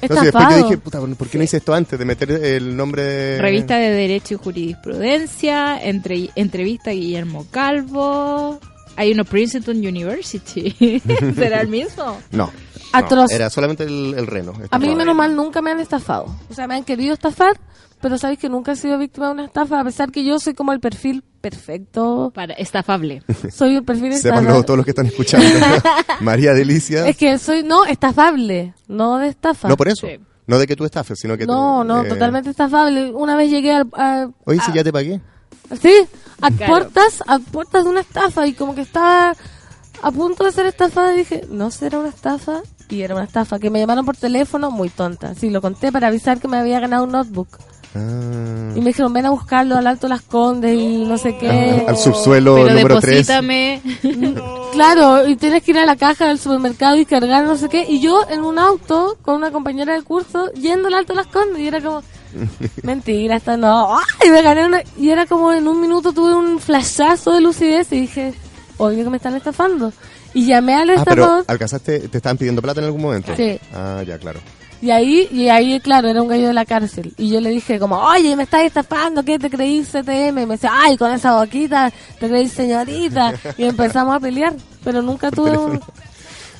Estafado. 0.00 0.24
después 0.24 0.44
yo 0.50 0.56
dije, 0.68 0.78
puta, 0.78 1.00
¿por 1.00 1.28
qué 1.28 1.38
no 1.38 1.44
hice 1.44 1.56
esto 1.56 1.74
antes 1.74 1.98
de 1.98 2.04
meter 2.04 2.30
el 2.30 2.76
nombre 2.76 3.02
de... 3.02 3.38
Revista 3.40 3.76
de 3.78 3.90
Derecho 3.90 4.34
y 4.34 4.36
Jurisprudencia, 4.36 5.76
entre, 5.82 6.30
entrevista 6.36 6.90
a 6.90 6.92
Guillermo 6.92 7.44
Calvo. 7.50 8.60
Hay 8.94 9.10
uno 9.10 9.24
Princeton 9.24 9.76
University. 9.78 11.02
¿Será 11.34 11.62
el 11.62 11.68
mismo? 11.68 12.20
No. 12.30 12.52
Atroz. 12.92 13.30
era 13.30 13.50
solamente 13.50 13.84
el, 13.84 14.14
el 14.16 14.26
reno. 14.26 14.52
A 14.70 14.78
mí, 14.78 14.94
menos 14.94 15.14
mal, 15.14 15.34
nunca 15.34 15.60
me 15.62 15.70
han 15.70 15.80
estafado. 15.80 16.26
O 16.50 16.54
sea, 16.54 16.66
me 16.66 16.74
han 16.76 16.84
querido 16.84 17.14
estafar, 17.14 17.58
pero 18.00 18.16
sabéis 18.18 18.38
que 18.38 18.48
nunca 18.48 18.72
he 18.72 18.76
sido 18.76 18.98
víctima 18.98 19.26
de 19.26 19.32
una 19.32 19.44
estafa, 19.44 19.80
a 19.80 19.84
pesar 19.84 20.10
que 20.10 20.24
yo 20.24 20.38
soy 20.38 20.54
como 20.54 20.72
el 20.72 20.80
perfil 20.80 21.22
perfecto. 21.40 22.30
Para, 22.34 22.54
estafable. 22.54 23.22
Soy 23.52 23.76
el 23.76 23.84
perfil 23.84 24.14
Sépanlo 24.14 24.40
estafable. 24.40 24.64
todos 24.64 24.76
los 24.78 24.84
que 24.86 24.90
están 24.92 25.06
escuchando. 25.06 25.46
María 26.20 26.52
Delicia. 26.52 27.06
Es 27.08 27.16
que 27.16 27.38
soy, 27.38 27.62
no, 27.62 27.84
estafable, 27.84 28.74
no 28.88 29.18
de 29.18 29.28
estafa. 29.28 29.68
No 29.68 29.76
por 29.76 29.88
eso. 29.88 30.06
No 30.46 30.58
de 30.58 30.66
que 30.66 30.76
tú 30.76 30.84
estafes, 30.86 31.18
sino 31.20 31.36
que 31.36 31.44
No, 31.44 31.80
tú, 31.82 31.88
no, 31.88 32.04
eh, 32.04 32.08
totalmente 32.08 32.48
estafable. 32.50 33.12
Una 33.12 33.36
vez 33.36 33.50
llegué 33.50 33.72
al... 33.72 33.86
a- 33.92 34.28
Oye, 34.44 34.60
si 34.64 34.70
a- 34.70 34.74
ya 34.76 34.84
te 34.84 34.92
pagué. 34.92 35.20
Sí, 35.82 35.92
a 36.40 36.50
Claro. 36.50 36.72
puertas, 36.72 37.22
a 37.26 37.38
puertas 37.38 37.84
de 37.84 37.90
una 37.90 38.00
estafa 38.00 38.46
y 38.46 38.54
como 38.54 38.74
que 38.74 38.80
estaba 38.80 39.34
a 40.00 40.10
punto 40.10 40.44
de 40.44 40.52
ser 40.52 40.64
estafada 40.66 41.12
y 41.14 41.18
dije, 41.18 41.44
no 41.50 41.70
será 41.70 41.98
una 41.98 42.08
estafa 42.08 42.62
y 42.88 43.02
era 43.02 43.14
una 43.14 43.24
estafa 43.24 43.58
que 43.58 43.70
me 43.70 43.78
llamaron 43.80 44.04
por 44.04 44.16
teléfono 44.16 44.70
muy 44.70 44.88
tonta. 44.88 45.34
Sí, 45.34 45.50
lo 45.50 45.60
conté 45.60 45.92
para 45.92 46.08
avisar 46.08 46.38
que 46.40 46.48
me 46.48 46.56
había 46.58 46.80
ganado 46.80 47.04
un 47.04 47.12
notebook 47.12 47.48
Ah. 47.94 48.72
y 48.76 48.80
me 48.80 48.88
dijeron, 48.88 49.14
"Ven 49.14 49.24
a 49.26 49.30
buscarlo 49.30 49.76
al 49.76 49.86
Alto 49.86 50.08
Las 50.08 50.20
Condes 50.20 50.74
y 50.78 51.04
no 51.06 51.16
sé 51.16 51.38
qué." 51.38 51.84
Al 51.88 51.96
subsuelo 51.96 52.56
Pero 52.56 52.74
número 52.74 53.00
3. 53.00 53.26
deposítame. 53.26 53.82
Claro, 54.72 55.26
y 55.26 55.34
tienes 55.36 55.62
que 55.62 55.70
ir 55.70 55.78
a 55.78 55.86
la 55.86 55.96
caja 55.96 56.26
del 56.28 56.38
supermercado 56.38 56.96
y 56.98 57.06
cargar 57.06 57.44
no 57.46 57.56
sé 57.56 57.68
qué. 57.70 57.86
Y 57.88 58.00
yo 58.00 58.20
en 58.28 58.42
un 58.44 58.58
auto 58.58 59.16
con 59.22 59.36
una 59.36 59.50
compañera 59.50 59.94
del 59.94 60.04
curso 60.04 60.52
yendo 60.52 60.88
al 60.88 60.94
Alto 60.94 61.14
Las 61.14 61.26
Condes 61.26 61.58
y 61.60 61.66
era 61.66 61.80
como, 61.80 62.02
mentira, 62.82 63.36
esta 63.36 63.56
no. 63.56 63.96
¡Ay! 64.20 64.30
Me 64.30 64.42
gané 64.42 64.66
una... 64.66 64.82
Y 64.98 65.08
era 65.08 65.24
como 65.26 65.52
en 65.52 65.66
un 65.66 65.80
minuto 65.80 66.12
tuve 66.12 66.34
un 66.34 66.60
flashazo 66.60 67.32
de 67.32 67.40
lucidez 67.40 67.90
y 67.92 68.00
dije, 68.02 68.34
obvio 68.76 69.04
que 69.04 69.10
me 69.10 69.16
están 69.16 69.34
estafando. 69.34 69.92
Y 70.34 70.46
llamé 70.46 70.74
al 70.74 70.90
Ah, 70.90 71.02
pero 71.04 71.22
estafador 71.22 71.44
alcanzaste, 71.48 72.00
te 72.08 72.16
estaban 72.18 72.36
pidiendo 72.38 72.62
plata 72.62 72.80
en 72.80 72.86
algún 72.86 73.02
momento. 73.02 73.34
Sí. 73.36 73.58
Ah, 73.72 74.02
ya, 74.06 74.18
claro. 74.18 74.40
y 74.82 74.90
ahí, 74.90 75.28
y 75.32 75.48
ahí, 75.48 75.80
claro, 75.80 76.08
era 76.08 76.22
un 76.22 76.28
gallo 76.28 76.48
de 76.48 76.54
la 76.54 76.64
cárcel. 76.64 77.12
Y 77.16 77.30
yo 77.30 77.40
le 77.40 77.50
dije 77.50 77.78
como, 77.78 77.96
oye, 77.96 78.36
me 78.36 78.44
estás 78.44 78.62
estafando, 78.62 79.24
¿qué 79.24 79.38
te 79.38 79.50
creí 79.50 79.82
CTM? 79.82 80.38
Y 80.38 80.46
me 80.46 80.54
decía, 80.54 80.70
ay, 80.72 80.96
con 80.96 81.10
esa 81.12 81.36
boquita, 81.38 81.92
te 82.20 82.28
creí 82.28 82.48
señorita. 82.48 83.34
Y 83.56 83.64
empezamos 83.64 84.14
a 84.14 84.20
pelear, 84.20 84.54
pero 84.84 85.02
nunca 85.02 85.30
tuve 85.30 85.56
un... 85.56 85.80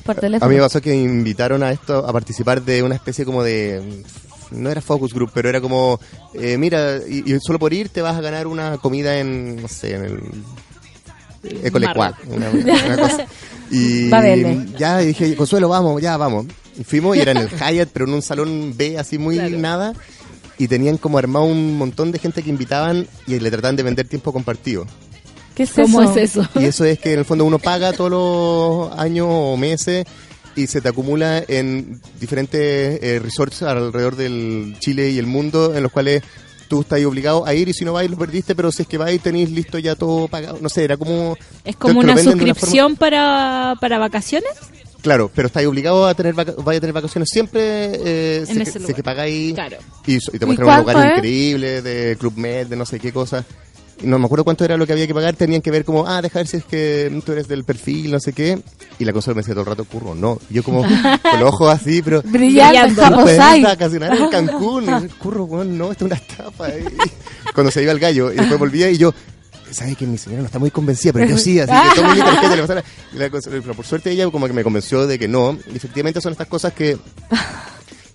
Por 0.03 0.15
teléfono. 0.15 0.45
A 0.47 0.49
mí 0.49 0.55
me 0.55 0.61
pasó 0.61 0.81
que 0.81 0.95
invitaron 0.95 1.61
a 1.61 1.71
esto 1.71 1.99
a 1.99 2.11
participar 2.11 2.61
de 2.63 2.81
una 2.81 2.95
especie 2.95 3.25
como 3.25 3.43
de 3.43 4.03
no 4.49 4.71
era 4.71 4.81
focus 4.81 5.13
group, 5.13 5.29
pero 5.33 5.47
era 5.49 5.61
como 5.61 5.99
eh, 6.33 6.57
mira, 6.57 6.97
y, 7.07 7.31
y 7.31 7.39
solo 7.39 7.59
por 7.59 7.71
ir 7.73 7.89
te 7.89 8.01
vas 8.01 8.17
a 8.17 8.21
ganar 8.21 8.47
una 8.47 8.77
comida 8.77 9.19
en 9.19 9.61
no 9.61 9.67
sé, 9.67 9.93
en 9.95 10.05
el 10.05 10.19
Ecolecuac, 11.63 12.15
una, 12.27 12.49
una 12.49 12.97
cosa. 12.97 13.25
Y 13.71 14.09
ya 14.77 14.97
dije, 14.99 15.35
"Consuelo, 15.35 15.69
vamos, 15.69 16.01
ya 16.01 16.17
vamos." 16.17 16.45
Y 16.77 16.83
fuimos 16.83 17.17
y 17.17 17.19
era 17.19 17.31
en 17.31 17.37
el 17.37 17.49
Hyatt, 17.59 17.89
pero 17.91 18.05
en 18.05 18.13
un 18.13 18.21
salón 18.21 18.73
B 18.75 18.97
así 18.97 19.17
muy 19.17 19.37
nada. 19.37 19.93
Y 20.57 20.67
tenían 20.67 20.97
como 20.97 21.17
armado 21.17 21.45
un 21.45 21.77
montón 21.77 22.11
de 22.11 22.19
gente 22.19 22.43
que 22.43 22.49
invitaban 22.49 23.07
y 23.27 23.39
le 23.39 23.49
trataban 23.49 23.75
de 23.75 23.83
vender 23.83 24.07
tiempo 24.07 24.33
compartido. 24.33 24.85
¿Qué 25.55 25.63
es 25.63 25.71
¿Cómo 25.71 26.01
eso? 26.01 26.17
es 26.17 26.31
eso? 26.31 26.49
Y 26.55 26.65
eso 26.65 26.85
es 26.85 26.99
que 26.99 27.13
en 27.13 27.19
el 27.19 27.25
fondo 27.25 27.45
uno 27.45 27.59
paga 27.59 27.93
todos 27.93 28.11
los 28.11 28.99
años 28.99 29.27
o 29.29 29.57
meses 29.57 30.05
y 30.55 30.67
se 30.67 30.81
te 30.81 30.89
acumula 30.89 31.43
en 31.47 32.01
diferentes 32.19 32.99
eh, 33.01 33.19
resorts 33.19 33.63
alrededor 33.63 34.15
del 34.15 34.75
Chile 34.79 35.09
y 35.11 35.17
el 35.17 35.27
mundo 35.27 35.75
en 35.75 35.83
los 35.83 35.91
cuales 35.91 36.23
tú 36.69 36.81
estás 36.81 36.97
ahí 36.97 37.05
obligado 37.05 37.45
a 37.45 37.53
ir 37.53 37.67
y 37.67 37.73
si 37.73 37.83
no 37.83 37.91
vais 37.91 38.09
lo 38.09 38.15
perdiste, 38.17 38.55
pero 38.55 38.71
si 38.71 38.83
es 38.83 38.87
que 38.87 38.97
vais 38.97 39.21
tenéis 39.21 39.49
listo 39.51 39.77
ya 39.79 39.95
todo 39.95 40.27
pagado. 40.29 40.57
No 40.61 40.69
sé, 40.69 40.85
era 40.85 40.95
como... 40.95 41.35
Es 41.65 41.75
como 41.75 41.99
una 41.99 42.15
suscripción 42.17 42.95
para, 42.95 43.75
para 43.81 43.97
vacaciones. 43.97 44.51
claro, 45.01 45.29
pero 45.33 45.47
estáis 45.47 45.67
obligado 45.67 46.05
a 46.07 46.13
tener 46.13 46.33
vais 46.35 46.77
a 46.77 46.79
tener 46.81 46.93
vacaciones 46.93 47.29
siempre 47.31 47.61
eh, 47.61 48.45
si, 48.45 48.51
es 48.53 48.57
que, 48.59 48.65
si 48.71 48.77
lugar. 48.79 48.89
es 48.91 48.95
que 48.95 49.03
pagáis 49.03 49.53
Claro. 49.55 49.77
y, 50.05 50.15
y 50.15 50.19
te 50.19 50.43
¿Y 50.43 50.45
muestran 50.45 50.69
un 50.69 50.85
lugar 50.85 51.15
increíble 51.17 51.81
de 51.81 52.15
Club 52.17 52.33
Med, 52.37 52.67
de 52.67 52.75
no 52.75 52.85
sé 52.85 52.99
qué 52.99 53.11
cosa. 53.11 53.43
No 54.01 54.17
me 54.19 54.25
acuerdo 54.25 54.43
cuánto 54.43 54.63
era 54.65 54.77
lo 54.77 54.85
que 54.87 54.93
había 54.93 55.07
que 55.07 55.13
pagar. 55.13 55.35
Tenían 55.35 55.61
que 55.61 55.71
ver 55.71 55.83
como, 55.85 56.07
ah, 56.07 56.21
deja 56.21 56.39
ver 56.39 56.47
si 56.47 56.57
es 56.57 56.63
que 56.63 57.21
tú 57.25 57.31
eres 57.33 57.47
del 57.47 57.63
perfil, 57.63 58.11
no 58.11 58.19
sé 58.19 58.33
qué. 58.33 58.59
Y 58.97 59.05
la 59.05 59.11
consola 59.13 59.35
me 59.35 59.41
decía 59.41 59.53
todo 59.53 59.63
el 59.63 59.69
rato, 59.69 59.85
curro, 59.85 60.15
no. 60.15 60.39
Yo 60.49 60.63
como, 60.63 60.81
con 61.31 61.39
los 61.39 61.49
ojos 61.53 61.73
así, 61.73 62.01
pero... 62.01 62.21
Brillante, 62.23 63.01
"No 63.09 63.21
puedes 63.23 63.37
Japosai. 63.39 63.61
vacacionar 63.63 64.15
en 64.15 64.29
Cancún. 64.29 65.09
Curro, 65.19 65.43
weón, 65.45 65.77
no, 65.77 65.91
esto 65.91 66.05
es 66.05 66.11
una 66.11 66.15
estafa. 66.15 66.67
Cuando 67.53 67.71
se 67.71 67.83
iba 67.83 67.91
el 67.91 67.99
gallo, 67.99 68.31
y 68.31 68.35
después 68.37 68.59
volvía 68.59 68.89
y 68.89 68.97
yo... 68.97 69.13
¿Sabes 69.71 69.95
que 69.97 70.07
mi 70.07 70.17
señora 70.17 70.41
no 70.41 70.47
está 70.47 70.57
muy 70.57 70.71
convencida? 70.71 71.13
Pero 71.13 71.27
yo 71.27 71.37
sí, 71.37 71.59
así 71.59 71.71
que 71.71 71.95
tomo 72.01 72.11
mi 72.15 72.19
tarjeta 72.19 72.53
y 72.53 72.55
le 72.55 72.61
pasara. 72.63 72.83
Y 73.13 73.17
la 73.17 73.29
pero 73.29 73.75
por 73.75 73.85
suerte 73.85 74.09
ella 74.09 74.27
como 74.31 74.47
que 74.47 74.53
me 74.53 74.63
convenció 74.63 75.05
de 75.05 75.19
que 75.19 75.27
no. 75.27 75.55
Y 75.71 75.75
efectivamente 75.77 76.19
son 76.21 76.31
estas 76.31 76.47
cosas 76.47 76.73
que 76.73 76.97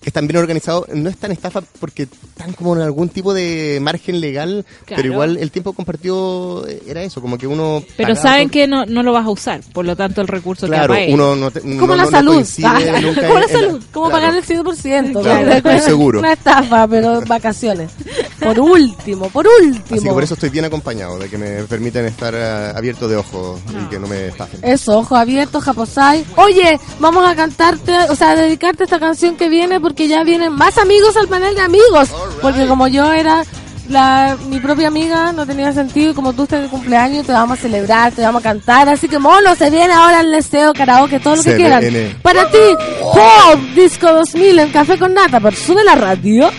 que 0.05 0.09
están 0.11 0.27
bien 0.27 0.37
organizados, 0.37 0.87
no 0.93 1.09
es 1.09 1.17
tan 1.17 1.31
estafa 1.31 1.63
porque 1.79 2.03
están 2.03 2.53
como 2.53 2.75
en 2.75 2.83
algún 2.83 3.09
tipo 3.09 3.33
de 3.33 3.79
margen 3.81 4.21
legal, 4.21 4.63
Claro. 4.85 5.01
pero 5.01 5.13
igual 5.13 5.37
el 5.37 5.49
tiempo 5.49 5.73
compartido 5.73 6.63
eh, 6.67 6.79
era 6.85 7.01
eso, 7.01 7.21
como 7.21 7.39
que 7.39 7.47
uno... 7.47 7.83
Pero 7.97 8.15
saben 8.15 8.43
por- 8.43 8.51
que 8.51 8.67
no, 8.67 8.85
no 8.85 9.01
lo 9.01 9.13
vas 9.13 9.25
a 9.25 9.31
usar, 9.31 9.61
por 9.73 9.83
lo 9.83 9.95
tanto 9.95 10.21
el 10.21 10.27
recurso 10.27 10.67
Claro, 10.67 10.93
uno 11.09 11.35
no... 11.35 11.49
te- 11.49 11.61
Como 11.61 11.87
no- 11.87 11.95
la 11.95 12.03
no- 12.03 12.11
no 12.11 12.17
salud. 12.17 12.33
coincide 12.35 12.67
Ah, 12.67 13.01
nunca 13.01 13.27
como 13.27 13.39
la 13.39 13.47
salud. 13.47 13.83
Como 13.91 14.09
claro. 14.11 14.27
pagar 14.27 14.35
el 14.37 14.45
100%. 14.45 15.61
Claro, 15.61 15.79
seguro. 15.81 16.19
Una 16.19 16.33
estafa, 16.33 16.87
pero 16.87 17.21
vacaciones. 17.27 17.89
Por 18.39 18.59
último, 18.59 19.29
por 19.31 19.47
último. 19.47 19.83
Así 19.95 20.03
que 20.03 20.11
por 20.11 20.23
eso 20.23 20.35
estoy 20.35 20.49
bien 20.51 20.65
acompañado, 20.65 21.17
de 21.17 21.29
que 21.29 21.37
me 21.39 21.63
permiten 21.63 22.05
estar 22.05 22.31
eh, 22.35 22.73
abierto 22.75 23.07
de 23.07 23.15
ojos 23.15 23.59
y 23.71 23.89
que 23.89 23.97
no 23.97 24.05
me 24.05 24.27
estafen. 24.27 24.59
Eso, 24.63 24.99
ojos 24.99 25.17
abiertos, 25.17 25.63
Japosai. 25.63 26.23
Oye, 26.35 26.79
vamos 26.99 27.25
a 27.27 27.35
cantarte, 27.35 27.91
o 28.09 28.15
sea, 28.15 28.31
a 28.31 28.35
dedicarte 28.35 28.83
esta 28.83 28.99
canción 28.99 29.35
que 29.35 29.49
viene 29.49 29.79
porque 29.79 29.94
ya 29.95 30.23
vienen 30.23 30.53
más 30.53 30.77
amigos 30.77 31.17
al 31.17 31.27
panel 31.27 31.55
de 31.55 31.61
amigos. 31.61 32.09
Porque 32.41 32.67
como 32.67 32.87
yo 32.87 33.11
era 33.11 33.43
la, 33.89 34.37
mi 34.47 34.59
propia 34.59 34.87
amiga, 34.87 35.31
no 35.31 35.45
tenía 35.45 35.71
sentido. 35.73 36.11
Y 36.11 36.13
como 36.13 36.33
tú 36.33 36.43
estás 36.43 36.61
de 36.61 36.67
cumpleaños, 36.67 37.25
te 37.25 37.31
vamos 37.31 37.59
a 37.59 37.61
celebrar, 37.61 38.11
te 38.11 38.21
vamos 38.21 38.41
a 38.41 38.43
cantar. 38.43 38.89
Así 38.89 39.07
que, 39.07 39.19
mono, 39.19 39.55
se 39.55 39.69
viene 39.69 39.93
ahora 39.93 40.21
el 40.21 40.31
deseo, 40.31 40.73
karaoke, 40.73 41.19
todo 41.19 41.37
lo 41.37 41.43
que 41.43 41.55
quieran. 41.55 41.83
Para 42.21 42.49
ti, 42.49 42.57
Pop 43.01 43.59
Disco 43.75 44.11
2000 44.11 44.59
en 44.59 44.71
Café 44.71 44.97
con 44.97 45.13
Nata, 45.13 45.39
por 45.39 45.55
Sube 45.55 45.83
la 45.83 45.95
Radio. 45.95 46.49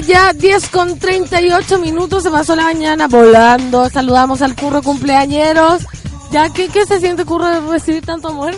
Ya, 0.00 0.32
10 0.32 0.68
con 0.68 0.98
38 0.98 1.78
minutos, 1.78 2.22
se 2.22 2.30
pasó 2.30 2.56
la 2.56 2.64
mañana 2.64 3.08
volando. 3.08 3.88
Saludamos 3.90 4.40
al 4.40 4.56
curro 4.56 4.82
cumpleañeros. 4.82 5.82
Ya, 6.30 6.48
¿qué, 6.50 6.68
qué 6.68 6.86
se 6.86 6.98
siente, 6.98 7.26
curro, 7.26 7.46
de 7.46 7.60
recibir 7.60 8.04
tanto 8.04 8.28
amor? 8.28 8.54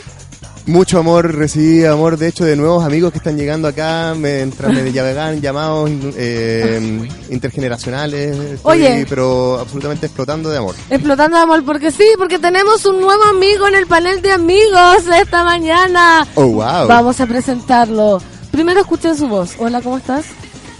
Mucho 0.66 0.98
amor, 1.00 1.34
recibí 1.34 1.84
amor 1.84 2.16
de 2.16 2.28
hecho 2.28 2.44
de 2.44 2.56
nuevos 2.56 2.84
amigos 2.84 3.10
que 3.10 3.18
están 3.18 3.36
llegando 3.36 3.68
acá, 3.68 4.14
mientras 4.16 4.72
me 4.72 4.92
llegan 4.92 5.40
llamados 5.42 5.90
eh, 6.16 7.06
intergeneracionales, 7.28 8.36
estoy, 8.36 8.80
Oye. 8.80 9.06
pero 9.06 9.58
absolutamente 9.58 10.06
explotando 10.06 10.48
de 10.48 10.58
amor. 10.58 10.74
Explotando 10.88 11.36
de 11.36 11.42
amor, 11.42 11.64
porque 11.64 11.90
sí, 11.90 12.06
porque 12.16 12.38
tenemos 12.38 12.86
un 12.86 13.00
nuevo 13.00 13.24
amigo 13.24 13.68
en 13.68 13.74
el 13.74 13.86
panel 13.86 14.22
de 14.22 14.32
amigos 14.32 15.04
esta 15.20 15.44
mañana. 15.44 16.26
Oh, 16.36 16.46
wow. 16.46 16.86
Vamos 16.86 17.20
a 17.20 17.26
presentarlo. 17.26 18.22
Primero 18.50 18.80
escuchen 18.80 19.16
su 19.16 19.26
voz. 19.26 19.56
Hola, 19.58 19.82
¿cómo 19.82 19.98
estás? 19.98 20.24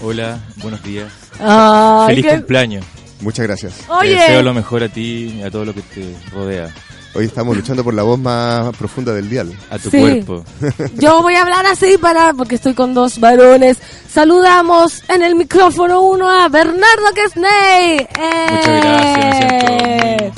Hola, 0.06 0.38
buenos 0.56 0.82
días. 0.82 1.10
Ay, 1.40 2.08
Feliz 2.16 2.26
qué- 2.26 2.36
cumpleaños. 2.36 2.84
Muchas 3.20 3.46
gracias. 3.46 3.72
Oye. 3.88 4.10
Te 4.14 4.20
deseo 4.20 4.42
lo 4.42 4.52
mejor 4.52 4.82
a 4.82 4.88
ti 4.90 5.36
y 5.38 5.42
a 5.42 5.50
todo 5.50 5.64
lo 5.64 5.72
que 5.72 5.80
te 5.80 6.14
rodea. 6.30 6.68
Hoy 7.14 7.24
estamos 7.26 7.56
luchando 7.56 7.82
por 7.82 7.94
la 7.94 8.02
voz 8.02 8.18
más 8.18 8.76
profunda 8.76 9.14
del 9.14 9.30
dial. 9.30 9.50
A 9.70 9.78
tu 9.78 9.88
Sí. 9.90 9.98
cuerpo. 9.98 10.44
Yo 10.96 11.22
voy 11.22 11.36
a 11.36 11.42
hablar 11.42 11.64
así 11.66 11.96
para, 11.96 12.34
porque 12.34 12.56
estoy 12.56 12.74
con 12.74 12.92
dos 12.92 13.18
varones. 13.18 13.78
Saludamos 14.12 15.02
en 15.08 15.22
el 15.22 15.36
micrófono 15.36 16.02
uno 16.02 16.28
a 16.28 16.48
Bernardo 16.48 17.06
Quesney. 17.14 17.98
¡Eh! 18.18 18.46
Muchas 18.50 18.82
gracias, 18.82 19.18
me 19.18 19.38
siento 19.38 19.72
muy 19.72 20.32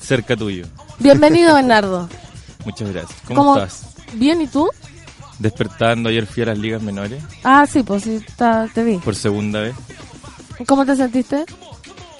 cerca 0.00 0.36
tuyo. 0.36 0.66
Bienvenido, 1.00 1.54
Bernardo. 1.54 2.08
Muchas 2.64 2.92
gracias. 2.92 3.18
¿Cómo, 3.26 3.56
estás? 3.56 3.86
Bien, 4.12 4.40
¿y 4.42 4.46
tú? 4.46 4.68
Despertando, 5.42 6.08
ayer 6.08 6.24
fui 6.26 6.42
a 6.44 6.46
las 6.46 6.58
ligas 6.58 6.80
menores 6.82 7.22
Ah, 7.42 7.66
sí, 7.66 7.82
pues 7.82 8.04
sí, 8.04 8.20
ta- 8.36 8.68
te 8.72 8.84
vi. 8.84 8.98
por 8.98 9.14
segunda 9.16 9.60
vez. 9.60 9.74
¿Cómo 10.66 10.86
te 10.86 10.94
sentiste? 10.96 11.44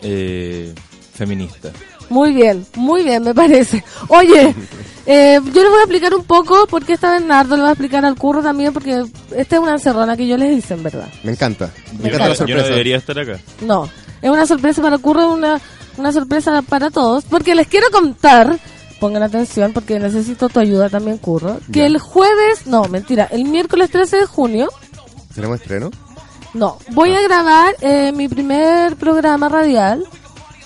Eh, 0.02 0.74
feminista. 1.14 1.70
Muy 2.08 2.32
bien, 2.34 2.66
muy 2.74 3.04
bien, 3.04 3.22
me 3.22 3.32
parece. 3.34 3.82
Oye, 4.08 4.54
eh, 5.06 5.40
yo 5.42 5.62
les 5.62 5.70
voy 5.70 5.78
a 5.78 5.82
explicar 5.84 6.14
un 6.14 6.24
poco 6.24 6.66
por 6.66 6.84
qué 6.84 6.94
está 6.94 7.12
Bernardo, 7.12 7.54
le 7.56 7.62
voy 7.62 7.68
a 7.68 7.72
explicar 7.72 8.04
al 8.04 8.16
curro 8.16 8.42
también, 8.42 8.72
porque 8.72 9.04
esta 9.36 9.56
es 9.56 9.62
una 9.62 9.72
encerrona 9.72 10.16
que 10.16 10.26
yo 10.26 10.36
les 10.36 10.58
hice, 10.58 10.74
en 10.74 10.82
verdad. 10.82 11.08
Me 11.22 11.32
encanta. 11.32 11.70
Me 11.92 12.10
Yo 12.10 12.16
encanta 12.16 12.28
la 12.28 12.34
yo 12.34 12.40
no 12.40 12.46
sorpresa. 12.48 12.68
debería 12.68 12.96
estar 12.96 13.18
acá. 13.18 13.38
No, 13.60 13.88
es 14.20 14.30
una 14.30 14.46
sorpresa 14.46 14.82
para 14.82 14.96
el 14.96 15.00
curro, 15.02 15.32
una, 15.32 15.60
una 15.96 16.12
sorpresa 16.12 16.60
para 16.62 16.90
todos, 16.90 17.24
porque 17.24 17.54
les 17.54 17.68
quiero 17.68 17.86
contar, 17.92 18.58
pongan 19.02 19.24
atención, 19.24 19.72
porque 19.72 19.98
necesito 19.98 20.48
tu 20.48 20.60
ayuda 20.60 20.88
también, 20.88 21.18
curro, 21.18 21.58
que 21.72 21.80
Ya. 21.80 21.86
el 21.86 21.98
jueves, 21.98 22.66
no, 22.66 22.84
mentira, 22.84 23.26
el 23.32 23.44
miércoles 23.46 23.90
13 23.90 24.16
de 24.18 24.26
junio, 24.26 24.68
¿Tenemos 25.34 25.60
estreno? 25.60 25.90
no, 26.54 26.78
voy 26.92 27.12
a 27.12 27.20
grabar 27.22 27.74
eh, 27.80 28.12
mi 28.14 28.28
primer 28.28 28.94
programa 28.94 29.48
radial, 29.48 30.04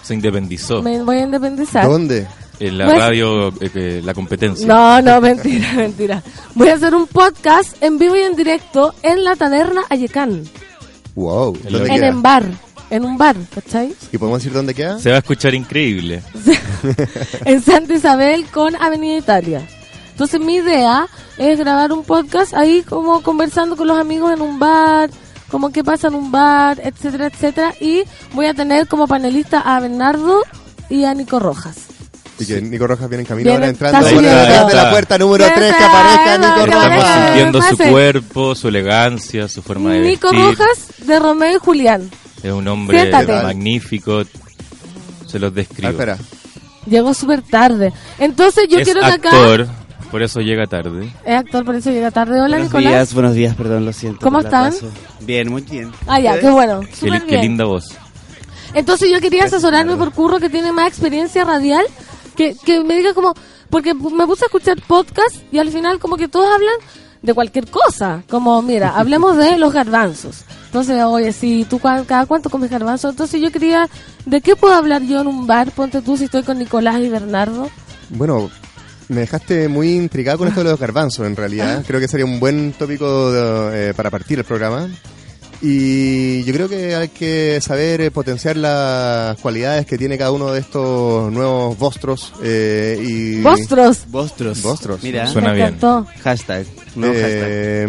Se 0.03 0.13
independizó. 0.13 0.83
me 0.83 1.03
voy 1.03 1.17
a 1.17 1.23
independizar. 1.23 1.87
¿Dónde? 1.89 2.27
En 2.61 2.77
la 2.79 2.85
Pues- 2.87 2.99
radio, 2.99 3.53
eh, 3.61 4.01
la 4.05 4.13
competencia. 4.13 4.67
No, 4.67 5.01
no, 5.01 5.19
mentira, 5.29 5.73
mentira. 5.75 6.23
Voy 6.55 6.69
a 6.69 6.75
hacer 6.75 6.95
un 6.95 7.07
podcast 7.07 7.83
en 7.83 7.97
vivo 7.99 8.17
y 8.17 8.21
en 8.21 8.37
directo 8.37 8.95
en 9.03 9.25
la 9.25 9.35
taberna 9.37 9.83
Ayecán, 9.89 10.45
Wow. 11.15 11.57
¿Dónde 11.71 11.79
en 11.89 11.95
queda? 11.95 12.09
En 12.91 13.05
un 13.05 13.19
bar, 13.19 13.37
¿cachai? 13.55 13.95
¿Y 14.13 14.19
podemos 14.19 14.41
decir 14.41 14.53
dónde 14.53 14.75
queda? 14.75 14.99
Se 14.99 15.11
va 15.11 15.17
a 15.17 15.19
escuchar 15.19 15.55
increíble. 15.55 16.23
en 17.45 17.63
Santa 17.63 17.95
Isabel 17.95 18.47
con 18.47 18.77
Avenida 18.77 19.17
Italia. 19.19 19.67
Entonces 20.11 20.41
mi 20.41 20.57
idea 20.57 21.07
es 21.37 21.59
grabar 21.59 21.93
un 21.93 22.05
podcast 22.05 22.55
ahí 22.55 22.83
como 22.89 23.23
conversando 23.23 23.77
con 23.77 23.87
los 23.89 23.99
amigos 23.99 24.33
en 24.33 24.41
un 24.41 24.59
bar, 24.59 25.11
como 25.51 25.71
qué 25.71 25.85
pasa 25.85 26.09
en 26.09 26.15
un 26.15 26.31
bar, 26.33 26.81
etcétera, 26.83 27.27
etcétera. 27.27 27.75
Y 27.81 28.03
voy 28.33 28.47
a 28.47 28.55
tener 28.55 28.87
como 28.89 29.07
panelista 29.07 29.61
a 29.61 29.79
Bernardo 29.81 30.43
y 30.89 31.05
a 31.05 31.13
Nico 31.15 31.39
Rojas. 31.39 31.77
Y 32.39 32.45
que 32.47 32.61
Nico 32.61 32.87
Rojas 32.87 33.09
viene 33.09 33.23
en 33.23 33.27
camino 33.27 33.45
Viene- 33.51 33.57
ahora 33.57 33.69
entrando 33.69 33.99
por 34.11 34.23
detrás 34.23 34.67
de 34.69 34.75
la 34.75 34.91
puerta 34.91 35.19
número 35.19 35.47
Ya 35.47 35.55
3 35.55 35.75
que 35.77 35.85
aparezca 35.85 36.39
Nico 36.39 36.67
Rojas. 36.67 36.93
Estamos 36.93 37.25
sintiendo 37.27 37.63
su 37.63 37.77
cuerpo, 37.91 38.55
su 38.55 38.69
elegancia, 38.69 39.49
su 39.49 39.63
forma 39.63 39.93
de 39.93 40.01
Nico 40.01 40.29
vestir. 40.31 40.45
Rojas 40.47 40.87
de 41.07 41.19
Romeo 41.19 41.57
y 41.57 41.59
Julián. 41.59 42.11
Es 42.47 42.53
un 42.53 42.69
hombre 42.69 43.01
Siéntate. 43.01 43.43
magnífico. 43.43 44.23
Se 45.27 45.39
los 45.39 45.51
Ah, 45.51 45.55
describo. 45.55 45.89
espera. 45.91 46.17
Llegó 46.89 47.13
súper 47.15 47.43
tarde. 47.43 47.93
Entonces 48.19 48.69
yo 48.69 48.79
es 48.79 48.85
quiero 48.85 49.01
que 49.01 49.07
acá... 49.07 49.31
actor, 49.31 49.67
Por 50.13 50.23
eso 50.23 50.41
llega 50.41 50.67
tarde. 50.69 51.13
Es 51.25 51.35
actor, 51.37 51.65
por 51.65 51.75
eso 51.75 51.91
llega 51.91 52.13
tarde. 52.13 52.35
Hola, 52.41 52.59
buenos 52.59 52.67
Nicolás. 52.69 52.93
días, 52.93 53.15
buenos 53.15 53.35
días, 53.35 53.57
perdón, 53.57 53.85
lo 53.85 53.93
siento. 53.93 54.21
¿Cómo 54.23 54.39
están? 54.39 54.73
Bien, 55.23 55.51
muy 55.51 55.63
bien. 55.63 55.91
Ah, 56.07 56.21
ya, 56.21 56.39
qué 56.39 56.49
bueno. 56.49 56.83
Qué 57.01 57.11
bien. 57.11 57.41
linda 57.41 57.65
voz. 57.65 57.89
Entonces 58.75 59.11
yo 59.11 59.21
quería 59.21 59.45
asesorarme 59.47 59.97
por 59.97 60.13
Curro, 60.13 60.39
que 60.39 60.49
tiene 60.49 60.71
más 60.71 60.87
experiencia 60.89 61.45
radial, 61.45 61.85
que, 62.37 62.55
que 62.65 62.85
me 62.85 62.95
diga 62.95 63.13
como, 63.15 63.35
porque 63.71 63.93
me 63.95 64.27
puse 64.27 64.45
a 64.45 64.47
escuchar 64.47 64.77
podcast 64.87 65.35
y 65.51 65.59
al 65.59 65.71
final 65.71 65.99
como 65.99 66.17
que 66.17 66.29
todos 66.29 66.47
hablan 66.55 66.75
de 67.23 67.35
cualquier 67.35 67.69
cosa, 67.69 68.23
como 68.29 68.63
mira, 68.63 68.91
hablemos 68.97 69.37
de 69.37 69.59
los 69.59 69.73
garbanzos. 69.73 70.45
Entonces, 70.67 71.03
oye, 71.05 71.33
si 71.33 71.65
tú 71.65 71.79
cada 71.79 72.27
cuánto 72.27 72.51
comes 72.51 72.71
garbanzos, 72.71 73.11
entonces 73.13 73.41
yo 73.41 73.51
quería, 73.51 73.89
¿de 74.27 74.41
qué 74.41 74.55
puedo 74.57 74.75
hablar 74.75 75.03
yo 75.03 75.21
en 75.23 75.27
un 75.27 75.47
bar? 75.47 75.71
Ponte 75.71 76.03
tú 76.03 76.17
si 76.17 76.25
estoy 76.25 76.43
con 76.43 76.59
Nicolás 76.59 77.01
y 77.01 77.09
Bernardo. 77.09 77.71
Bueno, 78.11 78.51
me 79.09 79.21
dejaste 79.21 79.69
muy 79.69 79.93
intrigado 79.95 80.39
con 80.39 80.49
esto 80.49 80.63
de 80.65 80.71
los 80.71 80.79
garbanzos, 80.81 81.27
en 81.27 81.37
realidad. 81.37 81.83
Creo 81.87 82.01
que 82.01 82.09
sería 82.09 82.27
un 82.27 82.39
buen 82.41 82.73
tópico 82.73 83.33
de- 83.33 83.91
eh, 83.91 83.95
para 83.95 84.11
partir 84.11 84.39
el 84.39 84.45
programa. 84.45 84.89
Y 85.63 86.45
yo 86.45 86.53
creo 86.53 86.69
que 86.69 86.95
hay 86.95 87.09
que 87.09 87.61
saber 87.61 88.01
eh, 88.01 88.11
potenciar 88.11 88.57
las 88.57 89.39
cualidades 89.39 89.87
que 89.87 89.97
tiene 89.97 90.19
cada 90.19 90.33
uno 90.33 90.53
de 90.53 90.61
estos 90.61 91.33
nuevos 91.33 91.79
vostros. 91.79 92.33
Eh, 92.43 92.99
y 93.03 93.43
¡Vostros! 93.43 94.07
Vostros. 94.09 94.63
Vostros. 94.63 95.03
Mira. 95.03 95.27
Suena 95.27 95.53
bien. 95.53 95.79
Hashtag. 95.81 96.07
Hashtag. 96.23 96.67
Eh, 97.03 97.87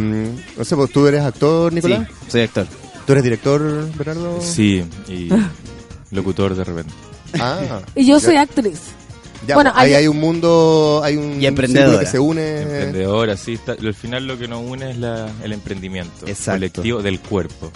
no 0.57 0.64
sé, 0.64 0.76
pues, 0.76 0.91
¿tú 0.91 1.07
eres 1.07 1.22
actor, 1.22 1.73
Nicolás? 1.73 2.07
Sí, 2.07 2.31
soy 2.31 2.41
actor. 2.41 2.68
¿Tú 3.06 3.11
eres 3.14 3.23
director, 3.23 3.89
Bernardo? 3.98 4.39
Sí, 4.41 4.84
y 5.07 5.30
locutor 6.11 6.56
de 6.56 6.64
repente. 6.64 6.94
Ah. 7.39 7.81
Y 7.95 8.06
yo 8.06 8.19
soy 8.19 8.35
actriz. 8.35 8.80
Ya, 9.45 9.55
Bueno, 9.55 9.72
pues, 9.73 9.84
ahí 9.84 9.89
hay- 9.93 10.01
hay 10.03 10.07
un 10.07 10.19
mundo, 10.19 11.01
hay 11.03 11.15
un 11.15 11.41
Y 11.41 11.47
que 11.55 12.05
se 12.05 12.19
une. 12.19 12.61
Emprendedora, 12.61 13.38
sí. 13.38 13.53
Está, 13.53 13.73
al 13.73 13.93
final 13.93 14.26
lo 14.27 14.38
que 14.38 14.47
nos 14.47 14.64
une 14.64 14.91
es 14.91 14.97
la, 14.97 15.30
el 15.43 15.53
emprendimiento 15.53 16.26
Exacto. 16.26 16.53
colectivo 16.59 17.01
del 17.01 17.19
cuerpo. 17.19 17.72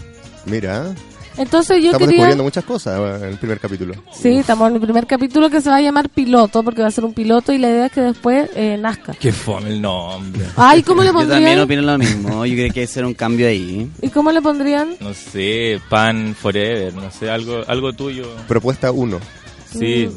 Mira, 0.45 0.93
Entonces 1.38 1.77
yo 1.77 1.91
estamos 1.91 1.99
quería... 1.99 2.07
descubriendo 2.17 2.43
muchas 2.43 2.63
cosas 2.65 2.99
eh, 2.99 3.23
en 3.25 3.29
el 3.33 3.38
primer 3.38 3.59
capítulo. 3.59 3.93
Sí, 4.11 4.29
estamos 4.38 4.67
en 4.69 4.75
el 4.75 4.81
primer 4.81 5.05
capítulo 5.05 5.49
que 5.51 5.61
se 5.61 5.69
va 5.69 5.75
a 5.77 5.81
llamar 5.81 6.09
piloto, 6.09 6.63
porque 6.63 6.81
va 6.81 6.88
a 6.88 6.91
ser 6.91 7.05
un 7.05 7.13
piloto 7.13 7.53
y 7.53 7.59
la 7.59 7.69
idea 7.69 7.85
es 7.85 7.91
que 7.91 8.01
después 8.01 8.49
eh, 8.55 8.77
nazca. 8.79 9.13
Qué 9.13 9.31
fome 9.31 9.69
el 9.69 9.81
nombre. 9.81 10.41
Ay, 10.57 10.81
¿cómo 10.83 11.03
le 11.03 11.09
Yo 11.09 11.13
también 11.13 11.29
pondrían? 11.38 11.59
opino 11.59 11.81
lo 11.83 11.97
mismo. 11.99 12.45
Yo 12.45 12.53
creo 12.53 12.55
que 12.55 12.63
hay 12.63 12.71
que 12.71 12.83
hacer 12.83 13.05
un 13.05 13.13
cambio 13.13 13.47
ahí. 13.47 13.89
¿Y 14.01 14.09
cómo 14.09 14.31
le 14.31 14.41
pondrían? 14.41 14.95
No 14.99 15.13
sé, 15.13 15.79
pan 15.89 16.35
forever, 16.38 16.93
no 16.95 17.11
sé, 17.11 17.29
algo, 17.29 17.61
algo 17.67 17.93
tuyo. 17.93 18.25
Propuesta 18.47 18.91
1. 18.91 19.19
Sí, 19.79 20.09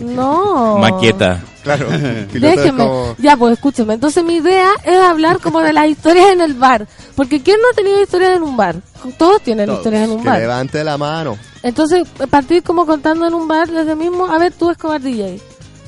No. 0.00 0.78
maqueta. 0.78 1.40
Claro. 1.62 1.88
Déjeme. 2.32 2.84
como- 2.84 3.14
Ya, 3.18 3.36
pues 3.36 3.54
escúcheme. 3.54 3.94
Entonces 3.94 4.22
mi 4.24 4.36
idea 4.36 4.68
es 4.84 4.98
hablar 4.98 5.40
como 5.40 5.60
de 5.60 5.72
las 5.72 5.88
historias 5.88 6.28
en 6.32 6.40
el 6.40 6.54
bar. 6.54 6.86
Porque 7.16 7.42
¿quién 7.42 7.56
no 7.60 7.68
ha 7.72 7.74
tenido 7.76 8.00
historias 8.02 8.36
en 8.36 8.42
un 8.42 8.56
bar? 8.56 8.76
Todos 9.18 9.40
tienen 9.42 9.66
Todos. 9.66 9.78
historias 9.78 10.04
en 10.04 10.10
un 10.16 10.22
Que 10.22 10.28
bar. 10.28 10.38
levante 10.40 10.84
la 10.84 10.98
mano. 10.98 11.38
Entonces, 11.62 12.06
partir 12.30 12.62
como 12.62 12.84
contando 12.86 13.26
en 13.26 13.34
un 13.34 13.48
bar 13.48 13.70
desde 13.70 13.96
mismo. 13.96 14.26
A 14.26 14.38
ver, 14.38 14.52
tú, 14.52 14.70
Escobar 14.70 15.00
DJ. 15.00 15.40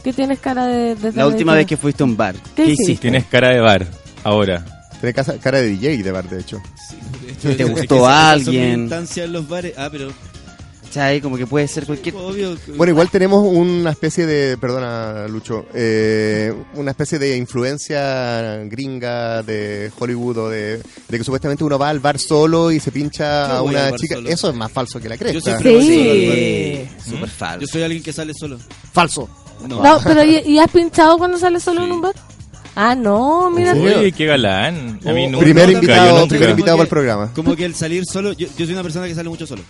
Que 0.02 0.12
tienes 0.12 0.38
cara 0.38 0.66
de... 0.66 0.94
de 0.94 1.12
La 1.12 1.26
última 1.26 1.54
vez 1.54 1.66
que 1.66 1.76
fuiste 1.76 2.02
a 2.02 2.06
un 2.06 2.16
bar. 2.16 2.34
¿Qué 2.54 2.64
¿Qué, 2.64 2.70
hiciste? 2.72 3.02
Tienes 3.02 3.24
cara 3.24 3.48
de 3.50 3.60
bar, 3.60 3.86
ahora. 4.24 4.64
Tiene 5.00 5.12
casa- 5.12 5.36
cara 5.38 5.58
de 5.60 5.68
DJ 5.68 6.02
de 6.02 6.12
bar, 6.12 6.28
de 6.28 6.40
hecho. 6.40 6.62
¿Te 7.42 7.50
Es 7.50 7.56
que 7.56 7.64
gustó 7.64 7.98
son 8.00 8.10
alguien? 8.12 8.88
en 9.24 9.32
los 9.32 9.46
bares. 9.48 9.74
Ah, 9.76 9.88
pero 9.90 10.08
¿Cachai? 10.96 11.20
Como 11.20 11.36
que 11.36 11.46
puede 11.46 11.68
ser 11.68 11.84
cualquier... 11.84 12.14
Bueno, 12.14 12.90
igual 12.90 13.10
tenemos 13.10 13.44
una 13.46 13.90
especie 13.90 14.24
de, 14.24 14.56
perdona 14.56 15.28
Lucho, 15.28 15.66
eh, 15.74 16.54
una 16.74 16.92
especie 16.92 17.18
de 17.18 17.36
influencia 17.36 18.56
gringa 18.64 19.42
de 19.42 19.92
Hollywood 19.98 20.38
o 20.38 20.48
de, 20.48 20.78
de 21.08 21.18
que 21.18 21.22
supuestamente 21.22 21.64
uno 21.64 21.78
va 21.78 21.90
al 21.90 22.00
bar 22.00 22.18
solo 22.18 22.70
y 22.72 22.80
se 22.80 22.90
pincha 22.92 23.46
Yo 23.48 23.54
a 23.56 23.62
una 23.62 23.92
chica. 23.96 24.14
solo. 24.14 24.28
Eso 24.30 24.48
es 24.48 24.56
más 24.56 24.72
falso 24.72 24.98
que 24.98 25.08
la 25.10 25.16
Yo 25.16 25.20
cresta. 25.20 25.58
siempre 25.58 25.74
voy 25.76 25.86
solo 25.86 26.10
al 26.10 26.26
bar. 26.26 26.36
Sí. 27.04 27.10
Súper 27.10 27.28
falso. 27.28 27.60
Yo 27.60 27.66
soy 27.66 27.82
alguien 27.82 28.02
que 28.02 28.12
sale 28.14 28.32
solo. 28.32 28.58
Falso. 28.92 29.28
No. 29.68 29.82
No, 29.82 30.00
pero 30.02 30.24
¿y, 30.24 30.36
y 30.46 30.58
has 30.58 30.70
pinchado 30.70 31.18
cuando 31.18 31.36
sales 31.38 31.62
solo 31.62 31.84
en 31.84 31.92
un 31.92 32.00
bar? 32.00 32.14
Ah, 32.78 32.94
no, 32.94 33.50
mira. 33.50 33.72
Oye, 33.72 34.12
qué 34.12 34.26
galán. 34.26 35.00
A 35.06 35.12
mí 35.12 35.24
O- 35.24 35.30
nunca. 35.30 35.44
Primer 35.44 35.70
invitado, 35.70 36.10
yo 36.10 36.14
nunca. 36.20 36.28
primer 36.28 36.50
invitado 36.50 36.76
para 36.76 36.84
el 36.84 36.88
programa. 36.90 37.32
Como 37.34 37.56
que 37.56 37.64
el 37.64 37.74
salir 37.74 38.04
solo, 38.04 38.32
yo, 38.34 38.46
yo 38.56 38.66
soy 38.66 38.74
una 38.74 38.82
persona 38.82 39.06
que 39.08 39.14
sale 39.14 39.30
mucho 39.30 39.46
solo. 39.46 39.62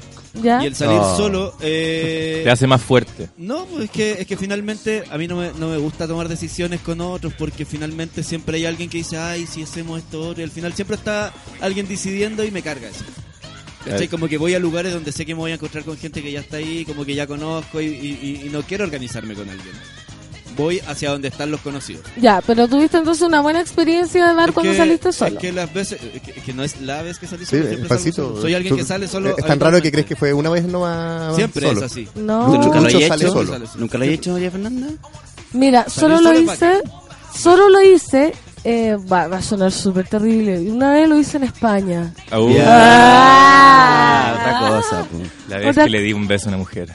¿Ya? 0.42 0.60
Y 0.62 0.66
el 0.66 0.74
salir 0.74 0.98
Oh. 1.00 1.16
solo, 1.16 1.54
eh, 1.60 2.40
Te 2.42 2.50
hace 2.50 2.66
más 2.66 2.82
fuerte. 2.82 3.28
no, 3.38 3.64
pues 3.66 3.84
es 3.84 3.90
que, 3.90 4.12
es 4.18 4.26
que 4.26 4.36
finalmente 4.36 5.04
a 5.08 5.16
mí 5.18 5.28
no 5.28 5.36
me, 5.36 5.52
no 5.56 5.68
me 5.68 5.76
gusta 5.76 6.08
tomar 6.08 6.28
decisiones 6.28 6.80
con 6.80 7.00
otros 7.00 7.32
porque 7.38 7.64
finalmente 7.64 8.24
siempre 8.24 8.56
hay 8.56 8.66
alguien 8.66 8.90
que 8.90 8.98
dice, 8.98 9.16
ay, 9.18 9.46
si 9.46 9.62
hacemos 9.62 9.98
esto, 10.00 10.20
otro", 10.30 10.40
y 10.40 10.44
al 10.44 10.50
final 10.50 10.74
siempre 10.74 10.96
está 10.96 11.32
alguien 11.60 11.86
decidiendo 11.86 12.44
y 12.44 12.50
me 12.50 12.60
carga 12.62 12.88
eso. 12.88 13.04
¿Cachai? 13.84 14.08
Como 14.08 14.26
que 14.26 14.36
voy 14.36 14.52
a 14.54 14.58
lugares 14.58 14.92
donde 14.92 15.12
sé 15.12 15.24
que 15.24 15.32
me 15.32 15.38
voy 15.38 15.52
a 15.52 15.54
encontrar 15.54 15.84
con 15.84 15.96
gente 15.96 16.20
que 16.20 16.32
ya 16.32 16.40
está 16.40 16.56
ahí, 16.56 16.84
como 16.84 17.04
que 17.04 17.14
ya 17.14 17.28
conozco 17.28 17.80
y, 17.80 17.86
y- 17.86 18.18
y- 18.42 18.46
y 18.46 18.50
no 18.50 18.62
quiero 18.62 18.82
organizarme 18.82 19.34
con 19.34 19.48
alguien. 19.48 19.72
Voy 20.56 20.80
hacia 20.86 21.10
donde 21.10 21.28
están 21.28 21.50
los 21.50 21.60
conocidos. 21.60 22.02
Ya, 22.16 22.40
pero 22.46 22.66
tuviste 22.66 22.96
entonces 22.96 23.22
una 23.26 23.40
buena 23.42 23.60
experiencia 23.60 24.26
de 24.28 24.34
bar 24.34 24.48
Es 24.48 24.54
cuando 24.54 24.72
que- 24.72 24.78
saliste 24.78 25.08
es 25.10 25.16
solo. 25.16 25.38
que 25.38 25.52
las 25.52 25.72
veces, 25.72 26.00
que, 26.24 26.32
que 26.32 26.52
no 26.54 26.64
es 26.64 26.80
la 26.80 27.02
vez 27.02 27.18
que 27.18 27.26
salí 27.26 27.44
Sí, 27.44 27.56
solo, 27.62 27.86
Juancito, 27.88 28.28
solo. 28.28 28.40
Soy 28.40 28.54
alguien 28.54 28.72
tú- 28.74 28.78
que 28.78 28.84
sale 28.84 29.06
solo. 29.08 29.36
Es 29.36 29.44
tan 29.44 29.60
raro 29.60 29.80
que 29.82 29.90
crees 29.92 30.06
que 30.06 30.16
fue 30.16 30.32
una 30.32 30.48
vez 30.50 30.64
nomás 30.64 31.36
Siempre 31.36 31.66
solo. 31.68 31.80
es 31.80 31.92
así. 31.92 32.08
No. 32.14 32.46
¿Tú 32.46 32.58
nunca 32.62 32.80
lo 32.80 32.90
sale 32.90 33.04
hecho? 33.06 33.32
solo. 33.32 33.58
¿Nunca 33.76 33.98
lo 33.98 34.04
hayas 34.04 34.14
hecho, 34.14 34.32
María 34.32 34.50
Fernanda? 34.50 34.86
Mira, 35.52 35.86
solo 35.88 36.20
lo 36.20 36.28
solo 36.32 36.38
es 36.38 36.54
hice, 36.54 36.80
solo 37.38 37.68
lo 37.68 37.80
hice, 37.82 38.32
eh, 38.64 38.96
va, 39.10 39.28
va 39.28 39.36
a 39.38 39.42
sonar 39.42 39.70
súper 39.72 40.08
terrible. 40.08 40.58
Una 40.70 40.92
vez 40.92 41.08
lo 41.08 41.18
hice 41.18 41.36
en 41.36 41.44
España. 41.44 42.12
Uh, 42.32 42.56
Ah, 42.66 44.34
otra 44.38 44.58
cosa. 44.80 45.04
po. 45.04 45.18
La 45.48 45.58
vez 45.58 45.68
Otra- 45.70 45.84
que 45.84 45.90
le 45.90 46.00
di 46.00 46.12
un 46.12 46.26
beso 46.26 46.46
a 46.46 46.48
una 46.48 46.58
mujer. 46.58 46.88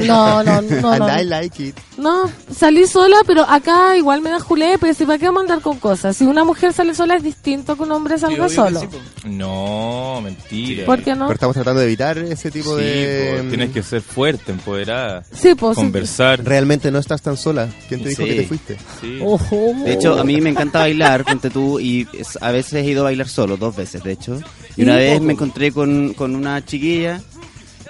No, 0.06 0.42
no, 0.42 0.60
no, 0.62 0.90
And 0.92 0.98
no. 1.00 1.20
I 1.20 1.24
like 1.24 1.62
it. 1.68 1.76
No, 1.96 2.30
salí 2.54 2.86
sola, 2.86 3.16
pero 3.26 3.42
acá 3.42 3.96
igual 3.96 4.20
me 4.20 4.30
da 4.30 4.40
julepe. 4.40 4.92
Si 4.94 5.04
para 5.06 5.18
qué 5.18 5.26
vamos 5.26 5.40
a 5.40 5.42
andar 5.42 5.60
con 5.60 5.78
cosas. 5.78 6.16
Si 6.16 6.24
una 6.24 6.44
mujer 6.44 6.72
sale 6.72 6.94
sola 6.94 7.14
es 7.16 7.22
distinto 7.22 7.76
que 7.76 7.82
un 7.84 7.92
hombre 7.92 8.18
salga 8.18 8.48
solo. 8.48 8.80
sí. 8.80 8.88
No, 9.24 10.20
mentira. 10.22 10.84
¿Por 10.86 11.02
qué 11.02 11.14
no? 11.14 11.26
Pero 11.26 11.34
estamos 11.34 11.54
tratando 11.54 11.80
de 11.80 11.86
evitar 11.86 12.18
ese 12.18 12.50
tipo 12.50 12.76
Sí, 12.78 12.84
de... 12.84 13.40
po, 13.42 13.48
tienes 13.48 13.70
que 13.70 13.82
ser 13.82 14.02
fuerte, 14.02 14.52
empoderada. 14.52 15.24
Sí, 15.32 15.54
pues. 15.54 15.76
sí. 15.76 15.82
Conversar. 15.82 16.44
Realmente 16.44 16.90
no 16.90 16.98
estás 16.98 17.22
tan 17.22 17.36
sola. 17.36 17.68
¿Quién 17.88 18.02
te 18.02 18.08
dijo 18.10 18.22
Sí. 18.22 18.28
que 18.28 18.34
te 18.36 18.46
fuiste? 18.46 18.76
Sí. 19.00 19.18
Ojo. 19.22 19.72
De 19.84 19.92
hecho, 19.94 20.18
a 20.18 20.24
mí 20.24 20.40
me 20.40 20.50
encanta 20.50 20.80
bailar, 20.80 21.24
ponte 21.24 21.50
tú, 21.50 21.78
y 21.80 22.06
a 22.40 22.50
veces 22.50 22.74
he 22.74 22.84
ido 22.84 23.02
a 23.02 23.04
bailar 23.04 23.28
solo, 23.28 23.56
dos 23.56 23.74
veces 23.76 24.02
de 24.02 24.12
hecho. 24.12 24.40
Y 24.76 24.82
una 24.82 24.96
vez 24.96 25.20
me 25.20 25.34
encontré 25.34 25.70
con, 25.72 26.14
con 26.14 26.34
una 26.34 26.64
chiquilla 26.64 27.20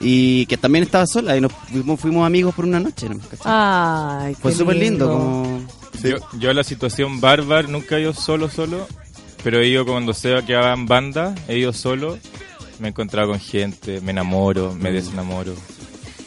y 0.00 0.46
que 0.46 0.56
también 0.56 0.84
estaba 0.84 1.06
sola 1.06 1.36
y 1.36 1.40
nos 1.40 1.52
fuimos, 1.52 2.00
fuimos 2.00 2.26
amigos 2.26 2.54
por 2.54 2.64
una 2.64 2.80
noche. 2.80 3.08
¿no? 3.08 3.20
Ay, 3.44 4.34
Fue 4.34 4.52
súper 4.52 4.76
lindo, 4.76 5.08
como... 5.08 5.66
Yo, 6.02 6.16
yo 6.38 6.50
a 6.50 6.54
la 6.54 6.64
situación 6.64 7.20
barbar 7.20 7.68
nunca 7.68 7.96
he 7.96 8.02
ido 8.02 8.12
solo, 8.12 8.50
solo. 8.50 8.86
Pero 9.44 9.60
he 9.60 9.68
ido 9.68 9.84
cuando 9.84 10.14
sé 10.14 10.34
que 10.46 10.56
hagan 10.56 10.86
banda, 10.86 11.34
he 11.48 11.58
ido 11.58 11.72
solo. 11.72 12.18
Me 12.78 12.88
he 12.88 12.90
encontrado 12.90 13.28
con 13.28 13.38
gente, 13.38 14.00
me 14.00 14.10
enamoro, 14.10 14.74
me 14.74 14.90
desenamoro. 14.90 15.54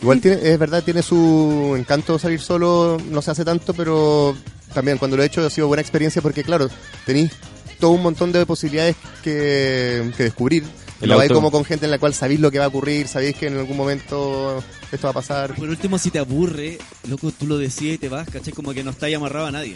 Igual 0.01 0.21
tiene, 0.21 0.37
es 0.43 0.59
verdad, 0.59 0.83
tiene 0.83 1.01
su 1.01 1.73
encanto 1.77 2.19
salir 2.19 2.39
solo, 2.39 2.97
no 3.09 3.21
se 3.23 3.31
hace 3.31 3.43
tanto, 3.43 3.73
pero 3.73 4.35
también 4.71 4.99
cuando 4.99 5.17
lo 5.17 5.23
he 5.23 5.25
hecho 5.25 5.43
ha 5.43 5.49
sido 5.49 5.67
buena 5.67 5.81
experiencia 5.81 6.21
porque, 6.21 6.43
claro, 6.43 6.69
tenéis 7.05 7.31
todo 7.79 7.91
un 7.91 8.03
montón 8.03 8.31
de 8.31 8.45
posibilidades 8.45 8.95
que, 9.23 10.11
que 10.15 10.23
descubrir. 10.23 10.63
El 11.01 11.09
Lo 11.09 11.17
vais 11.17 11.29
auto- 11.29 11.35
como 11.39 11.51
con 11.51 11.63
gente 11.63 11.85
en 11.85 11.91
la 11.91 11.99
cual 11.99 12.13
sabéis 12.13 12.39
lo 12.39 12.49
que 12.49 12.57
va 12.59 12.65
a 12.65 12.69
ocurrir, 12.69 13.07
sabéis 13.07 13.35
que 13.35 13.47
en 13.47 13.57
algún 13.57 13.77
momento 13.77 14.63
esto 14.91 15.07
va 15.07 15.11
a 15.11 15.13
pasar. 15.13 15.53
Por 15.55 15.69
último, 15.69 15.97
si 15.99 16.09
te 16.09 16.17
aburre, 16.19 16.79
loco, 17.07 17.31
tú 17.31 17.45
lo 17.45 17.57
decides 17.57 17.95
y 17.95 17.97
te 17.99 18.09
vas, 18.09 18.27
¿cachai? 18.29 18.51
Como 18.53 18.73
que 18.73 18.83
no 18.83 18.91
está 18.91 19.05
ahí 19.05 19.13
amarrado 19.13 19.47
a 19.47 19.51
nadie. 19.51 19.75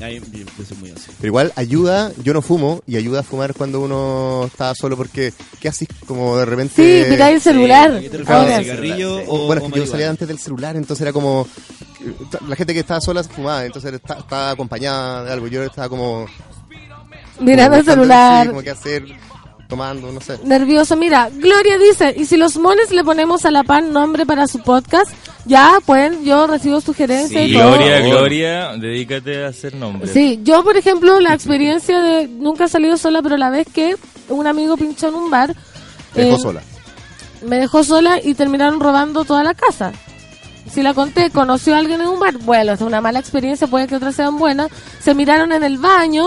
Ahí, 0.00 0.20
yo, 0.32 0.44
yo 0.58 0.64
soy 0.64 0.76
muy 0.78 0.90
así. 0.90 1.10
Pero 1.18 1.26
igual 1.28 1.52
ayuda, 1.56 2.12
yo 2.22 2.32
no 2.32 2.40
fumo, 2.40 2.82
y 2.86 2.96
ayuda 2.96 3.20
a 3.20 3.22
fumar 3.22 3.52
cuando 3.54 3.80
uno 3.80 4.44
está 4.46 4.74
solo 4.74 4.96
porque, 4.96 5.32
¿qué 5.60 5.68
haces? 5.68 5.88
Como 6.06 6.36
de 6.38 6.44
repente... 6.44 7.04
Sí, 7.04 7.10
miráis 7.10 7.34
el 7.36 7.42
celular. 7.42 7.94
¿A 7.96 8.00
qué 8.00 8.08
te? 8.08 8.32
Ahora. 8.32 8.58
¿Cigarrillo 8.62 9.16
O, 9.26 9.42
o, 9.42 9.46
bueno, 9.46 9.66
es 9.66 9.72
que 9.72 9.78
yo 9.80 9.86
salía 9.86 10.08
antes 10.08 10.26
del 10.28 10.38
celular, 10.38 10.76
entonces 10.76 11.02
era 11.02 11.12
como... 11.12 11.46
La 12.48 12.56
gente 12.56 12.72
que 12.72 12.80
estaba 12.80 13.00
sola 13.00 13.22
fumaba, 13.24 13.64
entonces 13.66 13.92
estaba 13.92 14.50
acompañada 14.50 15.24
de 15.24 15.32
algo. 15.32 15.48
Yo 15.48 15.62
estaba 15.64 15.88
como... 15.88 16.26
Mirando 17.40 17.76
el 17.78 17.84
celular. 17.84 18.44
sí, 18.44 18.48
como 18.50 18.62
qué 18.62 18.70
hacer, 18.70 19.04
tomando, 19.70 20.12
no 20.12 20.20
sé. 20.20 20.38
Nervioso, 20.44 20.96
mira, 20.96 21.30
Gloria 21.32 21.78
dice, 21.78 22.14
¿y 22.18 22.26
si 22.26 22.36
los 22.36 22.58
mones 22.58 22.90
le 22.90 23.02
ponemos 23.02 23.46
a 23.46 23.50
la 23.50 23.64
pan 23.64 23.92
nombre 23.92 24.26
para 24.26 24.46
su 24.46 24.58
podcast? 24.58 25.10
Ya, 25.46 25.78
pueden, 25.86 26.22
yo 26.24 26.46
recibo 26.46 26.82
sugerencias 26.82 27.48
y 27.48 27.54
todo. 27.54 27.70
Gloria, 27.72 28.00
Gloria, 28.00 28.76
dedícate 28.76 29.44
a 29.44 29.48
hacer 29.48 29.74
nombres. 29.74 30.12
Sí, 30.12 30.40
yo 30.42 30.62
por 30.62 30.76
ejemplo, 30.76 31.18
la 31.20 31.32
experiencia 31.32 32.00
de, 32.00 32.28
nunca 32.28 32.64
he 32.64 32.68
salido 32.68 32.98
sola, 32.98 33.22
pero 33.22 33.38
la 33.38 33.48
vez 33.48 33.66
que 33.72 33.96
un 34.28 34.46
amigo 34.46 34.76
pinchó 34.76 35.08
en 35.08 35.14
un 35.14 35.30
bar, 35.30 35.54
Te 36.12 36.24
dejó 36.24 36.36
eh, 36.36 36.40
sola. 36.40 36.62
me 37.46 37.58
dejó 37.58 37.82
sola 37.84 38.20
y 38.22 38.34
terminaron 38.34 38.80
robando 38.80 39.24
toda 39.24 39.42
la 39.42 39.54
casa. 39.54 39.92
Si 40.70 40.82
la 40.82 40.94
conté, 40.94 41.30
conoció 41.30 41.74
a 41.74 41.78
alguien 41.78 42.00
en 42.00 42.08
un 42.08 42.20
bar, 42.20 42.36
bueno, 42.38 42.72
es 42.72 42.80
una 42.80 43.00
mala 43.00 43.18
experiencia, 43.18 43.66
puede 43.66 43.86
que 43.86 43.96
otras 43.96 44.14
sean 44.14 44.38
buenas. 44.38 44.68
Se 45.00 45.14
miraron 45.14 45.52
en 45.52 45.64
el 45.64 45.78
baño, 45.78 46.26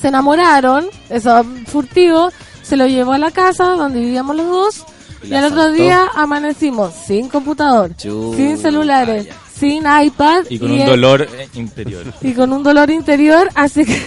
se 0.00 0.08
enamoraron, 0.08 0.86
eso 1.08 1.44
furtivo, 1.66 2.30
se 2.62 2.76
lo 2.76 2.86
llevó 2.86 3.12
a 3.12 3.18
la 3.18 3.30
casa 3.30 3.64
donde 3.74 4.00
vivíamos 4.00 4.36
los 4.36 4.46
dos. 4.48 4.84
Y, 5.22 5.34
al 5.34 5.44
otro 5.44 5.70
día 5.70 6.08
amanecimos 6.14 6.94
sin 7.06 7.28
computador, 7.28 7.92
sin 7.98 8.56
celulares, 8.56 9.28
sin 9.54 9.82
iPad 9.82 10.44
Y 10.48 10.58
con 10.58 10.70
y 10.70 10.74
un 10.76 10.80
el- 10.80 10.86
dolor 10.86 11.22
eh, 11.30 11.48
interior. 11.54 12.04
y 12.22 12.32
con 12.32 12.52
un 12.54 12.62
dolor 12.62 12.88
interior, 12.90 13.50
así 13.54 13.84
que 13.84 14.00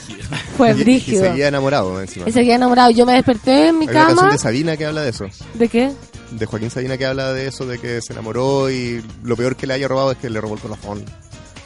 fue 0.58 0.68
Y- 0.68 0.80
Y, 0.80 0.84
brígido. 0.84 1.24
seguía 1.24 1.48
enamorado 1.48 1.98
encima. 2.00 2.28
Y 2.28 2.32
seguía 2.32 2.56
enamorado. 2.56 2.90
Yo 2.90 3.06
me 3.06 3.14
desperté 3.14 3.68
en 3.68 3.78
mi 3.78 3.86
Hay 3.86 3.92
una 3.92 4.00
canción 4.00 4.18
cama. 4.18 4.32
de 4.32 4.38
Sabina 4.38 4.76
que 4.76 4.84
habla 4.84 5.00
de 5.00 5.08
eso. 5.08 5.24
¿De 5.54 5.68
qué? 5.68 5.90
De 6.32 6.44
Joaquín 6.44 6.70
Sabina 6.70 6.98
que 6.98 7.06
habla 7.06 7.32
de 7.32 7.46
eso, 7.46 7.64
de 7.64 7.78
que 7.78 8.02
se 8.02 8.12
enamoró 8.12 8.70
y 8.70 9.02
lo 9.22 9.36
peor 9.36 9.56
que 9.56 9.66
le 9.66 9.72
haya 9.72 9.88
robado 9.88 10.12
es 10.12 10.18
que 10.18 10.28
le 10.28 10.38
robó 10.38 10.56
el 10.56 10.60
corazón. 10.60 11.02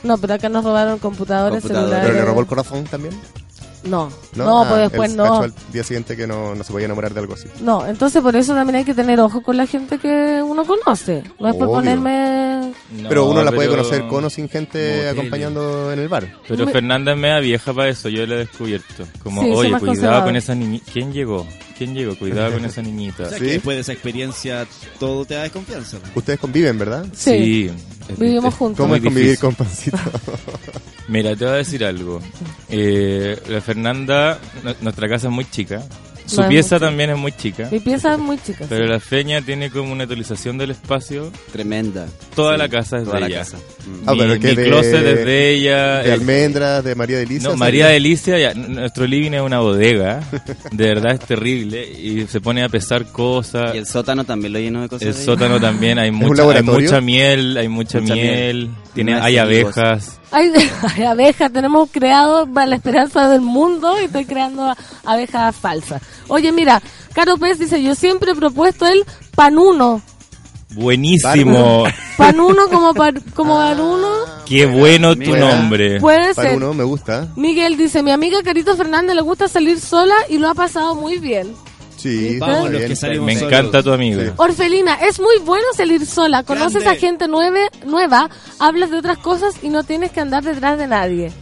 No, 0.04 0.16
pero 0.18 0.34
acá 0.34 0.48
nos 0.48 0.62
robaron 0.64 1.00
computadores, 1.00 1.62
celulares. 1.64 2.02
¿Pero 2.06 2.14
le 2.14 2.24
robó 2.24 2.40
el 2.40 2.46
corazón 2.46 2.84
también? 2.84 3.14
No, 3.84 4.10
no, 4.36 4.62
Ah, 4.62 4.66
pues 4.68 4.80
después 4.82 5.10
él 5.10 5.16
no. 5.16 5.40
al 5.42 5.52
día 5.72 5.82
siguiente 5.82 6.16
que 6.16 6.26
no, 6.26 6.54
no 6.54 6.62
se 6.64 6.72
podía 6.72 6.84
enamorar 6.86 7.12
de 7.14 7.20
algo 7.20 7.34
así. 7.34 7.48
No, 7.60 7.84
entonces 7.86 8.22
por 8.22 8.36
eso 8.36 8.54
también 8.54 8.76
hay 8.76 8.84
que 8.84 8.94
tener 8.94 9.18
ojo 9.20 9.42
con 9.42 9.56
la 9.56 9.66
gente 9.66 9.98
que 9.98 10.40
uno 10.42 10.64
conoce. 10.64 11.22
No 11.40 11.48
es 11.48 11.56
por 11.56 11.66
ponerme... 11.68 12.72
pero 13.08 13.26
uno 13.26 13.42
la 13.42 13.50
puede 13.52 13.68
conocer 13.68 14.06
con 14.06 14.24
o 14.24 14.30
sin 14.30 14.48
gente 14.48 15.08
acompañando 15.08 15.92
en 15.92 15.98
el 15.98 16.08
bar. 16.08 16.28
Pero 16.46 16.66
Me- 16.66 16.72
Fernanda 16.72 17.12
es 17.12 17.18
media 17.18 17.40
vieja 17.40 17.72
para 17.74 17.88
eso, 17.88 18.08
yo 18.08 18.26
la 18.26 18.34
he 18.34 18.38
descubierto. 18.38 19.04
Como, 19.22 19.42
Sí, 19.42 19.50
oye, 19.52 19.72
cuidado 19.78 20.24
con 20.24 20.36
esa 20.36 20.54
niñita. 20.54 20.84
¿Quién 20.92 21.12
llegó? 21.12 21.46
¿Quién 21.84 21.94
llegó? 21.94 22.16
Cuidado 22.16 22.52
con 22.52 22.64
esa 22.64 22.80
niñita. 22.82 23.22
O 23.26 23.28
sea, 23.28 23.38
que 23.38 23.44
después 23.44 23.76
de 23.76 23.80
esa 23.80 23.92
experiencia 23.92 24.66
todo 25.00 25.24
te 25.24 25.34
da 25.34 25.42
desconfianza. 25.42 25.98
¿no? 25.98 26.10
Ustedes 26.14 26.38
conviven, 26.38 26.78
¿verdad? 26.78 27.06
Sí. 27.12 27.70
es- 28.08 28.18
Vivimos 28.18 28.52
es 28.52 28.58
juntos. 28.58 28.78
¿Cómo 28.84 28.94
es 28.96 29.02
convivir 29.02 29.38
con 29.38 29.54
Pancito? 29.54 29.96
Mira, 31.08 31.34
te 31.34 31.44
voy 31.44 31.54
a 31.54 31.56
decir 31.56 31.84
algo. 31.84 32.20
Eh, 32.68 33.36
la 33.48 33.60
Fernanda, 33.60 34.38
nu- 34.62 34.74
nuestra 34.80 35.08
casa 35.08 35.26
es 35.28 35.32
muy 35.32 35.44
chica. 35.50 35.82
Su 36.32 36.40
No 36.42 36.48
pieza 36.48 36.78
también 36.80 37.10
es 37.10 37.16
muy 37.18 37.32
chica. 37.32 37.68
Mi 37.70 37.78
pieza 37.80 38.12
es 38.14 38.18
muy 38.18 38.38
chica. 38.38 38.64
Pero 38.68 38.84
sí. 38.86 38.90
la 38.90 39.00
feña 39.00 39.40
tiene 39.42 39.70
como 39.70 39.92
una 39.92 40.04
utilización 40.04 40.58
del 40.58 40.70
espacio. 40.72 41.30
Tremenda. 41.52 42.06
Toda 42.34 42.54
Sí, 42.54 42.58
la 42.58 42.68
casa 42.68 42.98
es 42.98 43.04
toda 43.04 43.14
de 43.16 43.20
la 43.20 43.26
ella. 43.28 43.38
casa. 43.40 43.56
Mm. 43.58 44.08
Ah, 44.08 44.12
Mi, 44.12 44.18
pero 44.18 44.32
que 44.40 44.48
mi 44.48 44.54
de- 44.54 44.64
closet 44.64 45.06
es 45.06 45.24
de 45.24 45.50
ella. 45.50 45.98
De 46.02 46.12
almendras, 46.12 46.82
de 46.84 46.94
María 46.94 47.18
Delicia. 47.18 47.48
No, 47.50 47.56
María 47.56 47.86
Delicia, 47.88 48.38
ya, 48.38 48.54
nuestro 48.54 49.06
living 49.06 49.32
es 49.32 49.42
una 49.42 49.60
bodega. 49.60 50.20
De 50.70 50.86
verdad 50.86 51.12
es 51.12 51.20
terrible. 51.20 51.86
Y 51.90 52.26
se 52.26 52.40
pone 52.40 52.62
a 52.64 52.68
pesar 52.68 53.04
cosas. 53.06 53.74
Y 53.74 53.78
el 53.78 53.86
sótano 53.86 54.24
también 54.24 54.52
lo 54.54 54.58
lleno 54.58 54.82
de 54.82 54.88
cosas. 54.88 55.06
El 55.08 55.14
de- 55.14 55.24
sótano 55.24 55.60
también, 55.60 55.98
hay 55.98 56.10
mucha, 56.12 56.42
hay 56.50 56.62
mucha 56.62 57.00
miel, 57.00 57.56
hay 57.58 57.68
mucha, 57.68 58.00
Mucha 58.00 58.14
miel, 58.14 58.68
miel. 58.68 58.70
tiene, 58.94 59.12
No 59.12 59.22
hay 59.24 59.36
abejas. 59.38 60.18
Hay, 60.32 60.50
hay 60.96 61.04
abejas, 61.06 61.52
tenemos 61.52 61.90
creado 61.90 62.46
para 62.46 62.66
la 62.66 62.76
esperanza 62.76 63.28
del 63.28 63.42
mundo 63.42 64.00
y 64.00 64.04
estoy 64.04 64.24
creando 64.24 64.74
abejas 65.04 65.54
falsas. 65.54 66.02
Oye, 66.28 66.50
mira, 66.52 66.82
Caro 67.12 67.36
Pérez 67.36 67.58
dice, 67.58 67.82
yo 67.82 67.94
siempre 67.94 68.32
he 68.32 68.34
propuesto 68.34 68.86
el 68.86 69.04
panuno. 69.34 70.00
Buenísimo. 70.70 71.84
Panuno 72.16 72.66
como, 72.70 72.94
par, 72.94 73.14
como 73.34 73.56
panuno. 73.56 74.08
Qué 74.46 74.66
bueno 74.66 75.14
tu 75.14 75.20
Mira. 75.20 75.54
nombre. 75.54 76.00
Puede 76.00 76.34
ser. 76.34 76.56
uno, 76.56 76.74
me 76.74 76.84
gusta. 76.84 77.28
Miguel 77.36 77.76
dice, 77.76 78.02
mi 78.02 78.10
amiga 78.10 78.42
Carito 78.42 78.76
Fernández 78.76 79.14
le 79.14 79.22
gusta 79.22 79.48
salir 79.48 79.80
sola 79.80 80.14
y 80.28 80.38
lo 80.38 80.48
ha 80.48 80.54
pasado 80.54 80.94
muy 80.94 81.18
bien. 81.18 81.54
Sí, 82.02 82.38
Vamos, 82.38 82.70
los 82.70 82.82
que 82.82 82.96
salimos 82.96 83.26
Me 83.26 83.34
solos. 83.36 83.52
encanta 83.52 83.82
tu 83.82 83.92
amigo. 83.92 84.20
Orfelina, 84.36 84.94
es 84.96 85.20
muy 85.20 85.38
bueno 85.44 85.64
salir 85.76 86.04
sola. 86.04 86.42
Conoces 86.42 86.82
Grande. 86.82 86.98
a 86.98 87.00
gente 87.00 87.28
nueve, 87.28 87.68
nueva, 87.86 88.28
hablas 88.58 88.90
de 88.90 88.96
otras 88.98 89.18
cosas 89.18 89.54
y 89.62 89.68
no 89.68 89.84
tienes 89.84 90.10
que 90.10 90.20
andar 90.20 90.42
detrás 90.42 90.78
de 90.78 90.86
nadie. 90.88 91.32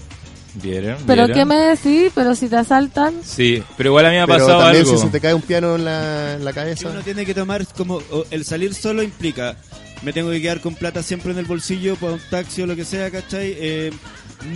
¿Vieron? 0.54 0.96
Pero 1.06 1.26
¿Vieron? 1.26 1.32
¿qué 1.32 1.44
me 1.46 1.54
decís? 1.56 2.12
Pero 2.14 2.34
si 2.34 2.48
te 2.48 2.56
asaltan... 2.56 3.14
Sí, 3.22 3.62
pero 3.76 3.90
igual 3.90 4.06
a 4.06 4.08
mí 4.10 4.16
me 4.16 4.22
ha 4.22 4.26
Pero 4.26 4.38
pasado 4.40 4.60
también 4.64 4.84
algo. 4.84 4.96
si 4.96 5.02
se 5.04 5.08
te 5.10 5.20
cae 5.20 5.32
un 5.32 5.42
piano 5.42 5.76
en 5.76 5.84
la, 5.84 6.34
en 6.34 6.44
la 6.44 6.52
cabeza. 6.52 6.88
uno 6.90 7.00
tiene 7.02 7.24
que 7.24 7.34
tomar 7.34 7.64
como 7.68 7.96
o 8.10 8.24
el 8.30 8.44
salir 8.44 8.74
solo 8.74 9.02
implica 9.02 9.56
me 10.02 10.12
tengo 10.12 10.30
que 10.30 10.40
quedar 10.42 10.60
con 10.60 10.74
plata 10.74 11.02
siempre 11.02 11.30
en 11.32 11.38
el 11.38 11.44
bolsillo 11.44 11.94
para 11.96 12.14
un 12.14 12.20
taxi 12.30 12.62
o 12.62 12.66
lo 12.66 12.74
que 12.74 12.84
sea, 12.84 13.10
¿cachai? 13.10 13.54
Eh, 13.58 13.92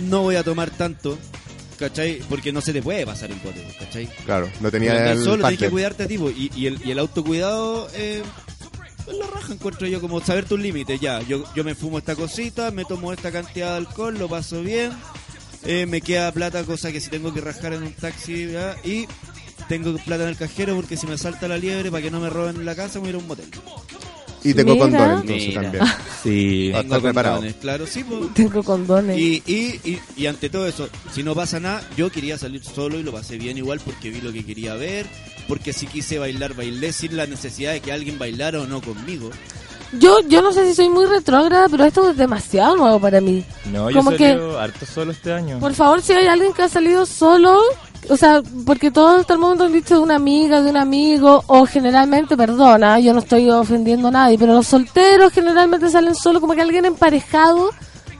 no 0.09 0.21
voy 0.23 0.35
a 0.37 0.43
tomar 0.43 0.69
tanto, 0.71 1.17
¿cachai? 1.77 2.21
Porque 2.29 2.51
no 2.51 2.61
se 2.61 2.73
te 2.73 2.81
puede 2.81 3.05
pasar 3.05 3.31
el 3.31 3.39
bote, 3.39 3.65
¿cachai? 3.79 4.07
Claro, 4.25 4.49
no 4.59 4.71
tenía 4.71 5.11
el 5.11 5.23
solo 5.23 5.43
tienes 5.47 5.59
que 5.59 5.69
cuidarte 5.69 6.03
a 6.03 6.07
ti 6.07 6.15
y, 6.15 6.51
y 6.55 6.67
el, 6.67 6.79
y 6.85 6.91
el 6.91 6.99
autocuidado 6.99 7.87
eh, 7.93 8.23
pues 9.05 9.17
la 9.17 9.27
raja 9.27 9.53
encuentro 9.53 9.87
yo 9.87 10.01
como 10.01 10.19
saber 10.21 10.45
tus 10.45 10.59
límites 10.59 10.99
ya 10.99 11.21
yo, 11.21 11.43
yo 11.53 11.63
me 11.63 11.75
fumo 11.75 11.99
esta 11.99 12.15
cosita 12.15 12.71
me 12.71 12.85
tomo 12.85 13.13
esta 13.13 13.31
cantidad 13.31 13.71
de 13.71 13.77
alcohol 13.77 14.17
lo 14.17 14.27
paso 14.27 14.61
bien 14.61 14.91
eh, 15.63 15.85
me 15.85 16.01
queda 16.01 16.31
plata 16.31 16.63
cosa 16.63 16.91
que 16.91 16.99
si 16.99 17.09
tengo 17.09 17.33
que 17.33 17.41
rajar 17.41 17.73
en 17.73 17.83
un 17.83 17.93
taxi 17.93 18.51
¿ya? 18.51 18.75
y 18.83 19.07
tengo 19.69 19.95
plata 19.97 20.23
en 20.23 20.29
el 20.29 20.37
cajero 20.37 20.75
porque 20.75 20.97
si 20.97 21.05
me 21.07 21.17
salta 21.17 21.47
la 21.47 21.57
liebre 21.57 21.91
para 21.91 22.01
que 22.01 22.11
no 22.11 22.19
me 22.19 22.29
roben 22.29 22.65
la 22.65 22.75
casa 22.75 22.99
voy 22.99 23.07
a 23.07 23.09
ir 23.11 23.15
a 23.15 23.19
un 23.19 23.27
motel 23.27 23.49
Y 24.45 24.53
tengo 24.53 24.73
Mira. 24.75 24.85
condón 24.85 25.11
entonces 25.21 25.47
Mira. 25.49 25.61
también. 25.63 25.83
Sí. 26.23 26.69
Tengo 26.71 26.81
está 26.95 26.99
preparado. 27.01 27.35
condones, 27.35 27.55
claro 27.61 27.85
sí 27.87 28.03
po. 28.03 28.15
Tengo 28.33 28.63
condones. 28.63 29.17
Y, 29.19 29.43
y, 29.45 29.79
y, 29.83 29.99
y 30.17 30.25
ante 30.27 30.49
todo 30.49 30.67
eso, 30.67 30.87
si 31.13 31.21
no 31.23 31.35
pasa 31.35 31.59
nada, 31.59 31.87
yo 31.97 32.09
quería 32.11 32.37
salir 32.37 32.63
solo 32.63 32.97
y 32.99 33.03
lo 33.03 33.11
pasé 33.11 33.37
bien 33.37 33.57
igual 33.57 33.79
porque 33.83 34.09
vi 34.09 34.21
lo 34.21 34.31
que 34.31 34.45
quería 34.45 34.73
ver, 34.75 35.05
porque 35.47 35.73
si 35.73 35.85
quise 35.87 36.17
bailar, 36.17 36.53
bailé 36.55 36.93
sin 36.93 37.15
la 37.17 37.27
necesidad 37.27 37.73
de 37.73 37.81
que 37.81 37.91
alguien 37.91 38.17
bailara 38.17 38.61
o 38.61 38.65
no 38.67 38.81
conmigo. 38.81 39.29
Yo, 39.99 40.19
yo 40.27 40.41
no 40.41 40.51
sé 40.51 40.65
si 40.67 40.73
soy 40.75 40.89
muy 40.89 41.05
retrógrada, 41.05 41.69
pero 41.69 41.85
esto 41.85 42.09
es 42.09 42.17
demasiado 42.17 42.75
nuevo 42.75 42.99
para 42.99 43.21
mí. 43.21 43.45
No, 43.71 43.89
yo 43.91 43.97
Como 43.97 44.11
he 44.13 44.17
que- 44.17 44.29
salido 44.29 44.59
harto 44.59 44.85
solo 44.85 45.11
este 45.11 45.31
año. 45.31 45.59
Por 45.59 45.73
favor, 45.75 46.01
si 46.01 46.11
hay 46.13 46.25
alguien 46.27 46.53
que 46.53 46.63
ha 46.63 46.69
salido 46.69 47.05
solo, 47.05 47.59
o 48.09 48.17
sea, 48.17 48.41
porque 48.65 48.91
todo 48.91 49.17
hasta 49.17 49.33
el 49.33 49.39
momento 49.39 49.65
han 49.65 49.73
dicho 49.73 49.95
de 49.95 50.01
una 50.01 50.15
amiga, 50.15 50.61
de 50.61 50.69
un 50.69 50.77
amigo, 50.77 51.43
o 51.47 51.65
generalmente, 51.65 52.37
perdona, 52.37 52.99
yo 52.99 53.13
no 53.13 53.19
estoy 53.19 53.49
ofendiendo 53.49 54.07
a 54.09 54.11
nadie, 54.11 54.37
pero 54.37 54.53
los 54.53 54.67
solteros 54.67 55.31
generalmente 55.33 55.89
salen 55.89 56.15
solo 56.15 56.39
como 56.41 56.53
que 56.53 56.61
alguien 56.61 56.85
emparejado, 56.85 57.69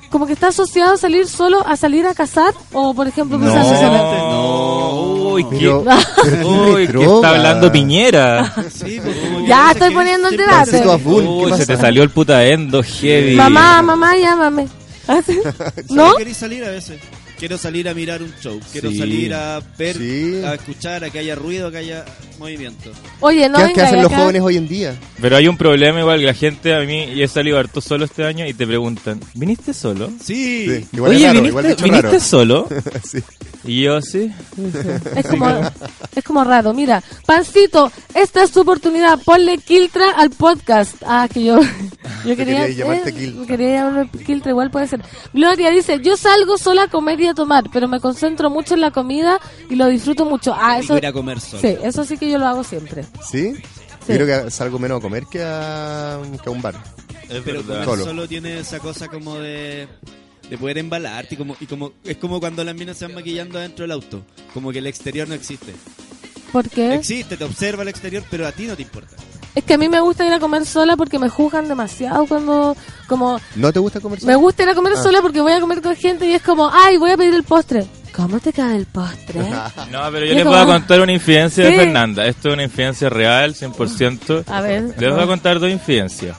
como 0.09 0.25
que 0.25 0.33
está 0.33 0.47
asociado 0.47 0.93
a 0.93 0.97
salir 0.97 1.27
solo 1.27 1.65
a 1.67 1.75
salir 1.77 2.05
a 2.07 2.13
casar, 2.13 2.53
o 2.73 2.93
por 2.93 3.07
ejemplo, 3.07 3.37
No, 3.37 3.45
no. 3.53 5.31
Uy, 5.33 5.43
qué, 5.49 5.57
Pero- 5.59 5.83
pero 6.23 6.37
qué 6.39 6.45
uy, 6.45 6.87
que 6.87 7.03
está 7.03 7.29
hablando 7.29 7.71
Piñera. 7.71 8.53
Sí, 8.71 9.01
pues, 9.03 9.15
Ya 9.47 9.71
estoy 9.71 9.89
que 9.89 9.95
poniendo 9.95 10.29
el 10.29 10.37
debate. 10.37 10.71
Pancito 10.71 10.91
Azul, 10.93 11.23
¿qué 11.23 11.29
Uy, 11.29 11.53
se 11.57 11.65
te 11.65 11.77
salió 11.77 12.03
el 12.03 12.09
puta 12.09 12.45
endo 12.45 12.81
heavy. 12.81 13.35
Mamá, 13.35 13.81
mamá, 13.81 14.15
llámame. 14.15 14.67
¿No? 15.89 16.13
Salir 16.33 16.63
a 16.63 16.69
veces? 16.69 16.99
Quiero 17.37 17.57
salir 17.57 17.89
a 17.89 17.93
mirar 17.93 18.21
un 18.23 18.33
show, 18.41 18.59
quiero 18.71 18.89
Sí. 18.91 18.97
salir 18.99 19.33
a 19.33 19.61
ver, 19.77 19.97
Sí. 19.97 20.41
a 20.43 20.53
escuchar, 20.55 21.03
a 21.03 21.09
que 21.09 21.19
haya 21.19 21.35
ruido, 21.35 21.67
a 21.67 21.71
que 21.71 21.77
haya 21.77 22.05
movimiento. 22.39 22.91
Oye, 23.19 23.49
no 23.49 23.57
¿Qué, 23.57 23.63
venga 23.63 23.75
qué 23.75 23.81
hacen 23.81 24.01
los 24.01 24.11
acá- 24.11 24.21
jóvenes 24.21 24.41
hoy 24.41 24.57
en 24.57 24.67
día? 24.67 24.95
Pero 25.21 25.35
hay 25.35 25.47
un 25.47 25.57
problema 25.57 25.99
igual 25.99 26.19
que 26.19 26.25
la 26.25 26.33
gente, 26.33 26.73
a 26.73 26.79
mí, 26.79 27.03
y 27.13 27.21
he 27.23 27.27
salido 27.27 27.59
harto 27.59 27.81
solo 27.81 28.05
este 28.05 28.23
año 28.23 28.45
y 28.47 28.53
te 28.53 28.65
preguntan, 28.65 29.19
¿viniste 29.33 29.73
solo? 29.73 30.09
Sí, 30.23 30.65
Sí, 30.65 30.87
igual 30.93 31.11
es 31.11 31.17
Oye, 31.17 31.27
raro, 31.27 31.41
¿viniste, 31.41 31.47
igual 31.49 31.65
¿viniste 31.83 32.01
raro. 32.01 32.19
solo? 32.19 32.67
Sí. 33.03 33.19
Y 33.67 33.81
yo, 33.81 33.99
sí. 33.99 34.31
Es 35.15 35.25
como, 35.25 35.47
es 36.15 36.23
como 36.23 36.43
raro. 36.43 36.71
Mira, 36.73 37.01
Pancito, 37.25 37.91
esta 38.13 38.43
es 38.43 38.51
tu 38.51 38.61
oportunidad. 38.61 39.19
Ponle 39.25 39.57
Kiltra 39.57 40.11
al 40.11 40.29
podcast. 40.29 40.95
Ah, 41.03 41.27
que 41.33 41.45
yo, 41.45 41.59
yo 42.25 42.35
quería, 42.35 42.67
querías 42.67 42.75
llamarte 42.77 43.09
eh, 43.09 43.13
Kiltra. 43.13 43.45
quería 43.47 43.69
llamarme 43.77 44.09
Kiltra, 44.23 44.51
igual 44.51 44.69
puede 44.69 44.87
ser. 44.87 45.01
Gloria 45.33 45.71
dice, 45.71 45.99
yo 46.03 46.15
salgo 46.15 46.59
sola 46.59 46.83
a 46.83 46.87
comer 46.89 47.19
y 47.21 47.24
a 47.27 47.33
tomar, 47.33 47.69
pero 47.71 47.87
me 47.87 47.99
concentro 47.99 48.49
mucho 48.49 48.73
en 48.73 48.81
la 48.81 48.91
comida 48.91 49.39
y 49.69 49.75
lo 49.75 49.87
disfruto 49.87 50.25
mucho. 50.25 50.53
Ah, 50.57 50.79
eso, 50.79 50.97
ir 50.97 51.05
a 51.05 51.13
comer 51.13 51.39
solo. 51.39 51.61
sí, 51.61 51.77
eso 51.83 52.03
sí 52.05 52.17
que 52.17 52.29
yo 52.29 52.37
lo 52.37 52.47
hago 52.47 52.63
siempre. 52.63 53.03
¿Sí? 53.21 53.53
Sí. 53.55 54.13
Yo 54.13 54.15
creo 54.25 54.43
que 54.43 54.51
salgo 54.51 54.77
menos 54.79 54.99
a 54.99 55.01
comer 55.01 55.25
que 55.25 55.41
a, 55.43 56.19
que 56.43 56.49
a 56.49 56.51
un 56.51 56.61
bar. 56.61 56.75
Es 57.29 57.41
Pero 57.43 57.63
comer 57.63 57.85
Solo. 57.85 58.03
solo. 58.05 58.27
tiene 58.27 58.59
esa 58.59 58.79
cosa 58.79 59.07
como 59.07 59.35
de 59.39 59.87
de 60.49 60.57
poder 60.59 60.77
embalarte 60.77 61.33
y 61.33 61.37
como 61.37 61.55
y 61.59 61.65
como 61.65 61.93
es 62.03 62.17
como 62.17 62.39
cuando 62.39 62.63
las 62.63 62.75
minas 62.75 62.97
se 62.97 63.05
van 63.05 63.15
maquillando 63.15 63.57
dentro 63.59 63.83
del 63.83 63.91
auto, 63.91 64.21
como 64.53 64.71
que 64.71 64.77
el 64.79 64.87
exterior 64.87 65.27
no 65.27 65.33
existe. 65.33 65.73
¿Por 66.51 66.69
qué? 66.69 66.93
Existe, 66.93 67.35
te 67.35 67.43
observa 67.43 67.81
el 67.81 67.89
exterior, 67.89 68.23
pero 68.29 68.47
a 68.47 68.51
ti 68.51 68.67
no 68.67 68.75
te 68.75 68.83
importa. 68.83 69.15
Es 69.55 69.63
que 69.63 69.73
a 69.75 69.77
mí 69.77 69.87
me 69.89 70.01
gusta 70.01 70.25
ir 70.25 70.33
a 70.33 70.39
comer 70.39 70.65
sola 70.65 70.97
porque 70.97 71.17
me 71.17 71.29
juzgan 71.29 71.67
demasiado 71.69 72.25
cuando, 72.25 72.75
como, 73.07 73.39
¿No 73.55 73.71
te 73.71 73.79
gusta 73.79 74.01
comer 74.01 74.19
me 74.19 74.33
solo? 74.33 74.39
gusta 74.39 74.63
ir 74.63 74.69
a 74.69 74.75
comer 74.75 74.93
Ah. 74.97 75.01
sola 75.03 75.21
porque 75.21 75.39
voy 75.41 75.53
a 75.53 75.61
comer 75.61 75.81
con 75.81 75.95
gente 75.95 76.25
y 76.27 76.33
es 76.33 76.41
como, 76.41 76.69
ay, 76.73 76.97
voy 76.97 77.11
a 77.11 77.17
pedir 77.17 77.33
el 77.33 77.43
postre. 77.43 77.85
¿Cómo 78.13 78.39
te 78.39 78.51
cae 78.53 78.75
el 78.77 78.85
postre? 78.85 79.39
No, 79.91 80.01
pero 80.11 80.25
yo 80.25 80.33
les 80.33 80.43
como- 80.43 80.55
voy 80.55 80.63
a 80.63 80.65
contar 80.65 80.99
una 81.01 81.13
infidencia 81.13 81.65
Sí. 81.67 81.71
de 81.73 81.79
Fernanda. 81.79 82.25
Esto 82.27 82.49
es 82.49 82.53
una 82.53 82.63
infidencia 82.63 83.09
real, 83.09 83.55
100%. 83.55 84.43
A 84.47 84.61
ver. 84.61 84.93
Les 84.97 85.11
voy 85.13 85.21
a 85.23 85.25
contar 85.27 85.59
dos 85.59 85.69
infidencias. 85.69 86.37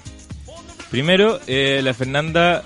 Primero, 0.91 1.41
eh, 1.47 1.81
la 1.83 1.95
Fernanda 1.95 2.63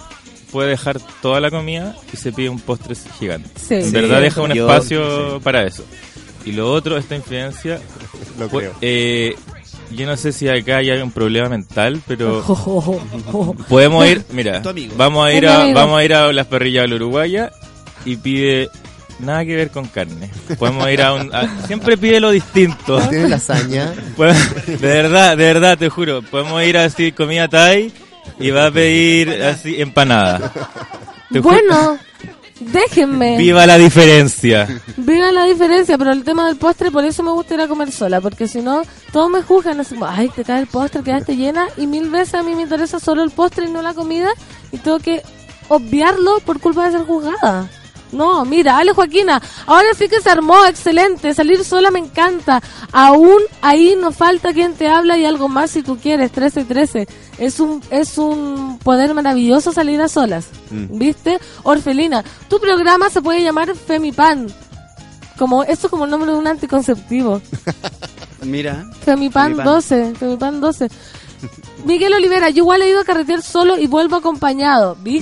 puede 0.51 0.71
dejar 0.71 1.01
toda 1.23 1.41
la 1.41 1.51
comida 1.51 1.97
y 2.13 2.17
se 2.17 2.33
pide 2.33 2.49
un 2.49 2.59
postre 2.61 2.95
gigante. 3.19 3.49
Sí. 3.57 3.75
En 3.75 3.85
Sí. 3.85 3.91
verdad 3.93 4.21
deja 4.21 4.43
un 4.43 4.53
Yo- 4.53 4.67
espacio 4.69 5.41
para 5.43 5.65
eso. 5.65 5.85
Y 6.45 6.53
lo 6.53 6.73
otro, 6.73 6.97
esta 6.97 7.15
infidencia, 7.15 7.81
Lo 8.39 8.49
creo. 8.49 8.73
eh, 8.81 9.35
yo 9.91 10.07
no 10.07 10.17
sé 10.17 10.33
si 10.33 10.49
acá 10.49 10.79
hay 10.79 10.91
un 10.93 11.11
problema 11.11 11.49
mental, 11.49 12.01
pero 12.07 12.43
podemos 13.69 14.07
ir, 14.07 14.25
mira, 14.31 14.63
vamos 14.97 15.27
a 15.27 15.33
ir 15.33 15.47
a, 15.47 15.73
vamos 15.73 15.99
a 15.99 16.05
ir 16.05 16.15
a 16.15 16.33
las 16.33 16.47
perrillas 16.47 16.83
del 16.85 16.95
Uruguaya 16.95 17.51
y 18.05 18.17
pide 18.17 18.69
nada 19.19 19.45
que 19.45 19.55
ver 19.57 19.71
con 19.71 19.87
carne. 19.87 20.31
Podemos 20.59 20.89
ir 20.91 21.03
a 21.03 21.13
un, 21.15 21.35
a- 21.35 21.67
siempre 21.67 21.97
pide 21.97 22.21
lo 22.21 22.31
distinto. 22.31 22.99
Tiene 23.11 23.29
lasaña. 23.29 23.93
Pues, 24.17 24.37
de 24.67 24.77
verdad, 24.89 25.37
de 25.37 25.45
verdad, 25.45 25.77
te 25.79 25.89
juro. 25.89 26.23
Podemos 26.23 26.63
ir 26.65 26.79
así, 26.79 27.13
comida 27.13 27.49
Thai, 27.49 27.93
y 28.39 28.51
va 28.51 28.67
a 28.67 28.71
pedir 28.71 29.43
así, 29.43 29.81
empanada. 29.81 30.53
Te 31.33 31.41
Bueno, 31.41 31.99
déjenme. 32.61 33.37
Viva 33.39 33.67
la 33.67 33.79
diferencia. 33.79 34.69
Viva 34.97 35.33
la 35.33 35.45
diferencia, 35.45 35.99
pero 35.99 36.13
el 36.13 36.25
tema 36.25 36.47
del 36.47 36.57
postre, 36.57 36.91
por 36.91 37.05
eso 37.05 37.23
me 37.23 37.31
gusta 37.31 37.55
ir 37.55 37.61
a 37.61 37.69
comer 37.69 37.91
sola, 37.91 38.21
porque 38.21 38.47
si 38.47 38.61
no, 38.61 38.83
todos 39.13 39.31
me 39.31 39.43
juzgan, 39.43 39.81
así 39.81 39.97
ay, 40.07 40.29
te 40.29 40.45
cae 40.45 40.61
el 40.61 40.67
postre, 40.67 41.03
quedaste 41.03 41.37
llena, 41.37 41.67
y 41.77 41.87
mil 41.87 42.11
veces 42.11 42.35
a 42.35 42.43
mí 42.43 42.55
me 42.55 42.63
interesa 42.63 43.01
solo 43.01 43.23
el 43.23 43.31
postre 43.31 43.67
y 43.67 43.71
no 43.71 43.83
la 43.83 43.95
comida, 43.95 44.31
y 44.73 44.79
tengo 44.79 44.99
que 44.99 45.23
obviarlo 45.69 46.41
por 46.41 46.61
culpa 46.61 46.87
de 46.87 46.99
ser 46.99 47.07
juzgada. 47.07 47.69
No, 48.13 48.45
mira, 48.45 48.79
Ale 48.79 48.93
Joaquina, 48.93 49.41
ahora 49.67 49.89
sí 49.97 50.09
que 50.09 50.21
se 50.21 50.31
armó, 50.31 50.67
excelente, 50.67 51.35
salir 51.35 51.65
sola 51.65 51.91
me 51.91 51.99
encanta. 51.99 52.63
Aún 52.93 53.41
ahí 53.63 53.97
nos 54.01 54.17
falta 54.17 54.53
quien 54.53 54.75
te 54.75 54.89
habla 54.89 55.17
y 55.17 55.25
algo 55.25 55.49
más 55.49 55.71
si 55.71 55.83
tú 55.83 55.97
quieres, 55.99 56.33
13 56.33 56.61
y 56.63 56.65
13. 56.65 57.09
Es 57.39 57.61
un, 57.61 57.83
es 57.91 58.19
un 58.19 58.79
poder 58.83 59.15
maravilloso 59.15 59.73
salir 59.73 60.01
a 60.01 60.09
solas. 60.09 60.49
Mm. 60.71 60.99
¿Viste? 60.99 61.39
Orfelina, 61.63 62.25
tu 62.49 62.61
programa 62.61 63.11
se 63.11 63.23
puede 63.23 63.43
llamar 63.43 63.75
Femipan. 63.75 64.49
Como, 65.39 65.63
esto 65.63 65.87
es 65.87 65.91
como 65.91 66.05
el 66.05 66.11
nombre 66.11 66.33
de 66.33 66.39
un 66.39 66.47
anticonceptivo. 66.47 67.41
Mira. 68.43 68.87
Femipan, 69.05 69.53
Femipan. 69.53 69.65
12, 69.65 70.15
Femipan 70.17 70.61
12. 70.61 70.89
Miguel 71.85 72.13
Olivera, 72.13 72.51
yo 72.51 72.59
igual 72.59 72.83
he 72.83 72.91
ido 72.91 73.01
a 73.01 73.05
carretear 73.05 73.43
solo 73.43 73.79
y 73.79 73.87
vuelvo 73.87 74.17
acompañado, 74.17 74.97
¿viste? 75.03 75.21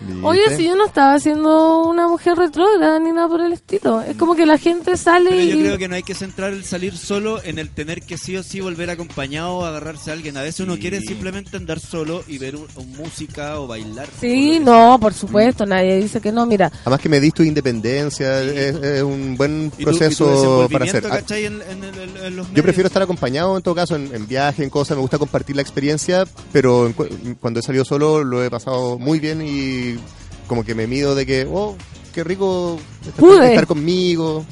¿Viste? 0.00 0.24
Oye, 0.26 0.56
si 0.56 0.64
yo 0.64 0.74
no 0.76 0.86
estaba 0.86 1.18
siendo 1.20 1.82
una 1.84 2.08
mujer 2.08 2.36
retrógrada 2.36 2.98
ni 2.98 3.12
nada 3.12 3.28
por 3.28 3.40
el 3.40 3.52
estilo. 3.52 4.00
Es 4.02 4.16
como 4.16 4.34
que 4.34 4.46
la 4.46 4.56
gente 4.58 4.96
sale 4.96 5.30
Pero 5.30 5.42
y... 5.42 5.48
yo 5.50 5.58
creo 5.58 5.78
que 5.78 5.88
no 5.88 5.94
hay 5.96 6.02
que 6.02 6.14
centrar 6.14 6.52
el 6.52 6.64
salir 6.64 6.96
solo 6.96 7.42
en 7.42 7.58
el 7.58 7.70
tener 7.70 8.02
que 8.02 8.16
sí 8.18 8.36
o 8.36 8.42
sí 8.42 8.60
volver 8.60 8.90
acompañado 8.90 9.50
o 9.58 9.64
agarrarse 9.64 10.10
a 10.10 10.14
alguien. 10.14 10.36
A 10.36 10.42
veces 10.42 10.60
uno 10.60 10.78
quiere 10.78 11.00
simplemente 11.00 11.56
andar 11.56 11.78
solo 11.80 12.22
y 12.26 12.38
ver 12.38 12.56
un- 12.56 12.66
un 12.76 12.92
música 12.96 13.60
o 13.60 13.66
bailar. 13.66 14.08
Sí, 14.20 14.58
no, 14.60 14.98
por 15.00 15.12
supuesto, 15.14 15.66
nadie 15.66 15.96
dice 15.96 16.20
que 16.20 16.32
no. 16.32 16.46
Mira, 16.46 16.70
Además 16.82 17.00
que 17.00 17.08
me 17.08 17.20
dis 17.20 17.34
tu 17.34 17.42
independencia, 17.42 18.42
es, 18.42 18.74
es 18.76 19.02
un 19.02 19.36
buen 19.36 19.70
Y 19.78 19.82
y 19.82 19.84
proceso 19.84 20.68
para 20.70 20.84
hacer. 20.86 21.04
Ah, 21.06 21.16
¿cachai? 21.16 21.44
En, 21.46 21.60
en 21.62 21.84
el- 21.84 21.98
en- 21.98 22.16
en 22.24 22.36
los 22.36 22.52
Yo 22.52 22.62
prefiero 22.62 22.86
estar 22.86 23.02
acompañado 23.02 23.56
en 23.56 23.62
todo 23.62 23.74
caso 23.74 23.96
en, 23.96 24.14
en 24.14 24.26
viaje, 24.26 24.62
en 24.64 24.70
cosas, 24.70 24.96
me 24.96 25.02
gusta 25.02 25.18
compartir 25.18 25.54
la 25.58 25.62
experiencia, 25.62 26.24
pero 26.52 26.92
cuando 27.40 27.60
he 27.60 27.62
salido 27.62 27.84
solo 27.84 28.24
lo 28.24 28.42
he 28.42 28.50
pasado 28.50 28.98
muy 28.98 29.20
bien 29.20 29.42
y 29.46 29.98
como 30.46 30.64
que 30.64 30.74
me 30.74 30.86
mido 30.86 31.14
de 31.14 31.26
que, 31.26 31.46
oh, 31.50 31.76
qué 32.14 32.24
rico 32.24 32.78
estar, 33.06 33.44
estar 33.44 33.66
conmigo. 33.66 34.44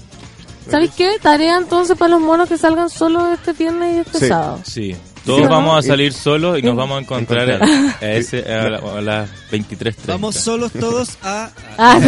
¿sabes 0.71 0.91
qué? 0.97 1.13
Tarea 1.23 1.57
entonces 1.59 1.97
para 1.97 2.11
los 2.11 2.21
monos 2.21 2.49
que 2.49 2.59
salgan 2.59 2.91
solos 2.91 3.23
este 3.33 3.53
viernes 3.53 3.95
y 3.95 3.99
este 4.01 4.19
Sí. 4.19 4.29
sábado. 4.29 4.61
Sí. 4.65 4.97
Todos 5.25 5.49
vamos 5.49 5.77
a 5.77 5.83
salir 5.89 6.13
solos 6.13 6.57
y 6.59 6.63
nos 6.63 6.77
vamos 6.77 6.99
a 6.99 7.01
encontrar 7.01 7.51
a, 7.51 7.99
ese, 8.13 8.45
a, 8.53 8.69
la- 8.71 8.79
a 8.79 9.01
las 9.01 9.29
23.30. 9.51 9.95
Vamos 10.07 10.37
solos 10.37 10.71
todos 10.73 11.19
a... 11.23 11.51
Ah, 11.79 11.99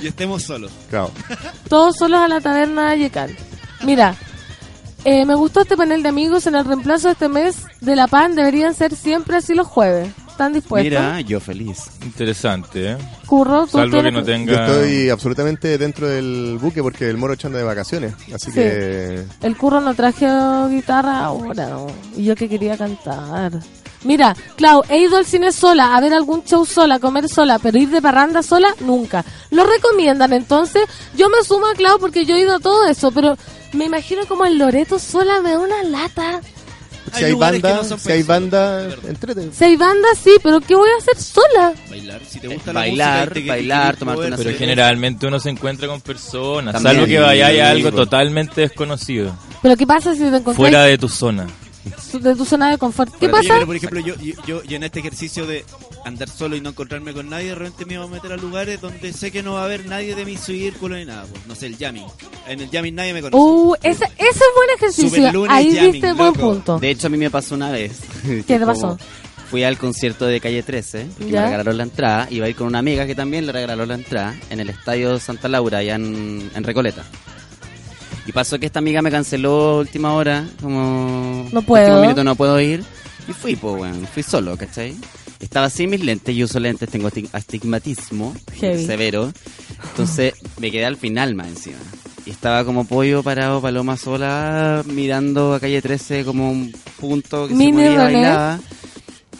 y 0.00 0.06
estemos 0.06 0.42
solos. 0.44 0.70
Claro. 0.88 1.10
Todos 1.68 1.96
solos 1.96 2.20
a 2.20 2.28
la 2.28 2.40
taberna 2.40 2.92
de 2.92 2.98
Yecal. 3.00 3.36
Mira, 3.84 4.14
eh, 5.04 5.24
me 5.24 5.34
gustó 5.34 5.60
este 5.62 5.76
panel 5.76 6.02
de 6.02 6.08
amigos. 6.08 6.46
En 6.46 6.54
el 6.54 6.64
reemplazo 6.64 7.08
de 7.08 7.12
este 7.12 7.28
mes 7.28 7.56
de 7.80 7.96
la 7.96 8.06
PAN 8.08 8.34
deberían 8.34 8.74
ser 8.74 8.94
siempre 8.94 9.36
así 9.36 9.54
los 9.54 9.66
jueves. 9.66 10.10
¿Están 10.28 10.52
dispuestos? 10.52 10.84
Mira, 10.88 11.20
yo 11.20 11.40
feliz. 11.40 11.90
Interesante, 12.04 12.92
¿eh? 12.92 12.96
Curro, 13.26 13.66
tú 13.66 13.78
Salvo 13.78 14.00
que 14.00 14.12
no 14.12 14.20
Yo 14.20 14.24
tenga... 14.24 14.66
estoy 14.66 15.10
absolutamente 15.10 15.78
dentro 15.78 16.06
del 16.08 16.58
buque 16.60 16.80
porque 16.80 17.10
el 17.10 17.16
moro 17.16 17.34
anda 17.42 17.58
de 17.58 17.64
vacaciones, 17.64 18.14
así 18.32 18.46
Sí. 18.52 18.52
que 18.52 19.24
El 19.42 19.56
curro 19.56 19.80
no 19.80 19.94
traje 19.94 20.26
guitarra 20.70 21.24
ahora, 21.24 21.66
no. 21.70 21.88
Y 22.16 22.22
yo 22.24 22.36
que 22.36 22.48
quería 22.48 22.76
cantar. 22.76 23.50
Mira, 24.04 24.36
Clau, 24.56 24.82
he 24.88 24.98
ido 24.98 25.16
al 25.16 25.26
cine 25.26 25.50
sola, 25.52 25.96
a 25.96 26.00
ver 26.00 26.12
algún 26.14 26.44
show 26.44 26.64
sola, 26.64 26.96
a 26.96 26.98
comer 27.00 27.28
sola, 27.28 27.58
pero 27.58 27.78
ir 27.78 27.88
de 27.90 28.00
parranda 28.00 28.42
sola, 28.42 28.74
nunca. 28.80 29.24
¿Lo 29.50 29.64
recomiendan 29.66 30.32
entonces? 30.32 30.84
Yo 31.16 31.28
me 31.28 31.42
sumo 31.44 31.66
a 31.66 31.74
Clau 31.74 31.98
porque 31.98 32.24
yo 32.24 32.36
he 32.36 32.40
ido 32.40 32.54
a 32.56 32.60
todo 32.60 32.86
eso, 32.86 33.10
pero 33.10 33.36
me 33.72 33.86
imagino 33.86 34.24
como 34.26 34.44
el 34.44 34.56
Loreto 34.58 34.98
sola 34.98 35.40
de 35.40 35.56
una 35.56 35.82
lata. 35.82 36.40
si 37.12 37.24
hay 37.24 37.32
banda, 37.34 37.80
no 37.88 37.98
si 37.98 38.12
hay 38.12 38.22
banda, 38.22 38.84
entrete. 39.08 39.50
Si 39.52 39.64
hay 39.64 39.76
banda, 39.76 40.08
sí, 40.22 40.36
pero 40.42 40.60
¿qué 40.60 40.74
voy 40.76 40.90
a 40.90 40.98
hacer 40.98 41.16
sola? 41.16 41.72
Bailar, 41.90 42.20
si 42.28 42.38
te 42.38 42.48
gusta 42.48 42.72
la 42.72 42.80
Bailar, 42.80 43.28
música 43.30 43.52
bailar, 43.52 43.96
tomarte 43.96 44.26
una 44.28 44.36
Pero 44.36 44.56
generalmente 44.56 45.26
uno 45.26 45.40
se 45.40 45.50
encuentra 45.50 45.88
con 45.88 46.00
personas, 46.02 46.74
También. 46.74 46.94
salvo 46.94 47.06
que 47.08 47.18
vaya 47.18 47.66
a 47.66 47.70
algo 47.70 47.90
Sí, 47.90 47.96
totalmente 47.96 48.60
desconocido, 48.60 49.34
Pero 49.60 49.76
¿qué 49.76 49.86
pasa 49.86 50.12
si 50.14 50.20
te 50.20 50.26
encontrás 50.28 50.56
fuera 50.56 50.82
de 50.84 50.96
tu 50.98 51.08
zona. 51.08 51.46
De 52.12 52.34
tu 52.34 52.44
zona 52.44 52.70
de 52.70 52.78
confort? 52.78 53.14
¿Qué 53.18 53.28
pasa? 53.28 53.54
pero 53.54 53.66
por 53.66 53.76
ejemplo, 53.76 54.00
yo, 54.00 54.14
yo, 54.46 54.62
yo- 54.64 54.76
en 54.76 54.82
este 54.82 55.00
ejercicio 55.00 55.46
de 55.46 55.64
andar 56.04 56.28
solo 56.28 56.56
y 56.56 56.60
no 56.60 56.70
encontrarme 56.70 57.12
con 57.12 57.28
nadie, 57.28 57.48
de 57.48 57.54
repente 57.54 57.84
me 57.86 57.98
voy 57.98 58.06
a 58.06 58.10
meter 58.10 58.32
a 58.32 58.36
lugares 58.36 58.80
donde 58.80 59.12
sé 59.12 59.30
que 59.30 59.42
no 59.42 59.54
va 59.54 59.62
a 59.62 59.64
haber 59.64 59.86
nadie 59.86 60.14
de 60.14 60.24
mi 60.24 60.36
círculo 60.36 60.96
ni 60.96 61.04
nada. 61.04 61.24
pues. 61.30 61.46
No 61.46 61.54
sé, 61.54 61.66
el 61.66 61.76
jamming. 61.76 62.06
En 62.46 62.60
el 62.60 62.70
jamming 62.70 62.94
nadie 62.94 63.12
me 63.14 63.20
conoce. 63.22 63.42
Uh, 63.42 63.74
ese, 63.82 64.04
ese 64.16 64.28
es 64.28 64.42
buen 64.54 64.70
ejercicio. 64.76 65.32
Lunes 65.32 65.50
Ahí 65.56 65.74
jamming, 65.74 65.92
viste 65.92 66.12
buen 66.12 66.32
punto. 66.34 66.78
De 66.78 66.90
hecho, 66.90 67.06
a 67.08 67.10
mí 67.10 67.18
me 67.18 67.30
pasó 67.30 67.54
una 67.54 67.70
vez. 67.70 68.00
¿Qué 68.22 68.42
Que 68.46 68.58
te 68.58 68.66
pasó? 68.66 68.98
Fui 69.50 69.64
al 69.64 69.78
concierto 69.78 70.26
de 70.26 70.40
Calle 70.40 70.62
13 70.62 71.06
y 71.20 71.30
¿Ya? 71.30 71.40
me 71.40 71.46
regalaron 71.46 71.76
la 71.78 71.82
entrada. 71.84 72.28
Iba 72.30 72.44
a 72.46 72.48
ir 72.50 72.54
con 72.56 72.66
una 72.66 72.80
amiga 72.80 73.06
que 73.06 73.14
también 73.14 73.46
le 73.46 73.52
regaló 73.52 73.86
la 73.86 73.94
entrada 73.94 74.36
en 74.50 74.60
el 74.60 74.68
estadio 74.68 75.18
Santa 75.18 75.48
Laura, 75.48 75.78
allá 75.78 75.94
en, 75.94 76.50
en 76.54 76.64
Recoleta. 76.64 77.02
Y 78.28 78.32
pasó 78.32 78.58
que 78.60 78.66
esta 78.66 78.78
amiga 78.78 79.00
me 79.02 79.10
canceló 79.10 79.78
última 79.78 80.12
hora, 80.12 80.46
como... 80.62 81.48
No 81.50 81.62
puedo. 81.62 81.86
Último 81.86 82.02
minuto 82.02 82.22
no 82.24 82.36
puedo 82.36 82.60
ir. 82.60 82.84
Y 83.26 83.32
fui, 83.32 83.56
pues, 83.56 83.74
weón. 83.80 84.06
Fui 84.12 84.22
solo, 84.22 84.56
¿cachai? 84.56 84.94
Estaba 85.40 85.70
sin 85.70 85.88
mis 85.90 86.04
lentes, 86.04 86.36
yo 86.36 86.44
uso 86.44 86.60
lentes, 86.60 86.88
tengo 86.90 87.08
asti- 87.08 87.28
astigmatismo 87.32 88.34
Heavy. 88.54 88.84
severo. 88.86 89.32
Entonces 89.90 90.34
me 90.60 90.70
quedé 90.70 90.84
al 90.84 90.96
final 90.96 91.34
más 91.34 91.48
encima. 91.48 91.78
Y 92.26 92.30
estaba 92.30 92.64
como 92.64 92.84
pollo 92.86 93.22
parado, 93.22 93.62
paloma 93.62 93.96
sola, 93.96 94.82
mirando 94.84 95.54
a 95.54 95.60
calle 95.60 95.80
13 95.80 96.24
como 96.26 96.50
un 96.52 96.70
punto 97.00 97.48
que 97.48 97.54
Mini 97.54 97.70
se 97.70 97.88
movía, 97.90 98.04
René. 98.06 98.12
bailaba. 98.20 98.60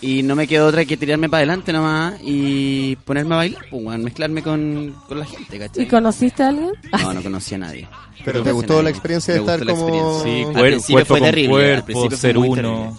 Y 0.00 0.22
no 0.22 0.36
me 0.36 0.46
quedó 0.46 0.68
otra 0.68 0.84
que 0.84 0.96
tirarme 0.96 1.28
para 1.28 1.38
adelante 1.38 1.72
nomás 1.72 2.14
y 2.22 2.94
ponerme 3.04 3.34
a 3.34 3.38
bailar, 3.38 3.64
pues, 3.68 3.98
mezclarme 3.98 4.42
con, 4.44 4.94
con 5.08 5.18
la 5.18 5.24
gente, 5.26 5.58
¿cachai? 5.58 5.82
¿Y 5.82 5.86
conociste 5.88 6.42
a 6.44 6.48
alguien? 6.50 6.70
No, 6.92 7.14
no 7.14 7.22
conocía 7.22 7.56
a 7.56 7.60
nadie. 7.60 7.88
Pero 8.24 8.38
No 8.38 8.44
te 8.44 8.52
gustó 8.52 8.82
la 8.82 8.90
experiencia 8.90 9.34
de 9.34 9.40
Me 9.40 9.46
estar 9.52 9.66
como- 9.66 9.88
experiencia. 9.88 10.22
Sí, 10.24 10.56
Al 10.56 10.62
principio 10.64 10.94
cuerpo 10.94 11.08
fue 11.16 11.20
terrible, 11.20 11.54
al 11.54 11.60
cuerpo, 11.82 11.86
principio 11.86 12.10
fue 12.10 12.16
ser 12.18 12.38
muy 12.38 12.48
uno. 12.48 12.56
terrible. 12.62 12.90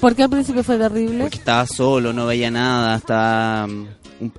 ¿Por 0.00 0.16
qué 0.16 0.22
al 0.24 0.30
principio 0.30 0.64
fue 0.64 0.78
terrible? 0.78 1.18
Porque 1.20 1.36
estaba 1.36 1.66
solo, 1.66 2.12
no 2.12 2.26
veía 2.26 2.50
nada, 2.50 2.96
estaba... 2.96 3.66
mm, 3.66 3.86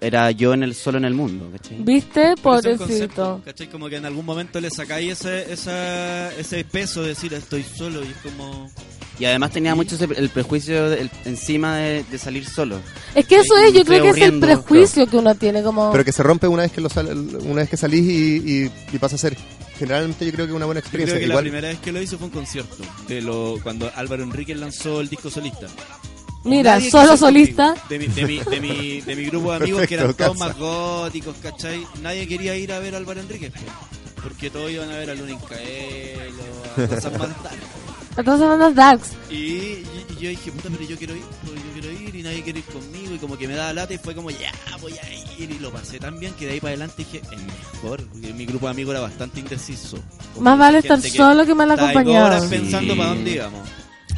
Era 0.02 0.32
yo 0.32 0.54
en 0.54 0.64
el 0.64 0.74
solo 0.76 0.98
en 0.98 1.06
el 1.06 1.14
mundo, 1.14 1.50
¿cachai? 1.52 1.78
¿Viste? 1.80 2.36
Pobrecito. 2.42 2.86
concepto, 2.86 3.42
¿cachai? 3.46 3.68
Como 3.68 3.88
que 3.88 3.98
en 3.98 4.06
algún 4.06 4.26
momento 4.26 4.60
le 4.60 4.70
sacáis 4.70 5.12
ese, 5.12 5.54
esa, 5.54 6.34
ese 6.36 6.64
peso 6.66 7.02
de 7.04 7.10
decir 7.10 7.34
estoy 7.34 7.64
solo 7.64 8.04
y 8.04 8.08
es 8.08 8.18
como... 8.18 8.70
Y 9.20 9.26
además 9.26 9.52
tenía 9.52 9.76
mucho 9.76 9.96
ese- 9.96 10.08
el 10.16 10.30
prejuicio 10.30 10.92
encima 11.26 11.78
de, 11.78 12.04
de 12.04 12.18
salir 12.18 12.48
solo. 12.50 12.80
Es 13.14 13.26
que 13.28 13.36
eso 13.36 13.56
es, 13.58 13.74
yo 13.74 13.86
creo 13.86 14.02
que 14.04 14.10
es 14.10 14.18
el 14.18 14.40
prejuicio 14.40 15.06
que 15.08 15.18
uno 15.18 15.36
tiene 15.36 15.62
como... 15.62 15.92
Pero 15.92 16.04
que 16.04 16.12
se 16.12 16.24
rompe 16.24 16.48
una 16.48 16.64
vez 16.64 16.72
que 16.72 16.82
lo 16.82 16.90
sal- 16.90 17.10
una 17.44 17.62
vez 17.62 17.70
que 17.70 17.78
salís 17.78 18.02
y, 18.04 18.38
y- 18.66 18.72
y 18.92 18.98
pasa 18.98 19.16
a 19.16 19.20
ser 19.20 19.38
generalmente 19.78 20.26
yo 20.26 20.32
creo 20.32 20.48
que 20.48 20.54
una 20.54 20.66
buena 20.66 20.80
Yo 20.82 20.86
experiencia. 20.86 21.16
creo 21.18 21.28
que 21.28 21.32
Igual, 21.32 21.44
la 21.46 21.50
primera 21.50 21.68
vez 21.70 21.80
que 21.80 21.92
lo 21.92 22.02
hizo 22.02 22.18
fue 22.18 22.28
un 22.28 22.34
concierto, 22.34 22.84
de 23.08 23.22
lo 23.22 23.60
cuando 23.64 23.92
Álvaro 23.96 24.24
Enrique 24.24 24.56
lanzó 24.56 25.02
el 25.02 25.10
disco 25.10 25.30
solista. 25.30 25.68
Mira, 26.46 26.76
Nadie 26.76 26.92
solo 26.92 27.16
solista. 27.16 27.74
De 27.90 28.00
mi, 28.00 28.08
de, 28.08 28.26
mi, 28.26 28.40
de, 28.40 28.60
mi, 28.60 29.02
de 29.02 29.16
mi 29.16 29.26
grupo 29.26 29.52
de 29.52 29.58
amigos 29.58 29.88
que 29.88 29.94
eran 29.94 30.14
todos 30.14 30.34
casa. 30.34 30.46
más 30.48 30.58
góticos, 30.58 31.36
¿cachai? 31.42 31.86
Nadie 32.02 32.28
quería 32.28 32.56
ir 32.58 32.72
a 32.74 32.80
ver 32.80 32.96
a 32.96 32.98
Álvaro 32.98 33.20
Enrique, 33.22 33.50
pues, 33.52 33.64
porque 34.22 34.50
todos 34.50 34.70
iban 34.72 34.90
a 34.92 34.98
ver 34.98 35.10
a 35.12 35.16
Luna 35.16 35.38
Caelo, 35.48 36.44
a 36.84 36.88
cosas 36.88 37.18
más 37.18 37.30
dark. 38.16 38.20
Entonces 38.20 38.48
bandas 38.48 38.76
darks. 38.76 39.12
Y, 39.30 39.36
y- 39.36 39.86
y 40.10 40.24
yo 40.24 40.30
dije, 40.30 40.52
puta, 40.52 40.70
pero 40.72 40.84
yo 40.90 40.98
quiero 40.98 41.16
ir, 41.16 41.24
pues, 41.46 41.56
yo 41.56 41.72
quiero 41.82 41.92
ir 42.00 42.16
y 42.16 42.24
nadie 42.24 42.42
quiere 42.44 42.60
ir 42.60 42.66
conmigo. 42.66 43.16
Y 43.16 43.18
como 43.18 43.38
que 43.38 43.48
me 43.48 43.56
daba 43.56 43.74
lata 43.74 43.94
y 43.94 43.98
fue 43.98 44.16
como, 44.16 44.30
ya, 44.30 44.52
voy 44.82 44.94
a 44.94 45.14
ir. 45.42 45.52
Y 45.52 45.60
lo 45.60 45.72
pasé 45.72 46.00
tan 46.00 46.20
bien 46.20 46.34
que 46.34 46.46
de 46.46 46.54
ahí 46.54 46.60
para 46.60 46.70
adelante 46.72 46.96
dije, 47.00 47.22
es 47.24 47.42
mejor. 47.42 48.02
Porque 48.08 48.34
mi 48.34 48.46
grupo 48.46 48.68
de 48.68 48.72
amigos 48.72 48.92
era 48.94 49.02
bastante 49.02 49.40
indeciso. 49.40 49.98
Como 50.34 50.44
Más 50.44 50.58
vale 50.58 50.78
estar 50.80 51.02
solo 51.02 51.46
que 51.46 51.54
mal 51.56 51.70
estaba 51.72 51.90
ahí 51.90 51.94
dos 51.96 52.02
acompañado. 52.02 52.26
horas 52.28 52.46
pensando 52.46 52.94
Sí. 52.94 53.00
para 53.00 53.10
dónde 53.10 53.32
íbamos. 53.32 53.70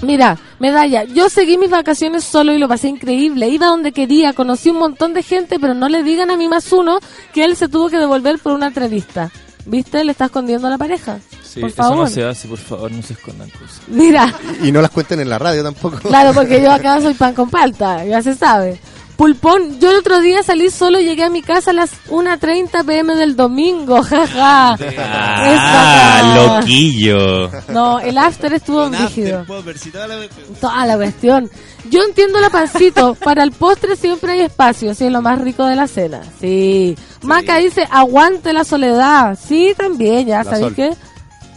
Mira, 0.01 0.38
medalla, 0.59 1.05
yo 1.05 1.30
seguí 1.30 1.57
mis 1.57 1.69
vacaciones 1.69 2.26
solo 2.26 2.53
y 2.53 2.57
lo 2.57 2.67
pasé 2.67 2.89
increíble. 2.89 3.47
Iba 3.47 3.67
donde 3.67 3.93
quería, 3.93 4.34
conocí 4.34 4.69
un 4.69 4.77
montón 4.77 5.13
de 5.13 5.23
gente, 5.23 5.57
pero 5.57 5.73
no 5.73 5.88
le 5.88 6.03
digan 6.03 6.30
a 6.30 6.35
mi 6.38 6.49
más 6.49 6.69
uno 6.73 6.99
que 7.34 7.45
él 7.45 7.55
se 7.55 7.69
tuvo 7.69 7.89
que 7.89 7.97
devolver 7.97 8.38
por 8.39 8.51
una 8.51 8.67
entrevista. 8.67 9.31
¿Viste? 9.65 10.03
Le 10.03 10.11
está 10.11 10.25
escondiendo 10.25 10.67
a 10.67 10.69
la 10.69 10.77
pareja. 10.77 11.19
Sí, 11.43 11.59
por 11.61 11.69
eso 11.69 11.77
favor. 11.77 11.97
no 11.97 12.07
se 12.07 12.23
hace, 12.23 12.47
por 12.47 12.57
favor, 12.57 12.91
no 12.91 13.01
se 13.01 13.13
escondan 13.13 13.49
cosas. 13.49 13.81
Mira, 13.87 14.33
Y 14.61 14.71
no 14.71 14.81
las 14.81 14.91
cuenten 14.91 15.19
en 15.19 15.29
la 15.29 15.39
radio 15.39 15.63
tampoco. 15.63 15.97
claro, 15.99 16.33
porque 16.33 16.61
yo 16.61 16.71
acá 16.71 17.01
soy 17.01 17.13
pan 17.13 17.33
con 17.33 17.49
palta, 17.49 18.05
ya 18.05 18.21
se 18.21 18.35
sabe. 18.35 18.79
Pulpón, 19.17 19.79
yo 19.79 19.91
el 19.91 19.97
otro 19.97 20.19
día 20.19 20.43
salí 20.43 20.69
solo, 20.69 20.99
llegué 20.99 21.23
a 21.23 21.29
mi 21.29 21.41
casa 21.41 21.71
a 21.71 21.73
las 21.73 21.91
1.30 22.09 22.85
pm 22.85 23.15
del 23.15 23.37
domingo, 23.37 24.03
jaja. 24.09 24.77
Ah, 24.77 26.57
loquillo. 26.59 27.49
No, 27.69 27.99
el 27.99 28.17
after 28.17 28.51
estuvo 28.53 28.89
rígido. 28.89 29.45
Si 29.77 29.89
toda 29.91 30.07
la- 30.07 30.27
Toda 30.59 30.85
la 30.85 30.95
cuestión. 30.97 31.49
Yo 31.89 32.03
entiendo 32.03 32.39
la 32.39 32.49
pancito. 32.49 33.15
Para 33.23 33.43
el 33.43 33.51
postre 33.51 33.95
siempre 33.95 34.33
hay 34.33 34.41
espacio. 34.41 34.93
Sí, 34.93 35.05
es 35.05 35.11
lo 35.11 35.21
más 35.21 35.39
rico 35.39 35.65
de 35.65 35.75
la 35.75 35.87
cena. 35.87 36.21
Sí. 36.41 36.97
Maca 37.21 37.57
dice, 37.57 37.87
aguante 37.89 38.51
la 38.53 38.63
soledad. 38.65 39.37
Sí, 39.41 39.73
también, 39.77 40.27
ya, 40.27 40.43
¿sabéis 40.43 40.73
qué? 40.73 40.93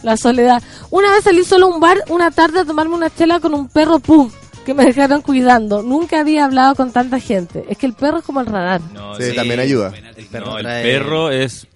La 0.03 0.15
soledad. 0.15 0.63
Una 0.91 1.11
vez 1.11 1.25
salí 1.25 1.43
solo 1.43 1.65
a 1.65 1.69
un 1.69 1.81
bar 1.81 1.97
una 2.09 2.31
tarde 2.31 2.61
a 2.61 2.65
tomarme 2.65 2.95
una 2.95 3.09
chela 3.13 3.41
con 3.41 3.53
un 3.53 3.67
perro 3.67 3.99
pug 3.99 4.31
que 4.65 4.73
me 4.73 4.85
dejaron 4.85 5.21
cuidando. 5.21 5.81
Nunca 5.83 6.19
había 6.19 6.45
hablado 6.45 6.75
con 6.75 6.91
tanta 6.91 7.19
gente. 7.19 7.65
Es 7.69 7.77
que 7.77 7.85
el 7.85 7.93
perro 7.93 8.19
es 8.19 8.23
como 8.25 8.41
el 8.41 8.47
radar. 8.47 8.81
No, 8.93 9.15
Sí, 9.15 9.33
también 9.35 9.59
ayuda. 9.59 9.91
No, 10.31 10.57
el 10.59 10.65
trae- 10.65 10.83
perro 10.83 11.31
es. 11.31 11.67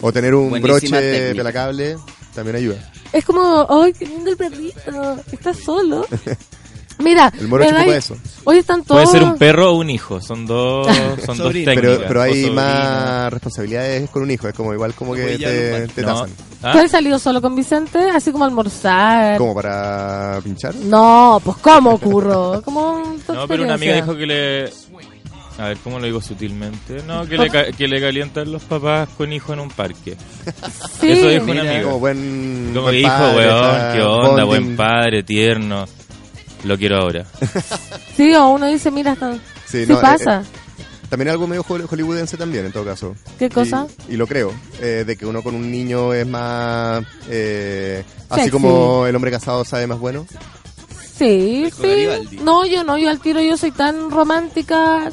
O 0.00 0.12
tener 0.12 0.34
un 0.34 0.48
Buenísima 0.50 0.72
broche 0.78 0.88
técnica. 1.12 1.34
pelacable 1.36 1.96
también 2.34 2.56
ayuda. 2.56 2.92
Es 3.12 3.24
como, 3.24 3.66
¡ay, 3.68 3.92
qué 3.92 4.06
lindo 4.06 4.30
el 4.30 4.36
perrito! 4.36 5.16
Está 5.32 5.52
solo. 5.52 6.06
Mira, 7.00 7.32
El 7.38 7.48
moro 7.48 7.64
me 7.64 7.70
chupa 7.70 7.82
dais- 7.84 7.96
eso. 7.96 8.16
hoy 8.44 8.58
están 8.58 8.84
todos... 8.84 9.02
Puede 9.04 9.18
ser 9.18 9.22
un 9.28 9.36
perro 9.38 9.72
o 9.72 9.76
un 9.78 9.90
hijo. 9.90 10.20
Son 10.20 10.46
dos, 10.46 10.86
son 11.26 11.36
dos 11.38 11.46
Sobrino. 11.48 11.72
técnicas. 11.72 11.98
Pero, 12.06 12.22
hay 12.22 12.50
más 12.50 13.32
responsabilidades 13.32 14.10
con 14.10 14.22
un 14.22 14.30
hijo. 14.30 14.48
Es 14.48 14.54
como 14.54 14.72
igual 14.74 14.94
como 14.94 15.14
que 15.14 15.38
te, 15.38 15.86
te 15.88 16.02
No. 16.02 16.08
tasan. 16.14 16.30
¿Ah? 16.62 16.72
¿Tú 16.72 16.78
has 16.78 16.90
salido 16.90 17.18
solo 17.18 17.40
con 17.40 17.56
Vicente? 17.56 17.98
Así 18.10 18.32
como 18.32 18.44
almorzar. 18.44 19.38
¿Como 19.38 19.54
para 19.54 20.40
pinchar? 20.44 20.74
No, 20.74 21.40
pues 21.44 21.56
¿cómo 21.58 21.90
ocurro? 21.94 22.60
Como 22.64 23.02
tu 23.26 23.32
No, 23.32 23.48
pero 23.48 23.64
una 23.64 23.74
amiga 23.74 23.94
dijo 23.94 24.14
que 24.16 24.26
le. 24.26 24.70
A 25.58 25.68
ver, 25.68 25.76
¿cómo 25.84 25.98
lo 25.98 26.06
digo 26.06 26.22
sutilmente? 26.22 27.02
No, 27.06 27.26
que 27.26 27.36
le, 27.36 27.50
ca- 27.50 27.70
que 27.72 27.86
le 27.86 28.00
calientan 28.00 28.50
los 28.50 28.62
papás 28.62 29.10
con 29.18 29.30
hijo 29.30 29.52
en 29.52 29.60
un 29.60 29.68
parque. 29.68 30.16
Sí. 30.98 31.10
Eso 31.10 31.28
dijo 31.28 31.44
Mira, 31.44 31.60
una 31.62 31.70
amiga. 31.70 31.82
como 31.84 31.98
buen, 31.98 32.70
Como 32.72 32.82
buen 32.84 32.94
hijo, 32.96 33.08
padre, 33.08 33.46
weón, 33.46 33.92
qué 33.92 34.02
onda, 34.02 34.44
buen 34.44 34.76
padre, 34.76 35.22
tierno. 35.22 35.84
Lo 36.64 36.76
quiero 36.78 36.96
ahora. 36.98 37.24
Sí, 38.16 38.34
o 38.34 38.48
uno 38.50 38.66
dice, 38.66 38.90
mira, 38.90 39.12
está... 39.12 39.32
Sí, 39.66 39.84
sí, 39.84 39.86
no, 39.88 39.98
eh, 39.98 40.02
pasa. 40.02 40.42
También 41.08 41.28
algo 41.30 41.46
medio 41.46 41.64
hol- 41.64 41.86
hollywoodense 41.88 42.36
también, 42.36 42.66
en 42.66 42.72
todo 42.72 42.84
caso. 42.84 43.14
¿Qué 43.38 43.48
cosa? 43.48 43.86
Y, 44.08 44.14
y 44.14 44.16
lo 44.16 44.26
creo, 44.26 44.52
eh, 44.80 45.04
de 45.06 45.16
que 45.16 45.24
uno 45.26 45.42
con 45.42 45.54
un 45.54 45.70
niño 45.70 46.12
es 46.12 46.26
más... 46.26 47.02
eh, 47.28 48.04
así 48.28 48.50
como 48.50 49.06
el 49.06 49.16
hombre 49.16 49.30
casado 49.30 49.64
sabe 49.64 49.86
más 49.86 49.98
bueno. 49.98 50.26
Sí, 51.16 51.70
sí. 51.80 52.38
No, 52.42 52.64
yo 52.66 52.84
no, 52.84 52.96
yo 52.98 53.10
al 53.10 53.20
tiro 53.20 53.40
yo 53.40 53.56
soy 53.56 53.70
tan 53.72 54.10
romántica. 54.10 55.10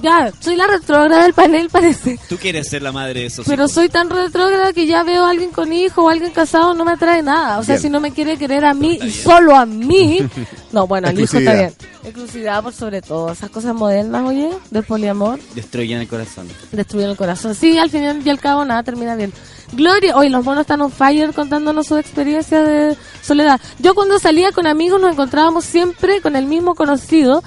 Ya, 0.00 0.32
soy 0.40 0.56
la 0.56 0.66
retrógrada 0.66 1.24
del 1.24 1.34
panel, 1.34 1.68
parece. 1.70 2.18
Tú 2.28 2.36
quieres 2.36 2.68
ser 2.68 2.82
la 2.82 2.92
madre 2.92 3.20
de 3.20 3.26
esos 3.26 3.46
Pero 3.46 3.64
hijos. 3.64 3.72
soy 3.72 3.88
tan 3.88 4.08
retrógrada 4.10 4.72
que 4.72 4.86
ya 4.86 5.02
veo 5.02 5.24
a 5.24 5.30
alguien 5.30 5.50
con 5.50 5.72
hijo 5.72 6.04
o 6.04 6.08
alguien 6.08 6.30
casado, 6.32 6.74
no 6.74 6.84
me 6.84 6.92
atrae 6.92 7.22
nada. 7.22 7.58
O 7.58 7.62
sea, 7.64 7.74
Bien. 7.74 7.82
si 7.82 7.90
no 7.90 8.00
me 8.00 8.12
quiere 8.12 8.36
querer 8.38 8.64
a 8.64 8.74
mí 8.74 8.98
y 9.02 9.10
solo 9.10 9.56
a 9.56 9.66
mí. 9.66 10.18
No, 10.72 10.86
bueno, 10.86 11.08
al 11.08 11.20
hijo 11.20 11.36
está 11.36 11.52
bien. 11.52 11.66
Exclusividad. 11.66 12.08
Exclusividad 12.08 12.62
por 12.62 12.72
sobre 12.72 13.02
todo. 13.02 13.30
Esas 13.32 13.50
cosas 13.50 13.74
modernas, 13.74 14.24
oye, 14.26 14.48
del 14.70 14.82
poliamor. 14.84 15.38
Destruyen 15.54 15.98
el 16.00 16.08
corazón. 16.08 16.48
destruyen 16.72 17.10
el 17.10 17.16
corazón. 17.18 17.54
Sí, 17.54 17.76
al 17.76 17.90
final 17.90 18.22
y 18.26 18.30
al 18.30 18.38
cabo 18.40 18.64
nada 18.64 18.82
termina 18.82 19.14
bien. 19.14 19.34
Gloria, 19.72 20.16
hoy 20.16 20.30
los 20.30 20.42
monos 20.42 20.62
están 20.62 20.80
on 20.80 20.90
fire 20.90 21.34
contándonos 21.34 21.86
su 21.88 21.98
experiencia 21.98 22.62
de 22.62 22.96
soledad. 23.20 23.60
Yo 23.80 23.94
cuando 23.94 24.18
salía 24.18 24.50
con 24.52 24.66
amigos 24.66 24.98
nos 24.98 25.12
encontrábamos 25.12 25.66
siempre 25.66 26.22
con 26.22 26.36
el 26.36 26.46
mismo 26.46 26.74
conocido 26.74 27.42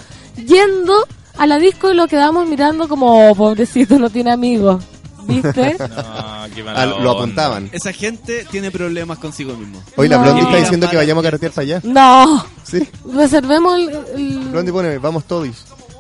yendo 0.46 1.08
a 1.38 1.48
la 1.48 1.57
disco 1.57 1.91
y 1.91 1.95
lo 1.95 2.07
quedábamos 2.07 2.48
mirando 2.48 2.88
como 2.88 3.30
"Oh, 3.32 3.36
pobrecito, 3.36 3.98
no 3.99 4.10
tiene 4.10 4.32
amigos. 4.32 4.84
¿Viste? 5.28 5.76
No, 5.80 6.53
qué 6.56 6.64
mala 6.64 6.82
Ah, 6.84 6.86
lo 6.86 6.95
onda. 6.98 7.12
apuntaban. 7.12 7.70
Esa 7.72 7.91
gente 7.91 8.45
tiene 8.52 8.70
problemas 8.70 9.18
consigo 9.18 9.56
mismo. 9.57 9.82
Hoy 9.98 10.07
la 10.07 10.18
No. 10.18 10.24
Blondie 10.24 10.44
está 10.44 10.57
diciendo 10.57 10.88
que 10.90 10.95
vayamos 10.98 11.24
a 11.24 11.28
carretear 11.28 11.52
para 11.52 11.64
allá. 11.64 11.82
no, 11.84 12.45
Sí. 12.64 12.88
reservemos 13.12 13.80
el, 13.80 13.90
el- 14.16 14.40
Blondie 14.52 14.72
pone, 14.72 14.98
vamos 14.99 15.24
todos. 15.26 15.49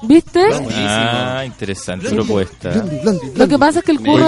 ¿Viste? 0.03 0.41
Ah, 0.77 1.41
interesante 1.45 2.09
propuesta. 2.11 2.69
Blondie, 2.69 2.99
Blondie, 3.01 3.25
Lo 3.27 3.31
que 3.33 3.37
Blondie. 3.39 3.57
pasa 3.57 3.79
es 3.79 3.85
que 3.85 3.91
el 3.93 3.99
curro 4.01 4.27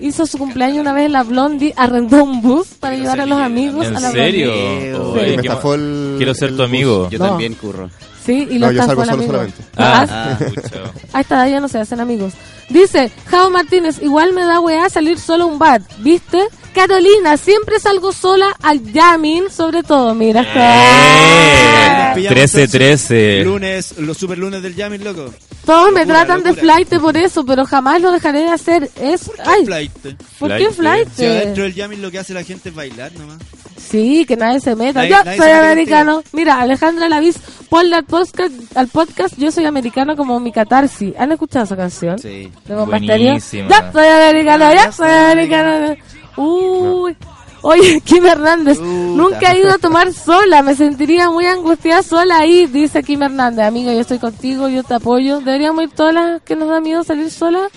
hizo 0.00 0.26
su 0.26 0.36
cumpleaños 0.36 0.80
una 0.80 0.92
vez 0.92 1.06
en 1.06 1.12
la 1.12 1.22
Blondie, 1.22 1.72
arrendó 1.76 2.22
un 2.24 2.42
bus 2.42 2.66
para 2.78 2.96
llevar 2.96 3.20
a 3.20 3.24
los 3.26 3.38
amigos 3.40 3.86
¿En 3.86 3.96
a 3.96 4.00
la 4.00 4.10
serio? 4.10 4.52
Blondie. 4.52 4.94
Oye, 5.22 5.36
Me 5.36 5.42
qué 5.42 5.48
estafó 5.48 5.68
ma- 5.68 5.74
el- 5.76 6.14
Quiero 6.18 6.34
ser 6.34 6.48
el 6.50 6.56
tu 6.56 6.62
bus. 6.62 6.68
amigo. 6.68 7.08
Yo 7.10 7.18
No. 7.18 7.26
también 7.28 7.54
curro. 7.54 7.88
Sí, 8.28 8.46
y 8.50 8.58
No, 8.58 8.66
lo 8.66 8.72
yo 8.72 8.82
salgo 8.84 9.04
solo 9.06 9.22
solamente. 9.22 9.62
Ah, 9.78 10.06
Ah, 10.10 10.38
pucha. 10.38 10.60
A 11.14 11.20
esta 11.22 11.34
edad 11.36 11.46
ya 11.50 11.60
no 11.60 11.68
se 11.68 11.78
hacen 11.78 11.98
amigos. 11.98 12.34
Dice, 12.68 13.10
Jao 13.30 13.48
Martínez, 13.48 14.02
igual 14.02 14.34
me 14.34 14.44
da 14.44 14.60
weá 14.60 14.90
salir 14.90 15.18
solo 15.18 15.44
a 15.44 15.46
un 15.46 15.58
bar, 15.58 15.80
¿viste? 16.00 16.44
Carolina, 16.78 17.36
siempre 17.36 17.80
salgo 17.80 18.12
sola 18.12 18.54
al 18.62 18.80
jamming, 18.92 19.50
sobre 19.50 19.82
todo, 19.82 20.14
mira. 20.14 20.42
Eh, 20.42 22.04
Nos 22.06 22.14
pillamos 22.14 22.54
13-13. 22.54 23.42
Lunes, 23.44 23.98
los 23.98 24.16
super 24.16 24.38
lunes 24.38 24.62
del 24.62 24.76
jamming, 24.76 25.02
loco. 25.02 25.34
Todos 25.66 25.90
me 25.92 26.00
Locura, 26.06 26.24
tratan 26.24 26.44
de 26.44 26.54
flight 26.54 26.88
por 27.00 27.16
eso, 27.16 27.44
pero 27.44 27.66
jamás 27.66 28.00
lo 28.00 28.12
dejaré 28.12 28.40
de 28.44 28.50
hacer. 28.50 28.88
Es, 29.00 29.28
ay, 29.44 29.66
Flight. 29.66 29.92
¿por 30.38 30.56
qué 30.56 30.70
Flight, 30.70 30.72
flight? 30.72 31.08
Si 31.16 31.26
adentro 31.26 31.64
del 31.64 31.74
jamming 31.74 32.00
lo 32.00 32.10
que 32.12 32.20
hace 32.20 32.32
la 32.32 32.44
gente 32.44 32.68
es 32.68 32.74
bailar 32.74 33.10
nomás. 33.18 33.38
Sí, 33.76 34.24
que 34.26 34.36
nadie 34.36 34.60
se 34.60 34.76
meta. 34.76 35.00
Nadie- 35.00 35.10
yo 35.10 35.24
nadie 35.24 35.38
soy 35.38 35.50
americano. 35.50 36.22
Mira, 36.32 36.60
Alejandra 36.60 37.08
Lavis, 37.08 37.36
ponle 37.68 37.96
al 37.96 38.04
podcast, 38.04 38.52
al 38.76 38.86
podcast 38.88 39.36
Yo 39.36 39.50
soy 39.50 39.64
americano 39.66 40.14
como 40.16 40.38
mi 40.40 40.52
catarsis. 40.52 41.12
¿Han 41.18 41.32
escuchado 41.32 41.64
esa 41.64 41.76
canción? 41.76 42.18
Sí. 42.20 42.50
De? 42.66 42.74
Buenísima. 42.74 43.68
Ya 43.68 43.92
soy 43.92 44.06
americano, 44.06 44.72
ya 44.72 44.92
soy 44.92 45.10
americano. 45.10 45.96
Uy. 46.38 47.16
Oye, 47.60 48.00
Kim 48.02 48.24
Hernández, 48.24 48.78
nunca 48.80 49.52
he 49.52 49.58
ido 49.60 49.72
a 49.72 49.78
tomar 49.78 50.12
sola, 50.12 50.62
me 50.62 50.76
sentiría 50.76 51.28
muy 51.28 51.44
angustiada 51.44 52.04
sola 52.04 52.38
ahí, 52.38 52.66
dice 52.66 53.02
Kim 53.02 53.20
Hernández. 53.22 53.66
Amigo, 53.66 53.90
yo 53.90 53.98
estoy 54.00 54.18
contigo, 54.18 54.68
yo 54.68 54.84
te 54.84 54.94
apoyo. 54.94 55.40
Deberíamos 55.40 55.82
ir 55.82 55.90
todas 55.90 56.14
las 56.14 56.42
que 56.42 56.54
nos 56.54 56.68
da 56.68 56.80
miedo 56.80 57.02
salir 57.02 57.30
sola, 57.32 57.68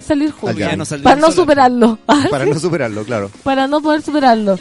salir 0.00 0.32
juntas. 0.32 0.76
No 0.96 1.02
para 1.04 1.16
no 1.20 1.30
superarlo. 1.30 1.98
Para 2.30 2.46
no 2.46 2.58
superarlo, 2.58 3.04
claro. 3.04 3.30
para 3.44 3.68
no 3.68 3.80
poder 3.80 4.02
superarlo. 4.02 4.58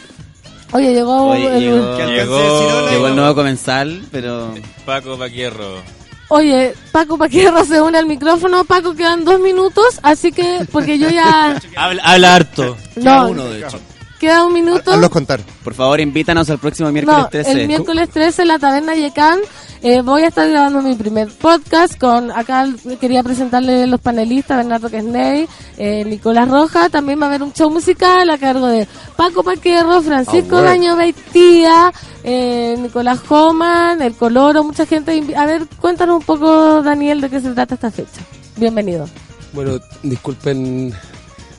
Oye, 0.73 0.93
llegó, 0.93 1.23
Oye, 1.31 1.47
el- 1.57 1.63
llegó, 1.63 1.97
Llegó- 1.97 2.89
llegó 2.91 3.07
el 3.07 3.15
nuevo 3.15 3.33
comensal, 3.35 4.03
pero 4.11 4.53
Paco 4.85 5.17
Paquierro. 5.17 5.81
Oye, 6.29 6.73
Paco 6.91 7.17
Paquierro 7.17 7.63
se 7.63 7.81
une 7.81 7.97
al 7.97 8.05
micrófono. 8.05 8.63
Paco, 8.65 8.95
quedan 8.95 9.23
dos 9.23 9.39
minutos, 9.39 9.99
así 10.03 10.31
que, 10.31 10.65
porque 10.71 10.99
yo 10.99 11.09
ya... 11.09 11.57
Habla, 11.77 12.03
habla 12.03 12.35
harto. 12.35 12.77
Cada 12.95 13.21
No, 13.23 13.29
uno, 13.29 13.45
de 13.45 13.59
hecho. 13.59 13.79
Queda 14.19 14.45
un 14.45 14.53
minuto. 14.53 14.91
Hazlos 14.91 15.09
contar. 15.09 15.39
por 15.63 15.73
favor 15.73 15.99
invítanos 15.99 16.49
al 16.49 16.59
próximo 16.59 16.91
miércoles 16.91 17.19
No, 17.19 17.29
13. 17.29 17.51
el 17.51 17.67
miércoles 17.67 18.09
13 18.09 18.41
en 18.43 18.47
la 18.47 18.59
Taberna 18.59 18.95
Yecán 18.95 19.39
eh, 19.83 20.01
voy 20.01 20.23
a 20.23 20.29
estar 20.29 20.49
grabando 20.49 20.81
mi 20.81 20.95
primer 20.95 21.27
podcast 21.29 21.97
con, 21.99 22.31
acá 22.31 22.67
quería 22.99 23.21
presentarle 23.21 23.85
los 23.85 24.01
panelistas, 24.01 24.57
Bernardo 24.57 24.89
Quesney, 24.89 25.47
eh, 25.77 26.03
Nicolás 26.05 26.49
Roja, 26.49 26.89
también 26.89 27.21
va 27.21 27.25
a 27.25 27.29
haber 27.29 27.43
un 27.43 27.53
show 27.53 27.69
musical 27.69 28.27
a 28.29 28.37
cargo 28.39 28.67
de 28.67 28.87
Paco 29.15 29.43
Paquerro, 29.43 30.01
Francisco. 30.01 30.61
Daño 30.61 30.95
Beitía, 30.95 31.91
eh, 32.23 32.75
Nicolás 32.79 33.19
Homan, 33.29 34.01
El 34.01 34.15
Coloro, 34.15 34.63
mucha 34.63 34.87
gente. 34.87 35.23
A 35.35 35.45
ver, 35.45 35.67
cuéntanos 35.79 36.17
un 36.17 36.23
poco, 36.23 36.81
Daniel, 36.81 37.21
de 37.21 37.29
qué 37.29 37.39
se 37.39 37.51
trata 37.51 37.75
esta 37.75 37.91
fecha. 37.91 38.21
Bienvenido. 38.55 39.07
Bueno, 39.53 39.79
disculpen, 40.01 40.91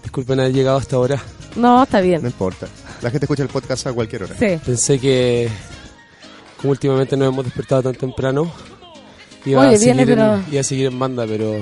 disculpen 0.03 0.41
haber 0.41 0.53
llegado 0.53 0.79
hasta 0.79 0.97
ahora. 0.97 1.23
No, 1.57 1.83
está 1.83 1.99
No 1.99 2.05
bien. 2.07 2.25
importa. 2.25 2.67
La 3.03 3.11
gente 3.11 3.25
escucha 3.27 3.43
el 3.43 3.49
podcast 3.49 3.87
a 3.87 3.93
cualquier 3.93 4.25
hora. 4.25 4.35
Sí. 4.39 4.59
Pensé 4.65 4.99
que, 4.99 5.49
como 6.61 6.73
últimamente 6.73 7.17
nos 7.17 7.29
hemos 7.29 7.45
despertado 7.45 7.83
tan 7.85 7.95
temprano, 7.95 8.53
iba, 9.45 9.63
Oye, 9.67 9.75
a, 9.75 9.79
seguir 9.79 9.95
viene, 9.95 10.07
pero- 10.15 10.35
en, 10.35 10.45
iba 10.51 10.61
a 10.61 10.65
seguir 10.65 10.87
en 10.87 10.99
banda, 10.99 11.25
pero 11.27 11.61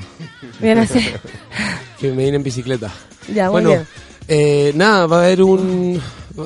Bien 0.60 0.78
así. 0.78 0.98
que 2.00 2.10
me 2.12 2.24
vine 2.24 2.36
en 2.36 2.42
bicicleta. 2.42 2.90
Ya, 3.32 3.44
muy 3.44 3.52
bueno, 3.52 3.68
bien. 3.70 3.86
eh, 4.28 4.72
nada, 4.74 5.06
va 5.06 5.18
a 5.20 5.24
haber 5.24 5.42
un... 5.42 6.00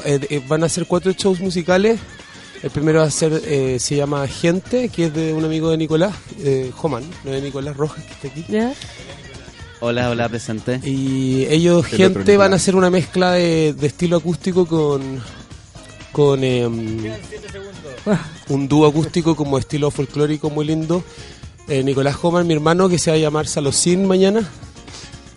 eh, 0.05 0.21
eh, 0.29 0.43
van 0.49 0.65
a 0.65 0.69
ser 0.69 0.87
cuatro 0.87 1.13
shows 1.13 1.41
musicales. 1.41 1.99
El 2.63 2.71
primero 2.71 2.99
va 3.01 3.07
a 3.07 3.11
ser, 3.11 3.41
eh, 3.47 3.79
se 3.81 3.97
llama 3.97 4.27
Gente, 4.29 4.91
que 4.91 5.07
es 5.07 5.15
de 5.15 5.33
un 5.33 5.45
amigo 5.45 5.71
de 5.71 5.79
Nicolás, 5.79 6.15
eh, 6.41 6.71
Homan, 6.83 7.05
no 7.25 7.31
de 7.31 7.41
Nicolás 7.41 7.75
Rojas, 7.77 8.05
que 8.05 8.13
está 8.13 8.29
aquí. 8.29 8.45
¿Ya? 8.49 8.73
Hola, 9.81 10.11
hola, 10.11 10.29
presente. 10.29 10.81
Y 10.85 11.47
ellos, 11.47 11.87
gente, 11.87 12.37
van 12.37 12.53
a 12.53 12.57
hacer 12.57 12.77
una 12.77 12.91
mezcla 12.91 13.33
de, 13.33 13.73
de 13.73 13.87
estilo 13.87 14.17
acústico 14.19 14.67
con. 14.67 15.23
con 16.13 16.45
em, 16.45 17.11
un 18.49 18.69
dúo 18.69 18.87
acústico 18.87 19.35
como 19.35 19.59
estilo 19.59 19.91
folclórico 19.91 20.51
muy 20.51 20.67
lindo. 20.67 21.03
Eh, 21.69 21.83
Nicolás 21.83 22.17
Homan, 22.21 22.47
mi 22.47 22.55
hermano, 22.55 22.89
que 22.89 22.99
se 22.99 23.11
va 23.11 23.17
a 23.17 23.21
llamar 23.21 23.47
Salosín 23.47 24.07
mañana. 24.07 24.43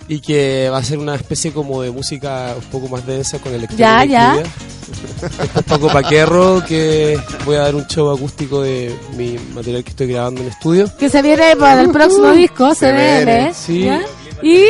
y 0.09 0.19
que 0.19 0.67
va 0.69 0.79
a 0.79 0.83
ser 0.83 0.97
una 0.97 1.15
especie 1.15 1.53
como 1.53 1.81
de 1.81 1.91
música 1.91 2.53
un 2.57 2.69
poco 2.69 2.89
más 2.89 3.05
densa 3.05 3.39
con 3.39 3.53
electrónica 3.53 4.03
Ya, 4.03 4.35
ya. 4.35 4.43
Después 4.43 5.63
Paco 5.65 5.87
Paquerro, 5.87 6.61
que 6.67 7.17
voy 7.45 7.55
a 7.55 7.59
dar 7.61 7.75
un 7.75 7.87
show 7.87 8.11
acústico 8.11 8.61
de 8.61 8.93
mi 9.15 9.37
material 9.55 9.83
que 9.85 9.91
estoy 9.91 10.07
grabando 10.07 10.41
en 10.41 10.47
estudio. 10.49 10.91
Que 10.99 11.07
se 11.09 11.21
viene 11.21 11.55
para 11.55 11.81
el 11.81 11.89
próximo 11.91 12.31
disco, 12.31 12.73
se, 12.73 12.79
Se 12.87 12.91
viene. 12.91 13.25
viene, 13.25 13.53
sí. 13.53 13.83
¿ya? 13.85 14.01
Y 14.43 14.65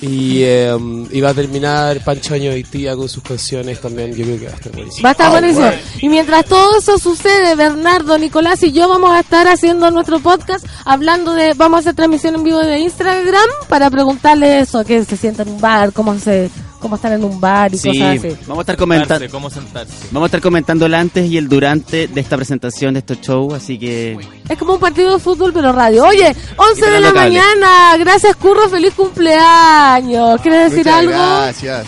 Y, 0.00 0.42
eh, 0.42 0.76
y 1.12 1.20
va 1.22 1.30
a 1.30 1.34
terminar 1.34 1.98
Pancho 2.04 2.34
Año 2.34 2.50
Tía 2.70 2.94
con 2.94 3.08
sus 3.08 3.22
canciones 3.22 3.80
también. 3.80 4.12
Yo 4.14 4.24
creo 4.24 4.38
que 4.38 4.46
va 4.46 4.52
a 4.52 4.56
estar 4.56 4.72
buenísimo. 4.72 5.02
va 5.02 5.08
a 5.08 5.12
estar 5.12 5.26
Ah, 5.28 5.30
buenísimo. 5.30 5.64
bueno. 5.66 5.82
Y 6.02 6.08
mientras 6.10 6.44
todo 6.44 6.78
eso 6.78 6.98
sucede, 6.98 7.54
Bernardo, 7.54 8.18
Nicolás 8.18 8.62
y 8.64 8.72
yo 8.72 8.86
vamos 8.86 9.10
a 9.12 9.20
estar 9.20 9.48
haciendo 9.48 9.90
nuestro 9.90 10.20
podcast 10.20 10.66
hablando 10.84 11.32
de. 11.32 11.54
Vamos 11.54 11.78
a 11.78 11.80
hacer 11.80 11.94
transmisión 11.94 12.34
en 12.34 12.44
vivo 12.44 12.58
de 12.58 12.80
Instagram 12.80 13.48
para 13.68 13.88
preguntarle 13.88 14.60
eso: 14.60 14.84
qué 14.84 15.02
se 15.04 15.16
siente 15.16 15.40
en 15.42 15.48
un 15.48 15.60
bar, 15.60 15.92
cómo 15.94 16.18
se 16.18 16.50
cómo 16.84 16.96
estar 16.96 17.12
en 17.12 17.24
un 17.24 17.40
bar 17.40 17.72
y 17.74 17.78
Sí, 17.78 17.88
cosas 17.88 18.18
así. 18.18 18.28
vamos 18.46 18.58
a 18.58 18.60
estar 18.60 18.76
comentando. 18.76 19.14
Sentarse, 19.14 19.32
¿Cómo 19.32 19.48
sentarse? 19.48 19.92
Vamos 20.12 20.26
a 20.26 20.28
estar 20.28 20.40
comentando 20.42 20.84
el 20.84 20.92
antes 20.94 21.30
y 21.30 21.38
el 21.38 21.48
durante 21.48 22.08
de 22.08 22.20
esta 22.20 22.36
presentación 22.36 22.92
de 22.92 23.00
estos 23.00 23.20
shows, 23.22 23.54
así 23.54 23.78
que 23.78 24.18
Es 24.48 24.58
como 24.58 24.74
un 24.74 24.80
partido 24.80 25.14
de 25.14 25.18
fútbol, 25.18 25.50
pero 25.54 25.72
radio. 25.72 26.04
Oye, 26.04 26.36
11 26.56 26.84
de 26.90 27.00
la 27.00 27.12
Cable. 27.12 27.20
mañana. 27.20 27.96
Gracias, 27.98 28.36
Curro. 28.36 28.68
Feliz 28.68 28.92
cumpleaños. 28.94 30.38
¿Quieres 30.42 30.70
decir 30.70 30.84
Muchas 30.84 30.98
algo? 30.98 31.12
Gracias. 31.12 31.86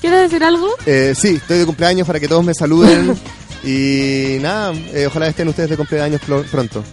¿Quieres 0.00 0.20
decir 0.30 0.44
algo? 0.44 0.68
Eh, 0.86 1.12
sí, 1.16 1.34
estoy 1.34 1.58
de 1.58 1.66
cumpleaños 1.66 2.06
para 2.06 2.20
que 2.20 2.28
todos 2.28 2.44
me 2.44 2.54
saluden. 2.54 3.18
y 3.64 4.38
nada, 4.40 4.72
eh, 4.94 5.06
ojalá 5.08 5.26
estén 5.26 5.48
ustedes 5.48 5.70
de 5.70 5.76
cumpleaños 5.76 6.20
pronto. 6.50 6.84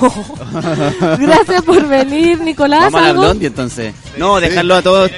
Gracias 1.18 1.62
por 1.62 1.86
venir, 1.86 2.40
Nicolás. 2.40 2.80
vamos 2.92 3.00
a 3.00 3.04
la 3.04 3.08
¿algo? 3.10 3.22
blondie 3.22 3.46
entonces. 3.48 3.94
No, 4.16 4.40
dejarlo 4.40 4.74
a 4.76 4.82
todos. 4.82 5.10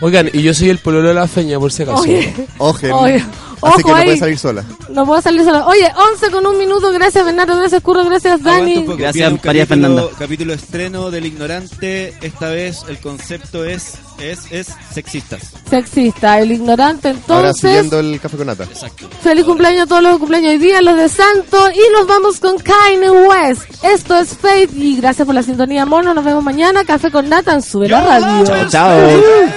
Oigan, 0.00 0.28
y 0.32 0.42
yo 0.42 0.52
soy 0.52 0.68
el 0.70 0.78
pololo 0.78 1.08
de 1.08 1.14
la 1.14 1.26
feña, 1.26 1.58
por 1.58 1.72
si 1.72 1.82
acaso. 1.82 2.02
Oye. 2.02 2.34
Ojen. 2.58 2.92
Oye, 2.92 3.24
Así 3.62 3.82
que 3.82 3.82
ojo 3.82 3.88
no 3.88 3.94
puede 3.96 4.10
ahí. 4.12 4.18
salir 4.18 4.38
sola. 4.38 4.64
No 4.90 5.06
puedo 5.06 5.22
salir 5.22 5.42
solo. 5.44 5.66
Oye, 5.66 5.90
11 6.12 6.30
con 6.30 6.46
un 6.46 6.58
minuto. 6.58 6.90
Gracias, 6.92 7.24
Bernardo. 7.24 7.56
Gracias, 7.56 7.82
Curro. 7.82 8.04
Gracias, 8.04 8.42
Dani. 8.42 8.80
poco. 8.80 8.96
Gracias, 8.98 9.30
María 9.44 9.66
capítulo- 9.66 9.66
Fernanda. 9.66 10.02
Capítulo 10.18 10.52
estreno 10.54 11.10
del 11.10 11.26
ignorante. 11.26 12.14
Esta 12.20 12.48
vez 12.50 12.84
el 12.88 12.98
concepto 12.98 13.64
es 13.64 13.94
es 14.20 14.40
es 14.50 14.68
sexistas. 14.92 15.52
Sexista, 15.68 16.38
el 16.40 16.52
ignorante. 16.52 17.08
Ahora 17.08 17.18
Entonces, 17.50 17.60
siguiendo 17.60 17.98
el 18.00 18.20
café 18.20 18.36
con 18.36 18.46
nata. 18.46 18.64
Exacto. 18.64 19.08
feliz 19.22 19.44
cumpleaños 19.44 19.82
a 19.84 19.86
todos 19.86 20.02
los 20.02 20.18
cumpleaños 20.18 20.52
hoy 20.52 20.58
día, 20.58 20.80
los 20.82 20.96
de 20.96 21.08
Santo. 21.08 21.58
Y 21.72 21.92
nos 21.92 22.06
vamos 22.06 22.40
con 22.40 22.56
Kanye 22.58 23.10
West. 23.10 23.62
Esto 23.82 24.16
es 24.18 24.36
Faith. 24.36 24.70
Y 24.74 24.96
gracias 24.96 25.26
por 25.26 25.34
la 25.34 25.42
sintonía, 25.42 25.84
mono. 25.86 26.12
Nos 26.14 26.24
vemos 26.24 26.42
mañana. 26.44 26.84
Café 26.84 27.10
con 27.10 27.28
Nata 27.28 27.54
en 27.54 27.62
Sube 27.62 27.88
la 27.88 28.02
Radio. 28.02 28.68
Chao. 28.68 29.00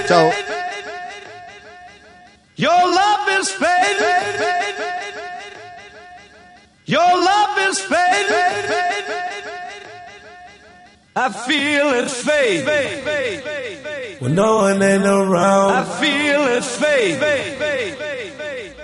Chao. 0.08 0.30
Your 2.56 2.70
Your 6.90 7.00
love 7.00 7.58
is 7.68 7.78
fading. 7.78 9.06
I 11.14 11.28
feel 11.46 11.94
it 12.00 12.10
fade. 12.10 12.66
When 14.20 14.34
no 14.34 14.56
one 14.56 14.82
ain't 14.82 15.04
around, 15.04 15.70
I 15.70 15.84
feel 16.00 16.48
it 16.48 16.64
fade. 16.64 17.22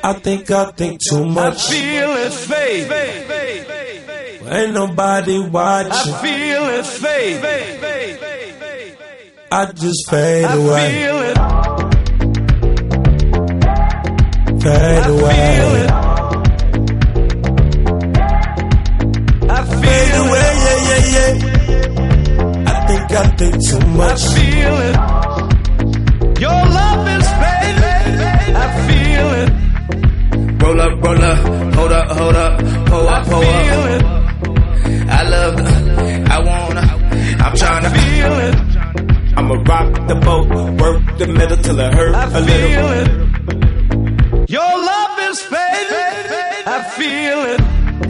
I 0.05 0.12
think 0.12 0.49
I 0.53 0.70
think 0.70 1.01
too 1.01 1.24
much. 1.24 1.55
I 1.55 1.57
feel 1.73 2.16
it 2.16 2.33
fade. 2.33 2.93
Ain't 4.53 4.73
nobody 4.73 5.41
watching. 5.41 6.15
I 6.15 6.23
feel 6.23 6.65
it 6.78 6.87
fade. 6.87 7.45
I 9.51 9.73
just 9.73 10.09
fade 10.09 10.45
away. 10.45 10.93
feel 10.93 11.23
it. 11.23 11.37
Fade 14.62 15.07
away. 15.07 16.06
Yeah, 20.89 21.03
yeah. 21.15 22.73
I 22.73 22.87
think 22.87 23.13
I 23.13 23.27
think 23.39 23.55
too 23.69 23.81
much. 24.01 24.23
I 24.23 24.35
feel 24.37 24.77
it. 24.89 24.97
Your 26.41 26.61
love 26.79 27.09
is 27.17 27.27
fading. 27.41 28.57
I 28.57 28.67
feel 28.87 29.29
it. 29.43 29.51
Roll 30.63 30.81
up, 30.81 30.93
roll 31.05 31.23
up, 31.23 31.39
hold 31.75 31.93
up, 31.93 32.09
hold 32.19 32.37
up, 32.37 32.59
pull 32.87 33.09
up, 33.09 33.27
pull 33.27 33.43
up. 33.43 33.47
I 33.47 33.65
feel 33.69 33.85
it. 33.95 34.03
I 35.09 35.23
love, 35.29 35.55
I 36.31 36.39
wanna, 36.49 36.81
I'm 37.45 37.55
trying 37.57 37.83
to 37.85 37.91
feel 37.91 38.39
it. 38.49 38.55
I'ma 39.39 39.55
rock 39.55 40.09
the 40.09 40.15
boat, 40.17 40.49
work 40.81 41.19
the 41.19 41.27
middle 41.27 41.57
till 41.59 41.79
it 41.81 41.95
hurt 41.95 42.15
a 42.15 42.41
little. 42.41 42.91
It. 43.01 44.51
Your 44.51 44.61
love 44.91 45.19
is 45.31 45.43
fading. 45.43 46.67
I 46.67 46.83
feel 46.97 47.41
it. 47.53 47.61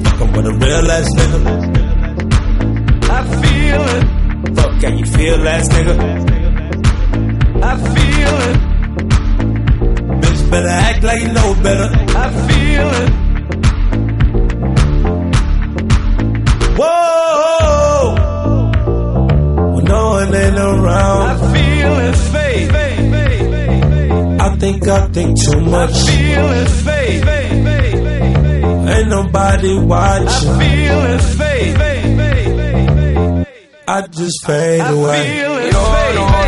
Fucking 0.06 0.32
with 0.32 0.46
a 0.46 0.52
real 0.52 0.90
ass 0.90 1.08
nigga. 1.16 1.65
I 3.18 3.22
feel 3.42 3.82
it. 3.96 4.04
Fuck, 4.56 4.72
can 4.80 4.98
you 4.98 5.06
feel 5.06 5.48
ass 5.48 5.68
nigga? 5.68 5.96
I 7.62 7.74
feel 7.94 8.34
it. 8.48 8.56
Bitch 10.20 10.42
better 10.50 10.68
act 10.68 11.02
like 11.02 11.20
you 11.22 11.32
know 11.32 11.54
better. 11.62 11.88
I 12.24 12.26
feel 12.46 12.88
it. 13.02 13.10
Whoa. 16.78 18.14
When 19.74 19.84
no 19.84 20.02
one 20.10 20.34
ain't 20.34 20.58
around. 20.58 21.22
I 21.22 21.34
feel 21.54 21.92
it 22.08 22.16
fade. 22.32 22.70
I 24.40 24.56
think 24.58 24.86
I 24.88 25.08
think 25.08 25.42
too 25.42 25.60
much. 25.62 25.90
I 25.90 26.04
feel 26.04 26.52
it 26.60 26.68
fade. 26.84 27.24
Ain't 28.88 29.08
nobody 29.08 29.78
watching. 29.78 30.50
I 30.50 30.58
feel 30.58 31.00
it 31.14 31.22
fade. 31.38 32.15
I 33.88 34.06
just 34.08 34.44
fade 34.44 34.80
away. 34.80 35.44
I 35.44 36.45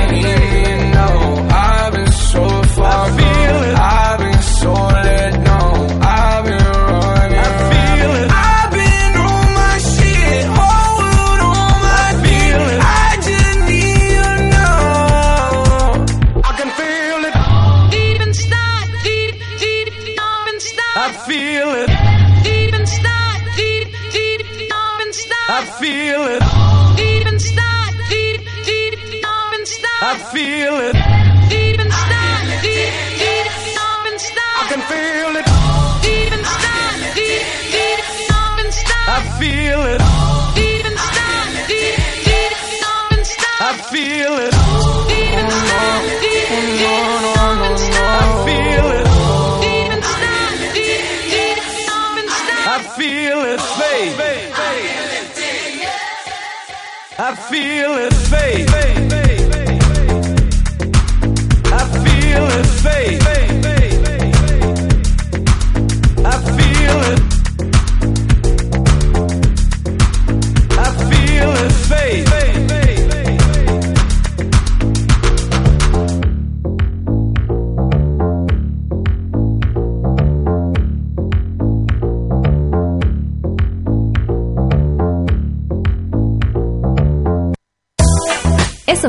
feel 57.58 57.94
it 57.94 58.14
fake 58.14 58.67